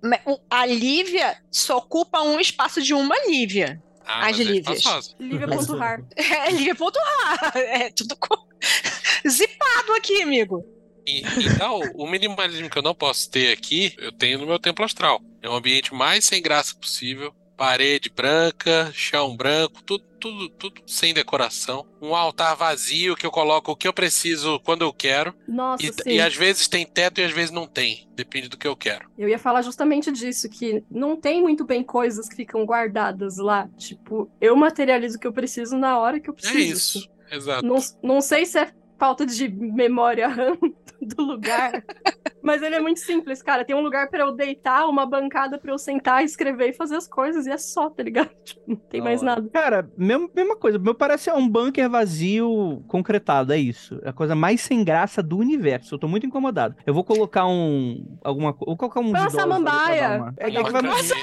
A 0.49 0.65
Lívia 0.65 1.38
só 1.51 1.77
ocupa 1.77 2.21
um 2.21 2.39
espaço 2.39 2.81
de 2.81 2.93
uma 2.93 3.15
Lívia. 3.27 3.81
Ah, 4.05 4.27
As 4.27 4.39
é 4.39 4.43
Lívias. 4.43 4.77
espaçosa. 4.79 5.15
Lívia.rar. 5.19 6.03
É 6.15 6.49
Lívia.a. 6.51 7.51
É 7.59 7.89
tudo 7.91 8.15
co- 8.17 8.47
zipado 9.27 9.93
aqui, 9.95 10.21
amigo. 10.21 10.65
E- 11.07 11.21
Então, 11.45 11.79
o 11.95 12.07
minimalismo 12.09 12.69
que 12.69 12.77
eu 12.77 12.81
não 12.84 12.93
posso 12.95 13.29
ter 13.29 13.51
aqui, 13.53 13.93
eu 13.97 14.11
tenho 14.11 14.39
no 14.39 14.45
meu 14.47 14.59
templo 14.59 14.84
astral. 14.84 15.21
É 15.41 15.49
um 15.49 15.55
ambiente 15.55 15.93
mais 15.93 16.25
sem 16.25 16.41
graça 16.41 16.75
possível. 16.75 17.34
Parede 17.58 18.10
branca, 18.10 18.91
chão 18.93 19.36
branco, 19.38 19.82
tudo, 19.84 20.04
tudo, 20.20 20.49
tudo 20.49 20.82
sem 20.88 21.14
decoração. 21.14 21.86
Um 22.01 22.16
altar 22.16 22.56
vazio 22.56 23.16
que 23.16 23.26
eu 23.26 23.32
coloco 23.32 23.72
o 23.72 23.76
que 23.76 23.88
eu 23.88 23.93
preciso 23.93 24.60
quando 24.62 24.82
eu 24.82 24.91
quero. 24.91 25.34
Nossa, 25.47 25.86
E, 25.86 25.93
sim. 25.93 26.10
e 26.10 26.22
às 26.22 26.36
vezes 26.36 26.68
tem 26.68 26.86
teto 26.86 27.22
e 27.22 27.24
às 27.24 27.32
vezes 27.32 27.51
não 27.51 27.68
tem. 27.68 28.08
Depende 28.16 28.47
do 28.49 28.58
que 28.58 28.68
eu 28.68 28.76
quero. 28.76 29.10
Eu 29.18 29.30
ia 29.30 29.38
falar 29.39 29.62
justamente 29.62 30.12
disso, 30.12 30.49
que 30.49 30.84
não 30.89 31.16
tem 31.16 31.41
muito 31.41 31.64
bem 31.64 31.84
coisas 31.84 32.28
que 32.28 32.36
ficam 32.36 32.66
guardadas 32.66 33.38
lá. 33.38 33.70
Tipo, 33.78 34.30
eu 34.41 34.56
materializo 34.56 35.18
o 35.18 35.20
que 35.20 35.28
eu 35.28 35.34
preciso 35.34 35.78
na 35.78 35.97
hora 35.99 36.20
que 36.20 36.30
eu 36.30 36.34
É 36.34 36.41
preciso. 36.41 36.99
isso. 36.99 37.10
Exato. 37.32 37.66
Não, 37.66 37.78
não 38.01 38.20
sei 38.22 38.45
se 38.45 38.60
é 38.60 38.72
falta 38.97 39.26
de 39.26 39.47
memória 39.49 40.28
RAM 40.28 40.58
do 41.01 41.22
lugar, 41.24 41.84
mas 42.43 42.61
ele 42.61 42.75
é 42.75 42.79
muito 42.79 42.99
simples, 42.99 43.41
cara. 43.41 43.63
Tem 43.65 43.75
um 43.75 43.81
lugar 43.81 44.09
pra 44.09 44.19
eu 44.23 44.31
deitar, 44.33 44.85
uma 44.87 45.05
bancada 45.05 45.57
pra 45.57 45.71
eu 45.71 45.77
sentar, 45.77 46.23
escrever 46.23 46.69
e 46.69 46.73
fazer 46.73 46.95
as 46.97 47.07
coisas, 47.07 47.47
e 47.47 47.51
é 47.51 47.57
só, 47.57 47.89
tá 47.89 48.03
ligado? 48.03 48.29
Tipo, 48.43 48.61
não 48.67 48.75
tem 48.75 48.99
Da 48.99 49.05
mais 49.05 49.21
nada. 49.21 49.49
Cara, 49.51 49.89
mesmo, 49.97 50.29
mesma 50.35 50.55
coisa. 50.55 50.77
Meu 50.77 50.93
parece 50.93 51.31
um 51.31 51.47
bunker 51.47 51.89
vazio 51.89 52.83
concretado, 52.87 53.53
é 53.53 53.57
isso. 53.57 53.99
É 54.03 54.09
a 54.09 54.13
coisa 54.13 54.35
mais 54.35 54.61
sem 54.61 54.83
graça 54.83 55.23
do 55.23 55.37
universo. 55.37 55.95
Eu 55.95 55.99
tô 55.99 56.07
muito 56.07 56.25
incomodado. 56.25 56.75
Eu 56.85 56.93
vou 56.93 57.03
colocar 57.03 57.47
um. 57.47 58.17
alguma 58.23 58.53
co- 58.53 58.65
Vou 58.65 58.77
colocar 58.77 58.99
um. 58.99 59.11
Põe 59.11 59.21
uma 59.21 59.29
samambaia. 59.29 60.33
É 60.37 60.51
que 60.51 60.71
vai 60.71 60.81
Nossa, 60.81 61.15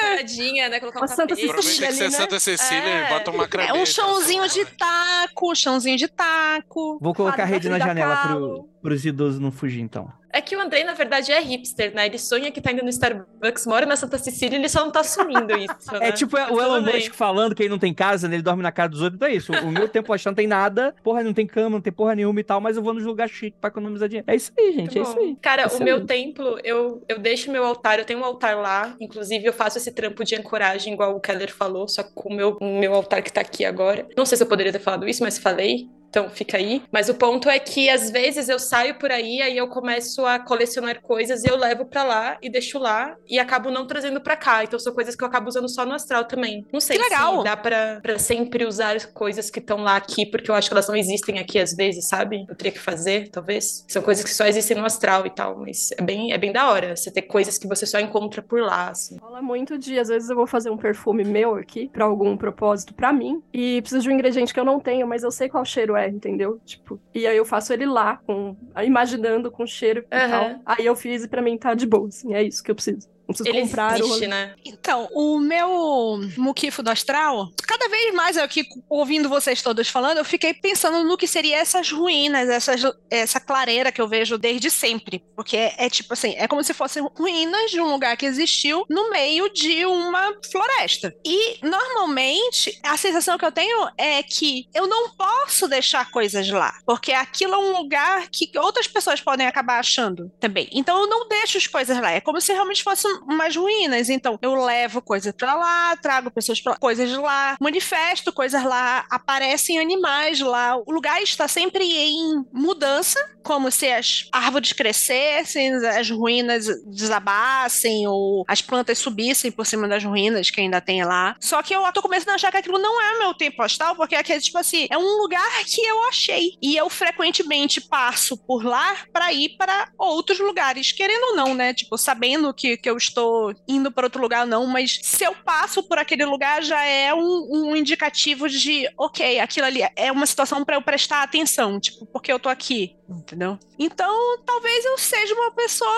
Paradinha, 0.00 0.68
né? 0.68 0.80
Colocar 0.80 0.98
um 1.00 1.02
Uma 1.02 1.08
Santa 1.08 1.28
tapete. 1.28 1.48
Aproveita 1.50 1.68
que 1.68 1.76
você 1.76 1.84
é 1.84 1.88
ali, 1.88 2.00
né? 2.00 2.10
Santa 2.10 2.40
Cecília 2.40 2.82
É. 2.88 3.06
e 3.06 3.08
bota 3.08 3.30
uma 3.30 3.44
É 3.44 3.48
craveira. 3.48 3.78
um 3.82 3.86
chãozinho 3.86 4.48
de 4.48 4.64
taco, 4.64 5.54
chãozinho 5.54 5.96
de 5.96 6.08
taco. 6.08 6.98
Vou 7.00 7.14
colocar 7.14 7.42
a 7.42 7.46
rede 7.46 7.68
na 7.68 7.78
janela 7.78 8.16
pro, 8.16 8.68
Calo. 8.86 8.94
pros 8.96 9.04
idosos 9.06 9.40
não 9.40 9.50
fugir, 9.50 9.80
então. 9.80 10.10
É 10.32 10.40
que 10.42 10.54
o 10.54 10.60
Andrei, 10.60 10.84
na 10.84 10.92
verdade, 10.92 11.32
é 11.32 11.40
hipster, 11.40 11.94
né? 11.94 12.04
Ele 12.04 12.18
sonha 12.18 12.50
que 12.52 12.60
tá 12.60 12.70
indo 12.70 12.82
no 12.82 12.90
Starbucks, 12.90 13.66
mora 13.66 13.86
na 13.86 13.96
Santa 13.96 14.18
Cecília, 14.18 14.58
ele 14.58 14.68
só 14.68 14.84
não 14.84 14.90
tá 14.90 15.00
assumindo 15.00 15.56
isso. 15.56 15.92
né? 15.92 16.08
É 16.08 16.12
tipo 16.12 16.36
Mas 16.36 16.50
o 16.50 16.60
Elon. 16.60 16.82
Musk 16.82 17.14
falando 17.14 17.54
que 17.54 17.62
ele 17.62 17.70
não 17.70 17.78
tem 17.78 17.94
casa, 17.94 18.28
né? 18.28 18.36
ele 18.36 18.42
dorme 18.42 18.62
na 18.62 18.70
casa 18.70 18.90
dos 18.90 19.00
outros. 19.00 19.16
Então 19.16 19.28
é 19.28 19.32
isso. 19.34 19.50
O 19.52 19.70
meu 19.70 19.88
tempo 19.88 20.12
achando 20.12 20.32
não 20.32 20.36
tem 20.36 20.46
nada. 20.46 20.94
Porra, 21.02 21.22
não 21.22 21.32
tem 21.32 21.46
cama, 21.46 21.70
não 21.70 21.80
tem 21.80 21.90
porra 21.92 22.14
nenhuma 22.14 22.38
e 22.38 22.44
tal, 22.44 22.60
mas 22.60 22.76
eu 22.76 22.82
vou 22.82 22.92
nos 22.92 23.04
lugares 23.04 23.32
chiques 23.32 23.58
pra 23.58 23.68
economizar 23.68 24.08
dinheiro. 24.10 24.30
É 24.30 24.36
isso 24.36 24.52
aí, 24.58 24.72
gente. 24.74 24.98
É 24.98 25.00
Muito 25.00 25.08
isso 25.08 25.14
bom. 25.14 25.20
aí. 25.22 25.36
Cara, 25.40 25.62
o 25.62 25.66
Excelente. 25.68 25.84
meu 25.84 26.04
templo, 26.04 26.58
eu, 26.62 27.02
eu 27.08 27.18
deixo 27.18 27.50
meu 27.50 27.64
altar, 27.64 27.98
eu 27.98 28.04
tenho 28.04 28.20
um 28.20 28.24
altar 28.24 28.58
lá, 28.58 28.94
inclusive 29.00 29.42
eu 29.46 29.54
faço 29.54 29.78
esse 29.78 29.90
trampo 29.90 30.22
de 30.22 30.34
ancoragem, 30.34 30.92
igual 30.92 31.16
o 31.16 31.20
Keller 31.20 31.50
falou, 31.54 31.88
só 31.88 32.02
que 32.02 32.12
com 32.12 32.28
o 32.28 32.36
meu, 32.36 32.58
o 32.60 32.78
meu 32.78 32.92
altar 32.92 33.22
que 33.22 33.32
tá 33.32 33.40
aqui 33.40 33.64
agora. 33.64 34.06
Não 34.14 34.26
sei 34.26 34.36
se 34.36 34.44
eu 34.44 34.48
poderia 34.48 34.72
ter 34.72 34.80
falado 34.80 35.08
isso, 35.08 35.22
mas 35.22 35.38
falei. 35.38 35.88
Então 36.08 36.30
fica 36.30 36.56
aí. 36.56 36.82
Mas 36.90 37.08
o 37.08 37.14
ponto 37.14 37.48
é 37.48 37.58
que 37.58 37.88
às 37.90 38.10
vezes 38.10 38.48
eu 38.48 38.58
saio 38.58 38.94
por 38.98 39.10
aí, 39.10 39.40
aí 39.42 39.56
eu 39.56 39.68
começo 39.68 40.24
a 40.24 40.38
colecionar 40.38 41.00
coisas 41.02 41.44
e 41.44 41.48
eu 41.48 41.56
levo 41.56 41.84
pra 41.86 42.04
lá 42.04 42.38
e 42.42 42.48
deixo 42.50 42.78
lá 42.78 43.16
e 43.28 43.38
acabo 43.38 43.70
não 43.70 43.86
trazendo 43.86 44.20
pra 44.20 44.36
cá. 44.36 44.64
Então 44.64 44.78
são 44.78 44.92
coisas 44.94 45.14
que 45.14 45.22
eu 45.22 45.28
acabo 45.28 45.48
usando 45.48 45.68
só 45.68 45.84
no 45.84 45.94
astral 45.94 46.24
também. 46.24 46.66
Não 46.72 46.80
sei 46.80 46.96
Que 46.96 47.02
legal. 47.04 47.38
se 47.38 47.44
dá 47.44 47.56
pra, 47.56 48.00
pra 48.02 48.18
sempre 48.18 48.64
usar 48.64 48.96
coisas 49.12 49.50
que 49.50 49.58
estão 49.58 49.78
lá 49.82 49.96
aqui, 49.96 50.24
porque 50.26 50.50
eu 50.50 50.54
acho 50.54 50.68
que 50.68 50.74
elas 50.74 50.88
não 50.88 50.96
existem 50.96 51.38
aqui 51.38 51.58
às 51.58 51.74
vezes, 51.74 52.08
sabe? 52.08 52.44
Eu 52.48 52.54
teria 52.54 52.72
que 52.72 52.78
fazer, 52.78 53.28
talvez. 53.28 53.84
São 53.88 54.02
coisas 54.02 54.24
que 54.24 54.32
só 54.32 54.46
existem 54.46 54.76
no 54.76 54.84
astral 54.84 55.26
e 55.26 55.30
tal, 55.30 55.58
mas 55.58 55.90
é 55.98 56.02
bem, 56.02 56.32
é 56.32 56.38
bem 56.38 56.52
da 56.52 56.70
hora. 56.70 56.96
Você 56.96 57.10
ter 57.10 57.22
coisas 57.22 57.58
que 57.58 57.66
você 57.66 57.84
só 57.84 57.98
encontra 58.00 58.42
por 58.42 58.60
lá, 58.60 58.88
assim. 58.90 59.16
Rola 59.20 59.42
muito 59.42 59.76
de, 59.78 59.98
às 59.98 60.08
vezes 60.08 60.30
eu 60.30 60.36
vou 60.36 60.46
fazer 60.46 60.70
um 60.70 60.76
perfume 60.76 61.24
meu 61.24 61.54
aqui, 61.56 61.88
pra 61.92 62.04
algum 62.04 62.36
propósito 62.36 62.94
pra 62.94 63.12
mim, 63.12 63.42
e 63.52 63.80
preciso 63.82 64.02
de 64.02 64.08
um 64.08 64.12
ingrediente 64.12 64.54
que 64.54 64.60
eu 64.60 64.64
não 64.64 64.78
tenho, 64.80 65.06
mas 65.06 65.22
eu 65.22 65.30
sei 65.30 65.48
qual 65.48 65.64
cheiro 65.64 65.95
é, 65.96 66.08
entendeu? 66.08 66.60
Tipo, 66.64 67.00
e 67.14 67.26
aí 67.26 67.36
eu 67.36 67.44
faço 67.44 67.72
ele 67.72 67.86
lá, 67.86 68.18
com, 68.26 68.56
imaginando 68.84 69.50
com 69.50 69.66
cheiro 69.66 70.04
e 70.12 70.16
Aham. 70.16 70.28
tal. 70.30 70.62
Aí 70.64 70.86
eu 70.86 70.96
fiz 70.96 71.24
e 71.24 71.28
pra 71.28 71.42
mim 71.42 71.58
tá 71.58 71.74
de 71.74 71.86
boa, 71.86 72.08
assim, 72.08 72.34
é 72.34 72.42
isso 72.42 72.62
que 72.62 72.70
eu 72.70 72.74
preciso. 72.74 73.08
Não 73.28 73.34
preciso 73.34 73.48
Ele 73.48 73.62
comprar 73.62 73.92
o 73.92 73.96
existe, 73.96 74.10
rolê. 74.10 74.26
né? 74.28 74.54
Então, 74.64 75.08
o 75.12 75.38
meu 75.38 76.20
muquifo 76.36 76.82
do 76.82 76.90
astral, 76.90 77.50
cada 77.66 77.88
vez 77.88 78.14
mais 78.14 78.36
eu 78.36 78.44
aqui 78.44 78.64
ouvindo 78.88 79.28
vocês 79.28 79.62
todos 79.62 79.88
falando, 79.88 80.18
eu 80.18 80.24
fiquei 80.24 80.54
pensando 80.54 81.02
no 81.04 81.16
que 81.16 81.26
seria 81.26 81.56
essas 81.58 81.90
ruínas, 81.90 82.48
essas, 82.48 82.82
essa 83.10 83.40
clareira 83.40 83.90
que 83.90 84.00
eu 84.00 84.08
vejo 84.08 84.38
desde 84.38 84.70
sempre. 84.70 85.24
Porque 85.34 85.56
é, 85.56 85.74
é 85.78 85.90
tipo 85.90 86.12
assim, 86.12 86.34
é 86.36 86.46
como 86.46 86.62
se 86.62 86.72
fossem 86.72 87.06
ruínas 87.16 87.70
de 87.70 87.80
um 87.80 87.90
lugar 87.90 88.16
que 88.16 88.26
existiu 88.26 88.84
no 88.88 89.10
meio 89.10 89.52
de 89.52 89.84
uma 89.84 90.34
floresta. 90.50 91.14
E 91.24 91.58
normalmente 91.62 92.78
a 92.82 92.96
sensação 92.96 93.36
que 93.36 93.44
eu 93.44 93.52
tenho 93.52 93.88
é 93.98 94.22
que 94.22 94.68
eu 94.74 94.86
não 94.86 95.10
posso 95.10 95.66
deixar 95.66 96.10
coisas 96.10 96.48
lá, 96.48 96.72
porque 96.86 97.12
aquilo 97.12 97.54
é 97.54 97.58
um 97.58 97.76
lugar 97.78 98.28
que 98.30 98.50
outras 98.58 98.86
pessoas 98.86 99.20
podem 99.20 99.46
acabar 99.46 99.80
achando 99.80 100.30
também. 100.38 100.68
Então 100.72 101.00
eu 101.00 101.08
não 101.08 101.28
deixo 101.28 101.58
as 101.58 101.66
coisas 101.66 102.00
lá. 102.00 102.12
É 102.12 102.20
como 102.20 102.40
se 102.40 102.52
realmente 102.52 102.82
fossem 102.82 103.15
umas 103.26 103.56
ruínas. 103.56 104.08
Então 104.08 104.38
eu 104.42 104.54
levo 104.54 105.00
coisas 105.02 105.32
pra 105.32 105.54
lá, 105.54 105.96
trago 105.96 106.30
pessoas 106.30 106.60
pra 106.60 106.72
lá, 106.72 106.78
coisas 106.78 107.10
lá, 107.12 107.56
manifesto 107.60 108.32
coisas 108.32 108.62
lá, 108.64 109.06
aparecem 109.10 109.78
animais 109.78 110.40
lá. 110.40 110.76
O 110.76 110.92
lugar 110.92 111.22
está 111.22 111.48
sempre 111.48 111.84
em 111.84 112.44
mudança, 112.52 113.18
como 113.42 113.70
se 113.70 113.90
as 113.90 114.28
árvores 114.32 114.72
crescessem, 114.72 115.74
as 115.86 116.10
ruínas 116.10 116.66
desabassem 116.86 118.06
ou 118.08 118.44
as 118.48 118.60
plantas 118.60 118.98
subissem 118.98 119.52
por 119.52 119.64
cima 119.64 119.86
das 119.86 120.02
ruínas 120.02 120.50
que 120.50 120.60
ainda 120.60 120.80
tem 120.80 121.04
lá. 121.04 121.36
Só 121.40 121.62
que 121.62 121.74
eu 121.74 121.82
tô 121.92 122.02
começando 122.02 122.30
a 122.30 122.34
achar 122.34 122.50
que 122.50 122.56
aquilo 122.56 122.78
não 122.78 123.00
é 123.00 123.18
meu 123.18 123.34
tempo 123.34 123.62
astral, 123.62 123.94
porque 123.94 124.14
aquele, 124.14 124.40
tipo 124.40 124.58
assim, 124.58 124.86
é 124.90 124.98
um 124.98 125.22
lugar 125.22 125.64
que 125.64 125.80
eu 125.80 126.02
achei. 126.08 126.56
E 126.60 126.76
eu 126.76 126.90
frequentemente 126.90 127.80
passo 127.80 128.36
por 128.36 128.64
lá 128.64 128.96
para 129.12 129.32
ir 129.32 129.56
para 129.56 129.88
outros 129.96 130.38
lugares, 130.38 130.92
querendo 130.92 131.30
ou 131.30 131.36
não, 131.36 131.54
né? 131.54 131.72
Tipo, 131.72 131.96
sabendo 131.96 132.52
que, 132.52 132.76
que 132.76 132.90
eu 132.90 132.96
estou 133.08 133.54
indo 133.66 133.90
para 133.90 134.06
outro 134.06 134.20
lugar 134.20 134.46
não, 134.46 134.66
mas 134.66 134.98
se 135.02 135.24
eu 135.24 135.34
passo 135.44 135.82
por 135.82 135.98
aquele 135.98 136.24
lugar 136.24 136.62
já 136.62 136.84
é 136.84 137.12
um, 137.14 137.48
um 137.50 137.76
indicativo 137.76 138.48
de, 138.48 138.88
ok, 138.98 139.40
aquilo 139.40 139.66
ali 139.66 139.80
é 139.96 140.10
uma 140.12 140.26
situação 140.26 140.64
para 140.64 140.76
eu 140.76 140.82
prestar 140.82 141.22
atenção, 141.22 141.78
tipo, 141.80 142.06
porque 142.06 142.32
eu 142.32 142.38
tô 142.38 142.48
aqui, 142.48 142.94
entendeu? 143.08 143.58
Então, 143.78 144.38
talvez 144.44 144.84
eu 144.84 144.98
seja 144.98 145.34
uma 145.34 145.50
pessoa, 145.52 145.90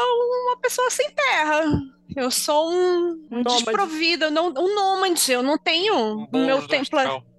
uma 0.46 0.56
pessoa 0.58 0.90
sem 0.90 1.10
terra. 1.10 1.64
Eu 2.16 2.30
sou 2.30 2.70
um 2.72 3.26
Um 3.30 3.42
nômade. 3.42 4.24
eu 4.24 4.30
não, 4.30 4.48
um 4.48 4.74
nômade, 4.74 5.30
eu 5.30 5.42
não 5.42 5.58
tenho 5.58 5.94
Um 5.94 6.28
o 6.32 6.46
meu 6.46 6.66
templo. 6.66 6.98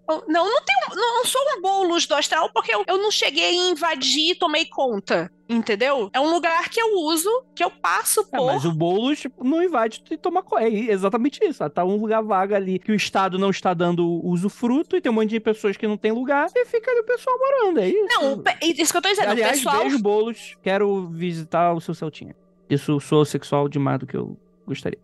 Eu- 0.10 0.24
Não, 0.28 0.46
não 0.46 0.62
tenho, 0.64 0.96
não, 1.00 1.16
não 1.18 1.26
sou 1.26 1.42
um 1.58 1.62
bolos 1.62 2.06
do 2.08 2.16
astral 2.16 2.50
porque 2.54 2.74
eu, 2.74 2.84
eu 2.88 2.98
não 2.98 3.12
cheguei 3.12 3.44
a 3.46 3.72
invadir 3.72 4.32
e 4.32 4.36
tomei 4.36 4.66
conta, 4.66 5.32
entendeu? 5.48 6.10
É 6.14 6.20
um 6.20 6.32
lugar 6.32 6.68
que 6.70 6.82
eu 6.82 6.96
uso, 7.00 7.30
que 7.56 7.64
eu 7.64 7.70
passo 7.70 8.22
É, 8.32 8.38
por. 8.38 8.48
mas 8.48 8.66
o 8.66 8.72
Boulos 8.72 9.20
tipo, 9.20 9.44
não 9.44 9.62
invade 9.62 10.02
e 10.10 10.18
toma 10.18 10.44
É 10.58 10.68
exatamente 10.68 11.40
isso. 11.44 11.68
Tá 11.70 11.84
um 11.86 11.98
lugar 11.98 12.22
vago 12.24 12.56
ali 12.56 12.80
que 12.80 12.92
o 12.92 12.96
Estado 12.96 13.38
não 13.38 13.50
está 13.52 13.74
dando 13.74 14.06
usufruto 14.26 14.96
e 14.98 15.02
tem 15.02 15.12
um 15.12 15.16
monte 15.16 15.30
de 15.30 15.40
pessoas 15.40 15.78
que 15.78 15.88
não 15.88 15.98
tem 15.98 16.12
lugar 16.12 16.48
e 16.56 16.66
fica 16.66 16.90
ali 16.90 17.02
o 17.02 17.06
pessoal 17.06 17.38
morando. 17.38 17.80
É 17.80 17.90
isso. 17.90 18.08
Não, 18.22 18.44
isso 18.64 18.92
que 18.92 18.98
eu 18.98 19.02
tô 19.02 19.10
dizendo, 19.10 19.30
Aliás, 19.30 19.58
o 19.60 19.64
pessoal. 19.64 19.82
beijo, 19.84 20.00
Boulos. 20.00 20.58
Quero 20.64 21.08
visitar 21.10 21.74
o 21.74 21.80
seu 21.82 21.94
Celtinha. 21.94 22.36
Isso 22.70 23.00
sou 23.00 23.24
sexual 23.26 23.68
demais 23.68 24.00
do 24.00 24.08
que 24.08 24.16
eu 24.18 24.38
gostaria. 24.70 25.00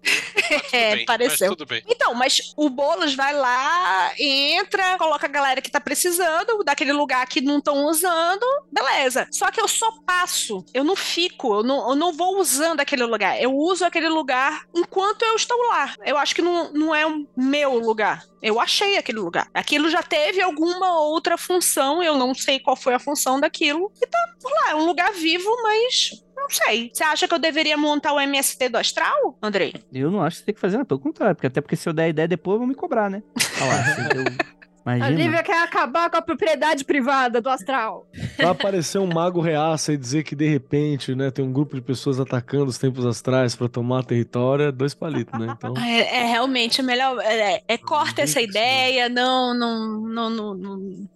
É, 0.72 0.98
bem, 0.98 1.06
pareceu. 1.06 1.48
Mas 1.48 1.58
tudo 1.58 1.66
bem. 1.66 1.84
Então, 1.88 2.14
mas 2.14 2.54
o 2.56 2.70
Boulos 2.70 3.16
vai 3.16 3.34
lá, 3.34 4.12
entra, 4.20 4.98
coloca 4.98 5.26
a 5.26 5.30
galera 5.30 5.62
que 5.62 5.72
tá 5.72 5.80
precisando, 5.80 6.64
daquele 6.64 6.94
lugar 6.94 7.26
que 7.28 7.42
não 7.42 7.58
estão 7.58 7.86
usando, 7.86 8.46
beleza. 8.72 9.28
Só 9.32 9.50
que 9.50 9.60
eu 9.60 9.68
só 9.68 9.90
passo, 10.06 10.64
eu 10.74 10.84
não 10.84 10.96
fico, 10.96 11.56
eu 11.56 11.64
não, 11.64 11.90
eu 11.90 11.96
não 11.96 12.14
vou 12.14 12.40
usando 12.40 12.80
aquele 12.80 13.04
lugar. 13.04 13.42
Eu 13.42 13.56
uso 13.56 13.84
aquele 13.84 14.10
lugar 14.10 14.66
enquanto 14.74 15.24
eu 15.24 15.36
estou 15.36 15.58
lá. 15.68 15.96
Eu 16.06 16.18
acho 16.18 16.36
que 16.36 16.42
não, 16.42 16.72
não 16.74 16.94
é 16.94 17.06
o 17.08 17.26
meu 17.36 17.80
lugar. 17.80 18.24
Eu 18.42 18.60
achei 18.60 18.98
aquele 18.98 19.18
lugar. 19.18 19.50
Aquilo 19.54 19.90
já 19.90 20.04
teve 20.04 20.42
alguma 20.42 21.00
outra 21.00 21.38
função, 21.38 22.04
eu 22.04 22.16
não 22.18 22.36
sei 22.36 22.60
qual 22.60 22.76
foi 22.76 22.94
a 22.94 23.00
função 23.00 23.40
daquilo. 23.40 23.92
E 24.00 24.06
tá 24.06 24.20
por 24.40 24.52
lá, 24.52 24.72
é 24.72 24.76
um 24.76 24.86
lugar 24.86 25.12
vivo, 25.14 25.50
mas 25.64 26.24
não 26.50 26.50
sei. 26.50 26.92
Você 26.94 27.04
acha 27.04 27.28
que 27.28 27.34
eu 27.34 27.40
deveria 27.40 27.78
montar 27.78 28.14
o 28.14 28.20
MST 28.20 28.70
do 28.70 28.78
Astral, 28.78 29.38
Andrei? 29.42 29.74
Eu 29.94 30.10
não 30.12 30.22
acho 30.22 30.38
que 30.38 30.40
você 30.42 30.46
tem 30.46 30.56
que 30.56 30.62
fazer, 30.62 30.78
não. 30.78 30.86
Pelo 30.86 31.00
contrário. 31.00 31.36
Porque 31.36 31.48
até 31.48 31.62
porque 31.62 31.76
se 31.76 31.88
eu 31.90 31.94
der 31.94 32.10
ideia 32.10 32.28
depois, 32.28 32.58
vão 32.60 32.68
me 32.68 32.76
cobrar, 32.76 33.10
né? 33.10 33.22
Olha 33.62 33.70
lá, 33.70 33.84
você 33.84 34.02
deu 34.14 34.24
A 34.88 34.98
Imagina. 34.98 35.18
Lívia 35.20 35.42
quer 35.42 35.64
acabar 35.64 36.12
com 36.12 36.18
a 36.18 36.22
propriedade 36.22 36.86
privada 36.86 37.42
do 37.42 37.50
astral. 37.50 38.06
Vai 38.38 38.46
aparecer 38.46 39.00
um 39.00 39.08
mago 39.08 39.42
reaça 39.42 39.92
e 39.92 39.98
dizer 39.98 40.22
que 40.24 40.36
de 40.36 40.48
repente, 40.48 41.16
né, 41.16 41.32
tem 41.32 41.44
um 41.44 41.52
grupo 41.52 41.74
de 41.76 41.82
pessoas 41.82 42.20
atacando 42.20 42.66
os 42.66 42.78
tempos 42.78 43.04
astrais 43.04 43.56
pra 43.56 43.68
tomar 43.68 44.04
território, 44.04 44.66
é 44.68 44.72
dois 44.72 44.94
palitos, 44.94 45.40
né? 45.40 45.56
Então, 45.58 45.74
É, 45.76 46.18
é 46.22 46.26
realmente 46.26 46.84
melhor. 46.84 47.18
É, 47.20 47.64
é 47.68 47.78
corta 47.80 48.22
essa 48.22 48.40
ideia, 48.40 49.10
não, 49.10 49.56
não, 49.58 50.02
não, 50.02 50.30
não, 50.30 50.54
não- 50.54 51.10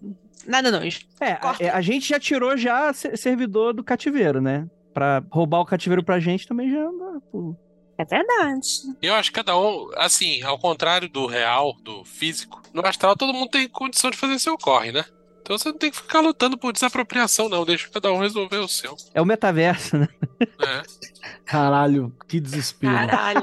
nada 0.47 0.71
não. 0.71 0.81
É, 0.81 1.33
a, 1.33 1.55
é, 1.59 1.69
a 1.69 1.79
gente 1.81 2.09
já 2.09 2.19
tirou 2.19 2.57
já 2.57 2.91
se- 2.91 3.15
servidor 3.17 3.71
do 3.75 3.83
cativeiro, 3.83 4.41
né? 4.41 4.65
Pra 4.93 5.23
roubar 5.31 5.59
o 5.59 5.65
cativeiro 5.65 6.03
pra 6.03 6.19
gente 6.19 6.47
também 6.47 6.69
já 6.71 6.79
anda. 6.79 7.21
pô. 7.31 7.55
É 7.97 8.05
verdade. 8.05 8.67
Eu 9.01 9.13
acho 9.13 9.29
que 9.29 9.35
cada 9.35 9.57
um, 9.57 9.89
assim, 9.97 10.41
ao 10.41 10.57
contrário 10.57 11.09
do 11.09 11.25
real, 11.25 11.75
do 11.83 12.05
físico, 12.05 12.61
no 12.73 12.85
astral 12.85 13.13
todo 13.15 13.33
mundo 13.33 13.49
tem 13.49 13.67
condição 13.67 14.09
de 14.09 14.15
fazer 14.15 14.39
seu 14.39 14.57
corre, 14.57 14.93
né? 14.93 15.03
Então 15.41 15.57
você 15.57 15.69
não 15.69 15.77
tem 15.77 15.91
que 15.91 15.97
ficar 15.97 16.21
lutando 16.21 16.57
por 16.57 16.71
desapropriação, 16.71 17.49
não. 17.49 17.65
Deixa 17.65 17.89
cada 17.89 18.11
um 18.13 18.19
resolver 18.19 18.57
o 18.57 18.67
seu. 18.69 18.95
É 19.13 19.21
o 19.21 19.25
metaverso, 19.25 19.97
né? 19.97 20.07
né? 20.39 20.83
caralho, 21.43 22.15
que 22.27 22.39
desespero. 22.39 22.93
Caralho. 22.93 23.41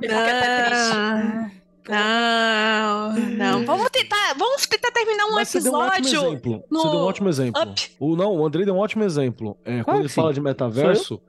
Triste. 0.00 1.62
Não, 1.88 3.12
não. 3.12 3.64
Vamos 3.64 3.90
tentar, 3.90 4.34
vamos 4.38 4.66
tentar 4.66 4.90
terminar 4.92 5.26
um 5.26 5.34
Mas 5.34 5.48
você 5.48 5.60
deu 5.60 5.72
um 5.72 5.76
ótimo 5.76 5.96
episódio. 6.06 6.28
exemplo. 6.28 6.64
no 6.70 6.82
Você 6.82 6.88
deu 6.90 6.98
um 6.98 7.02
ótimo 7.04 7.28
exemplo. 7.28 7.62
Up. 7.62 7.90
O, 7.98 8.16
não, 8.16 8.36
o 8.36 8.46
Andrei 8.46 8.64
deu 8.64 8.74
um 8.74 8.78
ótimo 8.78 9.04
exemplo. 9.04 9.56
É, 9.64 9.82
quando 9.82 10.00
ele 10.00 10.08
fala 10.08 10.32
de 10.32 10.40
metaverso. 10.40 11.20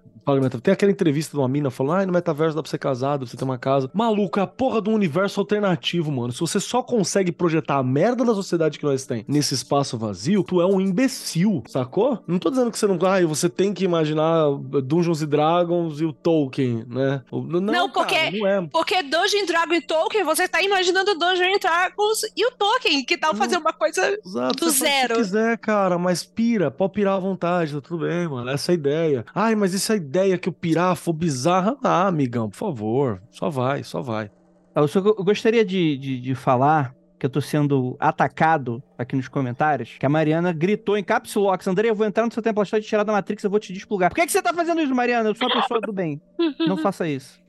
Tem 0.62 0.74
aquela 0.74 0.92
entrevista 0.92 1.32
de 1.34 1.38
uma 1.42 1.48
mina 1.48 1.70
falando: 1.70 2.02
ah, 2.02 2.06
no 2.06 2.14
metaverso 2.14 2.56
dá 2.56 2.62
pra 2.62 2.70
ser 2.70 2.78
casado, 2.78 3.22
pra 3.22 3.28
você 3.30 3.38
ter 3.38 3.44
uma 3.44 3.58
casa. 3.58 3.90
Maluco, 3.94 4.40
é 4.40 4.44
a 4.44 4.48
porra 4.48 4.82
do 4.82 4.92
universo 4.92 5.40
alternativo, 5.40 6.12
mano. 6.12 6.32
Se 6.32 6.40
você 6.40 6.60
só 6.60 6.82
consegue 6.84 7.32
projetar 7.32 7.78
a 7.78 7.84
merda 7.84 8.24
da 8.26 8.34
sociedade 8.34 8.78
que 8.80 8.86
nós 8.86 9.06
tem 9.06 9.26
nesse 9.28 9.54
espaço 9.54 9.98
vazio, 9.98 10.44
tu 10.44 10.62
é 10.62 10.66
um 10.66 10.80
imbecil, 10.80 11.64
sacou? 11.68 12.20
Não 12.28 12.40
tô 12.40 12.50
dizendo 12.50 12.72
que 12.72 12.78
você 12.78 12.88
não. 12.88 12.98
Ah, 13.08 13.26
você 13.26 13.50
tem 13.50 13.74
que 13.74 13.84
imaginar 13.84 14.46
Dungeons 14.84 15.22
and 15.22 15.28
Dragons 15.28 16.02
e 16.02 16.06
o 16.06 16.14
Tolkien, 16.14 16.86
né? 16.88 17.22
Não, 17.32 17.60
Não, 17.62 17.92
cara, 17.92 18.08
porque- 18.08 18.40
não 18.40 18.48
é. 18.48 18.68
Porque 18.72 19.04
Dungeon 19.04 19.46
Dragon 19.46 19.74
e 19.74 19.82
Tolkien, 19.82 20.24
você 20.24 20.48
tá 20.48 20.62
imaginando 20.62 21.14
Dungeon 21.18 21.58
Dragons 21.60 22.22
e 22.36 22.46
o 22.46 22.52
Tolkien, 22.52 23.04
que 23.04 23.18
tal 23.18 23.34
fazer 23.36 23.58
uma 23.58 23.74
coisa. 23.74 24.18
Exato, 24.26 24.66
do 24.66 24.70
zero. 24.72 25.16
que 25.16 25.22
quiser, 25.22 25.58
cara, 25.58 25.98
mas 25.98 26.24
pira, 26.24 26.70
pode 26.70 26.94
pirar 26.94 27.16
à 27.16 27.20
vontade, 27.20 27.74
tá 27.74 27.82
tudo 27.82 28.06
bem, 28.06 28.28
mano. 28.28 28.50
Essa 28.50 28.72
é 28.72 28.74
a 28.74 28.76
ideia. 28.76 29.26
Ai, 29.34 29.56
mas 29.56 29.72
se 29.72 29.92
a 29.92 29.96
ideia 29.96 30.19
que 30.38 30.50
o 30.50 30.54
pirar 30.54 30.96
for 30.96 31.14
bizarra? 31.14 31.78
Ah, 31.84 32.08
amigão, 32.08 32.50
por 32.50 32.58
favor. 32.58 33.22
Só 33.32 33.50
vai, 33.50 33.84
só 33.84 34.02
vai. 34.02 34.30
Eu, 34.76 34.88
só, 34.88 35.00
eu 35.00 35.24
gostaria 35.24 35.66
de, 35.66 35.98
de, 35.98 36.20
de 36.20 36.36
falar 36.36 36.94
que 37.20 37.26
eu 37.26 37.30
tô 37.30 37.42
sendo 37.42 37.98
atacado 38.00 38.82
aqui 38.98 39.16
nos 39.16 39.28
comentários, 39.28 39.98
que 40.00 40.06
a 40.06 40.10
Mariana 40.10 40.54
gritou 40.54 40.98
em 40.98 41.04
caps 41.04 41.36
locks, 41.36 41.68
André, 41.68 41.90
eu 41.90 41.96
vou 41.96 42.08
entrar 42.08 42.26
no 42.26 42.32
seu 42.32 42.42
templo 42.42 42.62
astral 42.62 42.80
e 42.80 42.84
te 42.84 42.88
tirar 42.88 43.04
da 43.04 43.12
Matrix, 43.12 43.44
eu 43.44 43.50
vou 43.50 43.60
te 43.60 43.74
desplugar. 43.74 44.10
Por 44.10 44.16
que, 44.16 44.26
que 44.26 44.32
você 44.32 44.42
tá 44.42 44.54
fazendo 44.54 44.80
isso, 44.80 44.96
Mariana? 44.96 45.30
Eu 45.30 45.36
sou 45.36 45.48
uma 45.48 45.62
pessoa 45.62 45.82
do 45.82 45.92
bem. 45.92 46.22
Não 46.60 46.78
faça 46.78 47.08
isso. 47.08 47.40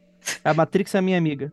A 0.44 0.52
Matrix 0.52 0.94
é 0.94 1.00
minha 1.00 1.16
amiga. 1.16 1.52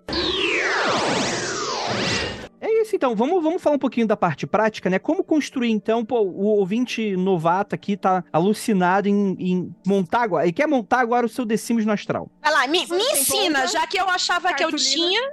Então. 2.97 3.15
Vamos, 3.15 3.41
vamos 3.41 3.61
falar 3.61 3.75
um 3.75 3.79
pouquinho 3.79 4.05
da 4.05 4.17
parte 4.17 4.45
prática, 4.45 4.89
né? 4.89 4.99
Como 4.99 5.23
construir, 5.23 5.71
então, 5.71 6.03
pô, 6.03 6.19
o 6.21 6.45
ouvinte 6.45 7.15
novato 7.15 7.73
aqui 7.73 7.95
tá 7.95 8.23
alucinado 8.33 9.07
em, 9.07 9.35
em 9.39 9.75
montar 9.85 10.23
agora. 10.23 10.43
Ele 10.43 10.51
quer 10.51 10.67
montar 10.67 10.99
agora 10.99 11.25
o 11.25 11.29
seu 11.29 11.45
The 11.45 11.55
Sims 11.55 11.85
no 11.85 11.91
astral. 11.93 12.29
Vai 12.41 12.51
lá, 12.51 12.67
me, 12.67 12.85
me 12.87 13.03
ensina, 13.13 13.65
já 13.67 13.87
que 13.87 13.97
eu 13.97 14.09
achava 14.09 14.53
que 14.53 14.63
eu 14.63 14.75
tinha. 14.75 15.31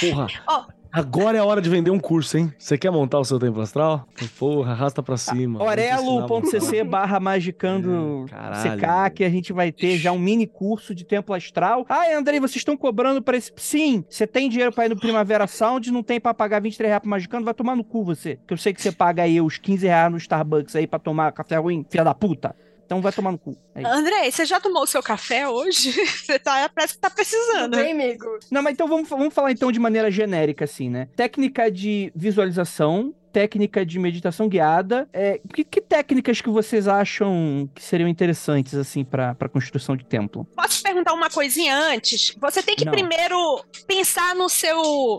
Porra. 0.00 0.28
Ó. 0.46 0.77
Agora 0.90 1.36
é 1.36 1.40
a 1.40 1.44
hora 1.44 1.60
de 1.60 1.68
vender 1.68 1.90
um 1.90 1.98
curso, 1.98 2.38
hein? 2.38 2.52
Você 2.58 2.78
quer 2.78 2.90
montar 2.90 3.18
o 3.18 3.24
seu 3.24 3.38
templo 3.38 3.60
astral? 3.60 4.06
Porra, 4.38 4.72
arrasta 4.72 5.02
pra 5.02 5.16
cima. 5.16 5.58
Vou 5.58 5.68
te 5.68 5.80
ensinar 5.80 5.96
a 5.96 6.00
Orelo.cc 6.02 6.76
montar. 6.78 6.84
barra 6.84 7.20
magicando 7.20 8.24
É. 8.32 8.76
CK, 8.76 9.14
que 9.16 9.24
a 9.24 9.28
gente 9.30 9.52
vai 9.52 9.70
ter 9.70 9.96
já 9.98 10.12
um 10.12 10.18
mini 10.18 10.46
curso 10.46 10.94
de 10.94 11.04
templo 11.04 11.34
astral. 11.34 11.84
Ai, 11.88 12.14
Andrei, 12.14 12.40
vocês 12.40 12.56
estão 12.56 12.76
cobrando 12.76 13.20
pra 13.22 13.36
esse... 13.36 13.52
Sim, 13.56 14.04
você 14.08 14.26
tem 14.26 14.48
dinheiro 14.48 14.72
pra 14.72 14.86
ir 14.86 14.88
no 14.88 14.96
Primavera 14.96 15.46
Sound, 15.46 15.90
não 15.90 16.02
tem 16.02 16.18
pra 16.20 16.32
pagar 16.32 16.60
23 16.60 16.88
reais 16.88 17.00
pro 17.02 17.10
magicando, 17.10 17.44
vai 17.44 17.54
tomar 17.54 17.76
no 17.76 17.84
cu 17.84 18.02
você. 18.04 18.38
Que 18.46 18.54
eu 18.54 18.58
sei 18.58 18.72
que 18.72 18.80
você 18.80 18.90
paga 18.90 19.22
aí 19.22 19.40
os 19.40 19.58
15 19.58 19.86
reais 19.86 20.10
no 20.10 20.16
Starbucks 20.16 20.74
aí 20.74 20.86
pra 20.86 20.98
tomar 20.98 21.32
café 21.32 21.56
ruim, 21.58 21.84
filha 21.88 22.04
da 22.04 22.14
puta. 22.14 22.54
Então 22.88 23.02
vai 23.02 23.12
tomar 23.12 23.32
no 23.32 23.38
cu. 23.38 23.54
É. 23.74 23.84
André, 23.84 24.30
você 24.30 24.46
já 24.46 24.58
tomou 24.58 24.82
o 24.82 24.86
seu 24.86 25.02
café 25.02 25.46
hoje? 25.46 25.92
Você 26.08 26.38
tá, 26.38 26.70
parece 26.74 26.94
que 26.94 27.00
tá 27.00 27.10
precisando. 27.10 27.76
bem, 27.76 27.92
amigo? 27.92 28.24
Não, 28.50 28.62
mas 28.62 28.72
então 28.72 28.88
vamos, 28.88 29.06
vamos 29.06 29.34
falar 29.34 29.52
então 29.52 29.70
de 29.70 29.78
maneira 29.78 30.10
genérica, 30.10 30.64
assim, 30.64 30.88
né? 30.88 31.06
Técnica 31.14 31.70
de 31.70 32.10
visualização, 32.16 33.14
técnica 33.30 33.84
de 33.84 33.98
meditação 33.98 34.48
guiada. 34.48 35.06
É, 35.12 35.38
que, 35.52 35.64
que 35.64 35.77
técnicas 35.88 36.40
que 36.40 36.50
vocês 36.50 36.86
acham 36.86 37.68
que 37.74 37.82
seriam 37.82 38.08
interessantes, 38.08 38.74
assim, 38.74 39.04
pra, 39.04 39.34
pra 39.34 39.48
construção 39.48 39.96
de 39.96 40.04
templo? 40.04 40.44
Posso 40.54 40.78
te 40.78 40.82
perguntar 40.82 41.14
uma 41.14 41.30
coisinha 41.30 41.76
antes? 41.76 42.34
Você 42.40 42.62
tem 42.62 42.76
que 42.76 42.84
Não. 42.84 42.92
primeiro 42.92 43.64
pensar 43.86 44.34
no 44.34 44.48
seu 44.48 45.18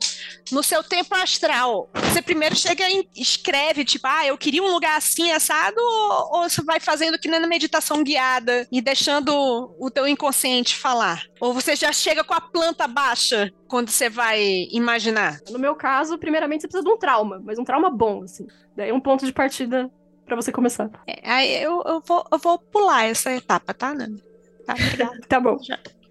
no 0.52 0.64
seu 0.64 0.84
tempo 0.84 1.14
astral. 1.16 1.90
Você 1.94 2.22
primeiro 2.22 2.56
chega 2.56 2.90
e 2.90 3.08
escreve, 3.16 3.84
tipo, 3.86 4.08
ah, 4.08 4.26
eu 4.26 4.38
queria 4.38 4.64
um 4.64 4.72
lugar 4.72 4.98
assim, 4.98 5.32
assado, 5.32 5.80
ou, 5.80 6.42
ou 6.42 6.50
você 6.50 6.64
vai 6.64 6.80
fazendo 6.80 7.20
que 7.20 7.28
nem 7.28 7.40
na 7.40 7.48
meditação 7.48 8.04
guiada 8.04 8.68
e 8.72 8.82
deixando 8.82 9.32
o 9.80 9.90
teu 9.92 10.08
inconsciente 10.08 10.76
falar? 10.76 11.24
Ou 11.40 11.54
você 11.54 11.76
já 11.76 11.92
chega 11.92 12.24
com 12.24 12.34
a 12.34 12.42
planta 12.42 12.88
baixa 12.88 13.52
quando 13.68 13.90
você 13.90 14.10
vai 14.10 14.68
imaginar? 14.72 15.40
No 15.50 15.60
meu 15.60 15.76
caso, 15.76 16.18
primeiramente 16.18 16.62
você 16.62 16.68
precisa 16.68 16.84
de 16.84 16.90
um 16.92 16.98
trauma, 16.98 17.42
mas 17.44 17.58
um 17.60 17.64
trauma 17.64 17.90
bom, 17.90 18.24
assim. 18.24 18.48
Daí 18.76 18.92
um 18.92 19.00
ponto 19.00 19.26
de 19.26 19.34
partida 19.34 19.90
pra 20.30 20.42
você 20.42 20.52
começar. 20.52 20.90
É, 21.06 21.20
aí 21.30 21.64
eu, 21.64 21.84
eu, 21.86 22.02
vou, 22.06 22.26
eu 22.32 22.38
vou 22.38 22.58
pular 22.58 23.06
essa 23.06 23.34
etapa, 23.34 23.74
tá, 23.74 23.94
Nani? 23.94 24.24
Tá, 24.66 24.74
obrigada. 24.74 25.20
Tá 25.28 25.40
bom. 25.40 25.58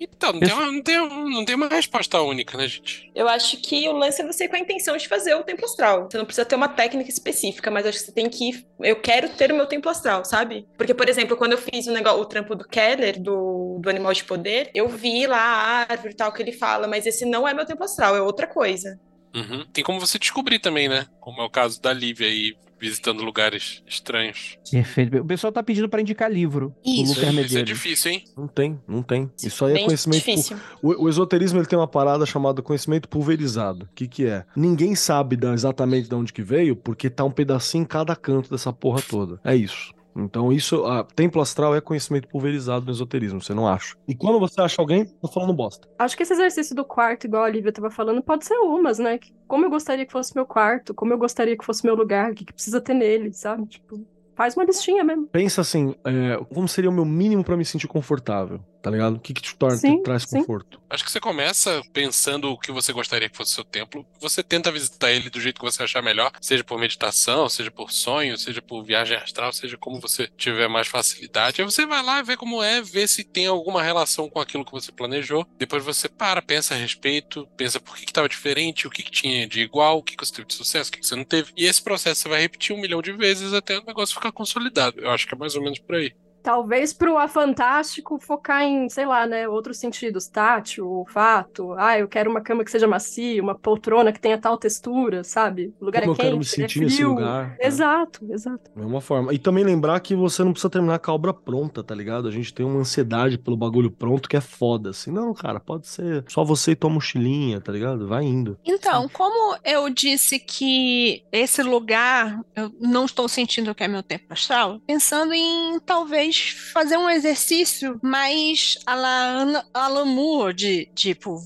Então, 0.00 0.32
não 0.32 0.40
tem, 0.40 0.52
uma, 0.52 0.66
não, 0.66 0.82
tem, 0.82 0.96
não 1.30 1.44
tem 1.44 1.56
uma 1.56 1.68
resposta 1.68 2.20
única, 2.20 2.56
né, 2.56 2.68
gente? 2.68 3.10
Eu 3.14 3.28
acho 3.28 3.56
que 3.56 3.88
o 3.88 3.92
lance 3.92 4.22
é 4.22 4.26
você 4.26 4.46
com 4.46 4.54
a 4.54 4.58
intenção 4.60 4.96
de 4.96 5.08
fazer 5.08 5.34
o 5.34 5.42
templo 5.42 5.64
astral. 5.64 6.08
Você 6.08 6.16
não 6.16 6.24
precisa 6.24 6.44
ter 6.44 6.54
uma 6.54 6.68
técnica 6.68 7.10
específica, 7.10 7.70
mas 7.70 7.84
acho 7.84 7.98
que 7.98 8.04
você 8.04 8.12
tem 8.12 8.28
que 8.28 8.50
ir. 8.50 8.66
Eu 8.80 9.00
quero 9.00 9.28
ter 9.30 9.50
o 9.50 9.56
meu 9.56 9.66
templo 9.66 9.90
astral, 9.90 10.24
sabe? 10.24 10.66
Porque, 10.76 10.94
por 10.94 11.08
exemplo, 11.08 11.36
quando 11.36 11.52
eu 11.52 11.58
fiz 11.58 11.88
o, 11.88 11.92
negócio, 11.92 12.20
o 12.20 12.26
trampo 12.26 12.54
do 12.54 12.64
Keller, 12.64 13.20
do, 13.20 13.78
do 13.80 13.90
Animal 13.90 14.12
de 14.12 14.24
Poder, 14.24 14.70
eu 14.72 14.88
vi 14.88 15.26
lá 15.26 15.40
a 15.40 15.86
árvore 15.90 16.12
e 16.12 16.16
tal 16.16 16.32
que 16.32 16.42
ele 16.42 16.52
fala, 16.52 16.86
mas 16.86 17.04
esse 17.04 17.24
não 17.24 17.46
é 17.46 17.52
meu 17.52 17.66
templo 17.66 17.84
astral, 17.84 18.14
é 18.14 18.22
outra 18.22 18.46
coisa. 18.46 19.00
Uhum. 19.34 19.66
Tem 19.72 19.82
como 19.82 20.00
você 20.00 20.18
descobrir 20.18 20.58
também, 20.60 20.88
né? 20.88 21.06
Como 21.20 21.40
é 21.40 21.44
o 21.44 21.50
caso 21.50 21.80
da 21.82 21.92
Lívia 21.92 22.28
aí, 22.28 22.56
visitando 22.80 23.22
lugares 23.22 23.82
estranhos. 23.86 24.56
Perfeito. 24.70 25.18
O 25.18 25.24
pessoal 25.24 25.52
tá 25.52 25.62
pedindo 25.62 25.88
pra 25.88 26.00
indicar 26.00 26.30
livro. 26.30 26.74
Isso. 26.84 27.12
Isso 27.20 27.58
é 27.58 27.62
difícil, 27.62 28.12
hein? 28.12 28.24
Não 28.36 28.46
tem, 28.46 28.80
não 28.86 29.02
tem. 29.02 29.30
Isso 29.42 29.64
aí 29.64 29.72
é 29.72 29.74
Bem 29.74 29.84
conhecimento. 29.86 30.22
pu- 30.24 30.30
difícil. 30.30 30.56
O, 30.82 31.04
o 31.04 31.08
esoterismo 31.08 31.58
ele 31.58 31.66
tem 31.66 31.78
uma 31.78 31.88
parada 31.88 32.24
chamada 32.26 32.62
conhecimento 32.62 33.08
pulverizado. 33.08 33.84
O 33.86 33.94
que, 33.94 34.06
que 34.06 34.26
é? 34.26 34.44
Ninguém 34.56 34.94
sabe 34.94 35.36
da- 35.36 35.52
exatamente 35.54 36.08
de 36.08 36.14
onde 36.14 36.32
que 36.32 36.42
veio, 36.42 36.76
porque 36.76 37.10
tá 37.10 37.24
um 37.24 37.30
pedacinho 37.30 37.82
em 37.82 37.86
cada 37.86 38.14
canto 38.14 38.50
dessa 38.50 38.72
porra 38.72 39.02
toda. 39.02 39.40
É 39.44 39.54
isso. 39.56 39.92
Então, 40.18 40.52
isso, 40.52 40.84
a, 40.84 41.04
templo 41.04 41.40
astral 41.40 41.74
é 41.74 41.80
conhecimento 41.80 42.28
pulverizado 42.28 42.84
no 42.86 42.90
esoterismo, 42.90 43.40
você 43.40 43.54
não 43.54 43.66
acha. 43.66 43.96
E 44.06 44.14
quando 44.14 44.40
você 44.40 44.60
acha 44.60 44.80
alguém, 44.80 45.04
tá 45.04 45.28
falando 45.28 45.52
bosta. 45.52 45.88
Acho 45.98 46.16
que 46.16 46.22
esse 46.22 46.32
exercício 46.32 46.74
do 46.74 46.84
quarto, 46.84 47.26
igual 47.26 47.44
a 47.44 47.46
Olivia 47.46 47.72
tava 47.72 47.90
falando, 47.90 48.22
pode 48.22 48.44
ser 48.44 48.54
umas, 48.58 48.98
né? 48.98 49.18
Como 49.46 49.64
eu 49.64 49.70
gostaria 49.70 50.04
que 50.04 50.12
fosse 50.12 50.34
meu 50.34 50.44
quarto, 50.44 50.92
como 50.92 51.12
eu 51.12 51.18
gostaria 51.18 51.56
que 51.56 51.64
fosse 51.64 51.84
meu 51.84 51.94
lugar, 51.94 52.32
o 52.32 52.34
que, 52.34 52.44
que 52.44 52.52
precisa 52.52 52.80
ter 52.80 52.94
nele, 52.94 53.32
sabe? 53.32 53.66
Tipo, 53.66 54.04
faz 54.38 54.54
uma 54.56 54.64
listinha 54.64 55.02
mesmo. 55.02 55.26
Pensa 55.26 55.60
assim, 55.60 55.94
é, 56.04 56.38
como 56.54 56.68
seria 56.68 56.88
o 56.88 56.92
meu 56.92 57.04
mínimo 57.04 57.42
pra 57.42 57.56
me 57.56 57.64
sentir 57.64 57.88
confortável, 57.88 58.60
tá 58.88 58.90
ligado? 58.90 59.16
O 59.16 59.20
que, 59.20 59.34
que 59.34 59.42
te 59.42 59.54
torna, 59.54 59.76
Sim, 59.76 59.98
te 59.98 60.02
traz 60.02 60.22
sim. 60.22 60.38
conforto? 60.38 60.80
Acho 60.88 61.04
que 61.04 61.10
você 61.10 61.20
começa 61.20 61.82
pensando 61.92 62.50
o 62.50 62.58
que 62.58 62.72
você 62.72 62.92
gostaria 62.92 63.28
que 63.28 63.36
fosse 63.36 63.52
seu 63.52 63.64
templo. 63.64 64.06
Você 64.18 64.42
tenta 64.42 64.72
visitar 64.72 65.12
ele 65.12 65.28
do 65.28 65.38
jeito 65.38 65.60
que 65.60 65.64
você 65.64 65.82
achar 65.82 66.02
melhor, 66.02 66.32
seja 66.40 66.64
por 66.64 66.78
meditação, 66.78 67.46
seja 67.48 67.70
por 67.70 67.92
sonho, 67.92 68.38
seja 68.38 68.62
por 68.62 68.82
viagem 68.82 69.16
astral, 69.18 69.52
seja 69.52 69.76
como 69.76 70.00
você 70.00 70.26
tiver 70.36 70.68
mais 70.68 70.88
facilidade. 70.88 71.60
Aí 71.60 71.70
você 71.70 71.84
vai 71.84 72.02
lá 72.02 72.20
e 72.20 72.22
vê 72.22 72.36
como 72.36 72.62
é, 72.62 72.80
vê 72.80 73.06
se 73.06 73.22
tem 73.22 73.46
alguma 73.46 73.82
relação 73.82 74.30
com 74.30 74.40
aquilo 74.40 74.64
que 74.64 74.72
você 74.72 74.90
planejou. 74.90 75.46
Depois 75.58 75.84
você 75.84 76.08
para, 76.08 76.40
pensa 76.40 76.74
a 76.74 76.78
respeito, 76.78 77.46
pensa 77.56 77.78
por 77.78 77.94
que 77.96 78.04
estava 78.04 78.28
diferente, 78.28 78.86
o 78.86 78.90
que, 78.90 79.02
que 79.02 79.10
tinha 79.10 79.46
de 79.46 79.60
igual, 79.60 79.98
o 79.98 80.02
que, 80.02 80.16
que 80.16 80.24
você 80.24 80.32
teve 80.32 80.48
de 80.48 80.54
sucesso, 80.54 80.88
o 80.88 80.92
que, 80.92 81.00
que 81.00 81.06
você 81.06 81.16
não 81.16 81.24
teve. 81.24 81.52
E 81.54 81.66
esse 81.66 81.82
processo 81.82 82.22
você 82.22 82.28
vai 82.28 82.40
repetir 82.40 82.74
um 82.74 82.80
milhão 82.80 83.02
de 83.02 83.12
vezes 83.12 83.52
até 83.52 83.78
o 83.78 83.84
negócio 83.84 84.14
ficar 84.14 84.32
consolidado. 84.32 84.98
Eu 85.00 85.10
acho 85.10 85.26
que 85.26 85.34
é 85.34 85.38
mais 85.38 85.54
ou 85.54 85.62
menos 85.62 85.78
por 85.78 85.96
aí. 85.96 86.14
Talvez 86.42 86.92
pro 86.92 87.18
A 87.18 87.28
Fantástico 87.28 88.18
focar 88.20 88.62
em, 88.62 88.88
sei 88.88 89.06
lá, 89.06 89.26
né, 89.26 89.48
outros 89.48 89.78
sentidos, 89.78 90.26
tátil, 90.28 90.88
olfato. 90.88 91.72
Ah, 91.74 91.98
eu 91.98 92.08
quero 92.08 92.30
uma 92.30 92.40
cama 92.40 92.64
que 92.64 92.70
seja 92.70 92.86
macia, 92.86 93.42
uma 93.42 93.54
poltrona 93.54 94.12
que 94.12 94.20
tenha 94.20 94.38
tal 94.38 94.56
textura, 94.56 95.24
sabe? 95.24 95.72
O 95.80 95.84
lugar 95.84 96.02
Como 96.02 96.12
é 96.12 96.14
eu 96.14 96.16
quente, 96.16 96.26
quero 96.26 96.38
me 96.38 96.44
sentir 96.44 96.80
é 96.80 96.84
nesse 96.84 97.04
lugar. 97.04 97.48
né? 97.48 97.56
Exato, 97.60 98.24
exato. 98.30 98.70
É 98.76 98.80
uma 98.80 99.00
forma. 99.00 99.32
E 99.32 99.38
também 99.38 99.64
lembrar 99.64 100.00
que 100.00 100.14
você 100.14 100.42
não 100.44 100.52
precisa 100.52 100.70
terminar 100.70 100.98
com 100.98 101.10
a 101.10 101.14
obra 101.14 101.32
pronta, 101.34 101.82
tá 101.82 101.94
ligado? 101.94 102.28
A 102.28 102.30
gente 102.30 102.52
tem 102.52 102.64
uma 102.64 102.80
ansiedade 102.80 103.38
pelo 103.38 103.56
bagulho 103.56 103.90
pronto 103.90 104.28
que 104.28 104.36
é 104.36 104.40
foda, 104.40 104.90
assim. 104.90 105.10
Não, 105.10 105.32
cara, 105.34 105.60
pode 105.60 105.86
ser 105.86 106.24
só 106.28 106.44
você 106.44 106.72
e 106.72 106.76
tua 106.76 106.90
mochilinha, 106.90 107.60
tá 107.60 107.72
ligado? 107.72 108.06
Vai 108.06 108.24
indo. 108.24 108.58
Então, 108.64 109.08
como 109.08 109.56
eu 109.64 109.88
disse 109.90 110.38
que 110.38 111.22
esse 111.32 111.62
lugar 111.62 112.40
eu 112.54 112.72
não 112.80 113.04
estou 113.04 113.28
sentindo 113.28 113.74
que 113.74 113.84
é 113.84 113.88
meu 113.88 114.02
tempo 114.02 114.26
astral, 114.30 114.80
pensando 114.86 115.32
em 115.32 115.78
talvez 115.80 116.27
fazer 116.36 116.96
um 116.96 117.08
exercício 117.10 117.98
mais 118.02 118.78
a 118.86 118.94
la 118.94 119.64
Alan 119.74 120.04
Moore, 120.04 120.54
de 120.54 120.88
tipo 120.94 121.40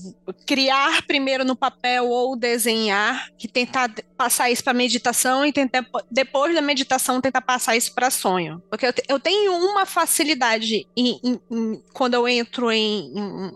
criar 0.45 1.03
primeiro 1.03 1.43
no 1.45 1.55
papel 1.55 2.07
ou 2.09 2.35
desenhar, 2.35 3.29
que 3.37 3.47
tentar 3.47 3.91
passar 4.17 4.49
isso 4.49 4.63
para 4.63 4.73
meditação 4.73 5.45
e 5.45 5.51
tentar 5.51 5.85
depois 6.09 6.53
da 6.55 6.61
meditação 6.61 7.19
tentar 7.21 7.41
passar 7.41 7.75
isso 7.75 7.93
para 7.93 8.09
sonho, 8.09 8.61
porque 8.69 8.85
eu, 8.87 8.93
eu 9.09 9.19
tenho 9.19 9.53
uma 9.53 9.85
facilidade 9.85 10.87
em- 10.95 11.19
em- 11.23 11.39
em- 11.51 11.83
quando 11.93 12.13
eu 12.13 12.27
entro 12.27 12.71
em, 12.71 13.11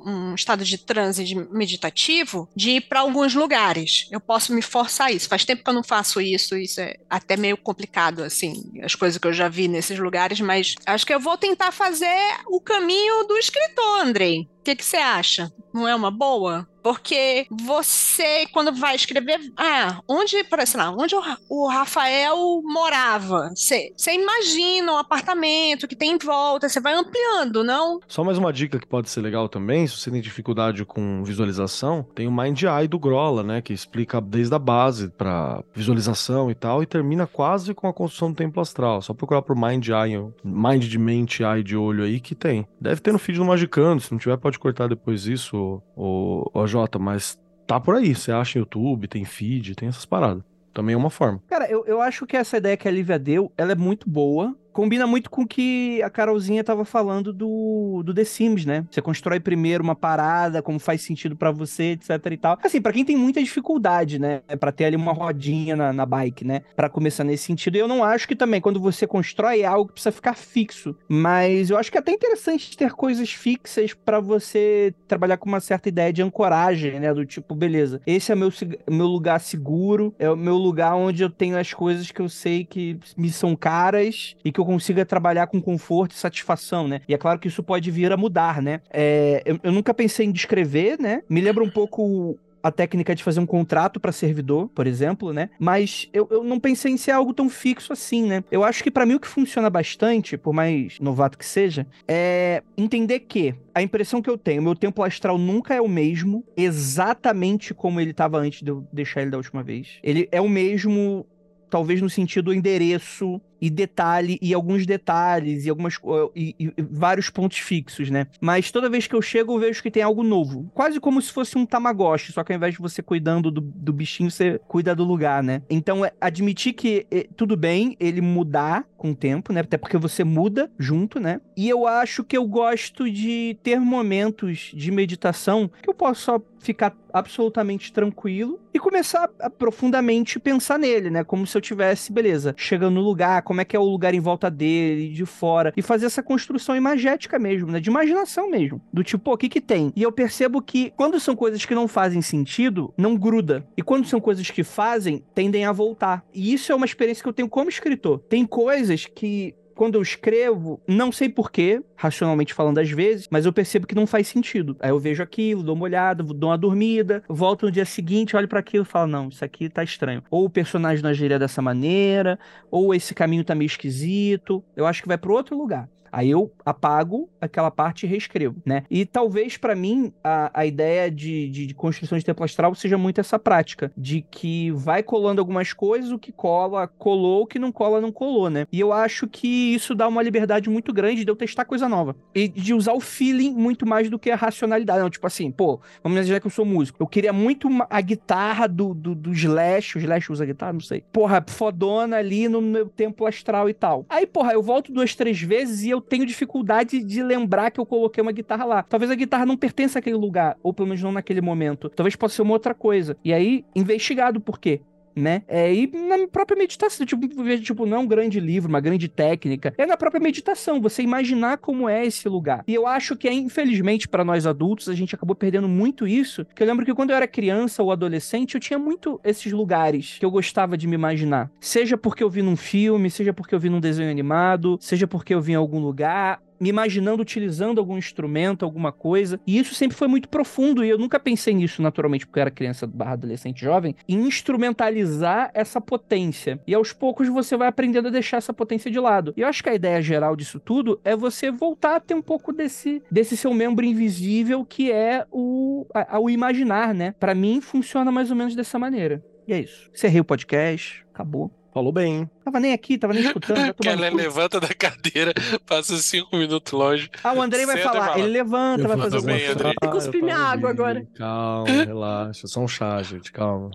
um 0.05 0.35
estado 0.35 0.63
de 0.63 0.77
transe 0.77 1.23
de 1.23 1.35
meditativo 1.35 2.49
de 2.55 2.71
ir 2.71 2.81
para 2.81 2.99
alguns 3.01 3.33
lugares. 3.33 4.07
Eu 4.11 4.19
posso 4.19 4.53
me 4.53 4.61
forçar 4.61 5.11
isso. 5.13 5.27
Faz 5.27 5.45
tempo 5.45 5.63
que 5.63 5.69
eu 5.69 5.73
não 5.73 5.83
faço 5.83 6.19
isso, 6.19 6.57
isso 6.57 6.81
é 6.81 6.95
até 7.09 7.37
meio 7.37 7.57
complicado, 7.57 8.23
assim, 8.23 8.71
as 8.83 8.95
coisas 8.95 9.17
que 9.17 9.27
eu 9.27 9.33
já 9.33 9.47
vi 9.47 9.67
nesses 9.67 9.97
lugares, 9.99 10.39
mas 10.41 10.75
acho 10.85 11.05
que 11.05 11.13
eu 11.17 11.21
vou 11.21 11.35
tentar 11.35 11.71
fazer 11.71 12.15
o 12.45 12.61
caminho 12.61 13.23
do 13.23 13.35
escritor, 13.37 14.01
Andrei. 14.01 14.47
Que 14.67 14.75
que 14.75 14.83
você 14.83 14.97
acha? 14.97 15.49
Não 15.73 15.87
é 15.87 15.95
uma 15.95 16.11
boa? 16.11 16.67
Porque 16.83 17.45
você, 17.51 18.45
quando 18.53 18.73
vai 18.73 18.95
escrever, 18.95 19.39
ah, 19.57 19.99
onde, 20.07 20.41
por 20.45 20.57
exemplo, 20.59 20.95
onde 20.97 21.13
o, 21.15 21.19
Ra- 21.19 21.37
o 21.49 21.67
Rafael 21.67 22.61
morava? 22.63 23.49
Você 23.53 23.91
imagina 24.07 24.93
um 24.93 24.97
apartamento 24.97 25.85
que 25.85 25.97
tem 25.97 26.11
em 26.13 26.17
volta, 26.17 26.69
você 26.69 26.79
vai 26.79 26.93
ampliando, 26.93 27.61
não? 27.61 27.99
Só 28.07 28.23
mais 28.23 28.37
uma 28.37 28.53
dica 28.53 28.79
que 28.79 28.87
pode 28.87 29.09
ser 29.09 29.19
legal 29.19 29.49
também, 29.49 29.85
se 29.85 29.97
você 29.97 30.09
tem 30.09 30.21
dificuldade 30.21 30.85
com 30.85 31.23
visualização, 31.25 32.07
tem 32.15 32.25
o 32.25 32.31
Mind 32.31 32.61
Eye 32.63 32.87
do 32.87 32.97
Grola, 32.97 33.43
né, 33.43 33.61
que 33.61 33.73
explica 33.73 34.21
desde 34.21 34.55
a 34.55 34.59
base 34.59 35.09
pra 35.09 35.61
visualização 35.73 36.49
e 36.49 36.55
tal, 36.55 36.81
e 36.81 36.85
termina 36.85 37.27
quase 37.27 37.73
com 37.73 37.87
a 37.89 37.93
construção 37.93 38.31
do 38.31 38.37
templo 38.37 38.61
astral. 38.61 39.01
Só 39.01 39.13
procurar 39.13 39.41
por 39.41 39.57
Mind 39.57 39.85
Eye, 39.89 40.23
Mind 40.41 40.85
de 40.85 40.97
mente, 40.97 41.43
Eye 41.43 41.63
de 41.63 41.75
olho 41.75 42.05
aí 42.05 42.21
que 42.21 42.33
tem. 42.33 42.65
Deve 42.79 43.01
ter 43.01 43.11
no 43.11 43.19
feed 43.19 43.37
do 43.39 43.43
Magicando, 43.45 44.01
se 44.01 44.11
não 44.11 44.19
tiver 44.19 44.37
pode 44.37 44.56
cortar 44.59 44.87
depois 44.87 45.25
isso, 45.25 45.81
o, 45.95 46.49
o 46.53 46.67
Jota, 46.67 46.97
mas 46.99 47.39
tá 47.65 47.79
por 47.79 47.95
aí, 47.95 48.15
você 48.15 48.31
acha 48.31 48.59
YouTube, 48.59 49.07
tem 49.07 49.25
feed, 49.25 49.75
tem 49.75 49.89
essas 49.89 50.05
paradas. 50.05 50.43
Também 50.73 50.93
é 50.93 50.97
uma 50.97 51.09
forma. 51.09 51.41
Cara, 51.47 51.67
eu, 51.69 51.83
eu 51.87 51.99
acho 51.99 52.27
que 52.27 52.37
essa 52.37 52.57
ideia 52.57 52.77
que 52.77 52.87
a 52.87 52.91
Lívia 52.91 53.17
deu, 53.17 53.51
ela 53.57 53.71
é 53.71 53.75
muito 53.75 54.07
boa. 54.07 54.55
Combina 54.77 55.07
muito 55.07 55.31
com 55.31 55.41
o 55.41 55.47
que 55.47 56.03
a 56.03 56.09
Carolzinha 56.09 56.63
tava 56.63 56.85
falando 56.85 57.33
do, 57.33 58.03
do 58.05 58.13
The 58.13 58.23
Sims, 58.23 58.63
né? 58.63 58.85
Você 58.91 59.01
constrói 59.01 59.39
primeiro 59.39 59.83
uma 59.83 59.95
parada, 59.95 60.61
como 60.61 60.77
faz 60.77 61.01
sentido 61.01 61.35
pra 61.35 61.49
você, 61.49 61.93
etc 61.93 62.23
e 62.31 62.37
tal. 62.37 62.59
Assim, 62.61 62.79
pra 62.79 62.93
quem 62.93 63.03
tem 63.03 63.17
muita 63.17 63.41
dificuldade, 63.41 64.19
né? 64.19 64.41
Pra 64.59 64.71
ter 64.71 64.85
ali 64.85 64.95
uma 64.95 65.13
rodinha 65.13 65.75
na, 65.75 65.91
na 65.91 66.05
bike, 66.05 66.45
né? 66.45 66.61
Pra 66.75 66.89
começar 66.89 67.23
nesse 67.23 67.45
sentido. 67.45 67.75
E 67.75 67.79
eu 67.79 67.87
não 67.87 68.03
acho 68.03 68.27
que 68.27 68.35
também, 68.35 68.61
quando 68.61 68.79
você 68.79 69.07
constrói, 69.07 69.61
é 69.61 69.65
algo 69.65 69.91
precisa 69.91 70.11
ficar 70.11 70.35
fixo. 70.35 70.95
Mas 71.09 71.71
eu 71.71 71.77
acho 71.77 71.91
que 71.91 71.97
é 71.97 71.99
até 71.99 72.11
interessante 72.11 72.77
ter 72.77 72.91
coisas 72.91 73.31
fixas 73.31 73.95
pra 73.95 74.19
você 74.19 74.93
trabalhar 75.07 75.37
com 75.37 75.49
uma 75.49 75.59
certa 75.59 75.89
ideia 75.89 76.13
de 76.13 76.21
ancoragem, 76.21 76.99
né? 76.99 77.11
Do 77.15 77.25
tipo, 77.25 77.55
beleza, 77.55 77.99
esse 78.05 78.31
é 78.31 78.35
meu, 78.35 78.53
meu 78.87 79.07
lugar 79.07 79.39
seguro, 79.39 80.13
é 80.19 80.29
o 80.29 80.37
meu 80.37 80.55
lugar 80.55 80.93
onde 80.93 81.23
eu 81.23 81.31
tenho 81.31 81.57
as 81.57 81.73
coisas 81.73 82.11
que 82.11 82.21
eu 82.21 82.29
sei 82.29 82.63
que 82.63 82.99
me 83.17 83.31
são 83.31 83.55
caras 83.55 84.35
e 84.45 84.51
que 84.51 84.59
eu 84.59 84.66
consiga 84.67 85.05
trabalhar 85.05 85.47
com 85.47 85.61
conforto 85.61 86.11
e 86.11 86.15
satisfação, 86.15 86.87
né? 86.87 87.01
E 87.07 87.13
é 87.13 87.17
claro 87.17 87.39
que 87.39 87.47
isso 87.47 87.63
pode 87.63 87.89
vir 87.89 88.11
a 88.11 88.17
mudar, 88.17 88.61
né? 88.61 88.81
É, 88.91 89.41
eu, 89.45 89.59
eu 89.63 89.71
nunca 89.71 89.93
pensei 89.93 90.25
em 90.25 90.31
descrever, 90.31 90.99
né? 90.99 91.23
Me 91.29 91.41
lembra 91.41 91.63
um 91.63 91.69
pouco 91.69 92.37
a 92.61 92.71
técnica 92.71 93.15
de 93.15 93.23
fazer 93.23 93.39
um 93.39 93.45
contrato 93.45 93.99
para 93.99 94.11
servidor, 94.11 94.67
por 94.69 94.85
exemplo, 94.85 95.31
né? 95.31 95.49
Mas 95.57 96.09
eu, 96.11 96.27
eu 96.29 96.43
não 96.43 96.59
pensei 96.59 96.91
em 96.91 96.97
ser 96.97 97.11
algo 97.11 97.33
tão 97.33 97.49
fixo 97.49 97.93
assim, 97.93 98.25
né? 98.25 98.43
Eu 98.51 98.63
acho 98.63 98.83
que 98.83 98.91
para 98.91 99.05
mim 99.05 99.15
o 99.15 99.19
que 99.19 99.27
funciona 99.27 99.69
bastante, 99.69 100.37
por 100.37 100.53
mais 100.53 100.99
novato 100.99 101.37
que 101.37 101.45
seja, 101.45 101.87
é 102.07 102.61
entender 102.77 103.21
que 103.21 103.55
a 103.73 103.81
impressão 103.81 104.21
que 104.21 104.29
eu 104.29 104.37
tenho, 104.37 104.61
meu 104.61 104.75
tempo 104.75 105.01
astral 105.03 105.37
nunca 105.37 105.73
é 105.73 105.81
o 105.81 105.87
mesmo, 105.87 106.43
exatamente 106.55 107.73
como 107.73 108.01
ele 108.01 108.11
estava 108.11 108.37
antes 108.37 108.61
de 108.61 108.69
eu 108.69 108.85
deixar 108.91 109.21
ele 109.21 109.31
da 109.31 109.37
última 109.37 109.63
vez. 109.63 109.99
Ele 110.03 110.27
é 110.31 110.41
o 110.41 110.49
mesmo, 110.49 111.25
talvez 111.69 112.01
no 112.01 112.09
sentido 112.09 112.53
endereço 112.53 113.41
e 113.61 113.69
detalhe, 113.69 114.37
e 114.41 114.53
alguns 114.53 114.85
detalhes, 114.85 115.65
e 115.65 115.69
algumas 115.69 115.95
e- 116.35 116.55
e 116.59 116.73
vários 116.81 117.29
pontos 117.29 117.57
fixos, 117.59 118.09
né? 118.09 118.27
Mas 118.39 118.71
toda 118.71 118.89
vez 118.89 119.07
que 119.07 119.15
eu 119.15 119.21
chego, 119.21 119.53
eu 119.55 119.59
vejo 119.59 119.81
que 119.81 119.91
tem 119.91 120.03
algo 120.03 120.23
novo. 120.23 120.69
Quase 120.73 120.99
como 120.99 121.21
se 121.21 121.31
fosse 121.31 121.57
um 121.57 121.65
Tamagotchi, 121.65 122.31
só 122.31 122.43
que 122.43 122.51
ao 122.53 122.57
invés 122.57 122.73
de 122.75 122.79
você 122.81 123.01
cuidando 123.01 123.49
do, 123.51 123.61
do 123.61 123.93
bichinho, 123.93 124.29
você 124.31 124.59
cuida 124.67 124.95
do 124.95 125.03
lugar, 125.03 125.41
né? 125.43 125.61
Então, 125.69 126.03
é 126.05 126.11
admitir 126.19 126.73
que 126.73 127.05
é, 127.11 127.27
tudo 127.35 127.55
bem 127.57 127.95
ele 127.99 128.21
mudar 128.21 128.85
com 128.97 129.11
o 129.11 129.15
tempo, 129.15 129.53
né? 129.53 129.61
Até 129.61 129.77
porque 129.77 129.97
você 129.97 130.23
muda 130.23 130.71
junto, 130.77 131.19
né? 131.19 131.39
E 131.55 131.69
eu 131.69 131.85
acho 131.87 132.23
que 132.23 132.37
eu 132.37 132.45
gosto 132.47 133.09
de 133.09 133.57
ter 133.63 133.79
momentos 133.79 134.71
de 134.73 134.91
meditação 134.91 135.69
que 135.81 135.89
eu 135.89 135.93
posso 135.93 136.21
só 136.21 136.41
ficar 136.59 136.95
absolutamente 137.13 137.93
tranquilo 137.93 138.59
e 138.73 138.79
começar 138.79 139.29
a 139.39 139.49
profundamente 139.49 140.39
pensar 140.39 140.77
nele, 140.77 141.09
né? 141.09 141.23
Como 141.23 141.45
se 141.45 141.55
eu 141.57 141.61
tivesse, 141.61 142.11
beleza, 142.11 142.53
chegando 142.57 142.95
no 142.95 143.01
lugar, 143.01 143.41
como 143.47 143.61
é 143.61 143.65
que 143.65 143.77
é 143.77 143.79
o 143.79 143.83
lugar 143.83 144.13
em 144.13 144.19
volta 144.19 144.51
dele, 144.51 145.07
de 145.07 145.25
fora, 145.25 145.71
e 145.77 145.81
fazer 145.81 146.05
essa 146.05 146.21
construção 146.21 146.75
imagética 146.75 147.39
mesmo, 147.39 147.71
né? 147.71 147.79
De 147.79 147.89
imaginação 147.89 148.49
mesmo. 148.49 148.81
Do 148.91 149.05
tipo, 149.05 149.23
pô, 149.23 149.35
o 149.35 149.37
que 149.37 149.47
que 149.47 149.61
tem? 149.61 149.93
E 149.95 150.03
eu 150.03 150.11
percebo 150.11 150.61
que 150.61 150.91
quando 150.97 151.17
são 151.17 151.33
coisas 151.33 151.63
que 151.63 151.73
não 151.73 151.87
fazem 151.87 152.21
sentido, 152.21 152.93
não 152.97 153.15
gruda. 153.15 153.65
E 153.77 153.81
quando 153.81 154.05
são 154.05 154.19
coisas 154.19 154.51
que 154.51 154.65
fazem, 154.65 155.23
tendem 155.33 155.63
a 155.63 155.71
voltar. 155.71 156.25
E 156.33 156.51
isso 156.53 156.73
é 156.73 156.75
uma 156.75 156.85
experiência 156.85 157.23
que 157.23 157.29
eu 157.29 157.33
tenho 157.33 157.47
como 157.47 157.69
escritor. 157.69 158.19
Tem 158.27 158.45
coisas 158.45 159.05
que 159.05 159.55
quando 159.77 159.95
eu 159.95 160.01
escrevo, 160.01 160.81
não 160.87 161.11
sei 161.11 161.29
porquê, 161.29 161.81
racionalmente 161.95 162.53
falando 162.53 162.79
às 162.79 162.89
vezes, 162.89 163.27
mas 163.31 163.45
eu 163.45 163.53
percebo 163.53 163.87
que 163.87 163.95
não 163.95 164.07
faz 164.07 164.27
sentido. 164.27 164.75
Aí 164.79 164.89
eu 164.89 164.99
vejo 164.99 165.21
aquilo, 165.21 165.63
dou 165.63 165.75
uma 165.75 165.85
olhada, 165.85 166.23
dou 166.23 166.49
uma 166.49 166.57
dormida, 166.57 167.23
volto 167.29 167.67
no 167.67 167.71
dia 167.71 167.85
seguinte, 167.85 168.35
olho 168.35 168.47
para 168.47 168.59
aquilo 168.59 168.83
e 168.83 168.87
falo, 168.87 169.07
não, 169.07 169.29
isso 169.29 169.45
aqui 169.45 169.69
tá 169.69 169.83
estranho. 169.83 170.23
Ou 170.31 170.45
o 170.45 170.49
personagem 170.49 171.03
não 171.03 171.11
agiria 171.11 171.37
dessa 171.37 171.61
maneira, 171.61 172.39
ou 172.71 172.93
esse 172.93 173.13
caminho 173.13 173.43
tá 173.43 173.53
meio 173.53 173.67
esquisito. 173.67 174.63
Eu 174.75 174.87
acho 174.87 175.01
que 175.01 175.07
vai 175.07 175.17
para 175.17 175.31
outro 175.31 175.55
lugar. 175.55 175.87
Aí 176.11 176.29
eu 176.29 176.51
apago 176.65 177.29
aquela 177.39 177.71
parte 177.71 178.05
e 178.05 178.09
reescrevo, 178.09 178.55
né? 178.65 178.83
E 178.89 179.05
talvez 179.05 179.57
para 179.57 179.75
mim 179.75 180.11
a, 180.23 180.51
a 180.53 180.65
ideia 180.65 181.09
de, 181.09 181.49
de, 181.49 181.67
de 181.67 181.73
construção 181.73 182.17
de 182.17 182.25
templo 182.25 182.43
astral 182.45 182.73
seja 182.75 182.97
muito 182.97 183.19
essa 183.21 183.37
prática, 183.39 183.91
de 183.97 184.21
que 184.21 184.71
vai 184.71 185.01
colando 185.03 185.39
algumas 185.41 185.73
coisas, 185.73 186.11
o 186.11 186.19
que 186.19 186.31
cola, 186.31 186.87
colou, 186.87 187.43
o 187.43 187.47
que 187.47 187.59
não 187.59 187.71
cola, 187.71 188.01
não 188.01 188.11
colou, 188.11 188.49
né? 188.49 188.65
E 188.71 188.79
eu 188.79 188.91
acho 188.93 189.27
que 189.27 189.73
isso 189.73 189.93
dá 189.95 190.07
uma 190.07 190.21
liberdade 190.21 190.69
muito 190.69 190.93
grande 190.93 191.23
de 191.23 191.31
eu 191.31 191.35
testar 191.35 191.65
coisa 191.65 191.87
nova. 191.89 192.15
E 192.33 192.47
de 192.47 192.73
usar 192.73 192.93
o 192.93 192.99
feeling 192.99 193.51
muito 193.53 193.85
mais 193.85 194.09
do 194.09 194.19
que 194.19 194.29
a 194.31 194.35
racionalidade. 194.35 194.99
Não, 195.01 195.09
tipo 195.09 195.25
assim, 195.27 195.51
pô, 195.51 195.79
vamos 196.03 196.17
imaginar 196.17 196.39
que 196.39 196.47
eu 196.47 196.51
sou 196.51 196.65
músico. 196.65 197.01
Eu 197.01 197.07
queria 197.07 197.33
muito 197.33 197.67
uma- 197.67 197.87
a 197.89 198.01
guitarra 198.01 198.67
do, 198.67 198.93
do, 198.93 199.13
do 199.15 199.31
Slash, 199.33 199.97
o 199.97 199.99
Slash 200.01 200.31
usa 200.31 200.45
guitarra, 200.45 200.73
não 200.73 200.79
sei. 200.81 201.03
Porra, 201.11 201.43
fodona 201.47 202.17
ali 202.17 202.47
no 202.47 202.61
meu 202.61 202.87
templo 202.87 203.25
astral 203.25 203.69
e 203.69 203.73
tal. 203.73 204.05
Aí, 204.09 204.25
porra, 204.25 204.53
eu 204.53 204.61
volto 204.63 204.91
duas, 204.91 205.15
três 205.15 205.41
vezes 205.41 205.83
e 205.83 205.89
eu 205.89 205.96
tenho 206.01 206.25
dificuldade 206.25 207.03
de 207.03 207.23
lembrar 207.23 207.71
que 207.71 207.79
eu 207.79 207.85
coloquei 207.85 208.21
uma 208.21 208.31
guitarra 208.31 208.65
lá. 208.65 208.83
Talvez 208.83 209.11
a 209.11 209.15
guitarra 209.15 209.45
não 209.45 209.57
pertença 209.57 209.99
àquele 209.99 210.15
lugar, 210.15 210.57
ou 210.61 210.73
pelo 210.73 210.87
menos 210.87 211.01
não 211.01 211.11
naquele 211.11 211.41
momento. 211.41 211.89
Talvez 211.89 212.15
possa 212.15 212.35
ser 212.35 212.41
uma 212.41 212.53
outra 212.53 212.73
coisa. 212.73 213.17
E 213.23 213.33
aí, 213.33 213.65
investigado 213.75 214.39
por 214.39 214.59
quê? 214.59 214.81
Né? 215.17 215.41
É, 215.47 215.73
e 215.73 215.87
na 215.87 216.27
própria 216.27 216.55
meditação, 216.55 217.03
tipo, 217.03 217.27
tipo, 217.59 217.85
não 217.87 217.97
é 217.97 217.99
um 217.99 218.05
grande 218.07 218.39
livro, 218.39 218.69
uma 218.69 218.79
grande 218.79 219.07
técnica, 219.07 219.73
é 219.75 219.85
na 219.85 219.97
própria 219.97 220.21
meditação, 220.21 220.79
você 220.79 221.01
imaginar 221.01 221.57
como 221.57 221.89
é 221.89 222.05
esse 222.05 222.29
lugar. 222.29 222.63
E 222.67 222.75
eu 222.75 222.85
acho 222.85 223.15
que, 223.15 223.27
infelizmente, 223.27 224.07
para 224.07 224.23
nós 224.23 224.45
adultos, 224.45 224.87
a 224.89 224.93
gente 224.93 225.15
acabou 225.15 225.35
perdendo 225.35 225.67
muito 225.67 226.07
isso, 226.07 226.45
que 226.53 226.61
eu 226.61 226.67
lembro 226.67 226.85
que 226.85 226.93
quando 226.93 227.09
eu 227.09 227.15
era 227.15 227.27
criança 227.27 227.81
ou 227.81 227.91
adolescente, 227.91 228.53
eu 228.53 228.61
tinha 228.61 228.77
muito 228.77 229.19
esses 229.23 229.51
lugares 229.51 230.17
que 230.19 230.25
eu 230.25 230.29
gostava 230.29 230.77
de 230.77 230.85
me 230.85 230.93
imaginar. 230.93 231.49
Seja 231.59 231.97
porque 231.97 232.23
eu 232.23 232.29
vi 232.29 232.43
num 232.43 232.55
filme, 232.55 233.09
seja 233.09 233.33
porque 233.33 233.55
eu 233.55 233.59
vi 233.59 233.69
num 233.69 233.79
desenho 233.79 234.11
animado, 234.11 234.77
seja 234.79 235.07
porque 235.07 235.33
eu 235.33 235.41
vi 235.41 235.53
em 235.53 235.55
algum 235.55 235.79
lugar, 235.79 236.41
me 236.59 236.69
imaginando 236.69 237.21
utilizando 237.21 237.79
algum 237.79 237.97
instrumento, 237.97 238.63
alguma 238.63 238.91
coisa. 238.91 239.39
E 239.45 239.57
isso 239.57 239.75
sempre 239.75 239.97
foi 239.97 240.07
muito 240.07 240.29
profundo 240.29 240.83
e 240.83 240.89
eu 240.89 240.97
nunca 240.97 241.19
pensei 241.19 241.53
nisso 241.53 241.81
naturalmente, 241.81 242.25
porque 242.25 242.39
eu 242.39 242.41
era 242.41 242.51
criança 242.51 242.87
barra 242.87 243.13
adolescente 243.13 243.61
jovem, 243.61 243.95
em 244.07 244.27
instrumentalizar 244.27 245.51
essa 245.53 245.79
potência. 245.81 246.59
E 246.67 246.73
aos 246.73 246.93
poucos 246.93 247.27
você 247.27 247.55
vai 247.55 247.67
aprendendo 247.67 248.07
a 248.07 248.11
deixar 248.11 248.37
essa 248.37 248.53
potência 248.53 248.89
de 248.89 248.99
lado. 248.99 249.33
E 249.35 249.41
eu 249.41 249.47
acho 249.47 249.63
que 249.63 249.69
a 249.69 249.75
ideia 249.75 250.01
geral 250.01 250.35
disso 250.35 250.59
tudo 250.59 250.99
é 251.03 251.15
você 251.15 251.51
voltar 251.51 251.97
a 251.97 251.99
ter 251.99 252.13
um 252.13 252.21
pouco 252.21 252.51
desse, 252.51 253.01
desse 253.09 253.35
seu 253.37 253.53
membro 253.53 253.85
invisível 253.85 254.65
que 254.65 254.91
é 254.91 255.25
o, 255.31 255.85
a, 255.93 256.19
o 256.19 256.29
imaginar, 256.29 256.93
né? 256.93 257.13
Para 257.19 257.35
mim 257.35 257.61
funciona 257.61 258.11
mais 258.11 258.29
ou 258.29 258.35
menos 258.35 258.55
dessa 258.55 258.77
maneira. 258.77 259.23
E 259.47 259.53
é 259.53 259.59
isso. 259.59 259.89
Encerrei 259.93 260.19
o 260.19 260.25
podcast, 260.25 261.05
acabou. 261.13 261.56
Falou 261.77 261.91
bem. 261.91 262.27
Tava 262.43 262.59
nem 262.59 262.73
aqui, 262.73 262.97
tava 262.97 263.13
nem 263.13 263.23
escutando. 263.23 263.75
Ela 263.85 264.09
levanta 264.09 264.59
da 264.59 264.69
cadeira, 264.69 265.31
passa 265.63 265.95
cinco 265.97 266.35
minutos 266.35 266.73
longe. 266.73 267.07
Ah, 267.23 267.33
o 267.33 267.39
Andrei 267.39 267.67
vai 267.67 267.77
falar. 267.77 268.17
Ele 268.17 268.29
levanta, 268.29 268.81
eu 268.81 268.87
vai 268.87 268.97
fazer 268.97 269.21
bem, 269.21 269.45
Andrei. 269.45 269.73
Eu 269.79 269.91
cuspi 269.91 270.19
minha 270.19 270.37
água 270.37 270.71
agora. 270.71 271.05
Calma, 271.15 271.69
relaxa. 271.69 272.47
Só 272.47 272.61
um 272.61 272.67
chá, 272.67 272.99
gente, 273.03 273.31
calma. 273.31 273.69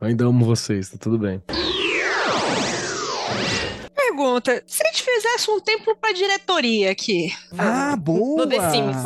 Eu 0.00 0.06
ainda 0.06 0.24
amo 0.24 0.44
vocês, 0.44 0.88
tá 0.88 0.98
tudo 1.00 1.18
bem. 1.18 1.42
Pergunta: 3.92 4.62
se 4.64 4.80
a 4.80 4.86
gente 4.92 5.02
fizesse 5.02 5.50
um 5.50 5.58
templo 5.58 5.96
pra 5.96 6.12
diretoria 6.12 6.92
aqui? 6.92 7.32
Ah, 7.58 7.96
boa! 7.96 8.44
No 8.44 8.48
The 8.48 8.70
Sims. 8.70 8.96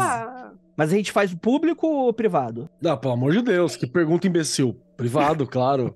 Mas 0.77 0.93
a 0.93 0.97
gente 0.97 1.13
faz 1.13 1.35
público 1.35 1.87
ou 1.87 2.13
privado? 2.13 2.69
Ah, 2.85 2.97
pelo 2.97 3.15
amor 3.15 3.33
de 3.33 3.43
Deus, 3.43 3.77
que 3.77 3.87
pergunta 3.87 4.27
imbecil. 4.27 4.77
Privado, 4.97 5.47
claro. 5.47 5.95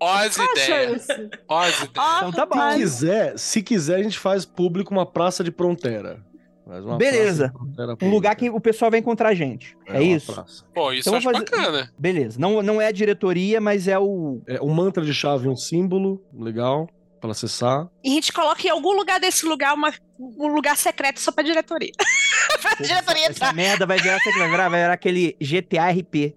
Ó 0.00 0.12
as 0.14 0.36
ideias. 0.36 1.06
Ó 1.48 1.60
as 1.60 1.74
ideias. 1.82 1.90
Então 2.18 2.32
tá 2.32 2.46
bom. 2.46 2.56
Se 2.72 2.78
quiser, 2.78 3.38
se 3.38 3.62
quiser, 3.62 3.96
a 3.96 4.02
gente 4.02 4.18
faz 4.18 4.44
público 4.44 4.92
uma 4.92 5.06
praça 5.06 5.44
de 5.44 5.50
fronteira. 5.52 6.20
Faz 6.66 6.84
uma 6.84 6.96
Beleza. 6.96 7.50
praça 7.50 7.52
de 7.52 7.74
fronteira 7.76 7.96
Um 8.02 8.10
lugar 8.10 8.34
que 8.36 8.48
o 8.50 8.60
pessoal 8.60 8.90
vai 8.90 9.00
encontrar 9.00 9.28
a 9.30 9.34
gente. 9.34 9.76
É, 9.86 9.94
uma 9.94 10.02
isso? 10.02 10.32
praça. 10.32 10.64
Pô, 10.74 10.92
isso 10.92 11.08
Então 11.08 11.16
acho 11.18 11.30
fazer- 11.30 11.44
bacana. 11.44 11.92
Beleza. 11.98 12.38
Não, 12.40 12.62
não 12.62 12.80
é 12.80 12.86
a 12.88 12.92
diretoria, 12.92 13.60
mas 13.60 13.86
é 13.86 13.98
o. 13.98 14.40
É 14.46 14.60
um 14.62 14.70
mantra 14.72 15.04
de 15.04 15.12
chave, 15.14 15.48
um 15.48 15.56
símbolo 15.56 16.22
legal 16.32 16.88
para 17.20 17.30
acessar. 17.30 17.88
E 18.02 18.10
a 18.10 18.14
gente 18.14 18.32
coloca 18.32 18.66
em 18.66 18.70
algum 18.70 18.92
lugar 18.96 19.20
desse 19.20 19.46
lugar 19.46 19.74
uma, 19.74 19.92
um 20.38 20.54
lugar 20.54 20.76
secreto 20.76 21.20
só 21.20 21.32
pra 21.32 21.42
diretoria. 21.42 21.92
pra 22.60 22.74
diretoria 22.80 23.22
Essa 23.24 23.30
entrar. 23.32 23.54
merda 23.54 23.86
vai 23.86 23.98
virar, 23.98 24.16
o 24.18 24.38
vai 24.38 24.50
virar? 24.50 24.68
Vai 24.68 24.80
virar 24.80 24.92
aquele 24.92 25.36
GTA 25.40 25.90
RP. 25.90 26.34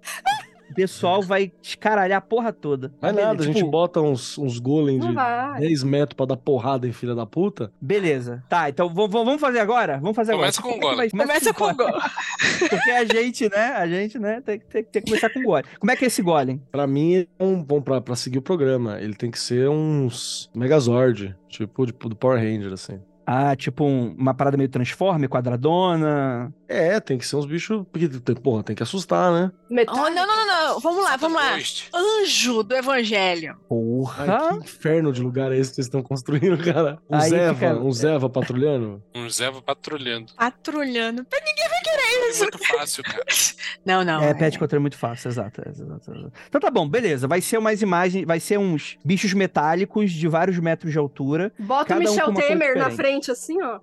O 0.67 0.73
pessoal 0.75 1.21
vai 1.21 1.53
escaralhar 1.61 2.17
a 2.17 2.21
porra 2.21 2.51
toda. 2.51 2.91
Vai 2.99 3.11
Beleza, 3.13 3.27
nada, 3.29 3.43
a 3.43 3.45
gente 3.45 3.57
tipo, 3.57 3.69
bota 3.69 4.01
uns, 4.01 4.37
uns 4.37 4.59
golem 4.59 4.97
Não 4.97 5.09
de 5.09 5.13
vai. 5.13 5.59
10 5.61 5.83
metros 5.83 6.17
pra 6.17 6.25
dar 6.25 6.35
porrada 6.35 6.85
em 6.85 6.91
filha 6.91 7.15
da 7.15 7.25
puta. 7.25 7.71
Beleza. 7.79 8.43
Tá, 8.49 8.67
então 8.67 8.89
vamos 8.93 9.39
fazer 9.39 9.59
agora? 9.59 9.99
Vamos 9.99 10.15
fazer 10.15 10.33
Começa 10.33 10.59
agora. 10.59 10.73
com 10.75 10.81
Como 10.81 11.01
é 11.01 11.07
que 11.07 11.15
vai- 11.15 11.27
Começa 11.27 11.53
com 11.53 11.63
o 11.65 11.75
gol. 11.75 11.87
Porque 12.69 12.91
a 12.91 13.05
gente, 13.05 13.47
né? 13.49 13.67
A 13.77 13.87
gente, 13.87 14.19
né? 14.19 14.41
Tem, 14.41 14.59
que- 14.59 14.65
tem, 14.65 14.83
que- 14.83 14.89
tem 14.91 15.01
que 15.03 15.09
começar 15.11 15.29
com 15.29 15.39
o 15.39 15.43
golem. 15.43 15.65
Como 15.79 15.91
é 15.91 15.95
que 15.95 16.03
é 16.03 16.07
esse 16.07 16.21
golem? 16.21 16.61
Pra 16.71 16.85
mim, 16.87 17.15
é 17.39 17.43
um, 17.43 17.63
bom 17.63 17.79
pra, 17.81 18.01
pra 18.01 18.15
seguir 18.15 18.39
o 18.39 18.41
programa. 18.41 18.99
Ele 18.99 19.13
tem 19.15 19.31
que 19.31 19.39
ser 19.39 19.69
uns 19.69 20.49
Megazord, 20.53 21.35
tipo 21.47 21.85
de- 21.85 21.93
do 21.93 22.15
Power 22.17 22.37
Ranger, 22.39 22.73
assim. 22.73 22.99
Ah, 23.25 23.55
tipo 23.55 23.83
um- 23.85 24.13
uma 24.17 24.33
parada 24.33 24.55
meio 24.55 24.69
transforme, 24.69 25.27
quadradona. 25.27 26.53
É, 26.67 26.99
tem 26.99 27.17
que 27.17 27.27
ser 27.27 27.35
uns 27.35 27.45
bichos. 27.45 27.85
Porque, 27.91 28.07
porra, 28.41 28.63
tem 28.63 28.75
que 28.75 28.83
assustar, 28.83 29.31
né? 29.31 29.51
Oh, 29.87 30.09
não, 30.09 30.09
não, 30.11 30.27
não, 30.27 30.45
não. 30.73 30.79
Vamos 30.79 31.03
lá, 31.03 31.15
vamos 31.15 31.37
lá. 31.37 31.57
Anjo 31.93 32.63
do 32.63 32.75
evangelho. 32.75 33.57
Porra! 33.69 34.25
Ai, 34.51 34.57
que 34.59 34.65
inferno 34.65 35.11
de 35.13 35.21
lugar 35.21 35.51
é 35.51 35.57
esse 35.57 35.69
que 35.71 35.75
vocês 35.75 35.87
estão 35.87 36.01
construindo, 36.01 36.57
cara? 36.63 36.97
Um 37.09 37.15
Aí 37.15 37.29
Zeva, 37.29 37.53
fica- 37.53 37.75
um 37.75 37.91
Zeva 37.91 38.29
patrulhando? 38.29 39.03
Um 39.15 39.29
Zeva 39.29 39.61
patrulhando. 39.61 40.33
Patrulhando. 40.35 41.25
Ninguém 41.31 41.69
vai 41.69 41.79
querer 41.83 42.01
É 42.25 42.29
isso. 42.29 42.41
muito 42.43 42.59
fácil, 42.59 43.03
cara. 43.03 43.23
Não, 43.85 44.03
não. 44.03 44.21
É, 44.21 44.33
pet 44.33 44.57
controle 44.57 44.79
é 44.79 44.81
muito 44.81 44.97
fácil, 44.97 45.29
exato, 45.29 45.61
exato, 45.67 46.11
exato. 46.11 46.33
Então 46.47 46.59
tá 46.59 46.71
bom, 46.71 46.87
beleza. 46.89 47.27
Vai 47.27 47.39
ser 47.39 47.57
umas 47.59 47.81
imagens, 47.83 48.25
vai 48.25 48.39
ser 48.39 48.57
uns 48.57 48.97
bichos 49.05 49.31
metálicos 49.33 50.11
de 50.11 50.27
vários 50.27 50.57
metros 50.59 50.91
de 50.91 50.97
altura. 50.97 51.51
Bota 51.59 51.83
o 51.83 51.85
Cada 51.99 51.99
um 52.01 52.13
Michel 52.13 52.33
coisa 52.33 52.47
Temer 52.47 52.75
na 52.77 52.89
frente, 52.89 53.29
assim, 53.29 53.61
ó. 53.61 53.79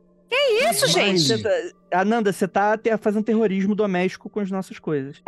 Isso, 0.70 0.86
gente. 0.88 1.20
Você 1.20 1.38
tá- 1.42 2.00
Ananda, 2.00 2.32
você 2.32 2.48
tá 2.48 2.76
te- 2.78 2.96
fazendo 2.98 3.24
terrorismo 3.24 3.74
doméstico 3.74 4.30
com 4.30 4.40
as 4.40 4.50
nossas 4.50 4.78
coisas. 4.78 5.20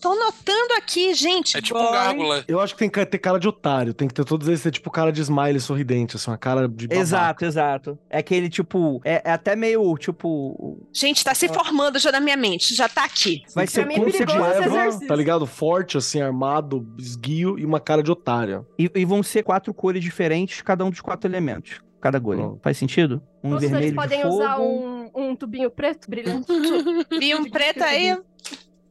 Tô 0.00 0.14
notando 0.14 0.74
aqui, 0.76 1.14
gente. 1.14 1.56
É 1.56 1.60
tipo 1.62 1.78
um 1.78 1.90
gárgula. 1.90 2.44
Eu 2.46 2.60
acho 2.60 2.74
que 2.74 2.78
tem 2.78 2.88
que 2.90 3.04
ter 3.06 3.18
cara 3.18 3.38
de 3.40 3.48
otário. 3.48 3.94
Tem 3.94 4.06
que 4.06 4.12
ter 4.14 4.24
todos 4.24 4.46
eles 4.46 4.62
ter 4.62 4.70
tipo 4.70 4.90
cara 4.90 5.10
de 5.10 5.22
smile 5.22 5.58
sorridente, 5.58 6.16
assim, 6.16 6.30
uma 6.30 6.36
cara 6.36 6.68
de 6.68 6.86
babaca. 6.86 7.00
Exato, 7.02 7.44
exato. 7.44 7.98
É 8.10 8.18
aquele 8.18 8.48
tipo. 8.50 9.00
É, 9.04 9.22
é 9.24 9.32
até 9.32 9.56
meio 9.56 9.96
tipo. 9.96 10.86
Gente, 10.92 11.24
tá 11.24 11.34
se 11.34 11.48
formando 11.48 11.98
já 11.98 12.12
na 12.12 12.20
minha 12.20 12.36
mente. 12.36 12.74
Já 12.74 12.88
tá 12.88 13.04
aqui. 13.04 13.42
Vai 13.54 13.66
ser 13.66 13.80
Pra 13.80 13.84
o 13.84 13.88
mim 13.88 13.94
é 13.94 14.04
conceito 14.04 14.26
perigoso 14.26 15.00
de. 15.00 15.06
Tá 15.06 15.16
ligado? 15.16 15.46
Forte, 15.46 15.96
assim, 15.96 16.20
armado, 16.20 16.86
esguio 16.98 17.58
e 17.58 17.64
uma 17.64 17.80
cara 17.80 18.02
de 18.02 18.10
otário. 18.10 18.66
e, 18.78 18.90
e 18.94 19.04
vão 19.04 19.22
ser 19.22 19.42
quatro 19.42 19.72
cores 19.72 20.04
diferentes, 20.04 20.60
cada 20.60 20.84
um 20.84 20.90
dos 20.90 21.00
quatro 21.00 21.28
elementos. 21.28 21.80
Cada 22.00 22.18
golem. 22.18 22.44
Pronto. 22.46 22.60
Faz 22.62 22.76
sentido? 22.78 23.22
Um 23.42 23.52
Ou 23.54 23.58
vermelho 23.58 23.84
eles 23.84 23.94
podem 23.94 24.18
de 24.18 24.22
fogo. 24.24 24.34
usar 24.36 24.60
um, 24.60 25.10
um 25.14 25.36
tubinho 25.36 25.70
preto, 25.70 26.08
brilhante. 26.10 26.46
Um 26.52 27.50
preto 27.50 27.82
aí. 27.82 28.16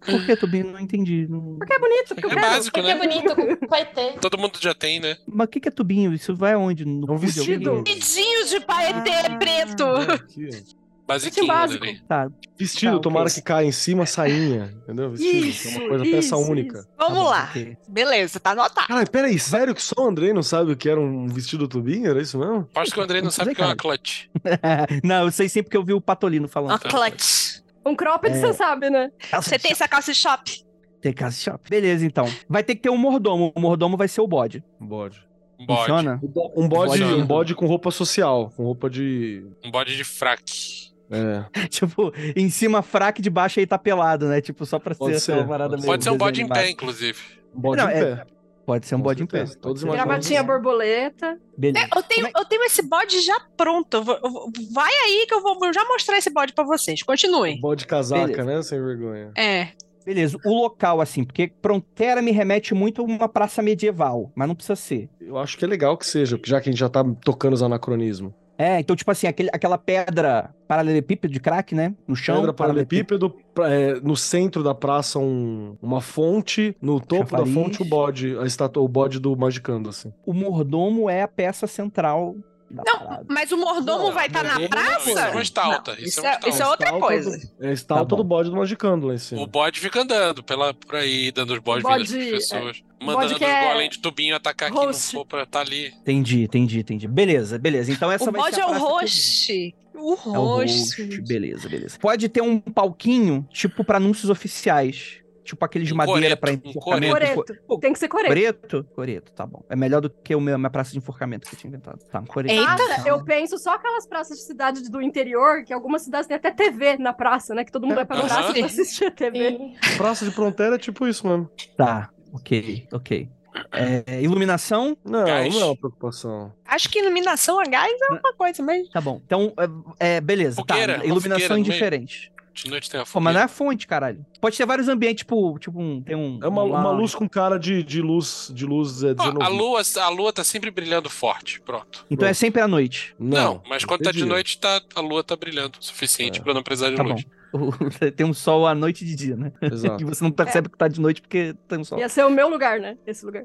Por 0.05 0.23
que, 0.23 0.35
Tubinho? 0.35 0.71
Não 0.71 0.79
entendi. 0.79 1.25
Não... 1.27 1.57
Porque 1.57 1.73
é 1.73 1.79
bonito, 1.79 2.09
porque 2.09 2.27
É 2.27 2.29
quero. 2.29 2.41
básico, 2.41 2.79
Porque 2.79 2.91
é 2.91 2.93
né? 2.93 2.99
bonito, 2.99 3.35
vai 3.67 3.85
ter. 3.85 4.19
Todo 4.19 4.37
mundo 4.37 4.59
já 4.61 4.71
tem, 4.75 4.99
né? 4.99 5.17
Mas 5.27 5.47
o 5.47 5.49
que, 5.49 5.59
que 5.59 5.67
é 5.67 5.71
tubinho? 5.71 6.13
Isso 6.13 6.35
vai 6.35 6.53
aonde? 6.53 6.85
No 6.85 7.07
É 7.07 7.11
um 7.11 7.17
vestido. 7.17 7.83
Vidinho 7.83 8.45
de 8.47 8.59
paetê 8.59 9.09
Ah. 9.31 9.37
preto. 9.37 9.83
Aqui. 9.83 10.49
Basiquinho, 11.07 11.47
básico. 11.47 11.83
Andrei. 11.83 11.99
Tá. 12.07 12.29
Vestido, 12.57 12.93
Tá, 12.95 12.99
tomara 12.99 13.29
que 13.29 13.41
caia 13.41 13.65
em 13.67 13.71
cima, 13.71 14.05
sainha. 14.05 14.73
Entendeu? 14.83 15.11
Vestido. 15.11 15.45
Isso, 15.47 15.67
é 15.67 15.77
uma 15.79 15.89
coisa 15.89 16.03
peça 16.05 16.17
isso, 16.19 16.37
única. 16.51 16.79
isso. 16.79 16.87
Vamos 16.97 17.17
tá 17.19 17.23
lá. 17.29 17.43
ok. 17.51 17.77
Beleza, 17.87 18.39
tá 18.39 18.51
anotado. 18.51 18.87
Caralho, 18.87 19.11
peraí, 19.11 19.37
sério 19.37 19.75
que 19.75 19.81
só 19.83 19.95
o 19.99 20.07
Andrei 20.07 20.33
não 20.33 20.41
sabe 20.41 20.71
o 20.71 20.75
que 20.77 20.89
era 20.89 20.99
um 20.99 21.27
vestido 21.27 21.67
tubinho? 21.67 22.09
Era 22.09 22.21
isso 22.21 22.39
mesmo? 22.39 22.59
Aposto 22.73 22.93
que 22.93 22.99
o 22.99 23.03
Andrei 23.03 23.21
não 23.21 23.25
Não 23.25 23.31
sabe 23.31 23.51
o 23.51 23.55
que 23.55 23.61
é 23.61 23.65
uma 23.65 23.75
cara. 23.75 23.95
clutch. 23.97 24.25
não, 25.03 25.25
eu 25.25 25.31
sei 25.31 25.47
sempre 25.47 25.69
que 25.69 25.77
eu 25.77 25.83
vi 25.83 25.93
o 25.93 26.01
Patolino 26.01 26.47
falando. 26.47 26.71
Uma 26.71 26.79
clutch. 26.79 27.59
Um 27.85 27.95
cropped, 27.95 28.35
É. 28.35 28.39
você 28.39 28.53
sabe, 28.53 28.89
né? 28.89 29.11
Você 29.33 29.59
tem 29.59 29.71
essa 29.71 29.87
calça 29.87 30.11
shop? 30.13 30.65
Tem 31.01 31.13
casa 31.13 31.37
shop. 31.37 31.69
Beleza, 31.69 32.03
então. 32.03 32.25
Vai 32.49 32.63
ter 32.63 32.73
que 32.73 32.81
ter 32.81 32.89
um 32.89 32.97
mordomo. 32.97 33.53
O 33.55 33.59
mordomo 33.61 33.95
vai 33.95 34.07
ser 34.07 34.21
o 34.21 34.27
bode. 34.27 34.63
Um 34.81 34.87
bode. 34.87 35.23
Um 35.59 35.65
bode. 35.67 35.79
Funciona? 35.81 36.19
Um 36.57 36.67
bode, 36.67 36.99
Bode. 36.99 37.03
um 37.03 37.25
bode 37.27 37.53
com 37.55 37.67
roupa 37.67 37.91
social, 37.91 38.51
com 38.57 38.63
roupa 38.63 38.89
de. 38.89 39.45
Um 39.63 39.69
bode 39.69 39.95
de 39.95 40.03
fraque. 40.03 40.93
É. 41.11 41.67
tipo, 41.69 42.11
em 42.35 42.49
cima 42.49 42.81
fraque, 42.81 43.21
de 43.21 43.29
baixo 43.29 43.59
aí 43.59 43.67
tá 43.67 43.77
pelado, 43.77 44.27
né? 44.27 44.41
Tipo, 44.41 44.65
só 44.65 44.79
pra 44.79 44.95
Pode 44.95 45.19
ser, 45.19 45.33
ser, 45.37 45.47
parada 45.47 45.69
pode 45.71 45.81
meio 45.81 45.91
Pode 45.91 46.03
ser 46.03 46.09
um 46.09 46.17
bode 46.17 46.41
em 46.41 46.47
pé, 46.47 46.69
inclusive. 46.69 47.19
Um 47.55 47.61
bode 47.61 47.81
Não, 47.81 47.89
em 47.89 47.93
é- 47.93 48.15
pé. 48.15 48.25
Pode 48.65 48.87
ser 48.87 48.95
um 48.95 48.99
bode 49.01 49.21
em 49.21 49.27
pé. 49.27 49.45
Todos. 49.61 49.83
Gravatinha 49.83 50.41
borboleta. 50.41 51.37
Beleza. 51.55 51.87
Eu 51.95 52.01
tenho, 52.01 52.27
eu 52.35 52.45
tenho 52.45 52.63
esse 52.63 52.81
bode 52.81 53.21
já 53.21 53.39
pronto. 53.55 53.97
Eu 53.97 54.03
vou- 54.03 54.19
eu 54.23 54.31
vou- 54.31 54.51
vai 54.73 54.91
aí 54.91 55.25
que 55.27 55.35
eu 55.35 55.41
vou 55.43 55.71
já 55.71 55.85
mostrar 55.85 56.17
esse 56.17 56.31
bode 56.31 56.51
pra 56.51 56.63
vocês. 56.63 57.03
Continuem. 57.03 57.61
Bode 57.61 57.85
casaca, 57.85 58.25
Beleza. 58.25 58.43
né? 58.43 58.61
Sem 58.63 58.83
vergonha. 58.83 59.31
É. 59.37 59.67
Beleza. 60.03 60.37
O 60.43 60.61
local, 60.61 60.99
assim, 60.99 61.23
porque 61.23 61.51
Frontera 61.61 62.23
me 62.23 62.31
remete 62.31 62.73
muito 62.73 63.01
a 63.01 63.05
uma 63.05 63.29
praça 63.29 63.61
medieval, 63.61 64.31
mas 64.35 64.47
não 64.47 64.55
precisa 64.55 64.75
ser. 64.75 65.09
Eu 65.21 65.37
acho 65.37 65.57
que 65.59 65.65
é 65.65 65.67
legal 65.67 65.95
que 65.95 66.05
seja, 66.07 66.39
já 66.43 66.59
que 66.59 66.67
a 66.67 66.71
gente 66.71 66.79
já 66.79 66.89
tá 66.89 67.03
tocando 67.23 67.53
os 67.53 67.61
anacronismos. 67.61 68.33
É, 68.57 68.79
então, 68.79 68.95
tipo 68.95 69.11
assim, 69.11 69.27
aquele, 69.27 69.49
aquela 69.51 69.77
pedra 69.77 70.53
paralelepípedo 70.67 71.33
de 71.33 71.39
crack, 71.39 71.75
né? 71.75 71.93
No 72.07 72.15
chão. 72.15 72.37
Pedra 72.37 72.53
paralelepípedo, 72.53 73.35
é, 73.59 73.95
no 74.01 74.15
centro 74.15 74.63
da 74.63 74.73
praça 74.73 75.19
um, 75.19 75.75
uma 75.81 75.99
fonte, 76.01 76.75
no 76.81 76.99
topo 77.01 77.29
Chafariz. 77.31 77.53
da 77.53 77.61
fonte 77.61 77.81
o 77.81 77.85
bode, 77.85 78.37
a 78.39 78.45
estátua, 78.45 78.81
o 78.81 78.87
bode 78.87 79.19
do 79.19 79.35
Magicando, 79.35 79.89
assim. 79.89 80.13
O 80.25 80.33
mordomo 80.33 81.09
é 81.09 81.21
a 81.23 81.27
peça 81.27 81.67
central 81.67 82.35
da 82.71 82.81
Não, 82.85 82.99
parada. 82.99 83.25
mas 83.29 83.51
o 83.51 83.57
mordomo 83.57 84.05
Não, 84.05 84.11
vai 84.11 84.25
estar 84.27 84.43
na 84.43 84.57
mordomo 84.57 84.69
não, 84.69 84.69
praça? 84.69 85.09
isso 85.09 85.19
é 85.19 85.29
uma 85.31 85.41
estalta, 85.41 85.91
Não, 85.95 85.99
isso 85.99 86.19
é 86.19 86.23
é, 86.25 86.29
estalta. 86.31 86.49
isso 86.49 86.63
é 86.63 86.67
outra 86.67 86.85
Estátua 86.87 87.07
coisa. 87.07 87.29
do- 87.37 87.63
é 87.65 87.69
a 87.69 87.73
estátua 87.73 88.05
Tá 88.07 88.15
do 88.15 88.23
bode 88.23 88.49
do 88.49 88.55
Magicando 88.55 89.07
lá 89.07 89.13
em 89.13 89.17
cima. 89.19 89.41
O 89.41 89.47
bode 89.47 89.79
fica 89.79 90.01
andando 90.01 90.41
pela, 90.43 90.73
por 90.73 90.95
aí, 90.95 91.31
dando 91.31 91.53
os 91.53 91.59
bodes 91.59 91.83
Bode, 91.83 92.03
vidas 92.05 92.27
pras 92.27 92.41
pessoas. 92.49 92.63
bode 92.63 92.85
Mandando 93.05 93.35
os 93.35 93.41
é 93.41 93.67
golem 93.67 93.89
de 93.89 93.99
tubinho 93.99 94.35
atacar 94.35 94.71
quem 94.71 94.85
não 94.85 94.93
for 94.93 95.25
pra 95.25 95.45
tá 95.45 95.61
ali. 95.61 95.87
Entendi, 96.01 96.43
entendi, 96.43 96.79
entendi. 96.79 97.07
Beleza, 97.07 97.57
beleza. 97.57 97.91
Então 97.91 98.11
essa 98.11 98.29
O 98.29 98.33
vai 98.33 98.51
ser 98.51 98.61
é 98.61 98.65
o 98.65 98.77
host. 98.77 99.75
O 99.93 100.13
É 100.13 100.15
o 100.37 100.43
host. 100.43 101.21
Beleza, 101.21 101.69
beleza. 101.69 101.97
Pode 101.99 102.27
ter 102.29 102.41
um 102.41 102.59
palquinho, 102.59 103.47
tipo, 103.51 103.83
pra 103.83 103.97
anúncios 103.97 104.29
oficiais. 104.29 105.21
Tipo 105.45 105.63
aqueles 105.63 105.87
de 105.87 105.93
Um 105.93 105.97
madeira 105.97 106.35
coreto, 106.35 106.39
pra 106.41 106.51
um 106.51 106.71
enforcamento. 106.71 107.13
Coreto. 107.13 107.55
Pô, 107.67 107.77
Tem 107.77 107.93
que 107.93 107.99
ser 107.99 108.07
coreto. 108.07 108.29
Coreto? 108.29 108.83
Coreto, 108.95 109.31
tá 109.31 109.45
bom. 109.45 109.63
É 109.69 109.75
melhor 109.75 110.01
do 110.01 110.09
que 110.09 110.35
o 110.35 110.41
meu, 110.41 110.57
minha 110.57 110.71
praça 110.71 110.91
de 110.91 110.97
enforcamento 110.97 111.47
que 111.47 111.55
eu 111.55 111.59
tinha 111.59 111.69
inventado. 111.69 111.99
Tá, 112.11 112.19
um 112.19 112.25
coreto. 112.25 112.51
Eita! 112.51 112.65
Nada, 112.65 113.07
eu 113.07 113.23
penso 113.23 113.55
só 113.59 113.75
aquelas 113.75 114.07
praças 114.07 114.39
de 114.39 114.43
cidade 114.43 114.89
do 114.89 114.99
interior, 114.99 115.63
que 115.63 115.71
algumas 115.71 116.01
cidades 116.01 116.27
têm 116.27 116.35
até 116.35 116.49
TV 116.49 116.97
na 116.97 117.13
praça, 117.13 117.53
né? 117.53 117.63
Que 117.63 117.71
todo 117.71 117.83
mundo 117.83 117.93
vai 117.93 118.05
pra 118.05 118.21
praça 118.21 118.53
pra 118.53 118.65
assistir 118.65 119.05
a 119.05 119.11
TV. 119.11 119.75
Praça 119.97 120.25
de 120.25 120.31
Fronteira 120.31 120.75
é 120.75 120.79
tipo 120.79 121.07
isso 121.07 121.27
mesmo. 121.27 121.47
Tá, 121.77 122.09
ok, 122.35 122.87
ok. 122.91 123.29
É, 123.71 124.21
iluminação? 124.21 124.97
Não, 125.05 125.23
Gás. 125.23 125.53
não 125.53 125.61
é 125.61 125.65
uma 125.65 125.75
preocupação. 125.77 126.51
Acho 126.65 126.89
que 126.89 126.99
iluminação 126.99 127.57
a 127.59 127.63
gás 127.63 127.93
é 128.01 128.09
uma 128.13 128.33
coisa, 128.33 128.61
mas. 128.61 128.89
Tá 128.89 128.99
bom. 128.99 129.21
Então, 129.25 129.53
é, 129.99 130.15
é, 130.17 130.21
beleza. 130.21 130.57
Fogueira, 130.57 130.99
tá. 130.99 131.05
Iluminação 131.05 131.29
fogueira 131.29 131.49
no 131.49 131.55
meio. 131.61 131.67
indiferente. 131.69 132.31
De 132.53 132.69
noite 132.69 132.89
tem 132.89 132.99
a 133.01 133.05
Pô, 133.05 133.19
mas 133.19 133.33
não 133.33 133.41
é 133.41 133.43
a 133.43 133.47
fonte, 133.49 133.85
caralho. 133.85 134.25
Pode 134.39 134.55
ter 134.57 134.65
vários 134.65 134.87
ambientes, 134.87 135.19
tipo, 135.23 135.57
tipo 135.59 135.77
um. 135.81 136.01
Tem 136.01 136.15
um. 136.15 136.39
É 136.41 136.47
uma, 136.47 136.63
um- 136.63 136.69
uma 136.69 136.91
luz 136.91 137.13
com 137.13 137.27
cara 137.27 137.57
de, 137.57 137.83
de 137.83 138.01
luz, 138.01 138.49
de 138.53 138.65
luz 138.65 139.03
é, 139.03 139.07
Ó, 139.07 139.23
a, 139.23 139.31
19. 139.31 139.57
lua, 139.57 139.81
a 140.01 140.09
lua 140.09 140.33
tá 140.33 140.43
sempre 140.43 140.71
brilhando 140.71 141.09
forte. 141.09 141.59
Pronto. 141.61 142.05
Então 142.09 142.25
é 142.27 142.33
sempre 142.33 142.61
à 142.61 142.67
noite. 142.67 143.13
Não, 143.19 143.61
mas 143.69 143.83
quando 143.83 144.03
tá 144.03 144.11
de 144.11 144.23
noite, 144.25 144.57
tá, 144.57 144.81
a 144.95 145.01
lua 145.01 145.21
tá 145.23 145.35
brilhando 145.35 145.77
o 145.79 145.83
suficiente 145.83 146.39
É. 146.39 146.43
pra 146.43 146.53
não 146.53 146.63
precisar 146.63 146.89
de 146.91 146.95
Tá 146.95 147.03
bom. 147.03 147.15
tem 148.15 148.25
um 148.25 148.33
sol 148.33 148.65
à 148.67 148.75
noite 148.75 149.03
e 149.03 149.07
de 149.07 149.15
dia, 149.15 149.35
né? 149.35 149.51
Exato. 149.61 150.01
E 150.03 150.05
você 150.05 150.23
não 150.23 150.31
percebe 150.31 150.69
que 150.69 150.77
tá 150.77 150.87
de 150.87 150.99
noite 151.01 151.21
porque 151.21 151.55
tem 151.67 151.79
um 151.79 151.83
sol. 151.83 151.99
Ia 151.99 152.09
ser 152.09 152.25
o 152.25 152.29
meu 152.29 152.49
lugar, 152.49 152.79
né? 152.79 152.97
Esse 153.05 153.25
lugar. 153.25 153.43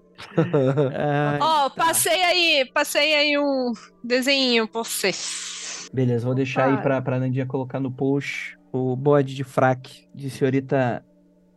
Ah, 0.97 1.39
Ó, 1.67 1.71
passei 1.71 2.23
aí, 2.23 2.71
passei 2.73 3.15
aí 3.15 3.39
um 3.39 3.73
desenho 4.03 4.67
pra 4.69 4.83
vocês. 4.85 5.89
beleza, 5.93 6.25
vou 6.27 6.35
deixar 6.35 6.67
aí 6.67 6.75
Opa. 6.75 6.83
pra, 6.83 7.03
pra 7.03 7.19
Nandinha 7.21 7.47
colocar 7.47 7.81
no 7.81 7.91
post 7.91 8.59
o 8.73 8.95
bode 8.97 9.35
de 9.35 9.43
fraque 9.45 10.07
de 10.15 10.31
senhorita 10.31 11.05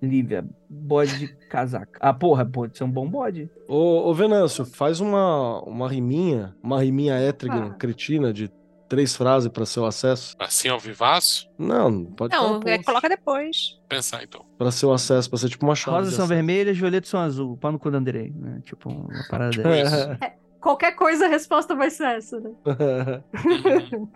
Lívia. 0.01 0.43
Bode 0.69 1.17
de 1.17 1.27
casaca. 1.49 1.97
Ah, 2.01 2.13
porra, 2.13 2.45
pode 2.45 2.77
ser 2.77 2.83
um 2.83 2.91
bom 2.91 3.07
bode. 3.09 3.49
Ô, 3.69 4.09
ô 4.09 4.13
Venâncio, 4.13 4.65
faz 4.65 4.99
uma, 4.99 5.61
uma 5.61 5.87
riminha, 5.87 6.53
uma 6.61 6.81
riminha 6.81 7.13
étriga, 7.13 7.67
Ah. 7.67 7.69
cretina, 7.69 8.33
de 8.33 8.49
três 8.89 9.15
frases 9.15 9.49
para 9.49 9.65
seu 9.65 9.85
acesso. 9.85 10.35
Assim 10.39 10.67
ao 10.69 10.79
vivaço, 10.79 11.49
Não, 11.57 12.05
pode 12.05 12.35
Não, 12.35 12.61
falar, 12.61 12.69
é, 12.73 12.83
coloca 12.83 13.09
depois. 13.09 13.79
pensar 13.89 14.23
então. 14.23 14.45
Pra 14.57 14.71
seu 14.71 14.91
acesso, 14.93 15.29
pra 15.29 15.39
ser 15.39 15.49
tipo 15.49 15.65
uma 15.65 15.75
chave. 15.75 15.97
Rosas 15.97 16.13
são 16.13 16.25
acesso. 16.25 16.35
vermelhas, 16.35 16.77
violetas 16.77 17.09
são 17.09 17.19
azul. 17.19 17.57
Pau 17.57 17.71
no 17.71 17.79
cu 17.79 17.89
do 17.91 17.97
Andrei, 17.97 18.31
né? 18.35 18.61
Tipo, 18.65 18.89
uma 18.89 19.25
parada 19.29 19.51
Tipo 19.55 19.69
isso. 19.69 19.95
Qualquer 20.59 20.93
coisa, 20.95 21.25
a 21.25 21.27
resposta 21.27 21.75
vai 21.75 21.89
ser 21.89 22.05
essa, 22.17 22.39
né? 22.39 22.51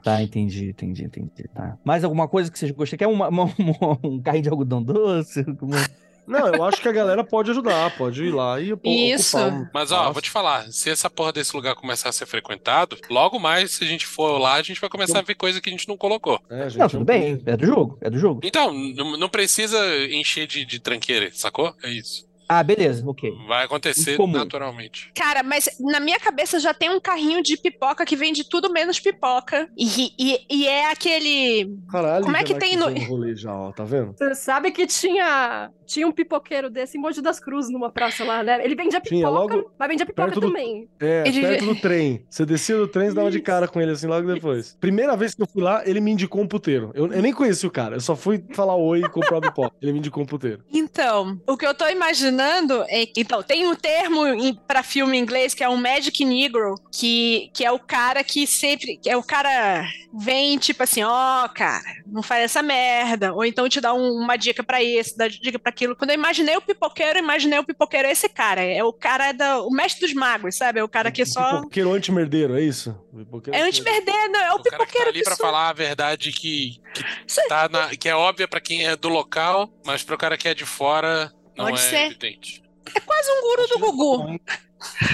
Tá, 0.03 0.21
entendi, 0.23 0.69
entendi, 0.69 1.03
entendi. 1.05 1.47
Tá. 1.53 1.77
Mais 1.83 2.03
alguma 2.03 2.27
coisa 2.27 2.49
que 2.51 2.57
vocês 2.57 2.71
gostam? 2.71 2.97
Quer 2.97 3.07
uma, 3.07 3.27
uma- 3.29 3.43
uma- 3.57 3.99
um 4.03 4.21
carrinho 4.21 4.43
de 4.43 4.49
algodão 4.49 4.81
doce? 4.81 5.41
Uma- 5.61 5.85
Não, 6.27 6.47
eu 6.47 6.63
acho 6.63 6.81
que 6.81 6.87
a 6.89 6.91
galera 6.91 7.23
pode 7.23 7.51
ajudar, 7.51 7.95
pode 7.97 8.23
ir 8.23 8.31
lá 8.33 8.59
e 8.59 8.75
pô, 8.75 8.89
Isso. 8.89 9.37
ocupar 9.37 9.59
um 9.61 9.67
Mas 9.73 9.91
ó, 9.91 10.11
vou 10.11 10.21
te 10.21 10.29
falar, 10.29 10.69
se 10.71 10.89
essa 10.89 11.09
porra 11.09 11.31
desse 11.31 11.55
lugar 11.55 11.73
começar 11.75 12.09
a 12.09 12.11
ser 12.11 12.25
frequentado, 12.25 12.97
logo 13.09 13.39
mais, 13.39 13.71
se 13.71 13.83
a 13.83 13.87
gente 13.87 14.05
for 14.05 14.37
lá, 14.37 14.55
a 14.55 14.61
gente 14.61 14.81
vai 14.81 14.89
começar 14.89 15.19
a 15.19 15.23
ver 15.23 15.35
coisa 15.35 15.61
que 15.61 15.69
a 15.69 15.71
gente 15.71 15.87
não 15.87 15.97
colocou. 15.97 16.39
É, 16.49 16.69
gente, 16.69 16.79
Não, 16.79 16.89
tudo 16.89 17.05
bem. 17.05 17.41
É 17.45 17.55
do 17.55 17.65
jogo, 17.65 17.97
é 18.01 18.09
do 18.09 18.19
jogo. 18.19 18.41
Então, 18.43 18.73
não 18.73 19.17
não 19.17 19.29
precisa 19.29 19.77
encher 20.11 20.45
de, 20.47 20.65
de 20.65 20.79
tranqueira, 20.79 21.29
sacou? 21.33 21.73
É 21.83 21.89
isso. 21.89 22.27
Ah, 22.49 22.63
beleza, 22.63 23.03
ok. 23.05 23.29
Vai 23.45 23.65
acontecer 23.65 24.13
Incomum. 24.13 24.37
naturalmente. 24.37 25.11
Cara, 25.13 25.43
mas 25.43 25.67
na 25.81 25.99
minha 25.99 26.17
cabeça 26.17 26.61
já 26.61 26.73
tem 26.73 26.89
um 26.89 26.99
carrinho 26.99 27.43
de 27.43 27.57
pipoca 27.57 28.05
que 28.05 28.15
vende 28.15 28.47
tudo 28.47 28.71
menos 28.71 28.99
pipoca. 29.01 29.67
E, 29.77 30.13
e, 30.17 30.39
e 30.49 30.65
é 30.67 30.89
aquele. 30.89 31.77
Caralho, 31.91 32.23
Como 32.23 32.37
é 32.37 32.43
que 32.45 32.55
tem 32.55 32.77
no- 32.77 33.35
já, 33.35 33.53
ó, 33.53 33.73
tá 33.73 33.83
vendo? 33.83 34.15
Você 34.17 34.33
sabe 34.33 34.71
que 34.71 34.87
tinha, 34.87 35.69
tinha 35.87 36.07
um 36.07 36.11
pipoqueiro 36.11 36.69
desse 36.69 36.97
em 36.97 37.01
Monte 37.01 37.21
das 37.21 37.39
Cruzes, 37.39 37.71
numa 37.71 37.89
praça 37.91 38.23
lá, 38.23 38.43
né? 38.43 38.63
Ele 38.63 38.75
vendia 38.75 39.01
Tinha, 39.01 39.27
pipoca, 39.27 39.29
logo 39.55 39.71
mas 39.79 39.87
vendia 39.89 40.05
pipoca 40.05 40.27
perto 40.27 40.41
do- 40.41 40.47
também. 40.47 40.87
É, 40.99 41.23
Ele- 41.25 41.41
perto 41.41 41.65
do 41.65 41.75
trem. 41.81 42.25
Você 42.29 42.45
descia 42.45 42.75
do 42.77 42.87
trem 42.87 43.09
e 43.09 43.13
dava 43.13 43.31
de 43.31 43.39
cara 43.39 43.67
com 43.67 43.81
ele 43.81 43.91
assim 43.91 44.05
logo 44.07 44.31
depois. 44.31 44.75
Primeira 44.79 45.15
vez 45.17 45.33
que 45.33 45.41
eu 45.41 45.47
fui 45.47 45.63
lá, 45.63 45.81
ele 45.85 45.99
me 46.01 46.11
indicou 46.11 46.41
um 46.41 46.47
puteiro. 46.47 46.91
Eu, 46.93 47.11
eu 47.11 47.21
nem 47.21 47.33
conheci 47.33 47.65
o 47.65 47.71
cara, 47.71 47.95
eu 47.95 48.01
só 48.01 48.15
fui 48.15 48.43
falar 48.53 48.75
oi 48.75 48.99
e 49.01 49.09
comprar 49.09 49.39
pipoca. 49.41 49.75
Ele 49.81 49.93
me 49.93 49.99
indicou 49.99 50.21
um 50.21 50.25
puteiro. 50.27 50.63
Então, 50.71 51.39
o 51.47 51.55
que 51.57 51.65
eu 51.65 51.73
tô 51.73 51.87
imaginando 51.87 52.83
é. 52.89 53.07
Então, 53.15 53.41
tem 53.41 53.65
um 53.67 53.75
termo 53.75 54.27
em, 54.27 54.53
pra 54.53 54.83
filme 54.83 55.17
em 55.17 55.21
inglês 55.21 55.53
que 55.53 55.63
é 55.63 55.69
um 55.69 55.77
Magic 55.77 56.23
Negro, 56.25 56.75
que, 56.91 57.49
que 57.53 57.63
é 57.63 57.71
o 57.71 57.79
cara 57.79 58.23
que 58.23 58.45
sempre. 58.45 58.97
Que 58.97 59.09
é 59.09 59.15
o 59.17 59.23
cara 59.23 59.85
vem 60.13 60.57
tipo 60.57 60.83
assim: 60.83 61.03
ó, 61.03 61.47
cara, 61.47 61.83
não 62.05 62.21
faz 62.21 62.43
essa 62.43 62.61
merda. 62.61 63.33
Ou 63.33 63.45
então 63.45 63.69
te 63.69 63.79
dá 63.79 63.93
um- 63.93 64.13
uma 64.17 64.35
dica 64.35 64.63
pra 64.63 64.81
isso, 64.83 65.17
dá 65.17 65.27
dica 65.27 65.57
pra 65.59 65.71
aquilo. 65.77 65.95
Quando 65.95 66.09
eu 66.09 66.15
imaginei 66.15 66.57
o 66.57 66.61
pipoqueiro, 66.61 67.19
eu 67.19 67.23
imaginei 67.23 67.59
o 67.59 67.63
pipoqueiro 67.63 68.07
esse 68.07 68.27
cara. 68.27 68.61
É 68.63 68.83
o 68.83 68.91
cara 68.91 69.31
da. 69.31 69.61
O 69.61 69.69
mestre 69.69 70.01
dos 70.05 70.13
magos, 70.13 70.57
sabe? 70.57 70.79
É 70.79 70.83
o 70.83 70.89
cara 70.89 71.11
que 71.11 71.25
só. 71.25 71.57
Pipoqueiro 71.57 71.93
anti-merdeiro, 71.93 72.57
é 72.57 72.61
isso? 72.61 72.93
Pipoqueiro 73.15 73.57
É 73.57 73.61
anti-merdeiro, 73.61 74.35
é 74.35 74.51
o 74.51 74.55
O 74.55 74.57
cara 74.57 74.63
que 74.63 74.69
tá 74.69 74.77
pipoqueiro 74.77 75.09
ali 75.11 75.23
só- 75.23 75.35
falar 75.37 75.69
a 75.69 75.73
verdade 75.73 76.31
que, 76.31 76.81
que, 76.93 77.47
tá 77.47 77.69
na- 77.69 77.89
que 77.95 78.09
é 78.09 78.15
óbvia 78.15 78.47
pra 78.47 78.59
quem 78.59 78.85
é 78.87 78.95
do 78.95 79.07
local, 79.09 79.69
mas 79.85 80.03
pro 80.03 80.17
cara 80.17 80.37
que 80.37 80.47
é 80.47 80.53
de 80.53 80.65
fora 80.65 81.31
não 81.55 81.65
Pode 81.65 81.79
é 81.79 81.83
ser. 81.83 82.05
evidente. 82.07 82.63
É 82.95 82.99
quase 82.99 83.29
um 83.31 83.41
guru 83.41 83.67
do 83.67 83.79
Gugu. 83.79 84.39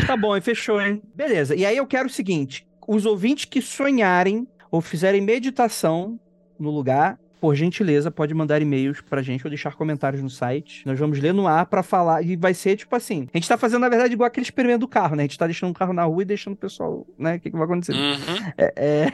Tá 0.08 0.16
bom, 0.18 0.36
e 0.36 0.42
fechou, 0.42 0.82
hein? 0.82 1.02
Beleza. 1.16 1.56
E 1.56 1.66
aí 1.66 1.76
eu 1.78 1.88
quero 1.88 2.08
o 2.08 2.12
seguinte: 2.12 2.66
os 2.88 3.06
ouvintes 3.06 3.46
que 3.46 3.62
sonharem 3.62 4.48
ou 4.72 4.82
fizerem 4.82 5.22
meditação 5.22 6.20
no 6.60 6.70
lugar, 6.70 7.18
por 7.44 7.56
gentileza, 7.56 8.10
pode 8.10 8.34
mandar 8.34 8.62
e-mails 8.62 9.02
pra 9.02 9.22
gente 9.22 9.46
ou 9.46 9.50
deixar 9.50 9.76
comentários 9.76 10.24
no 10.24 10.30
site. 10.30 10.88
Nós 10.88 10.98
vamos 10.98 11.20
ler 11.20 11.34
no 11.34 11.46
ar 11.46 11.66
pra 11.66 11.84
falar. 11.84 12.22
E 12.22 12.38
vai 12.38 12.54
ser 12.54 12.78
tipo 12.78 12.96
assim: 12.96 13.28
a 13.34 13.38
gente 13.38 13.50
tá 13.50 13.58
fazendo, 13.58 13.82
na 13.82 13.90
verdade, 13.90 14.14
igual 14.14 14.28
aquele 14.28 14.46
experimento 14.46 14.80
do 14.80 14.88
carro, 14.88 15.14
né? 15.18 15.24
A 15.24 15.26
gente 15.26 15.38
tá 15.38 15.46
deixando 15.46 15.72
o 15.72 15.74
carro 15.74 15.92
na 15.92 16.06
rua 16.06 16.22
e 16.22 16.26
deixando 16.26 16.54
o 16.54 16.56
pessoal, 16.56 17.06
né? 17.20 17.36
O 17.36 17.40
que, 17.42 17.52
que 17.52 17.58
vai 17.58 17.66
acontecer? 17.66 17.92
Uhum. 17.92 18.54
É, 18.58 18.74
é. 18.78 19.12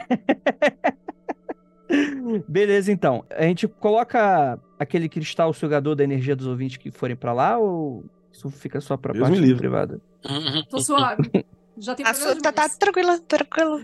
Beleza, 2.46 2.92
então. 2.92 3.24
A 3.30 3.42
gente 3.42 3.66
coloca 3.66 4.60
aquele 4.78 5.08
cristal 5.08 5.52
sugador 5.52 5.96
da 5.96 6.04
energia 6.04 6.36
dos 6.36 6.46
ouvintes 6.46 6.76
que 6.76 6.92
forem 6.92 7.16
pra 7.16 7.32
lá 7.32 7.58
ou 7.58 8.04
isso 8.32 8.48
fica 8.48 8.80
só 8.80 8.96
pra 8.96 9.12
Deus 9.12 9.24
me 9.28 9.34
parte 9.34 9.44
livre. 9.44 9.58
privada? 9.58 10.00
Uhum. 10.24 10.62
Tô 10.70 10.78
suave. 10.78 11.28
Já 11.78 11.96
tem 11.96 12.06
Ah, 12.06 12.12
programa 12.14 12.40
tá, 12.42 12.52
tá 12.52 12.62
demais. 12.62 12.76
tranquilo, 12.78 13.18
tranquilo. 13.22 13.80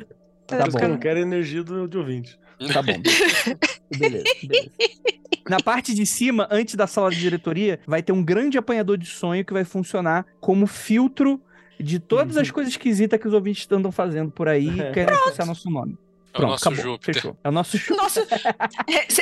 Tá 0.46 0.58
eu 0.58 0.70
bom. 0.70 0.88
não 0.90 0.98
quero 0.98 1.18
a 1.18 1.22
energia 1.22 1.64
do, 1.64 1.88
de 1.88 1.98
ouvinte. 1.98 2.38
Tá 2.72 2.82
bom. 2.82 2.94
beleza, 3.96 4.24
beleza. 4.42 4.70
Na 5.48 5.58
parte 5.60 5.94
de 5.94 6.04
cima, 6.06 6.48
antes 6.50 6.74
da 6.74 6.86
sala 6.86 7.10
de 7.10 7.20
diretoria, 7.20 7.78
vai 7.86 8.02
ter 8.02 8.12
um 8.12 8.22
grande 8.24 8.58
apanhador 8.58 8.96
de 8.98 9.06
sonho 9.06 9.44
que 9.44 9.52
vai 9.52 9.64
funcionar 9.64 10.26
como 10.40 10.66
filtro 10.66 11.40
de 11.78 11.98
todas 11.98 12.36
as 12.36 12.50
coisas 12.50 12.72
esquisitas 12.72 13.20
que 13.20 13.28
os 13.28 13.34
ouvintes 13.34 13.66
andam 13.70 13.92
fazendo 13.92 14.30
por 14.30 14.48
aí, 14.48 14.66
querendo 14.92 15.12
associar 15.14 15.46
nosso 15.46 15.70
nome. 15.70 15.96
É 16.34 16.38
o 16.38 16.48
nosso 16.48 16.74
Júpiter. 16.74 17.14
fechou. 17.14 17.36
É 17.42 17.48
o 17.48 17.52
nosso 17.52 17.78
Júpiter. 17.78 17.96
Nossa, 17.96 18.26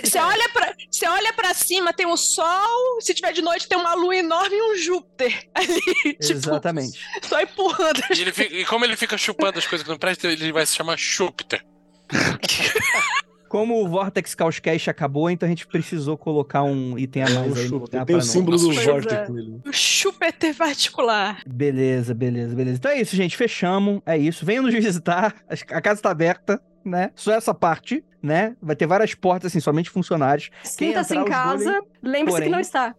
você 0.02 0.18
olha 0.18 0.48
pra 0.52 0.74
você 0.90 1.06
olha 1.08 1.32
para 1.32 1.54
cima, 1.54 1.92
tem 1.92 2.06
um 2.06 2.16
sol, 2.16 3.00
se 3.00 3.14
tiver 3.14 3.32
de 3.32 3.40
noite 3.40 3.68
tem 3.68 3.78
uma 3.78 3.94
lua 3.94 4.16
enorme 4.16 4.56
e 4.56 4.62
um 4.72 4.76
Júpiter 4.76 5.48
ali, 5.54 5.80
tipo, 6.14 6.16
Exatamente. 6.32 6.98
só 7.22 7.40
empurrando. 7.40 8.00
E, 8.16 8.20
ele 8.20 8.32
fica- 8.32 8.54
e 8.56 8.64
como 8.64 8.84
ele 8.84 8.96
fica 8.96 9.16
chupando 9.16 9.58
as 9.60 9.66
coisas 9.66 9.84
que 9.84 9.90
não 9.90 9.98
prestam, 9.98 10.28
ele 10.30 10.50
vai 10.52 10.66
se 10.66 10.74
chamar 10.74 10.98
Júpiter. 10.98 11.64
Como 13.48 13.84
o 13.84 13.88
Vortex 13.88 14.34
Chaos 14.36 14.58
Cash 14.58 14.88
acabou, 14.88 15.30
então 15.30 15.46
a 15.46 15.50
gente 15.50 15.64
precisou 15.68 16.18
colocar 16.18 16.64
um 16.64 16.98
item 16.98 17.22
a 17.22 17.30
mais 17.30 17.56
aí 17.56 17.68
no 17.68 17.78
lugar 17.78 18.04
Tem 18.04 18.16
o 18.16 18.20
símbolo 18.20 18.58
do 18.58 18.72
Vortex 18.72 19.12
é. 19.12 19.28
nele. 19.30 19.60
O 19.64 19.72
Júpiter 19.72 20.56
particular. 20.56 21.40
Beleza, 21.46 22.12
beleza, 22.14 22.52
beleza. 22.56 22.78
Então 22.78 22.90
é 22.90 23.00
isso, 23.00 23.14
gente. 23.14 23.36
Fechamos. 23.36 24.00
É 24.04 24.18
isso. 24.18 24.44
Venham 24.44 24.64
nos 24.64 24.74
visitar. 24.74 25.36
A 25.70 25.80
casa 25.80 26.02
tá 26.02 26.10
aberta, 26.10 26.60
né? 26.84 27.12
Só 27.14 27.32
essa 27.32 27.54
parte, 27.54 28.04
né? 28.20 28.56
Vai 28.60 28.74
ter 28.74 28.86
várias 28.88 29.14
portas, 29.14 29.52
assim, 29.52 29.60
somente 29.60 29.88
funcionários. 29.88 30.50
Quem 30.76 30.88
Sinta-se 30.88 31.14
em 31.14 31.20
entrar, 31.20 31.54
os 31.54 31.62
casa, 31.64 31.80
lembre-se 32.02 32.30
porém- 32.30 32.48
que 32.48 32.52
não 32.52 32.60
está. 32.60 32.92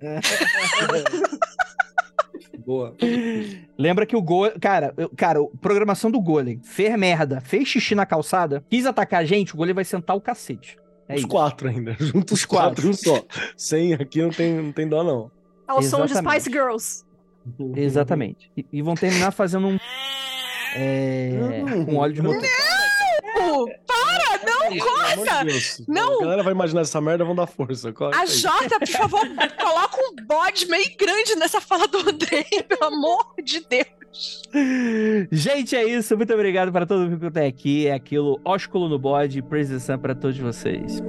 Boa. 2.68 2.94
Lembra 3.78 4.04
que 4.04 4.14
o 4.14 4.20
Golem. 4.20 4.52
Cara, 4.60 4.92
eu- 4.98 5.08
cara, 5.16 5.40
a 5.40 5.56
programação 5.58 6.10
do 6.10 6.20
Golem 6.20 6.60
fez 6.62 6.94
merda, 6.98 7.40
fez 7.40 7.66
xixi 7.66 7.94
na 7.94 8.04
calçada, 8.04 8.62
quis 8.68 8.84
atacar 8.84 9.22
a 9.22 9.24
gente, 9.24 9.54
o 9.54 9.56
Golem 9.56 9.72
vai 9.72 9.86
sentar 9.86 10.14
o 10.14 10.20
cacete. 10.20 10.76
É 11.08 11.14
os 11.14 11.20
isso. 11.20 11.28
quatro 11.28 11.66
ainda. 11.66 11.96
Juntos 11.98 12.40
os 12.40 12.44
quatro, 12.44 12.90
um 12.90 12.92
só. 12.92 13.24
Sem 13.56 13.94
aqui 13.94 14.20
não 14.20 14.28
tem, 14.28 14.52
não 14.52 14.70
tem 14.70 14.86
dó, 14.86 15.02
não. 15.02 15.30
Ao 15.66 15.82
som 15.82 16.04
de. 16.04 16.14
Spice 16.14 16.50
Girls. 16.52 17.04
Exatamente. 17.74 18.52
E, 18.54 18.66
e 18.70 18.82
vão 18.82 18.94
terminar 18.94 19.30
fazendo 19.30 19.66
um. 19.68 19.78
É. 20.76 21.62
Com 21.86 21.96
óleo 21.96 22.12
de 22.12 22.20
motor. 22.22 22.42
Para, 23.86 24.44
não 24.44 24.68
Pelo 24.68 24.90
amor 24.90 25.16
corta! 25.26 25.44
de. 25.44 25.84
Não. 25.88 26.18
A 26.18 26.22
galera 26.22 26.42
vai 26.42 26.52
imaginar 26.52 26.80
essa 26.82 27.00
merda, 27.00 27.24
vão 27.24 27.34
dar 27.34 27.46
força. 27.46 27.92
Corre 27.92 28.14
A 28.14 28.20
aí. 28.20 28.26
Jota, 28.28 28.78
por 28.78 28.88
favor, 28.88 29.20
coloca 29.60 29.96
um 30.00 30.26
bode 30.26 30.66
meio 30.66 30.96
grande 30.96 31.34
nessa 31.36 31.60
fala 31.60 31.86
do 31.88 31.98
Andrei, 31.98 32.44
pelo 32.68 32.84
amor 32.84 33.34
de 33.42 33.60
Deus. 33.60 34.42
Gente, 35.30 35.76
é 35.76 35.84
isso. 35.84 36.16
Muito 36.16 36.32
obrigado 36.32 36.72
para 36.72 36.86
todo 36.86 37.08
mundo 37.08 37.18
que 37.20 37.30
tá 37.30 37.44
aqui. 37.44 37.86
É 37.86 37.92
aquilo, 37.94 38.40
ósculo 38.44 38.88
no 38.88 38.98
bode. 38.98 39.42
Sun 39.80 39.98
para 39.98 40.14
todos 40.14 40.38
vocês. 40.38 41.00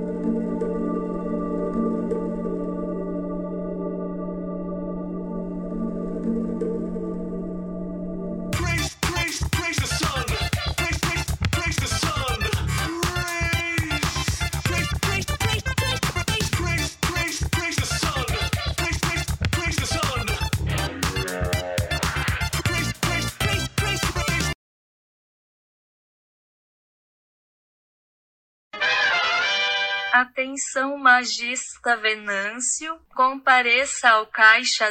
Atenção 30.59 30.97
magista 30.97 31.95
Venâncio, 31.95 32.93
compareça 33.15 34.09
ao 34.09 34.27
caixa 34.27 34.89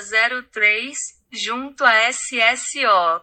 03, 0.50 0.96
junto 1.30 1.84
a 1.84 2.10
SSO. 2.10 3.20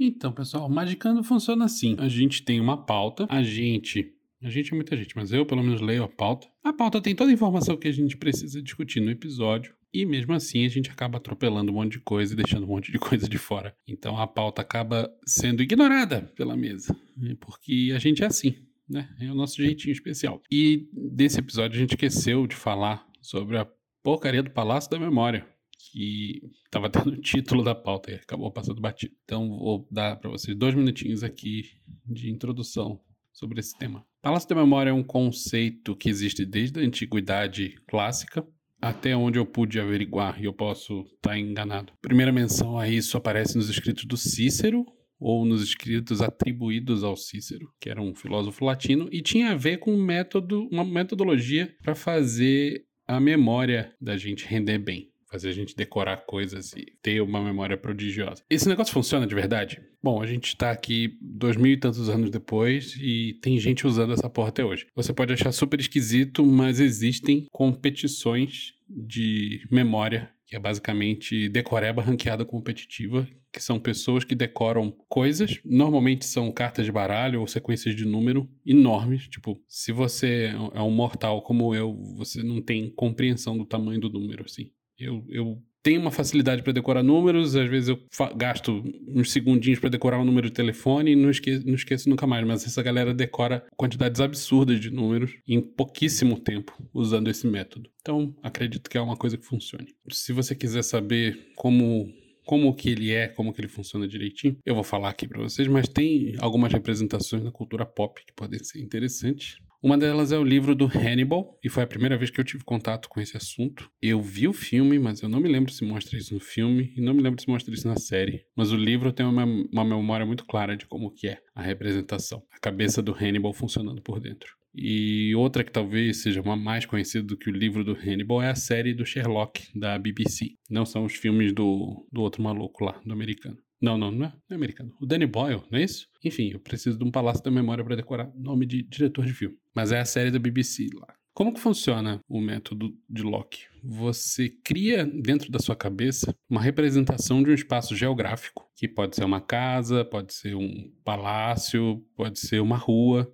Então, 0.00 0.32
pessoal, 0.32 0.70
Magicando 0.70 1.22
funciona 1.22 1.66
assim. 1.66 1.96
A 1.98 2.08
gente 2.08 2.42
tem 2.42 2.58
uma 2.58 2.86
pauta, 2.86 3.26
a 3.28 3.42
gente. 3.42 4.10
A 4.42 4.48
gente 4.48 4.72
é 4.72 4.74
muita 4.74 4.96
gente, 4.96 5.14
mas 5.14 5.32
eu 5.34 5.44
pelo 5.44 5.62
menos 5.62 5.82
leio 5.82 6.02
a 6.02 6.08
pauta. 6.08 6.48
A 6.64 6.72
pauta 6.72 6.98
tem 6.98 7.14
toda 7.14 7.30
a 7.30 7.34
informação 7.34 7.76
que 7.76 7.88
a 7.88 7.92
gente 7.92 8.16
precisa 8.16 8.62
discutir 8.62 9.00
no 9.00 9.10
episódio. 9.10 9.74
E 9.92 10.06
mesmo 10.06 10.32
assim 10.32 10.64
a 10.64 10.68
gente 10.68 10.90
acaba 10.90 11.18
atropelando 11.18 11.70
um 11.70 11.74
monte 11.74 11.92
de 11.92 12.00
coisa 12.00 12.32
e 12.32 12.36
deixando 12.36 12.64
um 12.64 12.68
monte 12.68 12.90
de 12.90 12.96
coisa 12.98 13.28
de 13.28 13.36
fora. 13.36 13.76
Então 13.86 14.16
a 14.16 14.26
pauta 14.26 14.62
acaba 14.62 15.12
sendo 15.26 15.62
ignorada 15.62 16.22
pela 16.34 16.56
mesa. 16.56 16.96
né? 17.18 17.36
Porque 17.38 17.92
a 17.94 17.98
gente 17.98 18.22
é 18.22 18.26
assim, 18.26 18.54
né? 18.90 19.08
É 19.20 19.30
o 19.30 19.34
nosso 19.34 19.56
jeitinho 19.56 19.92
especial. 19.92 20.42
E 20.50 20.88
desse 20.92 21.38
episódio 21.38 21.76
a 21.76 21.80
gente 21.80 21.94
esqueceu 21.94 22.46
de 22.46 22.56
falar 22.56 23.06
sobre 23.22 23.56
a 23.56 23.66
porcaria 24.02 24.42
do 24.42 24.50
Palácio 24.50 24.90
da 24.90 24.98
Memória 24.98 25.46
que 25.92 26.42
estava 26.64 26.88
dando 26.88 27.12
o 27.14 27.20
título 27.20 27.62
da 27.62 27.74
pauta 27.74 28.10
e 28.10 28.14
acabou 28.14 28.50
passando 28.50 28.80
batido. 28.80 29.14
Então 29.24 29.48
vou 29.48 29.88
dar 29.90 30.16
para 30.16 30.30
vocês 30.30 30.56
dois 30.56 30.74
minutinhos 30.74 31.22
aqui 31.22 31.70
de 32.06 32.30
introdução 32.30 33.00
sobre 33.32 33.60
esse 33.60 33.76
tema. 33.76 34.04
Palácio 34.20 34.48
da 34.48 34.56
Memória 34.56 34.90
é 34.90 34.92
um 34.92 35.02
conceito 35.02 35.96
que 35.96 36.10
existe 36.10 36.44
desde 36.44 36.80
a 36.80 36.82
antiguidade 36.82 37.76
clássica 37.88 38.46
até 38.82 39.14
onde 39.14 39.38
eu 39.38 39.44
pude 39.44 39.78
averiguar 39.78 40.40
e 40.40 40.46
eu 40.46 40.52
posso 40.52 41.02
estar 41.14 41.38
enganado. 41.38 41.92
Primeira 42.00 42.32
menção 42.32 42.78
a 42.78 42.88
isso 42.88 43.16
aparece 43.16 43.56
nos 43.56 43.68
escritos 43.68 44.04
do 44.04 44.16
Cícero 44.16 44.86
ou 45.20 45.44
nos 45.44 45.62
escritos 45.62 46.22
atribuídos 46.22 47.04
ao 47.04 47.16
Cícero, 47.16 47.70
que 47.78 47.90
era 47.90 48.00
um 48.00 48.14
filósofo 48.14 48.64
latino 48.64 49.08
e 49.12 49.20
tinha 49.20 49.50
a 49.50 49.56
ver 49.56 49.78
com 49.78 49.92
um 49.92 50.02
método, 50.02 50.66
uma 50.72 50.84
metodologia 50.84 51.74
para 51.82 51.94
fazer 51.94 52.84
a 53.06 53.20
memória 53.20 53.94
da 54.00 54.16
gente 54.16 54.46
render 54.46 54.78
bem 54.78 55.10
fazer 55.30 55.50
a 55.50 55.52
gente 55.52 55.76
decorar 55.76 56.16
coisas 56.26 56.72
e 56.72 56.86
ter 57.00 57.22
uma 57.22 57.42
memória 57.42 57.76
prodigiosa. 57.76 58.42
Esse 58.50 58.68
negócio 58.68 58.92
funciona 58.92 59.26
de 59.26 59.34
verdade? 59.34 59.80
Bom, 60.02 60.20
a 60.20 60.26
gente 60.26 60.56
tá 60.56 60.70
aqui 60.70 61.16
dois 61.20 61.56
mil 61.56 61.72
e 61.72 61.76
tantos 61.76 62.08
anos 62.08 62.30
depois 62.30 62.96
e 63.00 63.38
tem 63.40 63.58
gente 63.58 63.86
usando 63.86 64.12
essa 64.12 64.28
porra 64.28 64.48
até 64.48 64.64
hoje. 64.64 64.86
Você 64.94 65.12
pode 65.12 65.32
achar 65.32 65.52
super 65.52 65.78
esquisito, 65.78 66.44
mas 66.44 66.80
existem 66.80 67.46
competições 67.52 68.74
de 68.88 69.64
memória, 69.70 70.30
que 70.46 70.56
é 70.56 70.58
basicamente 70.58 71.48
decoreba 71.48 72.02
ranqueada 72.02 72.44
competitiva, 72.44 73.28
que 73.52 73.62
são 73.62 73.78
pessoas 73.78 74.24
que 74.24 74.34
decoram 74.34 74.90
coisas, 75.08 75.60
normalmente 75.64 76.24
são 76.24 76.50
cartas 76.52 76.84
de 76.84 76.92
baralho 76.92 77.40
ou 77.40 77.46
sequências 77.46 77.94
de 77.94 78.04
número 78.04 78.48
enormes, 78.64 79.28
tipo, 79.28 79.60
se 79.66 79.92
você 79.92 80.52
é 80.74 80.82
um 80.82 80.90
mortal 80.90 81.42
como 81.42 81.74
eu, 81.74 81.94
você 82.16 82.42
não 82.42 82.60
tem 82.60 82.90
compreensão 82.90 83.56
do 83.56 83.64
tamanho 83.64 84.00
do 84.00 84.10
número, 84.10 84.44
assim. 84.44 84.70
Eu, 84.98 85.24
eu 85.28 85.62
tenho 85.82 86.00
uma 86.00 86.10
facilidade 86.10 86.62
para 86.62 86.72
decorar 86.72 87.02
números, 87.02 87.56
às 87.56 87.68
vezes 87.68 87.88
eu 87.88 87.98
gasto 88.36 88.84
uns 89.08 89.32
segundinhos 89.32 89.78
para 89.78 89.88
decorar 89.88 90.20
um 90.20 90.24
número 90.24 90.48
de 90.48 90.54
telefone 90.54 91.12
e 91.12 91.16
não 91.16 91.30
esqueço, 91.30 91.66
não 91.66 91.74
esqueço 91.74 92.08
nunca 92.08 92.26
mais. 92.26 92.46
Mas 92.46 92.64
essa 92.64 92.82
galera 92.82 93.14
decora 93.14 93.64
quantidades 93.76 94.20
absurdas 94.20 94.78
de 94.78 94.90
números 94.90 95.32
em 95.48 95.60
pouquíssimo 95.60 96.38
tempo 96.38 96.76
usando 96.92 97.28
esse 97.28 97.46
método. 97.46 97.88
Então, 98.00 98.34
acredito 98.42 98.90
que 98.90 98.98
é 98.98 99.00
uma 99.00 99.16
coisa 99.16 99.36
que 99.36 99.46
funcione. 99.46 99.94
Se 100.10 100.32
você 100.32 100.54
quiser 100.54 100.82
saber 100.82 101.52
como 101.56 102.12
como 102.50 102.74
que 102.74 102.90
ele 102.90 103.12
é, 103.12 103.28
como 103.28 103.52
que 103.52 103.60
ele 103.60 103.68
funciona 103.68 104.08
direitinho, 104.08 104.58
eu 104.66 104.74
vou 104.74 104.82
falar 104.82 105.08
aqui 105.10 105.24
para 105.24 105.40
vocês, 105.40 105.68
mas 105.68 105.88
tem 105.88 106.34
algumas 106.40 106.72
representações 106.72 107.44
na 107.44 107.52
cultura 107.52 107.86
pop 107.86 108.20
que 108.26 108.32
podem 108.32 108.58
ser 108.58 108.80
interessantes. 108.80 109.58
Uma 109.82 109.96
delas 109.96 110.30
é 110.30 110.36
o 110.36 110.44
livro 110.44 110.74
do 110.74 110.84
Hannibal, 110.84 111.58
e 111.64 111.70
foi 111.70 111.82
a 111.82 111.86
primeira 111.86 112.18
vez 112.18 112.30
que 112.30 112.38
eu 112.38 112.44
tive 112.44 112.62
contato 112.64 113.08
com 113.08 113.18
esse 113.18 113.34
assunto. 113.34 113.90
Eu 114.02 114.20
vi 114.20 114.46
o 114.46 114.52
filme, 114.52 114.98
mas 114.98 115.22
eu 115.22 115.28
não 115.28 115.40
me 115.40 115.48
lembro 115.48 115.72
se 115.72 115.82
mostra 115.86 116.18
isso 116.18 116.34
no 116.34 116.40
filme, 116.40 116.92
e 116.94 117.00
não 117.00 117.14
me 117.14 117.22
lembro 117.22 117.40
se 117.40 117.48
mostra 117.48 117.72
isso 117.72 117.88
na 117.88 117.96
série. 117.96 118.44
Mas 118.54 118.72
o 118.72 118.76
livro 118.76 119.10
tem 119.10 119.24
uma, 119.24 119.44
uma 119.44 119.84
memória 119.84 120.26
muito 120.26 120.44
clara 120.44 120.76
de 120.76 120.84
como 120.84 121.10
que 121.10 121.28
é 121.28 121.38
a 121.54 121.62
representação. 121.62 122.42
A 122.52 122.60
cabeça 122.60 123.00
do 123.00 123.14
Hannibal 123.14 123.54
funcionando 123.54 124.02
por 124.02 124.20
dentro. 124.20 124.54
E 124.74 125.34
outra 125.34 125.64
que 125.64 125.72
talvez 125.72 126.22
seja 126.22 126.42
uma 126.42 126.56
mais 126.56 126.84
conhecida 126.84 127.26
do 127.26 127.36
que 127.36 127.48
o 127.48 127.52
livro 127.52 127.82
do 127.82 127.94
Hannibal 127.96 128.42
é 128.42 128.50
a 128.50 128.54
série 128.54 128.92
do 128.92 129.06
Sherlock, 129.06 129.66
da 129.74 129.98
BBC. 129.98 130.56
Não 130.68 130.84
são 130.84 131.06
os 131.06 131.14
filmes 131.14 131.54
do, 131.54 132.06
do 132.12 132.20
outro 132.20 132.42
maluco 132.42 132.84
lá, 132.84 133.00
do 133.04 133.14
americano. 133.14 133.56
Não, 133.80 133.96
não, 133.96 134.10
não 134.10 134.26
é, 134.26 134.28
não 134.28 134.38
é 134.50 134.54
americano. 134.54 134.94
O 135.00 135.06
Danny 135.06 135.26
Boyle, 135.26 135.62
não 135.70 135.78
é 135.78 135.82
isso? 135.82 136.06
Enfim, 136.22 136.50
eu 136.52 136.60
preciso 136.60 136.98
de 136.98 137.04
um 137.04 137.10
palácio 137.10 137.42
da 137.42 137.50
memória 137.50 137.82
para 137.82 137.96
decorar 137.96 138.30
nome 138.34 138.66
de 138.66 138.82
diretor 138.82 139.24
de 139.24 139.32
filme. 139.32 139.56
Mas 139.74 139.90
é 139.90 140.00
a 140.00 140.04
série 140.04 140.30
da 140.30 140.38
BBC 140.38 140.88
lá. 140.94 141.14
Como 141.32 141.54
que 141.54 141.60
funciona 141.60 142.20
o 142.28 142.40
método 142.40 142.94
de 143.08 143.22
Locke? 143.22 143.64
Você 143.82 144.50
cria 144.62 145.06
dentro 145.06 145.50
da 145.50 145.58
sua 145.58 145.74
cabeça 145.74 146.34
uma 146.50 146.60
representação 146.60 147.42
de 147.42 147.50
um 147.50 147.54
espaço 147.54 147.96
geográfico, 147.96 148.68
que 148.76 148.86
pode 148.86 149.16
ser 149.16 149.24
uma 149.24 149.40
casa, 149.40 150.04
pode 150.04 150.34
ser 150.34 150.54
um 150.54 150.92
palácio, 151.02 152.04
pode 152.14 152.38
ser 152.38 152.60
uma 152.60 152.76
rua, 152.76 153.32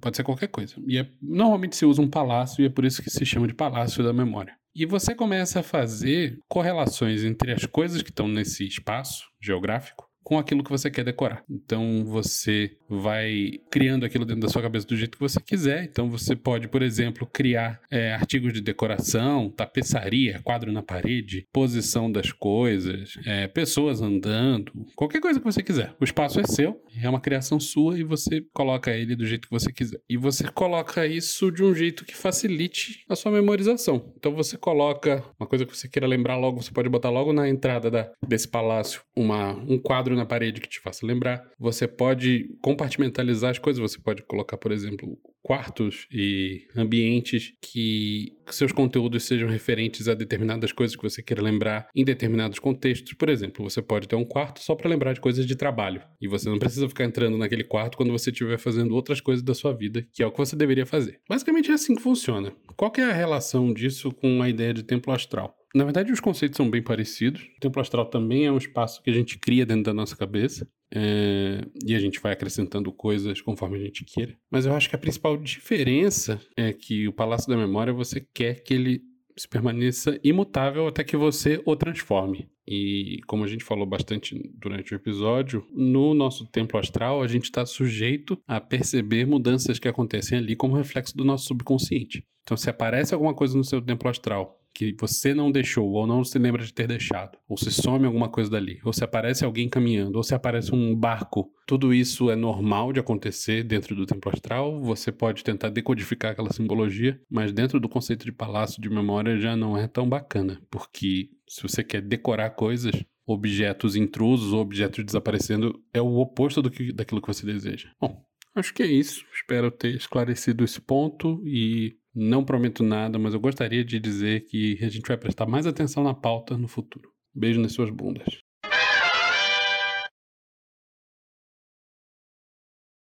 pode 0.00 0.16
ser 0.16 0.24
qualquer 0.24 0.48
coisa. 0.48 0.74
E 0.86 0.98
é- 0.98 1.08
normalmente 1.20 1.76
se 1.76 1.84
usa 1.84 2.02
um 2.02 2.08
palácio 2.08 2.62
e 2.62 2.66
é 2.66 2.70
por 2.70 2.84
isso 2.84 3.02
que 3.02 3.10
se 3.10 3.24
chama 3.24 3.46
de 3.46 3.54
palácio 3.54 4.02
da 4.02 4.12
memória. 4.12 4.54
E 4.74 4.86
você 4.86 5.14
começa 5.14 5.60
a 5.60 5.64
fazer 5.64 6.38
correlações 6.48 7.24
entre 7.24 7.52
as 7.52 7.66
coisas 7.66 8.02
que 8.02 8.10
estão 8.10 8.28
nesse 8.28 8.66
espaço 8.66 9.24
geográfico 9.40 10.09
com 10.30 10.38
aquilo 10.38 10.62
que 10.62 10.70
você 10.70 10.88
quer 10.88 11.02
decorar. 11.02 11.42
Então 11.50 12.04
você 12.04 12.70
vai 12.88 13.58
criando 13.68 14.06
aquilo 14.06 14.24
dentro 14.24 14.42
da 14.42 14.48
sua 14.48 14.62
cabeça 14.62 14.86
do 14.86 14.96
jeito 14.96 15.18
que 15.18 15.20
você 15.20 15.40
quiser. 15.40 15.82
Então 15.82 16.08
você 16.08 16.36
pode, 16.36 16.68
por 16.68 16.82
exemplo, 16.82 17.26
criar 17.26 17.80
é, 17.90 18.12
artigos 18.14 18.52
de 18.52 18.60
decoração, 18.60 19.50
tapeçaria, 19.50 20.40
quadro 20.44 20.70
na 20.70 20.84
parede, 20.84 21.48
posição 21.52 22.12
das 22.12 22.30
coisas, 22.30 23.14
é, 23.26 23.48
pessoas 23.48 24.00
andando, 24.00 24.70
qualquer 24.94 25.20
coisa 25.20 25.40
que 25.40 25.44
você 25.44 25.64
quiser. 25.64 25.96
O 26.00 26.04
espaço 26.04 26.38
é 26.38 26.44
seu, 26.44 26.80
é 27.02 27.10
uma 27.10 27.20
criação 27.20 27.58
sua 27.58 27.98
e 27.98 28.04
você 28.04 28.40
coloca 28.54 28.92
ele 28.92 29.16
do 29.16 29.26
jeito 29.26 29.48
que 29.48 29.54
você 29.58 29.72
quiser. 29.72 29.98
E 30.08 30.16
você 30.16 30.46
coloca 30.46 31.04
isso 31.08 31.50
de 31.50 31.64
um 31.64 31.74
jeito 31.74 32.04
que 32.04 32.16
facilite 32.16 33.04
a 33.08 33.16
sua 33.16 33.32
memorização. 33.32 34.12
Então 34.16 34.32
você 34.32 34.56
coloca 34.56 35.24
uma 35.40 35.48
coisa 35.48 35.66
que 35.66 35.76
você 35.76 35.88
queira 35.88 36.06
lembrar 36.06 36.36
logo, 36.36 36.62
você 36.62 36.70
pode 36.70 36.88
botar 36.88 37.10
logo 37.10 37.32
na 37.32 37.48
entrada 37.48 37.90
da, 37.90 38.12
desse 38.24 38.46
palácio 38.46 39.02
uma, 39.16 39.54
um 39.54 39.76
quadro 39.76 40.19
na 40.20 40.26
parede 40.26 40.60
que 40.60 40.68
te 40.68 40.80
faça 40.80 41.06
lembrar. 41.06 41.42
Você 41.58 41.88
pode 41.88 42.48
compartimentalizar 42.62 43.50
as 43.50 43.58
coisas, 43.58 43.80
você 43.80 43.98
pode 43.98 44.22
colocar, 44.22 44.56
por 44.56 44.70
exemplo, 44.70 45.18
quartos 45.42 46.06
e 46.12 46.66
ambientes 46.76 47.52
que 47.60 48.36
seus 48.50 48.72
conteúdos 48.72 49.24
sejam 49.24 49.48
referentes 49.48 50.08
a 50.08 50.14
determinadas 50.14 50.72
coisas 50.72 50.96
que 50.96 51.02
você 51.02 51.22
queira 51.22 51.42
lembrar 51.42 51.88
em 51.94 52.04
determinados 52.04 52.58
contextos. 52.58 53.14
Por 53.14 53.28
exemplo, 53.28 53.68
você 53.68 53.80
pode 53.80 54.06
ter 54.06 54.16
um 54.16 54.24
quarto 54.24 54.60
só 54.60 54.74
para 54.74 54.90
lembrar 54.90 55.12
de 55.12 55.20
coisas 55.20 55.46
de 55.46 55.56
trabalho 55.56 56.02
e 56.20 56.28
você 56.28 56.48
não 56.48 56.58
precisa 56.58 56.88
ficar 56.88 57.04
entrando 57.04 57.38
naquele 57.38 57.64
quarto 57.64 57.96
quando 57.96 58.12
você 58.12 58.30
estiver 58.30 58.58
fazendo 58.58 58.94
outras 58.94 59.20
coisas 59.20 59.42
da 59.42 59.54
sua 59.54 59.72
vida, 59.72 60.06
que 60.12 60.22
é 60.22 60.26
o 60.26 60.32
que 60.32 60.38
você 60.38 60.56
deveria 60.56 60.86
fazer. 60.86 61.20
Basicamente 61.28 61.70
é 61.70 61.74
assim 61.74 61.94
que 61.94 62.02
funciona. 62.02 62.52
Qual 62.76 62.92
é 62.98 63.02
a 63.02 63.12
relação 63.12 63.72
disso 63.72 64.12
com 64.12 64.42
a 64.42 64.48
ideia 64.48 64.74
de 64.74 64.82
templo 64.82 65.12
astral? 65.12 65.59
Na 65.74 65.84
verdade, 65.84 66.12
os 66.12 66.20
conceitos 66.20 66.56
são 66.56 66.68
bem 66.68 66.82
parecidos. 66.82 67.42
O 67.56 67.60
templo 67.60 67.80
astral 67.80 68.06
também 68.06 68.46
é 68.46 68.52
um 68.52 68.58
espaço 68.58 69.02
que 69.02 69.10
a 69.10 69.12
gente 69.12 69.38
cria 69.38 69.64
dentro 69.64 69.84
da 69.84 69.94
nossa 69.94 70.16
cabeça. 70.16 70.68
é, 70.92 71.64
e 71.86 71.94
a 71.94 72.00
gente 72.00 72.18
vai 72.18 72.32
acrescentando 72.32 72.92
coisas 72.92 73.40
conforme 73.40 73.78
a 73.78 73.80
gente 73.80 74.04
queira. 74.04 74.36
Mas 74.50 74.66
eu 74.66 74.74
acho 74.74 74.88
que 74.88 74.96
a 74.96 74.98
principal 74.98 75.36
diferença 75.36 76.40
é 76.56 76.72
que 76.72 77.06
o 77.06 77.12
Palácio 77.12 77.48
da 77.48 77.56
Memória 77.56 77.92
você 77.92 78.26
quer 78.34 78.62
que 78.64 78.74
ele 78.74 79.02
se 79.36 79.48
permaneça 79.48 80.18
imutável 80.22 80.88
até 80.88 81.04
que 81.04 81.16
você 81.16 81.62
o 81.64 81.76
transforme. 81.76 82.50
E 82.66 83.20
como 83.26 83.44
a 83.44 83.46
gente 83.46 83.64
falou 83.64 83.86
bastante 83.86 84.36
durante 84.54 84.92
o 84.92 84.96
episódio, 84.96 85.66
no 85.72 86.12
nosso 86.12 86.46
templo 86.46 86.78
astral 86.78 87.22
a 87.22 87.28
gente 87.28 87.44
está 87.44 87.64
sujeito 87.64 88.38
a 88.46 88.60
perceber 88.60 89.26
mudanças 89.26 89.78
que 89.78 89.88
acontecem 89.88 90.38
ali 90.38 90.54
como 90.54 90.76
reflexo 90.76 91.16
do 91.16 91.24
nosso 91.24 91.46
subconsciente. 91.46 92.24
Então, 92.42 92.56
se 92.56 92.68
aparece 92.68 93.14
alguma 93.14 93.34
coisa 93.34 93.56
no 93.56 93.64
seu 93.64 93.80
templo 93.80 94.08
astral 94.08 94.59
que 94.74 94.94
você 94.98 95.34
não 95.34 95.50
deixou 95.50 95.90
ou 95.90 96.06
não 96.06 96.24
se 96.24 96.38
lembra 96.38 96.64
de 96.64 96.72
ter 96.72 96.86
deixado, 96.86 97.38
ou 97.48 97.56
se 97.56 97.70
some 97.70 98.06
alguma 98.06 98.28
coisa 98.28 98.50
dali, 98.50 98.80
ou 98.84 98.92
se 98.92 99.04
aparece 99.04 99.44
alguém 99.44 99.68
caminhando, 99.68 100.16
ou 100.16 100.22
se 100.22 100.34
aparece 100.34 100.74
um 100.74 100.94
barco, 100.94 101.52
tudo 101.66 101.92
isso 101.94 102.30
é 102.30 102.36
normal 102.36 102.92
de 102.92 103.00
acontecer 103.00 103.62
dentro 103.62 103.94
do 103.94 104.06
templo 104.06 104.32
astral. 104.32 104.82
Você 104.82 105.12
pode 105.12 105.44
tentar 105.44 105.68
decodificar 105.68 106.32
aquela 106.32 106.52
simbologia, 106.52 107.20
mas 107.30 107.52
dentro 107.52 107.78
do 107.78 107.88
conceito 107.88 108.24
de 108.24 108.32
palácio 108.32 108.80
de 108.80 108.90
memória 108.90 109.38
já 109.38 109.56
não 109.56 109.76
é 109.76 109.86
tão 109.86 110.08
bacana, 110.08 110.60
porque 110.70 111.30
se 111.48 111.62
você 111.62 111.84
quer 111.84 112.00
decorar 112.00 112.50
coisas, 112.50 112.92
objetos 113.26 113.96
intrusos 113.96 114.52
ou 114.52 114.60
objetos 114.60 115.04
desaparecendo 115.04 115.80
é 115.92 116.00
o 116.00 116.16
oposto 116.16 116.60
do 116.60 116.70
que, 116.70 116.92
daquilo 116.92 117.20
que 117.20 117.28
você 117.28 117.46
deseja. 117.46 117.90
Bom, 118.00 118.24
acho 118.54 118.74
que 118.74 118.82
é 118.82 118.86
isso. 118.86 119.24
Espero 119.32 119.70
ter 119.70 119.94
esclarecido 119.94 120.64
esse 120.64 120.80
ponto 120.80 121.42
e 121.46 121.96
não 122.14 122.44
prometo 122.44 122.82
nada, 122.82 123.18
mas 123.18 123.34
eu 123.34 123.40
gostaria 123.40 123.84
de 123.84 124.00
dizer 124.00 124.46
que 124.46 124.78
a 124.82 124.88
gente 124.88 125.06
vai 125.06 125.16
prestar 125.16 125.46
mais 125.46 125.66
atenção 125.66 126.02
na 126.02 126.14
pauta 126.14 126.56
no 126.56 126.68
futuro. 126.68 127.08
Beijo 127.34 127.60
nas 127.60 127.72
suas 127.72 127.90
bundas. 127.90 128.40